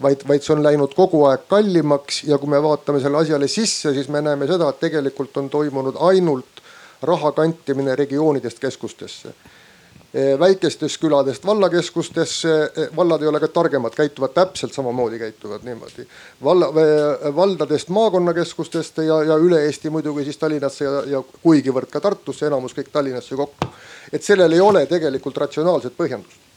vaid, 0.03 0.25
vaid 0.29 0.45
see 0.45 0.55
on 0.57 0.65
läinud 0.65 0.95
kogu 0.97 1.25
aeg 1.29 1.45
kallimaks 1.49 2.23
ja 2.29 2.39
kui 2.41 2.51
me 2.51 2.61
vaatame 2.63 3.01
selle 3.01 3.21
asjale 3.21 3.49
sisse, 3.49 3.93
siis 3.95 4.09
me 4.09 4.21
näeme 4.25 4.49
seda, 4.51 4.69
et 4.69 4.81
tegelikult 4.81 5.37
on 5.41 5.51
toimunud 5.53 6.01
ainult 6.09 6.62
raha 7.03 7.33
kantimine 7.33 7.97
regioonidest 7.97 8.59
keskustesse. 8.59 9.35
Eh, 10.13 10.39
väikestest 10.39 11.01
küladest 11.01 11.47
vallakeskustesse, 11.47 12.51
eh, 12.77 12.89
vallad 12.97 13.23
ei 13.23 13.29
ole 13.29 13.41
ka 13.41 13.49
targemad, 13.49 13.95
käituvad 13.97 14.35
täpselt 14.37 14.73
samamoodi, 14.73 15.19
käituvad 15.19 15.65
niimoodi. 15.65 16.07
valla, 16.45 16.67
eh, 16.67 17.37
valdadest 17.37 17.89
maakonnakeskustest 17.89 18.99
ja, 18.99 19.23
ja 19.23 19.37
üle 19.37 19.65
Eesti 19.65 19.91
muidugi 19.91 20.25
siis 20.25 20.37
Tallinnasse 20.37 20.85
ja, 20.85 21.03
ja 21.07 21.23
kuigivõrd 21.43 21.89
ka 21.91 22.01
Tartusse, 22.01 22.47
enamus 22.47 22.77
kõik 22.77 22.93
Tallinnasse 22.93 23.37
kokku. 23.37 23.67
et 24.13 24.23
sellel 24.23 24.53
ei 24.53 24.61
ole 24.61 24.87
tegelikult 24.87 25.37
ratsionaalset 25.37 25.97
põhjendust 25.97 26.53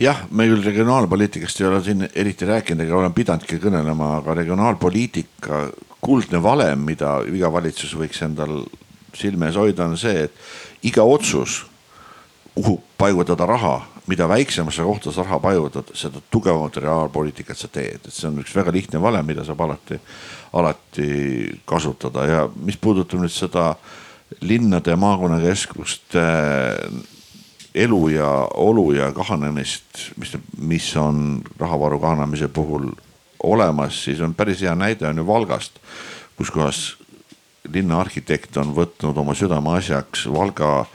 jah, 0.00 0.24
me 0.30 0.46
küll 0.48 0.64
regionaalpoliitikast 0.64 1.60
ei 1.60 1.66
ole 1.66 1.82
siin 1.84 2.08
eriti 2.14 2.48
rääkinud 2.48 2.84
ega 2.86 2.96
olen 2.96 3.12
pidanudki 3.12 3.60
kõnelema, 3.60 4.16
aga 4.22 4.34
regionaalpoliitika 4.40 5.66
kuldne 6.00 6.42
valem, 6.42 6.86
mida 6.88 7.18
iga 7.28 7.52
valitsus 7.52 7.92
võiks 7.98 8.22
endal 8.24 8.62
silme 9.16 9.48
ees 9.50 9.58
hoida, 9.58 9.86
on 9.86 9.98
see, 9.98 10.26
et 10.26 10.86
iga 10.86 11.04
otsus, 11.06 11.64
kuhu 12.54 12.80
paigutada 12.98 13.46
raha, 13.46 13.78
mida 14.10 14.26
väiksemasse 14.28 14.82
kohta 14.82 15.12
sa 15.12 15.22
raha 15.22 15.38
paigutad, 15.40 15.92
seda 15.94 16.22
tugevamat 16.30 16.80
reaalpoliitikat 16.82 17.58
sa 17.58 17.68
teed, 17.70 18.02
et 18.04 18.12
see 18.14 18.28
on 18.28 18.40
üks 18.42 18.54
väga 18.56 18.72
lihtne 18.74 19.02
valem, 19.02 19.26
mida 19.26 19.44
saab 19.46 19.62
alati, 19.66 20.00
alati 20.58 21.10
kasutada. 21.68 22.26
Ja 22.26 22.40
mis 22.56 22.78
puudutab 22.80 23.22
nüüd 23.22 23.34
seda 23.34 23.74
linnade 24.40 24.90
ja 24.90 24.98
maakonnakeskuste 24.98 26.24
elu 27.74 28.08
ja 28.08 28.30
olu 28.54 28.92
ja 28.92 29.12
kahanemist, 29.14 30.10
mis, 30.16 30.34
mis 30.58 30.90
on 30.96 31.42
rahavaru 31.58 32.00
kahanemise 32.02 32.48
puhul 32.48 32.90
olemas, 33.42 34.04
siis 34.04 34.20
on 34.20 34.34
päris 34.34 34.62
hea 34.62 34.74
näide 34.74 35.06
on 35.08 35.22
ju 35.22 35.26
Valgast, 35.26 35.78
kus 36.36 36.50
kohas 36.50 36.80
linnaarhitekt 37.68 38.56
on 38.56 38.74
võtnud 38.74 39.16
oma 39.18 39.34
südameasjaks 39.34 40.26
Valga 40.32 40.86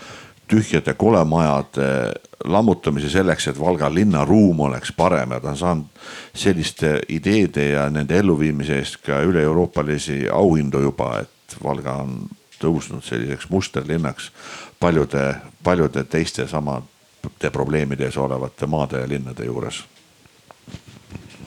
tühjade 0.48 0.94
kolemajade 0.94 2.14
lammutamise 2.46 3.10
selleks, 3.10 3.48
et 3.48 3.60
Valga 3.60 3.90
linnaruum 3.94 4.60
oleks 4.68 4.92
parem 4.94 5.32
ja 5.32 5.40
ta 5.40 5.50
on 5.54 5.58
saanud 5.58 6.02
selliste 6.34 7.00
ideede 7.10 7.70
ja 7.72 7.88
nende 7.90 8.18
elluviimise 8.20 8.80
eest 8.82 9.00
ka 9.06 9.22
üle-euroopalisi 9.26 10.26
auhindu 10.32 10.82
juba, 10.86 11.20
et 11.24 11.58
Valga 11.64 12.00
on 12.04 12.20
tõusnud 12.62 13.04
selliseks 13.06 13.50
musterlinnaks 13.50 14.32
paljude, 14.80 15.36
paljude 15.64 16.04
teiste 16.04 16.48
samade 16.48 17.52
probleemide 17.52 18.06
ees 18.06 18.18
olevate 18.18 18.70
maade 18.70 19.02
ja 19.02 19.10
linnade 19.10 19.46
juures. 19.46 19.84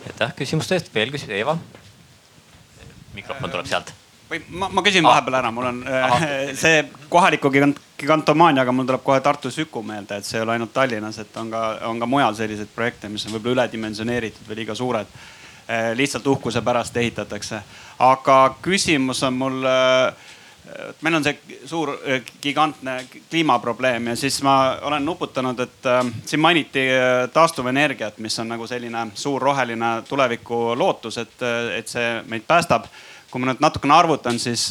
aitäh 0.07 0.35
küsimuste 0.37 0.75
eest, 0.75 0.95
veel 0.95 1.11
küsimusi, 1.15 1.39
Eeva? 1.39 1.59
mikrofon 3.15 3.51
tuleb 3.51 3.67
sealt 3.67 3.95
või 4.31 4.41
ma, 4.49 4.69
ma 4.73 4.85
küsin 4.85 5.07
vahepeal 5.07 5.39
ära, 5.41 5.51
mul 5.55 5.71
on 5.71 5.83
Aha. 5.89 6.19
see 6.63 6.85
kohaliku 7.09 7.51
gigantomaaniaga, 7.53 8.73
mul 8.73 8.89
tuleb 8.89 9.05
kohe 9.07 9.21
Tartu 9.25 9.51
Süku 9.55 9.83
meelde, 9.83 10.21
et 10.21 10.29
see 10.29 10.39
ei 10.39 10.47
ole 10.47 10.57
ainult 10.57 10.73
Tallinnas, 10.77 11.19
et 11.23 11.37
on 11.41 11.51
ka, 11.53 11.65
on 11.91 12.01
ka 12.01 12.09
mujal 12.11 12.37
selliseid 12.39 12.71
projekte, 12.75 13.11
mis 13.13 13.27
on 13.27 13.37
võib-olla 13.37 13.65
üledimensioneeritud 13.65 14.49
või 14.49 14.63
liiga 14.63 14.79
suured. 14.79 15.19
lihtsalt 15.95 16.27
uhkuse 16.27 16.63
pärast 16.65 16.97
ehitatakse, 16.97 17.61
aga 17.99 18.37
küsimus 18.63 19.23
on 19.23 19.35
mul 19.37 19.67
äh, 19.69 20.15
meil 21.01 21.15
on 21.15 21.25
see 21.25 21.59
suur 21.67 21.93
äh, 21.97 22.23
gigantne 22.43 22.99
kliimaprobleem 23.31 24.11
ja 24.13 24.17
siis 24.17 24.41
ma 24.45 24.79
olen 24.83 25.05
nuputanud, 25.05 25.61
et 25.61 25.87
äh, 25.87 26.01
siin 26.27 26.41
mainiti 26.41 26.85
äh, 26.93 27.29
taastuvenergiat, 27.33 28.19
mis 28.19 28.39
on 28.39 28.49
nagu 28.53 28.67
selline 28.67 29.07
suur 29.15 29.43
roheline 29.43 29.93
tuleviku 30.09 30.75
lootus, 30.79 31.19
et, 31.19 31.37
et 31.77 31.89
see 31.89 32.11
meid 32.29 32.47
päästab. 32.49 32.89
Kui 33.31 33.43
ma 33.43 33.51
nüüd 33.51 33.61
natukene 33.61 33.93
arvutan, 33.93 34.39
siis 34.41 34.69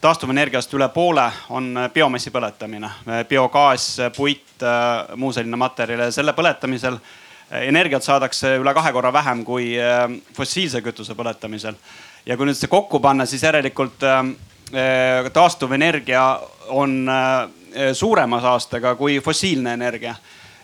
taastuvenergiast 0.00 0.74
üle 0.76 0.88
poole 0.92 1.24
on 1.48 1.70
biomassi 1.94 2.32
põletamine, 2.34 2.90
biogaas, 3.28 3.86
puit, 4.16 4.64
muu 5.16 5.32
selline 5.32 5.56
materjal 5.56 6.04
ja 6.04 6.10
selle 6.12 6.34
põletamisel 6.36 6.98
energiat 7.62 8.04
saadakse 8.04 8.56
üle 8.60 8.74
kahe 8.76 8.92
korra 8.92 9.12
vähem 9.16 9.44
kui 9.48 9.70
fossiilse 10.36 10.82
kütuse 10.84 11.16
põletamisel. 11.16 11.74
ja 12.26 12.36
kui 12.36 12.50
nüüd 12.50 12.58
see 12.58 12.68
kokku 12.68 13.00
panna, 13.00 13.24
siis 13.26 13.42
järelikult 13.48 14.04
Äh, 14.74 15.30
taastuvenergia 15.32 16.40
on 16.68 17.08
äh, 17.08 17.92
suurema 17.92 18.40
saastega 18.40 18.96
kui 18.98 19.20
fossiilne 19.20 19.72
energia. 19.72 20.14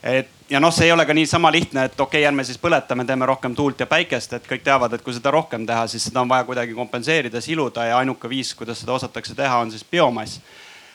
et 0.03 0.42
ja 0.53 0.61
noh, 0.61 0.73
see 0.75 0.89
ei 0.89 0.93
ole 0.93 1.07
ka 1.09 1.15
niisama 1.17 1.51
lihtne, 1.53 1.87
et 1.89 1.95
okei 2.01 2.21
okay,, 2.21 2.29
ärme 2.29 2.45
siis 2.45 2.61
põletame, 2.61 3.07
teeme 3.09 3.27
rohkem 3.29 3.55
tuult 3.57 3.81
ja 3.81 3.89
päikest, 3.89 4.37
et 4.37 4.49
kõik 4.49 4.65
teavad, 4.67 4.93
et 4.93 5.05
kui 5.05 5.15
seda 5.17 5.33
rohkem 5.33 5.65
teha, 5.69 5.87
siis 5.89 6.11
seda 6.11 6.21
on 6.23 6.29
vaja 6.29 6.45
kuidagi 6.49 6.77
kompenseerida, 6.77 7.41
siluda 7.41 7.89
ja 7.89 7.99
ainuke 8.03 8.29
viis, 8.29 8.53
kuidas 8.59 8.83
seda 8.85 8.97
osatakse 8.99 9.37
teha, 9.39 9.63
on 9.65 9.73
siis 9.73 9.85
biomass. 9.89 10.41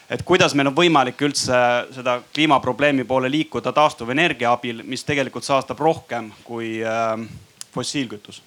et 0.09 0.21
kuidas 0.23 0.53
meil 0.55 0.69
on 0.69 0.75
võimalik 0.75 1.21
üldse 1.21 1.57
seda 1.95 2.21
kliimaprobleemi 2.33 3.03
poole 3.03 3.31
liikuda 3.31 3.73
taastuvenergia 3.75 4.51
abil, 4.51 4.83
mis 4.83 5.03
tegelikult 5.03 5.43
saastab 5.43 5.79
rohkem 5.79 6.31
kui 6.43 6.77
äh, 6.85 7.17
fossiilkütus 7.73 8.41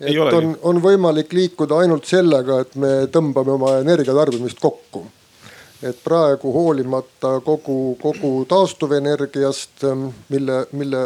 et 0.00 0.18
on, 0.18 0.56
on 0.62 0.80
võimalik 0.82 1.32
liikuda 1.32 1.78
ainult 1.84 2.08
sellega, 2.08 2.60
et 2.64 2.74
me 2.76 2.90
tõmbame 3.12 3.54
oma 3.54 3.76
energiatarbimist 3.80 4.60
kokku. 4.60 5.06
Et 5.82 5.98
praegu 6.04 6.52
hoolimata 6.52 7.40
kogu, 7.44 7.96
kogu 8.00 8.44
taastuvenergiast, 8.48 9.84
mille, 10.28 10.66
mille 10.72 11.02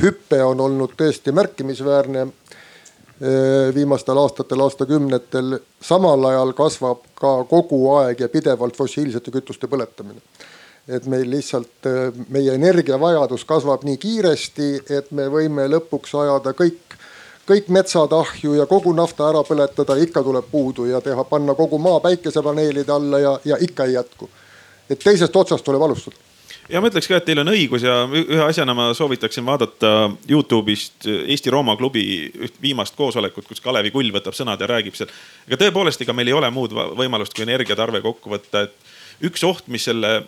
hüpe 0.00 0.40
on 0.44 0.60
olnud 0.60 0.94
tõesti 0.96 1.32
märkimisväärne 1.34 2.22
eh, 2.24 3.74
viimastel 3.74 4.18
aastatel, 4.18 4.64
aastakümnetel, 4.64 5.58
samal 5.82 6.30
ajal 6.30 6.54
kasvab 6.56 7.04
ka 7.18 7.36
kogu 7.50 7.82
aeg 7.98 8.24
ja 8.24 8.30
pidevalt 8.32 8.76
fossiilsete 8.76 9.34
kütuste 9.34 9.70
põletamine. 9.70 10.20
et 10.88 11.06
meil 11.08 11.30
lihtsalt, 11.30 11.86
eh, 11.88 12.12
meie 12.28 12.54
energiavajadus 12.54 13.44
kasvab 13.44 13.84
nii 13.84 13.96
kiiresti, 13.96 14.70
et 14.90 15.12
me 15.12 15.28
võime 15.32 15.68
lõpuks 15.68 16.12
ajada 16.20 16.52
kõik 16.52 16.98
kõik 17.48 17.68
metsad 17.68 18.12
ahju 18.12 18.54
ja 18.58 18.66
kogu 18.66 18.92
nafta 18.96 19.28
ära 19.28 19.42
põletada, 19.46 19.96
ikka 20.00 20.22
tuleb 20.24 20.46
puudu 20.50 20.88
ja 20.88 21.00
teha, 21.04 21.24
panna 21.28 21.54
kogu 21.54 21.78
maa 21.78 22.00
päikesepaneelide 22.04 22.92
alla 22.92 23.18
ja, 23.18 23.38
ja 23.44 23.58
ikka 23.60 23.84
ei 23.84 23.98
jätku. 23.98 24.30
et 24.90 24.98
teisest 24.98 25.36
otsast 25.36 25.64
tuleb 25.64 25.82
alustada 25.82 26.16
ja 26.68 26.80
ma 26.80 26.88
ütleks 26.88 27.08
ka, 27.08 27.18
et 27.18 27.26
teil 27.28 27.40
on 27.42 27.50
õigus 27.52 27.84
ja 27.84 28.04
ühe 28.08 28.40
asjana 28.44 28.74
ma 28.76 28.88
soovitaksin 28.96 29.44
vaadata 29.46 30.10
Youtube'ist 30.30 31.08
Eesti 31.08 31.52
Rooma 31.52 31.76
klubi 31.80 32.04
üht 32.46 32.56
viimast 32.62 32.96
koosolekut, 32.96 33.48
kus 33.48 33.60
Kalevi 33.64 33.92
Kull 33.94 34.12
võtab 34.14 34.36
sõnad 34.36 34.60
ja 34.60 34.68
räägib 34.70 34.96
seal. 34.96 35.12
ega 35.48 35.60
tõepoolest, 35.64 36.04
ega 36.04 36.16
meil 36.16 36.32
ei 36.32 36.36
ole 36.36 36.50
muud 36.54 36.72
võimalust 36.72 37.36
kui 37.36 37.44
energiatarve 37.44 38.00
kokku 38.04 38.32
võtta, 38.32 38.64
et 38.68 39.28
üks 39.28 39.44
oht, 39.44 39.68
mis 39.68 39.84
selle 39.90 40.22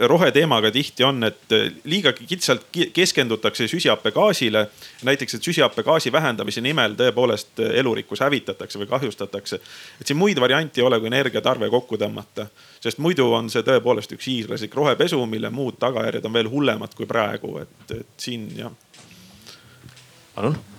roheteemaga 0.00 0.70
tihti 0.70 1.04
on, 1.04 1.24
et 1.24 1.54
liiga 1.84 2.12
kitsalt 2.12 2.66
keskendutakse 2.92 3.68
süsihappegaasile. 3.68 4.66
näiteks, 5.02 5.34
et 5.34 5.42
süsihappegaasi 5.42 6.12
vähendamise 6.12 6.60
nimel 6.60 6.94
tõepoolest 6.98 7.62
elurikkus 7.74 8.20
hävitatakse 8.20 8.78
või 8.78 8.86
kahjustatakse. 8.86 9.60
et 10.00 10.06
siin 10.06 10.16
muid 10.16 10.40
variante 10.40 10.80
ei 10.80 10.86
ole, 10.86 11.00
kui 11.00 11.06
energiatarve 11.06 11.70
kokku 11.70 11.96
tõmmata. 11.96 12.46
sest 12.80 12.98
muidu 12.98 13.32
on 13.32 13.50
see 13.50 13.62
tõepoolest 13.62 14.12
üks 14.12 14.26
hiiglaslik 14.26 14.74
rohepesu, 14.74 15.26
mille 15.26 15.50
muud 15.50 15.78
tagajärjed 15.78 16.24
on 16.24 16.32
veel 16.32 16.50
hullemad 16.50 16.94
kui 16.94 17.06
praegu, 17.06 17.58
et, 17.58 17.90
et 17.90 18.06
siin 18.16 18.48
jah. 18.56 18.72
palun 20.34 20.71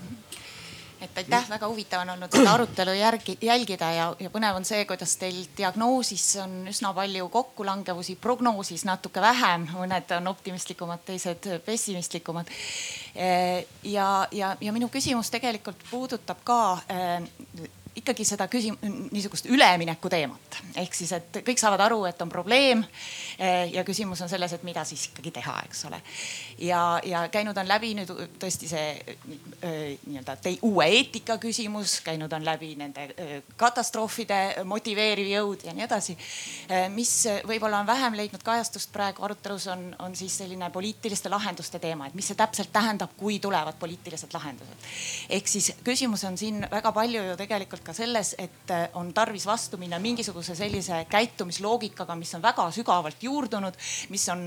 et 1.14 1.20
aitäh, 1.22 1.50
väga 1.50 1.68
huvitav 1.70 2.02
on 2.02 2.10
olnud 2.16 2.34
seda 2.34 2.54
arutelu 2.54 2.96
järgi, 2.98 3.38
jälgida 3.42 3.90
ja, 3.94 4.08
ja 4.20 4.32
põnev 4.34 4.58
on 4.58 4.66
see, 4.66 4.86
kuidas 4.90 5.16
teil 5.22 5.44
diagnoosis 5.58 6.26
on 6.44 6.56
üsna 6.72 6.94
palju 6.98 7.30
kokkulangevusi, 7.34 8.18
prognoosis 8.22 8.86
natuke 8.90 9.22
vähem, 9.22 9.68
mõned 9.78 10.16
on 10.18 10.32
optimistlikumad, 10.34 11.06
teised 11.06 11.48
pessimistlikumad. 11.66 12.50
ja, 13.84 14.10
ja, 14.32 14.56
ja 14.62 14.74
minu 14.74 14.90
küsimus 14.90 15.30
tegelikult 15.34 15.86
puudutab 15.92 16.42
ka 16.44 16.60
ikkagi 17.96 18.26
seda 18.26 18.48
küsim-, 18.52 18.78
niisugust 19.12 19.46
ülemineku 19.50 20.10
teemat. 20.10 20.62
ehk 20.76 20.96
siis, 20.98 21.12
et 21.14 21.42
kõik 21.46 21.62
saavad 21.62 21.82
aru, 21.86 22.04
et 22.10 22.22
on 22.22 22.30
probleem. 22.30 22.84
Eh, 23.40 23.74
ja 23.74 23.84
küsimus 23.84 24.22
on 24.22 24.30
selles, 24.30 24.54
et 24.54 24.64
mida 24.64 24.84
siis 24.86 25.08
ikkagi 25.10 25.32
teha, 25.34 25.56
eks 25.66 25.86
ole. 25.90 26.00
ja, 26.62 27.00
ja 27.04 27.24
käinud 27.34 27.58
on 27.58 27.68
läbi 27.68 27.94
nüüd 27.98 28.12
tõesti 28.40 28.70
see 28.70 28.90
eh, 29.02 29.96
nii-öelda 30.06 30.38
uue 30.68 30.86
eetika 31.00 31.40
küsimus, 31.42 32.00
käinud 32.06 32.34
on 32.34 32.46
läbi 32.46 32.74
nende 32.78 33.08
eh, 33.18 33.32
katastroofide 33.58 34.66
motiveeriv 34.70 35.32
jõud 35.32 35.66
ja 35.66 35.74
nii 35.74 35.86
edasi. 35.86 36.18
mis 36.94 37.12
võib-olla 37.48 37.80
on 37.82 37.88
vähem 37.88 38.18
leidnud 38.18 38.44
kajastust 38.44 38.92
praegu 38.94 39.26
arutelus 39.26 39.68
on, 39.74 39.88
on 40.00 40.16
siis 40.16 40.38
selline 40.38 40.70
poliitiliste 40.70 41.30
lahenduste 41.30 41.80
teema, 41.80 42.08
et 42.08 42.16
mis 42.18 42.28
see 42.30 42.38
täpselt 42.38 42.72
tähendab, 42.74 43.16
kui 43.18 43.40
tulevad 43.40 43.80
poliitilised 43.80 44.34
lahendused. 44.34 44.88
ehk 45.30 45.48
siis 45.48 45.72
küsimus 45.84 46.24
on 46.30 46.38
siin 46.38 46.68
väga 46.72 46.92
palju 46.92 47.24
ju 47.32 47.38
tegelikult 47.38 47.84
ka 47.84 47.94
selles, 47.98 48.36
et 48.38 48.76
on 48.94 49.14
tarvis 49.14 49.46
vastu 49.50 49.78
minna 49.78 50.00
mingisuguse 50.00 50.56
sellise 50.56 51.06
käitumisloogikaga, 51.10 52.16
mis 52.16 52.34
on 52.36 52.42
väga 52.42 52.70
sügavalt 52.72 53.23
juurdunud, 53.24 53.78
mis 54.14 54.26
on 54.34 54.46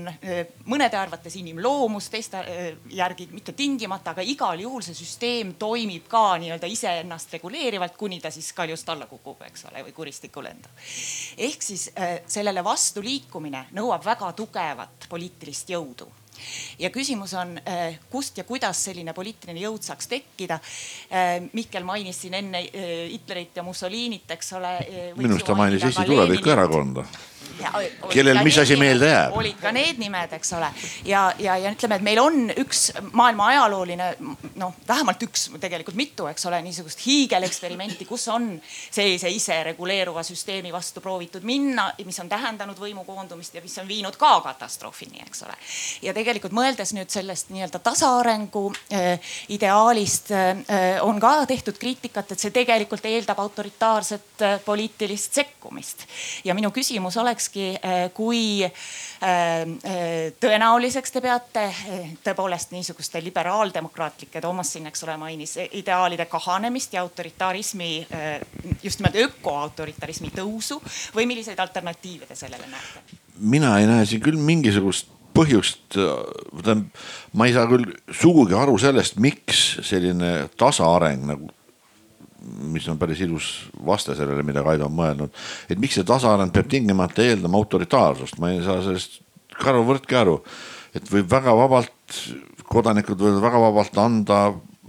mõnede 0.65 0.99
arvates 0.99 1.35
inimloomus, 1.39 2.09
teiste 2.13 2.43
järgi 2.93 3.29
mitte 3.31 3.55
tingimata, 3.57 4.13
aga 4.15 4.25
igal 4.25 4.59
juhul 4.61 4.85
see 4.85 4.97
süsteem 4.97 5.55
toimib 5.59 6.07
ka 6.11 6.37
nii-öelda 6.41 6.69
iseennast 6.71 7.33
reguleerivalt, 7.37 7.97
kuni 7.97 8.21
ta 8.23 8.31
siis 8.33 8.51
kaljust 8.57 8.89
alla 8.93 9.09
kukub, 9.09 9.41
eks 9.47 9.67
ole, 9.71 9.83
või 9.87 9.97
kuristikku 9.97 10.43
lendab. 10.43 10.71
ehk 11.37 11.61
siis 11.63 11.89
sellele 12.27 12.63
vastu 12.63 13.03
liikumine 13.03 13.67
nõuab 13.77 14.05
väga 14.05 14.31
tugevat 14.37 15.09
poliitilist 15.09 15.69
jõudu 15.69 16.07
ja 16.79 16.89
küsimus 16.93 17.33
on, 17.37 17.55
kust 18.11 18.37
ja 18.37 18.45
kuidas 18.47 18.83
selline 18.89 19.13
poliitiline 19.17 19.61
jõud 19.61 19.85
saaks 19.85 20.09
tekkida. 20.11 20.59
Mihkel 21.53 21.87
mainis 21.87 22.21
siin 22.21 22.37
enne 22.37 22.63
Hitlerit 22.67 23.57
ja 23.57 23.65
Mussolinit, 23.65 24.29
eks 24.37 24.53
ole. 24.59 24.75
minu 25.17 25.35
arust 25.35 25.49
ta 25.49 25.57
mainis 25.57 25.87
Eesti 25.87 26.05
Tulevikuerakonda 26.05 27.05
kellel 28.11 28.41
mis 28.43 28.57
asi 28.61 28.75
meelde 28.79 29.09
jääb? 29.09 29.35
olid 29.37 29.59
ka 29.61 29.71
need 29.75 29.99
nimed, 30.01 30.33
eks 30.37 30.53
ole. 30.57 30.69
ja, 31.05 31.27
ja, 31.39 31.57
ja 31.57 31.71
ütleme, 31.73 31.97
et 31.99 32.05
meil 32.05 32.21
on 32.21 32.51
üks 32.63 32.87
maailma 33.11 33.51
ajalooline 33.53 34.09
noh, 34.55 34.75
vähemalt 34.87 35.23
üks, 35.27 35.47
tegelikult 35.61 35.97
mitu, 35.97 36.27
eks 36.31 36.45
ole, 36.49 36.61
niisugust 36.65 37.01
hiigeleksperimenti, 37.05 38.05
kus 38.09 38.27
on 38.33 38.49
sellise 38.63 39.29
isereguleeruva 39.33 40.23
süsteemi 40.27 40.71
vastu 40.73 41.01
proovitud 41.03 41.45
minna, 41.47 41.89
mis 42.05 42.19
on 42.23 42.29
tähendanud 42.29 42.79
võimu 42.79 43.05
koondumist 43.07 43.55
ja 43.57 43.63
mis 43.63 43.77
on 43.81 43.87
viinud 43.89 44.17
ka 44.19 44.37
katastroofini, 44.45 45.23
eks 45.25 45.45
ole. 45.47 45.57
ja 46.05 46.13
tegelikult 46.17 46.55
mõeldes 46.55 46.93
nüüd 46.97 47.11
sellest 47.13 47.51
nii-öelda 47.53 47.81
tasaarengu 47.83 48.65
äh, 48.93 49.33
ideaalist 49.53 50.31
äh, 50.35 50.63
on 51.05 51.19
ka 51.21 51.33
tehtud 51.49 51.77
kriitikat, 51.79 52.31
et 52.31 52.41
see 52.41 52.53
tegelikult 52.55 53.05
eeldab 53.07 53.39
autoritaarset 53.43 54.45
äh, 54.45 54.57
poliitilist 54.65 55.33
sekkumist. 55.41 56.05
ja 56.45 56.55
minu 56.57 56.71
küsimus 56.75 57.17
oleks 57.17 57.36
olekski, 57.37 57.75
äh, 57.75 58.11
kui 58.13 58.63
äh, 58.63 58.71
äh, 59.21 60.33
tõenäoliseks 60.41 61.13
te 61.13 61.21
peate 61.21 61.65
tõepoolest 62.25 62.73
niisuguste 62.73 63.21
liberaaldemokraatlike, 63.23 64.41
Toomas 64.41 64.73
siin, 64.73 64.87
eks 64.89 65.03
ole, 65.05 65.17
mainis 65.17 65.57
ideaalide 65.71 66.25
kahanemist 66.25 66.93
ja 66.93 67.01
autoritarismi, 67.01 68.07
just 68.83 68.99
nimelt 68.99 69.19
ökoautoritarismi 69.21 70.31
tõusu 70.35 70.79
või 71.15 71.27
milliseid 71.29 71.59
alternatiive 71.59 72.25
te 72.25 72.35
sellele 72.35 72.67
näete? 72.71 73.21
mina 73.37 73.75
ei 73.77 73.85
näe 73.85 74.05
siin 74.09 74.21
küll 74.21 74.39
mingisugust 74.41 75.11
põhjust, 75.37 75.93
tähendab, 75.93 76.87
ma 77.37 77.45
ei 77.45 77.53
saa 77.53 77.67
küll 77.69 77.85
sugugi 78.09 78.55
aru 78.57 78.79
sellest, 78.81 79.19
miks 79.21 79.77
selline 79.85 80.47
tasaareng 80.57 81.27
nagu 81.29 81.51
mis 82.45 82.87
on 82.89 82.99
päris 82.99 83.21
ilus 83.25 83.47
vaste 83.85 84.15
sellele, 84.15 84.43
mida 84.45 84.63
Kaido 84.63 84.85
on 84.85 84.95
mõelnud. 84.97 85.33
et 85.69 85.79
miks 85.79 85.97
see 85.97 86.07
tasaareng 86.07 86.53
peab 86.53 86.69
tingimata 86.69 87.25
eeldama 87.25 87.57
autoritaarsust, 87.57 88.39
ma 88.39 88.51
ei 88.51 88.63
saa 88.65 88.81
sellest 88.85 89.21
Karl 89.57 89.83
Võrtki 89.87 90.17
aru. 90.17 90.41
et 90.95 91.11
võib 91.11 91.29
väga 91.29 91.53
vabalt, 91.55 92.21
kodanikud 92.67 93.19
võivad 93.19 93.41
väga 93.41 93.61
vabalt 93.61 93.97
anda 94.01 94.41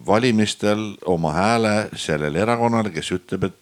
valimistel 0.07 0.95
oma 1.07 1.33
hääle 1.33 1.73
sellele 1.97 2.41
erakonnale, 2.41 2.91
kes 2.95 3.11
ütleb, 3.13 3.49
et 3.51 3.57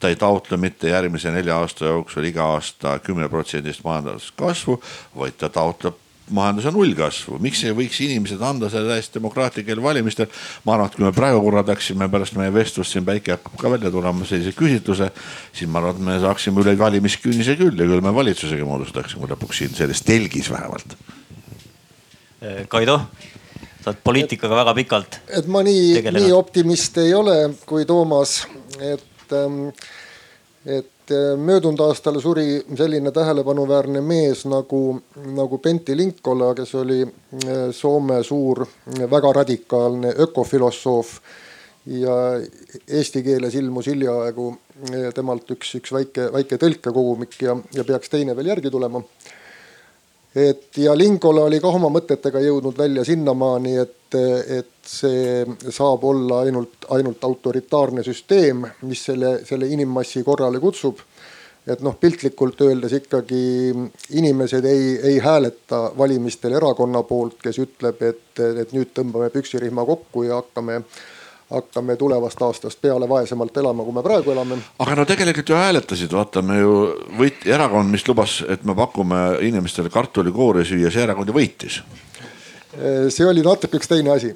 ta 0.00 0.10
ei 0.12 0.16
taotle 0.20 0.58
mitte 0.60 0.90
järgmise 0.90 1.32
nelja 1.32 1.56
aasta 1.60 1.88
jooksul 1.88 2.26
iga 2.28 2.50
aasta 2.56 2.98
kümne 3.04 3.28
protsendist 3.32 3.84
majanduskasvu, 3.84 4.80
vaid 5.16 5.38
ta 5.40 5.48
taotleb 5.48 6.05
majanduse 6.34 6.72
nullkasvu, 6.74 7.38
miks 7.42 7.62
ei 7.64 7.74
võiks 7.76 8.00
inimesed 8.02 8.40
anda 8.42 8.70
selle 8.72 8.90
täiesti 8.90 9.20
demokraatlikel 9.20 9.82
valimistel. 9.82 10.26
ma 10.64 10.74
arvan, 10.74 10.90
et 10.90 10.96
kui 10.96 11.04
me 11.04 11.12
praegu 11.14 11.42
korraldaksime 11.44 12.08
pärast 12.10 12.34
meie 12.38 12.52
vestlust 12.54 12.96
siin 12.96 13.06
päike 13.06 13.36
hakkab 13.36 13.60
ka 13.60 13.70
välja 13.76 13.90
tulema 13.94 14.26
sellise 14.26 14.54
küsitluse, 14.58 15.10
siis 15.52 15.70
ma 15.70 15.78
arvan, 15.82 15.94
et 15.94 16.08
me 16.08 16.18
saaksime 16.24 16.62
üle 16.64 16.74
valimiskünnise 16.78 17.56
küll 17.60 17.78
ja 17.78 17.86
küll 17.86 18.02
me 18.02 18.14
valitsusega 18.14 18.66
moodustaksime 18.66 19.30
lõpuks 19.30 19.62
siin 19.62 19.78
selles 19.78 20.02
telgis 20.06 20.50
vähemalt. 20.50 20.96
Kaido, 22.68 22.98
sa 23.82 23.92
oled 23.92 24.02
poliitikaga 24.04 24.54
et, 24.54 24.60
väga 24.64 24.74
pikalt. 24.80 25.20
et 25.38 25.46
ma 25.50 25.62
nii, 25.66 26.02
nii 26.10 26.32
optimist 26.34 26.98
ei 27.02 27.14
ole 27.14 27.36
kui 27.66 27.86
Toomas, 27.86 28.40
et, 28.80 29.30
ähm, 29.32 29.70
et 30.66 31.10
eh, 31.10 31.36
möödunud 31.38 31.80
aastal 31.80 32.18
suri 32.20 32.58
selline 32.76 33.12
tähelepanuväärne 33.14 34.00
mees 34.00 34.44
nagu, 34.50 34.98
nagu 35.36 35.58
Pentti 35.62 35.96
Linkola, 35.96 36.52
kes 36.58 36.74
oli 36.74 37.00
eh, 37.02 37.68
Soome 37.72 38.22
suur 38.26 38.66
väga 39.10 39.32
radikaalne 39.32 40.14
ökofilosoof 40.26 41.12
ja 41.86 42.16
eesti 42.88 43.22
keeles 43.22 43.54
ilmus 43.54 43.86
hiljaaegu 43.86 44.48
eh, 44.90 45.08
temalt 45.14 45.50
üks, 45.54 45.76
üks 45.78 45.94
väike, 45.94 46.30
väike 46.34 46.58
tõlkekogumik 46.58 47.38
ja, 47.46 47.54
ja 47.74 47.86
peaks 47.86 48.10
teine 48.10 48.36
veel 48.36 48.50
järgi 48.56 48.70
tulema. 48.74 49.02
Et 50.36 50.82
ja 50.82 50.92
Linkola 50.98 51.46
oli 51.46 51.62
ka 51.62 51.70
oma 51.72 51.88
mõtetega 51.94 52.42
jõudnud 52.44 52.76
välja 52.76 53.06
sinnamaani, 53.06 53.76
et, 53.80 54.16
et 54.58 54.75
see 54.86 55.44
saab 55.70 56.04
olla 56.04 56.40
ainult, 56.46 56.86
ainult 56.94 57.24
autoritaarne 57.24 58.04
süsteem, 58.06 58.64
mis 58.86 59.04
selle, 59.10 59.38
selle 59.44 59.68
inimmassi 59.72 60.24
korrale 60.26 60.60
kutsub. 60.62 61.02
et 61.66 61.80
noh, 61.82 61.96
piltlikult 61.98 62.60
öeldes 62.62 62.92
ikkagi 62.94 63.74
inimesed 64.14 64.64
ei, 64.70 64.84
ei 65.02 65.16
hääleta 65.18 65.80
valimistel 65.98 66.54
erakonna 66.54 67.02
poolt, 67.02 67.40
kes 67.42 67.58
ütleb, 67.58 68.02
et, 68.06 68.38
et 68.62 68.70
nüüd 68.70 68.92
tõmbame 68.94 69.32
püksirihma 69.34 69.82
kokku 69.88 70.22
ja 70.28 70.38
hakkame 70.38 70.84
hakkame 71.50 71.96
tulevast 71.96 72.42
aastast 72.42 72.80
peale 72.82 73.08
vaesemalt 73.08 73.56
elama, 73.56 73.84
kui 73.86 73.94
me 73.94 74.02
praegu 74.02 74.32
elame. 74.32 74.58
aga 74.78 74.96
no 74.98 75.04
tegelikult 75.06 75.48
ju 75.48 75.58
hääletasid, 75.58 76.12
vaata 76.12 76.42
me 76.42 76.58
ju 76.58 76.72
võit-, 77.18 77.46
erakond, 77.46 77.90
mis 77.90 78.06
lubas, 78.08 78.40
et 78.48 78.64
me 78.66 78.74
pakume 78.74 79.20
inimestele 79.46 79.90
kartulikoori 79.90 80.64
süüa, 80.66 80.90
see 80.90 81.06
erakond 81.06 81.30
ju 81.30 81.36
võitis 81.36 81.82
see 83.10 83.26
oli 83.26 83.42
natuke 83.44 83.78
üks 83.80 83.88
teine 83.88 84.12
asi. 84.12 84.32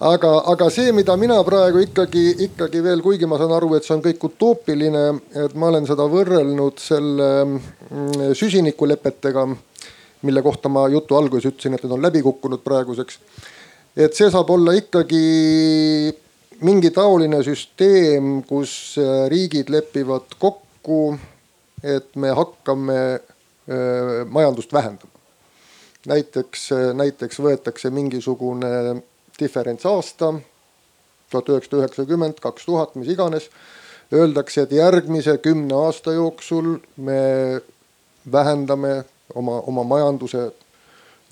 aga, 0.00 0.32
aga 0.52 0.68
see, 0.74 0.92
mida 0.96 1.16
mina 1.20 1.38
praegu 1.46 1.82
ikkagi, 1.84 2.24
ikkagi 2.48 2.82
veel, 2.84 3.02
kuigi 3.04 3.26
ma 3.30 3.38
saan 3.40 3.54
aru, 3.56 3.74
et 3.76 3.86
see 3.86 3.96
on 3.96 4.04
kõik 4.04 4.28
utoopiline, 4.30 5.04
et 5.46 5.56
ma 5.58 5.72
olen 5.72 5.86
seda 5.88 6.06
võrrelnud 6.10 6.82
selle 6.82 7.28
mm, 7.46 8.32
süsinikulepetega, 8.38 9.46
mille 10.26 10.42
kohta 10.42 10.70
ma 10.72 10.88
jutu 10.90 11.18
alguses 11.18 11.52
ütlesin, 11.52 11.76
et 11.76 11.84
need 11.84 11.94
on 11.94 12.02
läbi 12.02 12.22
kukkunud 12.26 12.64
praeguseks. 12.64 13.20
et 13.96 14.14
see 14.14 14.30
saab 14.30 14.50
olla 14.54 14.74
ikkagi 14.78 15.22
mingi 16.66 16.90
taoline 16.94 17.42
süsteem, 17.46 18.40
kus 18.46 18.96
äh, 18.98 19.26
riigid 19.30 19.70
lepivad 19.70 20.34
kokku, 20.38 21.18
et 21.82 22.10
me 22.16 22.32
hakkame 22.34 22.98
äh, 23.14 24.24
majandust 24.26 24.72
vähendama. 24.72 25.17
Näiteks, 26.08 26.68
äh, 26.72 26.90
näiteks 26.96 27.40
võetakse 27.44 27.90
mingisugune 27.94 28.70
diferentsaasta, 29.38 30.32
tuhat 31.30 31.50
üheksasada 31.52 31.82
üheksakümmend, 31.82 32.40
kaks 32.42 32.64
tuhat, 32.66 32.96
mis 32.98 33.10
iganes. 33.12 33.50
Öeldakse, 34.12 34.64
et 34.64 34.72
järgmise 34.72 35.36
kümne 35.44 35.74
aasta 35.76 36.14
jooksul 36.16 36.78
me 36.96 37.20
vähendame 38.32 39.04
oma, 39.34 39.60
oma 39.68 39.84
majanduse 39.84 40.48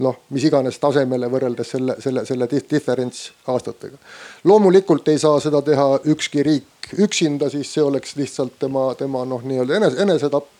noh, 0.04 0.18
mis 0.30 0.44
iganes 0.44 0.76
tasemele 0.80 1.28
võrreldes 1.32 1.70
selle, 1.72 1.96
selle, 2.04 2.24
selle 2.28 2.48
diferents 2.52 3.30
aastatega. 3.48 3.96
loomulikult 4.44 5.08
ei 5.08 5.18
saa 5.18 5.40
seda 5.40 5.62
teha 5.64 5.86
ükski 6.04 6.44
riik 6.44 6.92
üksinda, 6.98 7.48
siis 7.50 7.72
see 7.72 7.82
oleks 7.82 8.16
lihtsalt 8.16 8.58
tema, 8.60 8.90
tema 8.98 9.24
noh, 9.24 9.42
nii-öelda 9.42 9.80
enese, 9.80 10.02
enesetapp. 10.02 10.55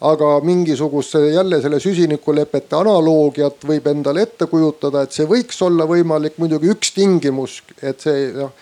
Aga 0.00 0.40
mingisuguse 0.44 1.20
jälle 1.32 1.62
selle 1.62 1.80
süsinikulepete 1.80 2.76
analoogiat 2.76 3.64
võib 3.68 3.86
endale 3.86 4.26
ette 4.26 4.46
kujutada, 4.50 5.02
et 5.02 5.12
see 5.12 5.26
võiks 5.30 5.60
olla 5.64 5.86
võimalik, 5.88 6.38
muidugi 6.38 6.72
üks 6.74 6.92
tingimus, 6.96 7.62
et 7.82 8.00
see 8.00 8.30
noh 8.34 8.52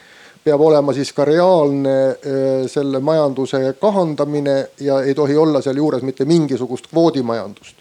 peab 0.43 0.61
olema 0.61 0.91
siis 0.95 1.13
ka 1.15 1.25
reaalne 1.25 1.95
selle 2.71 2.99
majanduse 2.99 3.61
kahandamine 3.81 4.57
ja 4.83 5.01
ei 5.07 5.15
tohi 5.15 5.37
olla 5.39 5.63
sealjuures 5.63 6.03
mitte 6.03 6.27
mingisugust 6.27 6.89
kvoodimajandust. 6.91 7.79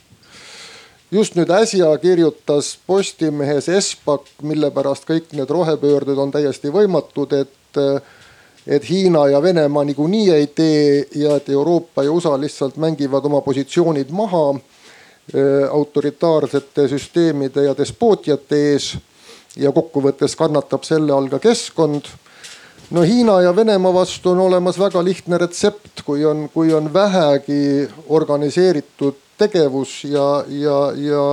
Just 1.12 1.36
nüüd 1.36 1.50
äsja 1.52 1.90
kirjutas 2.00 2.78
Postimehes 2.88 3.68
Espak, 3.70 4.30
mille 4.48 4.70
pärast 4.72 5.04
kõik 5.10 5.34
need 5.36 5.50
rohepöörded 5.52 6.22
on 6.22 6.32
täiesti 6.32 6.72
võimatud, 6.72 7.34
et, 7.36 7.82
et 8.68 8.90
Hiina 8.90 9.28
ja 9.28 9.42
Venemaa 9.42 9.84
niikuinii 9.84 10.30
ei 10.32 10.48
tee 10.48 11.08
ja 11.16 11.36
et 11.36 11.50
Euroopa 11.50 12.04
ja 12.04 12.12
USA 12.12 12.40
lihtsalt 12.42 12.78
mängivad 12.78 13.26
oma 13.26 13.42
positsioonid 13.42 14.10
maha 14.10 14.50
äh, 14.56 15.70
autoritaarsete 15.72 16.88
süsteemide 16.88 17.64
ja 17.64 17.78
despootiate 17.78 18.66
ees. 18.72 18.98
ja 19.58 19.72
kokkuvõttes 19.72 20.36
kannatab 20.40 20.86
selle 20.88 21.12
all 21.12 21.28
ka 21.28 21.40
keskkond 21.40 22.06
no 22.92 23.02
Hiina 23.02 23.42
ja 23.42 23.56
Venemaa 23.56 23.94
vastu 23.94 24.32
on 24.32 24.40
olemas 24.40 24.80
väga 24.80 25.04
lihtne 25.04 25.38
retsept, 25.38 26.04
kui 26.06 26.26
on, 26.26 26.50
kui 26.54 26.74
on 26.74 26.94
vähegi 26.94 27.88
organiseeritud 28.10 29.20
tegevus 29.38 30.04
ja, 30.04 30.44
ja, 30.48 30.80
ja 30.96 31.26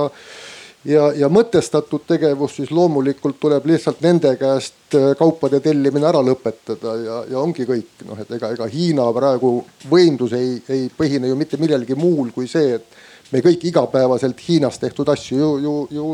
ja, 0.85 1.09
ja 1.15 1.29
mõtestatud 1.31 2.05
tegevus, 2.07 2.55
siis 2.59 2.71
loomulikult 2.71 3.39
tuleb 3.41 3.65
lihtsalt 3.69 4.01
nende 4.05 4.31
käest 4.39 4.95
äh, 4.95 5.11
kaupade 5.19 5.59
tellimine 5.63 6.07
ära 6.09 6.21
lõpetada 6.23 6.95
ja, 7.03 7.19
ja 7.31 7.39
ongi 7.41 7.67
kõik. 7.67 8.05
Noh, 8.07 8.19
et 8.19 8.31
ega, 8.37 8.53
ega 8.55 8.67
Hiina 8.71 9.09
praegu 9.15 9.53
võimdus 9.91 10.35
ei, 10.37 10.57
ei 10.69 10.89
põhine 10.95 11.31
ju 11.31 11.37
mitte 11.39 11.59
millelgi 11.61 11.97
muul 11.99 12.31
kui 12.35 12.47
see, 12.47 12.79
et 12.79 13.33
me 13.33 13.43
kõik 13.45 13.65
igapäevaselt 13.69 14.39
Hiinas 14.47 14.79
tehtud 14.81 15.09
asju 15.11 15.37
ju, 15.37 15.49
ju, 15.63 15.73
ju 15.93 16.11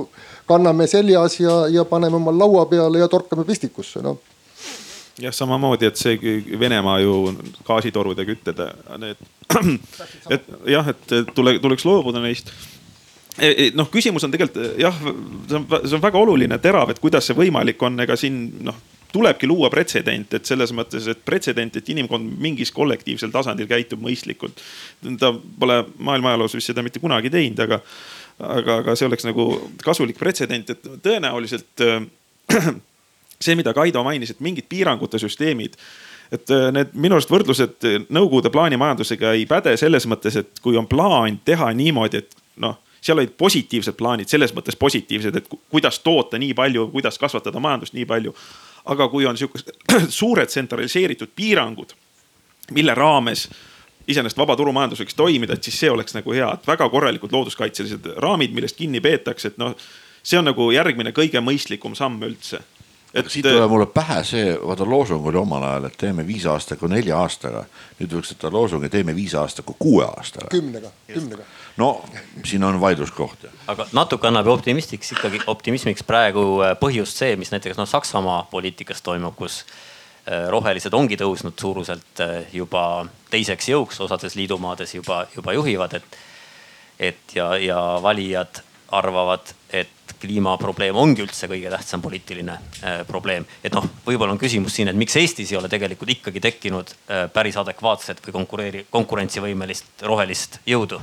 kanname 0.50 0.88
seljas 0.92 1.40
ja, 1.40 1.66
ja 1.72 1.86
paneme 1.88 2.20
oma 2.20 2.34
laua 2.36 2.66
peale 2.70 3.04
ja 3.04 3.12
torkame 3.12 3.46
pistikusse 3.48 4.04
noh. 4.04 4.20
Jah, 5.16 5.32
samamoodi, 5.32 5.88
et 5.88 5.96
see 5.96 6.42
Venemaa 6.60 6.98
ju 7.00 7.30
gaasitorude 7.64 8.26
kütted, 8.28 8.58
need, 9.00 9.22
et 10.36 10.50
jah, 10.68 10.90
et 10.92 11.14
tule, 11.32 11.54
tuleks 11.64 11.86
loobuda 11.88 12.20
neist 12.20 12.52
noh, 13.76 13.90
küsimus 13.92 14.24
on 14.24 14.34
tegelikult 14.34 14.80
jah, 14.80 14.96
see 14.96 15.58
on, 15.58 15.66
see 15.84 15.98
on 15.98 16.04
väga 16.04 16.20
oluline, 16.20 16.60
terav, 16.64 16.92
et 16.94 17.02
kuidas 17.04 17.28
see 17.28 17.38
võimalik 17.38 17.82
on, 17.84 18.00
ega 18.06 18.16
siin 18.20 18.38
noh, 18.66 18.78
tulebki 19.16 19.48
luua 19.48 19.70
pretsedent, 19.72 20.34
et 20.36 20.48
selles 20.48 20.74
mõttes, 20.76 21.08
et 21.12 21.22
pretsedent, 21.26 21.78
et 21.80 21.92
inimkond 21.94 22.36
mingis 22.42 22.72
kollektiivsel 22.76 23.32
tasandil 23.32 23.68
käitub 23.70 24.02
mõistlikult. 24.04 24.60
ta 25.20 25.32
pole 25.60 25.82
maailma 25.98 26.34
ajaloos 26.34 26.58
vist 26.58 26.72
seda 26.72 26.84
mitte 26.84 27.00
kunagi 27.04 27.32
teinud, 27.32 27.62
aga, 27.64 27.80
aga, 28.40 28.80
aga 28.84 28.96
see 28.96 29.08
oleks 29.08 29.28
nagu 29.28 29.48
kasulik 29.84 30.20
pretsedent, 30.20 30.74
et 30.76 30.90
tõenäoliselt 31.06 31.86
see, 33.46 33.56
mida 33.56 33.74
Kaido 33.76 34.04
mainis, 34.04 34.36
et 34.36 34.44
mingid 34.44 34.68
piirangute 34.72 35.22
süsteemid 35.22 35.80
et 36.34 36.50
äh, 36.52 36.72
need 36.74 36.96
minu 36.98 37.16
arust 37.16 37.30
võrdlused 37.30 37.86
Nõukogude 38.10 38.50
plaanimajandusega 38.52 39.36
ei 39.38 39.46
päde 39.48 39.76
selles 39.78 40.08
mõttes, 40.10 40.36
et 40.42 40.64
kui 40.64 40.76
on 40.80 40.88
plaan 40.90 41.38
teha 41.46 41.70
niimoodi, 41.78 42.24
et 42.24 42.36
noh, 42.64 42.80
seal 43.06 43.20
olid 43.22 43.36
positiivsed 43.38 43.94
plaanid, 43.98 44.30
selles 44.32 44.54
mõttes 44.56 44.78
positiivsed, 44.80 45.36
et 45.38 45.50
kuidas 45.70 46.00
toota 46.02 46.40
nii 46.42 46.56
palju, 46.58 46.88
kuidas 46.94 47.20
kasvatada 47.22 47.62
majandust 47.62 47.94
nii 47.94 48.06
palju. 48.10 48.34
aga 48.86 49.08
kui 49.10 49.26
on 49.26 49.38
sihukesed 49.38 49.72
suured 50.20 50.50
tsentraliseeritud 50.50 51.32
piirangud, 51.36 51.94
mille 52.72 52.94
raames 52.94 53.48
iseenesest 54.08 54.38
vaba 54.38 54.56
turumajandus 54.56 55.02
võiks 55.02 55.18
toimida, 55.18 55.54
et 55.54 55.64
siis 55.66 55.80
see 55.80 55.90
oleks 55.90 56.14
nagu 56.14 56.34
hea, 56.34 56.52
et 56.54 56.68
väga 56.68 56.90
korralikud 56.90 57.34
looduskaitselised 57.34 58.12
raamid, 58.22 58.54
millest 58.54 58.78
kinni 58.78 59.02
peetakse, 59.02 59.54
et 59.54 59.58
noh, 59.58 59.74
see 60.22 60.38
on 60.38 60.46
nagu 60.46 60.70
järgmine 60.74 61.14
kõige 61.18 61.42
mõistlikum 61.42 61.98
samm 61.98 62.22
üldse 62.26 62.62
et 63.16 63.32
siit 63.32 63.46
tuleb 63.48 63.72
mulle 63.72 63.88
pähe 63.92 64.20
see, 64.28 64.56
vaata 64.60 64.86
loosung 64.90 65.26
oli 65.30 65.40
omal 65.40 65.64
ajal, 65.64 65.88
et 65.90 65.98
teeme 66.00 66.26
viis 66.28 66.46
aastaga 66.52 66.90
nelja 66.92 67.20
aastaga. 67.22 67.64
nüüd 68.00 68.16
võiks 68.18 68.34
võtta 68.34 68.52
loosungi, 68.52 68.90
teeme 68.92 69.16
viis 69.16 69.36
aastaga 69.40 69.76
kuue 69.80 70.04
aastaga. 70.06 70.52
kümnega, 70.52 70.92
kümnega. 71.08 71.48
No 71.78 72.06
siin 72.44 72.64
on 72.64 72.80
vaidluskoht. 72.82 73.46
aga 73.68 73.88
natuke 73.94 74.28
annab 74.28 74.48
optimistiks 74.48 75.12
ikkagi 75.12 75.42
optimismiks 75.48 76.04
praegu 76.04 76.46
äh, 76.64 76.76
põhjust 76.80 77.24
see, 77.24 77.36
mis 77.36 77.52
näiteks 77.52 77.80
noh 77.80 77.90
Saksamaa 77.90 78.46
poliitikas 78.52 79.02
toimub, 79.06 79.36
kus 79.36 79.64
äh, 79.64 80.48
rohelised 80.54 80.94
ongi 80.94 81.18
tõusnud 81.20 81.60
suuruselt 81.60 82.24
äh, 82.24 82.38
juba 82.54 83.06
teiseks 83.32 83.70
jõuks, 83.74 84.00
osades 84.06 84.38
liidumaades 84.40 84.96
juba, 84.96 85.26
juba 85.36 85.58
juhivad, 85.58 86.00
et, 86.00 86.18
et 87.12 87.36
ja, 87.36 87.52
ja 87.60 87.82
valijad 88.04 88.64
arvavad, 88.96 89.52
et 89.74 89.90
kliimaprobleem 90.22 90.96
ongi 90.96 91.24
üldse 91.26 91.50
kõige 91.52 91.72
tähtsam 91.74 92.04
poliitiline 92.04 92.54
äh, 92.56 93.02
probleem. 93.08 93.46
et 93.64 93.74
noh, 93.76 93.88
võib-olla 94.06 94.36
on 94.36 94.40
küsimus 94.40 94.78
siin, 94.78 94.88
et 94.88 94.96
miks 94.96 95.18
Eestis 95.20 95.52
ei 95.52 95.60
ole 95.60 95.70
tegelikult 95.70 96.14
ikkagi 96.16 96.40
tekkinud 96.40 96.94
äh, 96.94 97.26
päris 97.34 97.58
adekvaatset 97.60 98.24
või 98.24 98.38
konkureeri-, 98.40 98.86
konkurentsivõimelist 98.94 100.06
rohelist 100.08 100.62
jõudu 100.66 101.02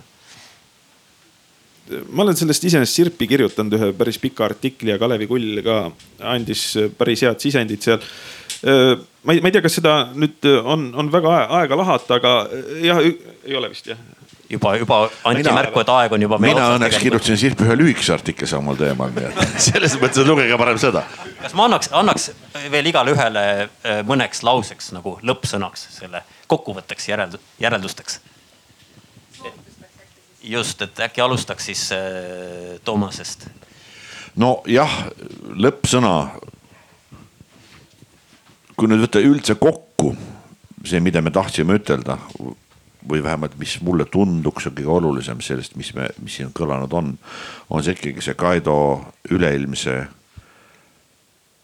ma 2.13 2.25
olen 2.25 2.39
sellest 2.39 2.65
iseenesest 2.69 3.01
sirpi 3.01 3.27
kirjutanud 3.31 3.79
ühe 3.79 3.91
päris 3.99 4.21
pika 4.23 4.47
artikli 4.47 4.93
ja 4.93 4.99
Kalevi 5.03 5.29
Kull 5.31 5.63
ka 5.67 5.79
andis 6.35 6.67
päris 6.99 7.25
head 7.27 7.43
sisendit 7.43 7.89
seal. 7.89 8.03
Ma 8.63 9.35
ei, 9.35 9.41
ma 9.43 9.51
ei 9.51 9.55
tea, 9.55 9.63
kas 9.65 9.81
seda 9.81 9.95
nüüd 10.15 10.47
on, 10.63 10.93
on 10.99 11.09
väga 11.11 11.33
aega 11.59 11.79
lahata, 11.79 12.21
aga 12.21 12.35
jah, 12.83 13.01
ei 13.03 13.57
ole 13.59 13.73
vist 13.73 13.91
jah 13.91 13.99
juba, 14.53 14.77
juba 14.77 14.99
anti 15.25 15.43
mina, 15.43 15.55
märku, 15.57 15.81
et 15.83 15.91
aeg 15.93 16.15
on 16.17 16.25
juba. 16.27 16.39
mina 16.43 16.67
õnneks 16.77 16.99
kirjutasin 17.03 17.39
Sirpi 17.41 17.67
ühe 17.67 17.77
lühikese 17.79 18.15
artikli 18.15 18.49
samal 18.49 18.77
teemal, 18.81 19.13
nii 19.15 19.29
et 19.31 19.55
selles 19.69 19.97
mõttes 20.01 20.29
lugege 20.29 20.59
parem 20.61 20.81
seda. 20.83 21.05
kas 21.41 21.57
ma 21.59 21.69
annaks, 21.69 21.91
annaks 21.97 22.29
veel 22.73 22.91
igale 22.93 23.15
ühele 23.17 23.47
äh, 23.63 24.03
mõneks 24.09 24.45
lauseks 24.47 24.93
nagu 24.97 25.17
lõppsõnaks 25.25 25.89
selle 25.97 26.23
kokkuvõtteks 26.53 27.09
järeld, 27.13 27.39
järeldusteks? 27.63 28.21
Just, 30.43 30.83
et 30.83 31.01
äkki 31.01 31.21
alustaks 31.21 31.67
siis 31.71 31.89
äh, 31.93 32.81
Toomasest. 32.85 33.49
nojah, 34.37 34.97
lõppsõna. 35.55 36.15
kui 38.77 38.89
nüüd 38.89 39.05
võtta 39.05 39.21
üldse 39.23 39.55
kokku 39.55 40.17
see, 40.85 41.01
mida 41.01 41.23
me 41.23 41.31
tahtsime 41.31 41.77
ütelda 41.79 42.19
või 43.09 43.23
vähemalt, 43.23 43.57
mis 43.59 43.81
mulle 43.83 44.05
tunduks 44.11 44.69
kõige 44.71 44.91
olulisem 44.91 45.41
sellest, 45.43 45.77
mis 45.77 45.93
me, 45.95 46.09
mis 46.23 46.37
siin 46.39 46.53
kõlanud 46.55 46.93
on, 46.95 47.13
on 47.71 47.83
see 47.83 47.97
ikkagi 47.97 48.23
see 48.23 48.39
Kaido 48.39 48.77
üleilmse 49.31 50.05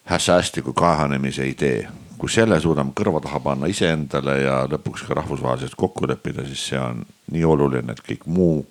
säästliku 0.08 0.72
kahanemise 0.72 1.46
idee. 1.46 1.88
Kui 2.18 2.32
selle 2.32 2.58
suudame 2.60 2.94
kõrva 2.96 3.20
taha 3.24 3.40
panna 3.42 3.68
iseendale 3.70 4.38
ja 4.42 4.56
lõpuks 4.70 5.06
ka 5.06 5.16
rahvusvaheliselt 5.20 5.76
kokku 5.78 6.08
leppida, 6.10 6.44
siis 6.46 6.68
see 6.72 6.80
on 6.80 7.04
nii 7.32 7.44
oluline, 7.44 7.94
et 7.94 8.02
kõik 8.04 8.26
muu, 8.26 8.62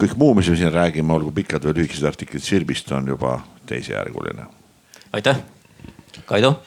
kõik 0.00 0.14
muu, 0.20 0.34
mis 0.38 0.50
me 0.50 0.58
siin 0.58 0.72
räägime, 0.74 1.14
olgu 1.14 1.32
pikad 1.34 1.64
või 1.66 1.80
lühikesed 1.80 2.06
artiklid 2.08 2.44
Sirbist, 2.44 2.92
on 2.92 3.08
juba 3.10 3.40
teisejärguline. 3.66 4.46
aitäh, 5.12 5.42
Kaido. 6.26 6.60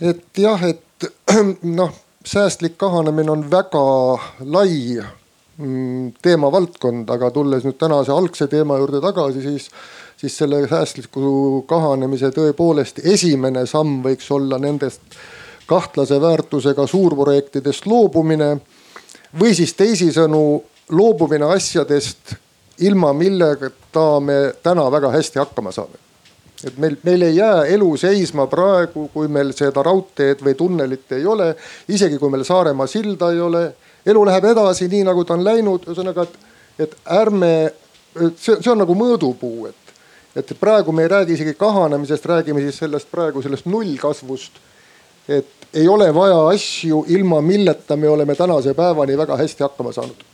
et 0.00 0.26
jah, 0.38 0.62
et 0.62 1.10
noh 1.80 1.94
säästlik 2.26 2.78
kahanemine 2.78 3.30
on 3.30 3.50
väga 3.50 3.84
lai 4.40 4.98
mm, 5.58 6.12
teemavaldkond, 6.22 7.10
aga 7.10 7.30
tulles 7.30 7.66
nüüd 7.66 7.78
tänase 7.78 8.12
algse 8.12 8.48
teema 8.50 8.78
juurde 8.80 9.00
tagasi, 9.04 9.42
siis, 9.44 9.68
siis 10.16 10.36
selle 10.38 10.62
säästliku 10.68 11.62
kahanemise 11.68 12.30
tõepoolest 12.32 13.02
esimene 13.04 13.66
samm 13.66 14.00
võiks 14.04 14.30
olla 14.32 14.58
nendest 14.58 15.02
kahtlase 15.66 16.20
väärtusega 16.20 16.86
suurprojektidest 16.86 17.86
loobumine. 17.86 18.56
või 19.40 19.54
siis 19.54 19.74
teisisõnu 19.74 20.62
loobumine 20.90 21.44
asjadest, 21.44 22.34
ilma 22.80 23.12
millegata 23.12 24.20
me 24.20 24.54
täna 24.62 24.90
väga 24.90 25.10
hästi 25.10 25.38
hakkama 25.38 25.72
saame 25.72 26.06
et 26.64 26.78
meil, 26.78 26.96
meil 27.02 27.22
ei 27.22 27.36
jää 27.36 27.64
elu 27.64 27.96
seisma 27.96 28.46
praegu, 28.46 29.08
kui 29.12 29.28
meil 29.28 29.52
seda 29.56 29.82
raudteed 29.82 30.40
või 30.44 30.54
tunnelit 30.54 31.12
ei 31.12 31.26
ole. 31.26 31.54
isegi 31.88 32.18
kui 32.18 32.30
meil 32.30 32.44
Saaremaa 32.44 32.86
silda 32.86 33.30
ei 33.32 33.40
ole, 33.40 33.64
elu 34.06 34.24
läheb 34.26 34.44
edasi 34.52 34.88
nii 34.88 35.04
nagu 35.04 35.24
ta 35.24 35.34
on 35.34 35.44
läinud, 35.44 35.84
ühesõnaga, 35.86 36.22
et, 36.22 36.38
et 36.86 36.96
ärme, 37.12 37.52
see, 38.36 38.56
see 38.56 38.72
on 38.72 38.80
nagu 38.84 38.96
mõõdupuu, 38.96 39.66
et, 39.68 39.85
et 40.36 40.52
praegu 40.60 40.92
me 40.92 41.02
ei 41.02 41.08
räägi 41.08 41.32
isegi 41.32 41.54
kahanemisest, 41.54 42.26
räägime 42.26 42.60
siis 42.60 42.78
sellest 42.78 43.10
praegu 43.10 43.42
sellest 43.42 43.66
nullkasvust. 43.66 44.52
et 45.28 45.46
ei 45.74 45.88
ole 45.88 46.14
vaja 46.14 46.46
asju, 46.48 47.04
ilma 47.08 47.40
milleta 47.40 47.96
me 47.96 48.08
oleme 48.08 48.34
tänase 48.34 48.74
päevani 48.74 49.18
väga 49.18 49.36
hästi 49.36 49.62
hakkama 49.62 49.92
saanud 49.92 50.24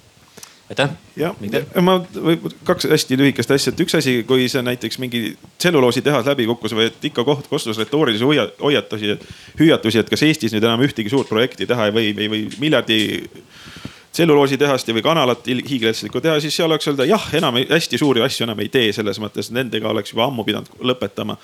aitäh. 0.73 0.91
jah, 1.17 1.37
ma 1.81 1.99
kaks 2.65 2.87
hästi 2.91 3.17
lühikest 3.21 3.51
asja, 3.53 3.73
et 3.73 3.81
üks 3.85 3.97
asi, 3.99 4.15
kui 4.29 4.49
see 4.53 4.63
näiteks 4.65 4.99
mingi 5.03 5.35
tselluloositehas 5.61 6.29
läbi 6.33 6.47
kukkus 6.49 6.75
või 6.77 6.89
et 6.89 7.09
ikka 7.11 7.25
koht 7.29 7.49
kostus 7.51 7.81
retoorilisi 7.81 8.25
hoiatusi, 8.61 9.17
hüüatusi, 9.61 10.01
et 10.01 10.13
kas 10.13 10.25
Eestis 10.29 10.55
nüüd 10.55 10.65
enam 10.65 10.85
ühtegi 10.87 11.13
suurt 11.13 11.29
projekti 11.29 11.69
teha 11.69 11.91
ei 11.91 11.97
või, 11.97 12.13
või, 12.17 12.31
või 12.33 12.43
miljardi 12.63 13.01
tselluloositehast 14.13 14.91
või 14.93 15.05
kanalat 15.05 15.47
hiiglaslikku 15.49 16.21
teha, 16.21 16.37
siis 16.41 16.57
seal 16.57 16.69
oleks 16.69 16.89
öelda 16.91 17.07
jah, 17.09 17.25
enam 17.39 17.57
hästi 17.71 18.01
suuri 18.01 18.23
asju 18.25 18.45
enam 18.47 18.61
ei 18.61 18.69
tee, 18.73 18.91
selles 18.93 19.21
mõttes 19.23 19.49
nendega 19.55 19.89
oleks 19.89 20.13
juba 20.13 20.27
ammu 20.29 20.45
pidanud 20.45 20.69
lõpetama. 20.85 21.39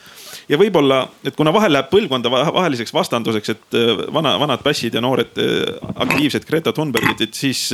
ja 0.48 0.58
võib-olla, 0.60 1.06
et 1.24 1.36
kuna 1.36 1.52
vahel 1.54 1.72
läheb 1.72 1.88
põlvkonda 1.92 2.30
vaheliseks 2.30 2.94
vastanduseks, 2.94 3.54
et 3.54 3.80
äh, 3.80 4.04
vana, 4.12 4.36
vanad 4.40 4.62
pässid 4.64 4.94
ja 4.94 5.04
noored 5.04 5.40
äh, 5.40 5.64
aktiivsed 5.96 6.44
Greta 6.48 6.72
Thunbergid, 6.76 7.24
et 7.24 7.34
siis 7.34 7.70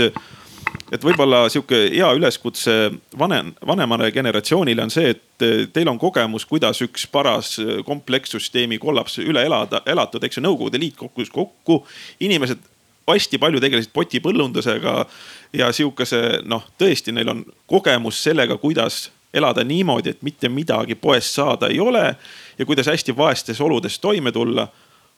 et 0.92 1.02
võib-olla 1.02 1.44
sihuke 1.50 1.78
hea 1.90 2.10
üleskutse 2.14 2.74
vanem, 3.18 3.52
vanemale 3.66 4.10
generatsioonile 4.14 4.84
on 4.84 4.92
see, 4.92 5.14
et 5.14 5.72
teil 5.74 5.90
on 5.90 5.98
kogemus, 5.98 6.46
kuidas 6.46 6.82
üks 6.86 7.06
paras 7.10 7.56
komplekssüsteemi 7.86 8.78
kollaps 8.82 9.18
üle 9.22 9.42
elada, 9.46 9.82
elatud, 9.90 10.22
eks 10.22 10.38
ju, 10.38 10.44
Nõukogude 10.44 10.78
Liit 10.78 10.96
kukkus 11.00 11.32
kokku. 11.34 11.82
inimesed 12.20 12.73
hästi 13.09 13.39
palju 13.39 13.60
tegelesid 13.60 13.93
potipõllundusega 13.93 14.94
ja 15.52 15.72
sihukese 15.72 16.40
noh, 16.48 16.64
tõesti, 16.81 17.12
neil 17.12 17.31
on 17.31 17.44
kogemus 17.70 18.22
sellega, 18.24 18.56
kuidas 18.60 19.09
elada 19.35 19.64
niimoodi, 19.64 20.14
et 20.14 20.22
mitte 20.22 20.48
midagi 20.48 20.94
poest 20.94 21.35
saada 21.35 21.68
ei 21.72 21.81
ole 21.81 22.05
ja 22.59 22.66
kuidas 22.66 22.86
hästi 22.86 23.16
vaestes 23.16 23.60
oludes 23.60 23.98
toime 23.98 24.32
tulla. 24.32 24.68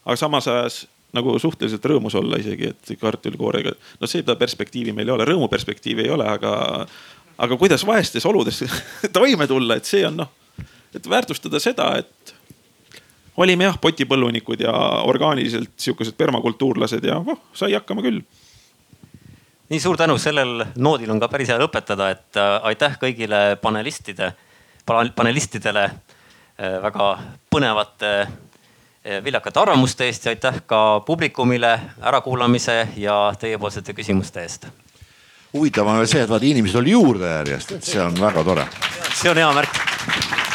aga 0.04 0.16
samas 0.16 0.48
ajas 0.48 0.86
nagu 1.16 1.38
suhteliselt 1.38 1.84
rõõmus 1.84 2.14
olla 2.18 2.38
isegi, 2.40 2.72
et 2.72 2.98
kartulikoorega, 3.00 3.72
no 4.00 4.08
seda 4.10 4.36
perspektiivi 4.36 4.92
meil 4.92 5.08
ei 5.08 5.14
ole, 5.14 5.24
rõõmu 5.24 5.48
perspektiivi 5.48 6.04
ei 6.04 6.10
ole, 6.10 6.26
aga, 6.28 6.86
aga 7.38 7.56
kuidas 7.56 7.86
vaestes 7.86 8.26
oludes 8.26 8.62
toime 9.18 9.46
tulla, 9.46 9.78
et 9.78 9.88
see 9.88 10.04
on 10.06 10.20
noh, 10.22 10.32
et 10.94 11.08
väärtustada 11.10 11.60
seda, 11.62 11.90
et 12.02 12.10
olime 13.36 13.68
jah, 13.68 13.78
potipõllunikud 13.80 14.64
ja 14.64 14.72
orgaaniliselt 15.06 15.74
sihukesed 15.80 16.16
permakultuurlased 16.18 17.04
ja 17.04 17.18
oh, 17.20 17.40
sai 17.54 17.74
hakkama 17.76 18.04
küll. 18.04 18.22
nii 19.68 19.80
suur 19.82 19.96
tänu, 19.98 20.18
sellel 20.18 20.64
noodil 20.76 21.10
on 21.10 21.20
ka 21.20 21.28
päris 21.28 21.50
hea 21.52 21.58
lõpetada, 21.60 22.10
et 22.14 22.40
äh, 22.40 22.56
aitäh 22.70 22.98
kõigile 23.02 23.58
panelistide, 23.62 24.32
panelistidele 24.86 25.84
äh, 25.84 26.78
väga 26.82 27.10
põnevate 27.50 28.12
äh, 28.22 29.20
viljakate 29.24 29.60
arvamuste 29.60 30.06
eest 30.06 30.26
ja 30.26 30.34
aitäh 30.36 30.62
ka 30.66 31.00
publikumile 31.06 31.76
ärakuulamise 32.02 32.88
ja 32.96 33.20
teiepoolsete 33.38 33.92
küsimuste 33.92 34.42
eest. 34.46 34.68
huvitav 35.52 35.86
on 35.86 36.00
veel 36.00 36.10
see, 36.10 36.22
et 36.22 36.30
vaata 36.30 36.46
inimesed 36.46 36.80
oli 36.80 36.96
juurde 36.96 37.36
järjest, 37.38 37.78
et 37.78 37.92
see 37.94 38.02
on 38.02 38.16
väga 38.20 38.44
tore. 38.44 38.66
see 39.12 39.30
on 39.30 39.44
hea 39.44 39.52
märk 39.60 40.45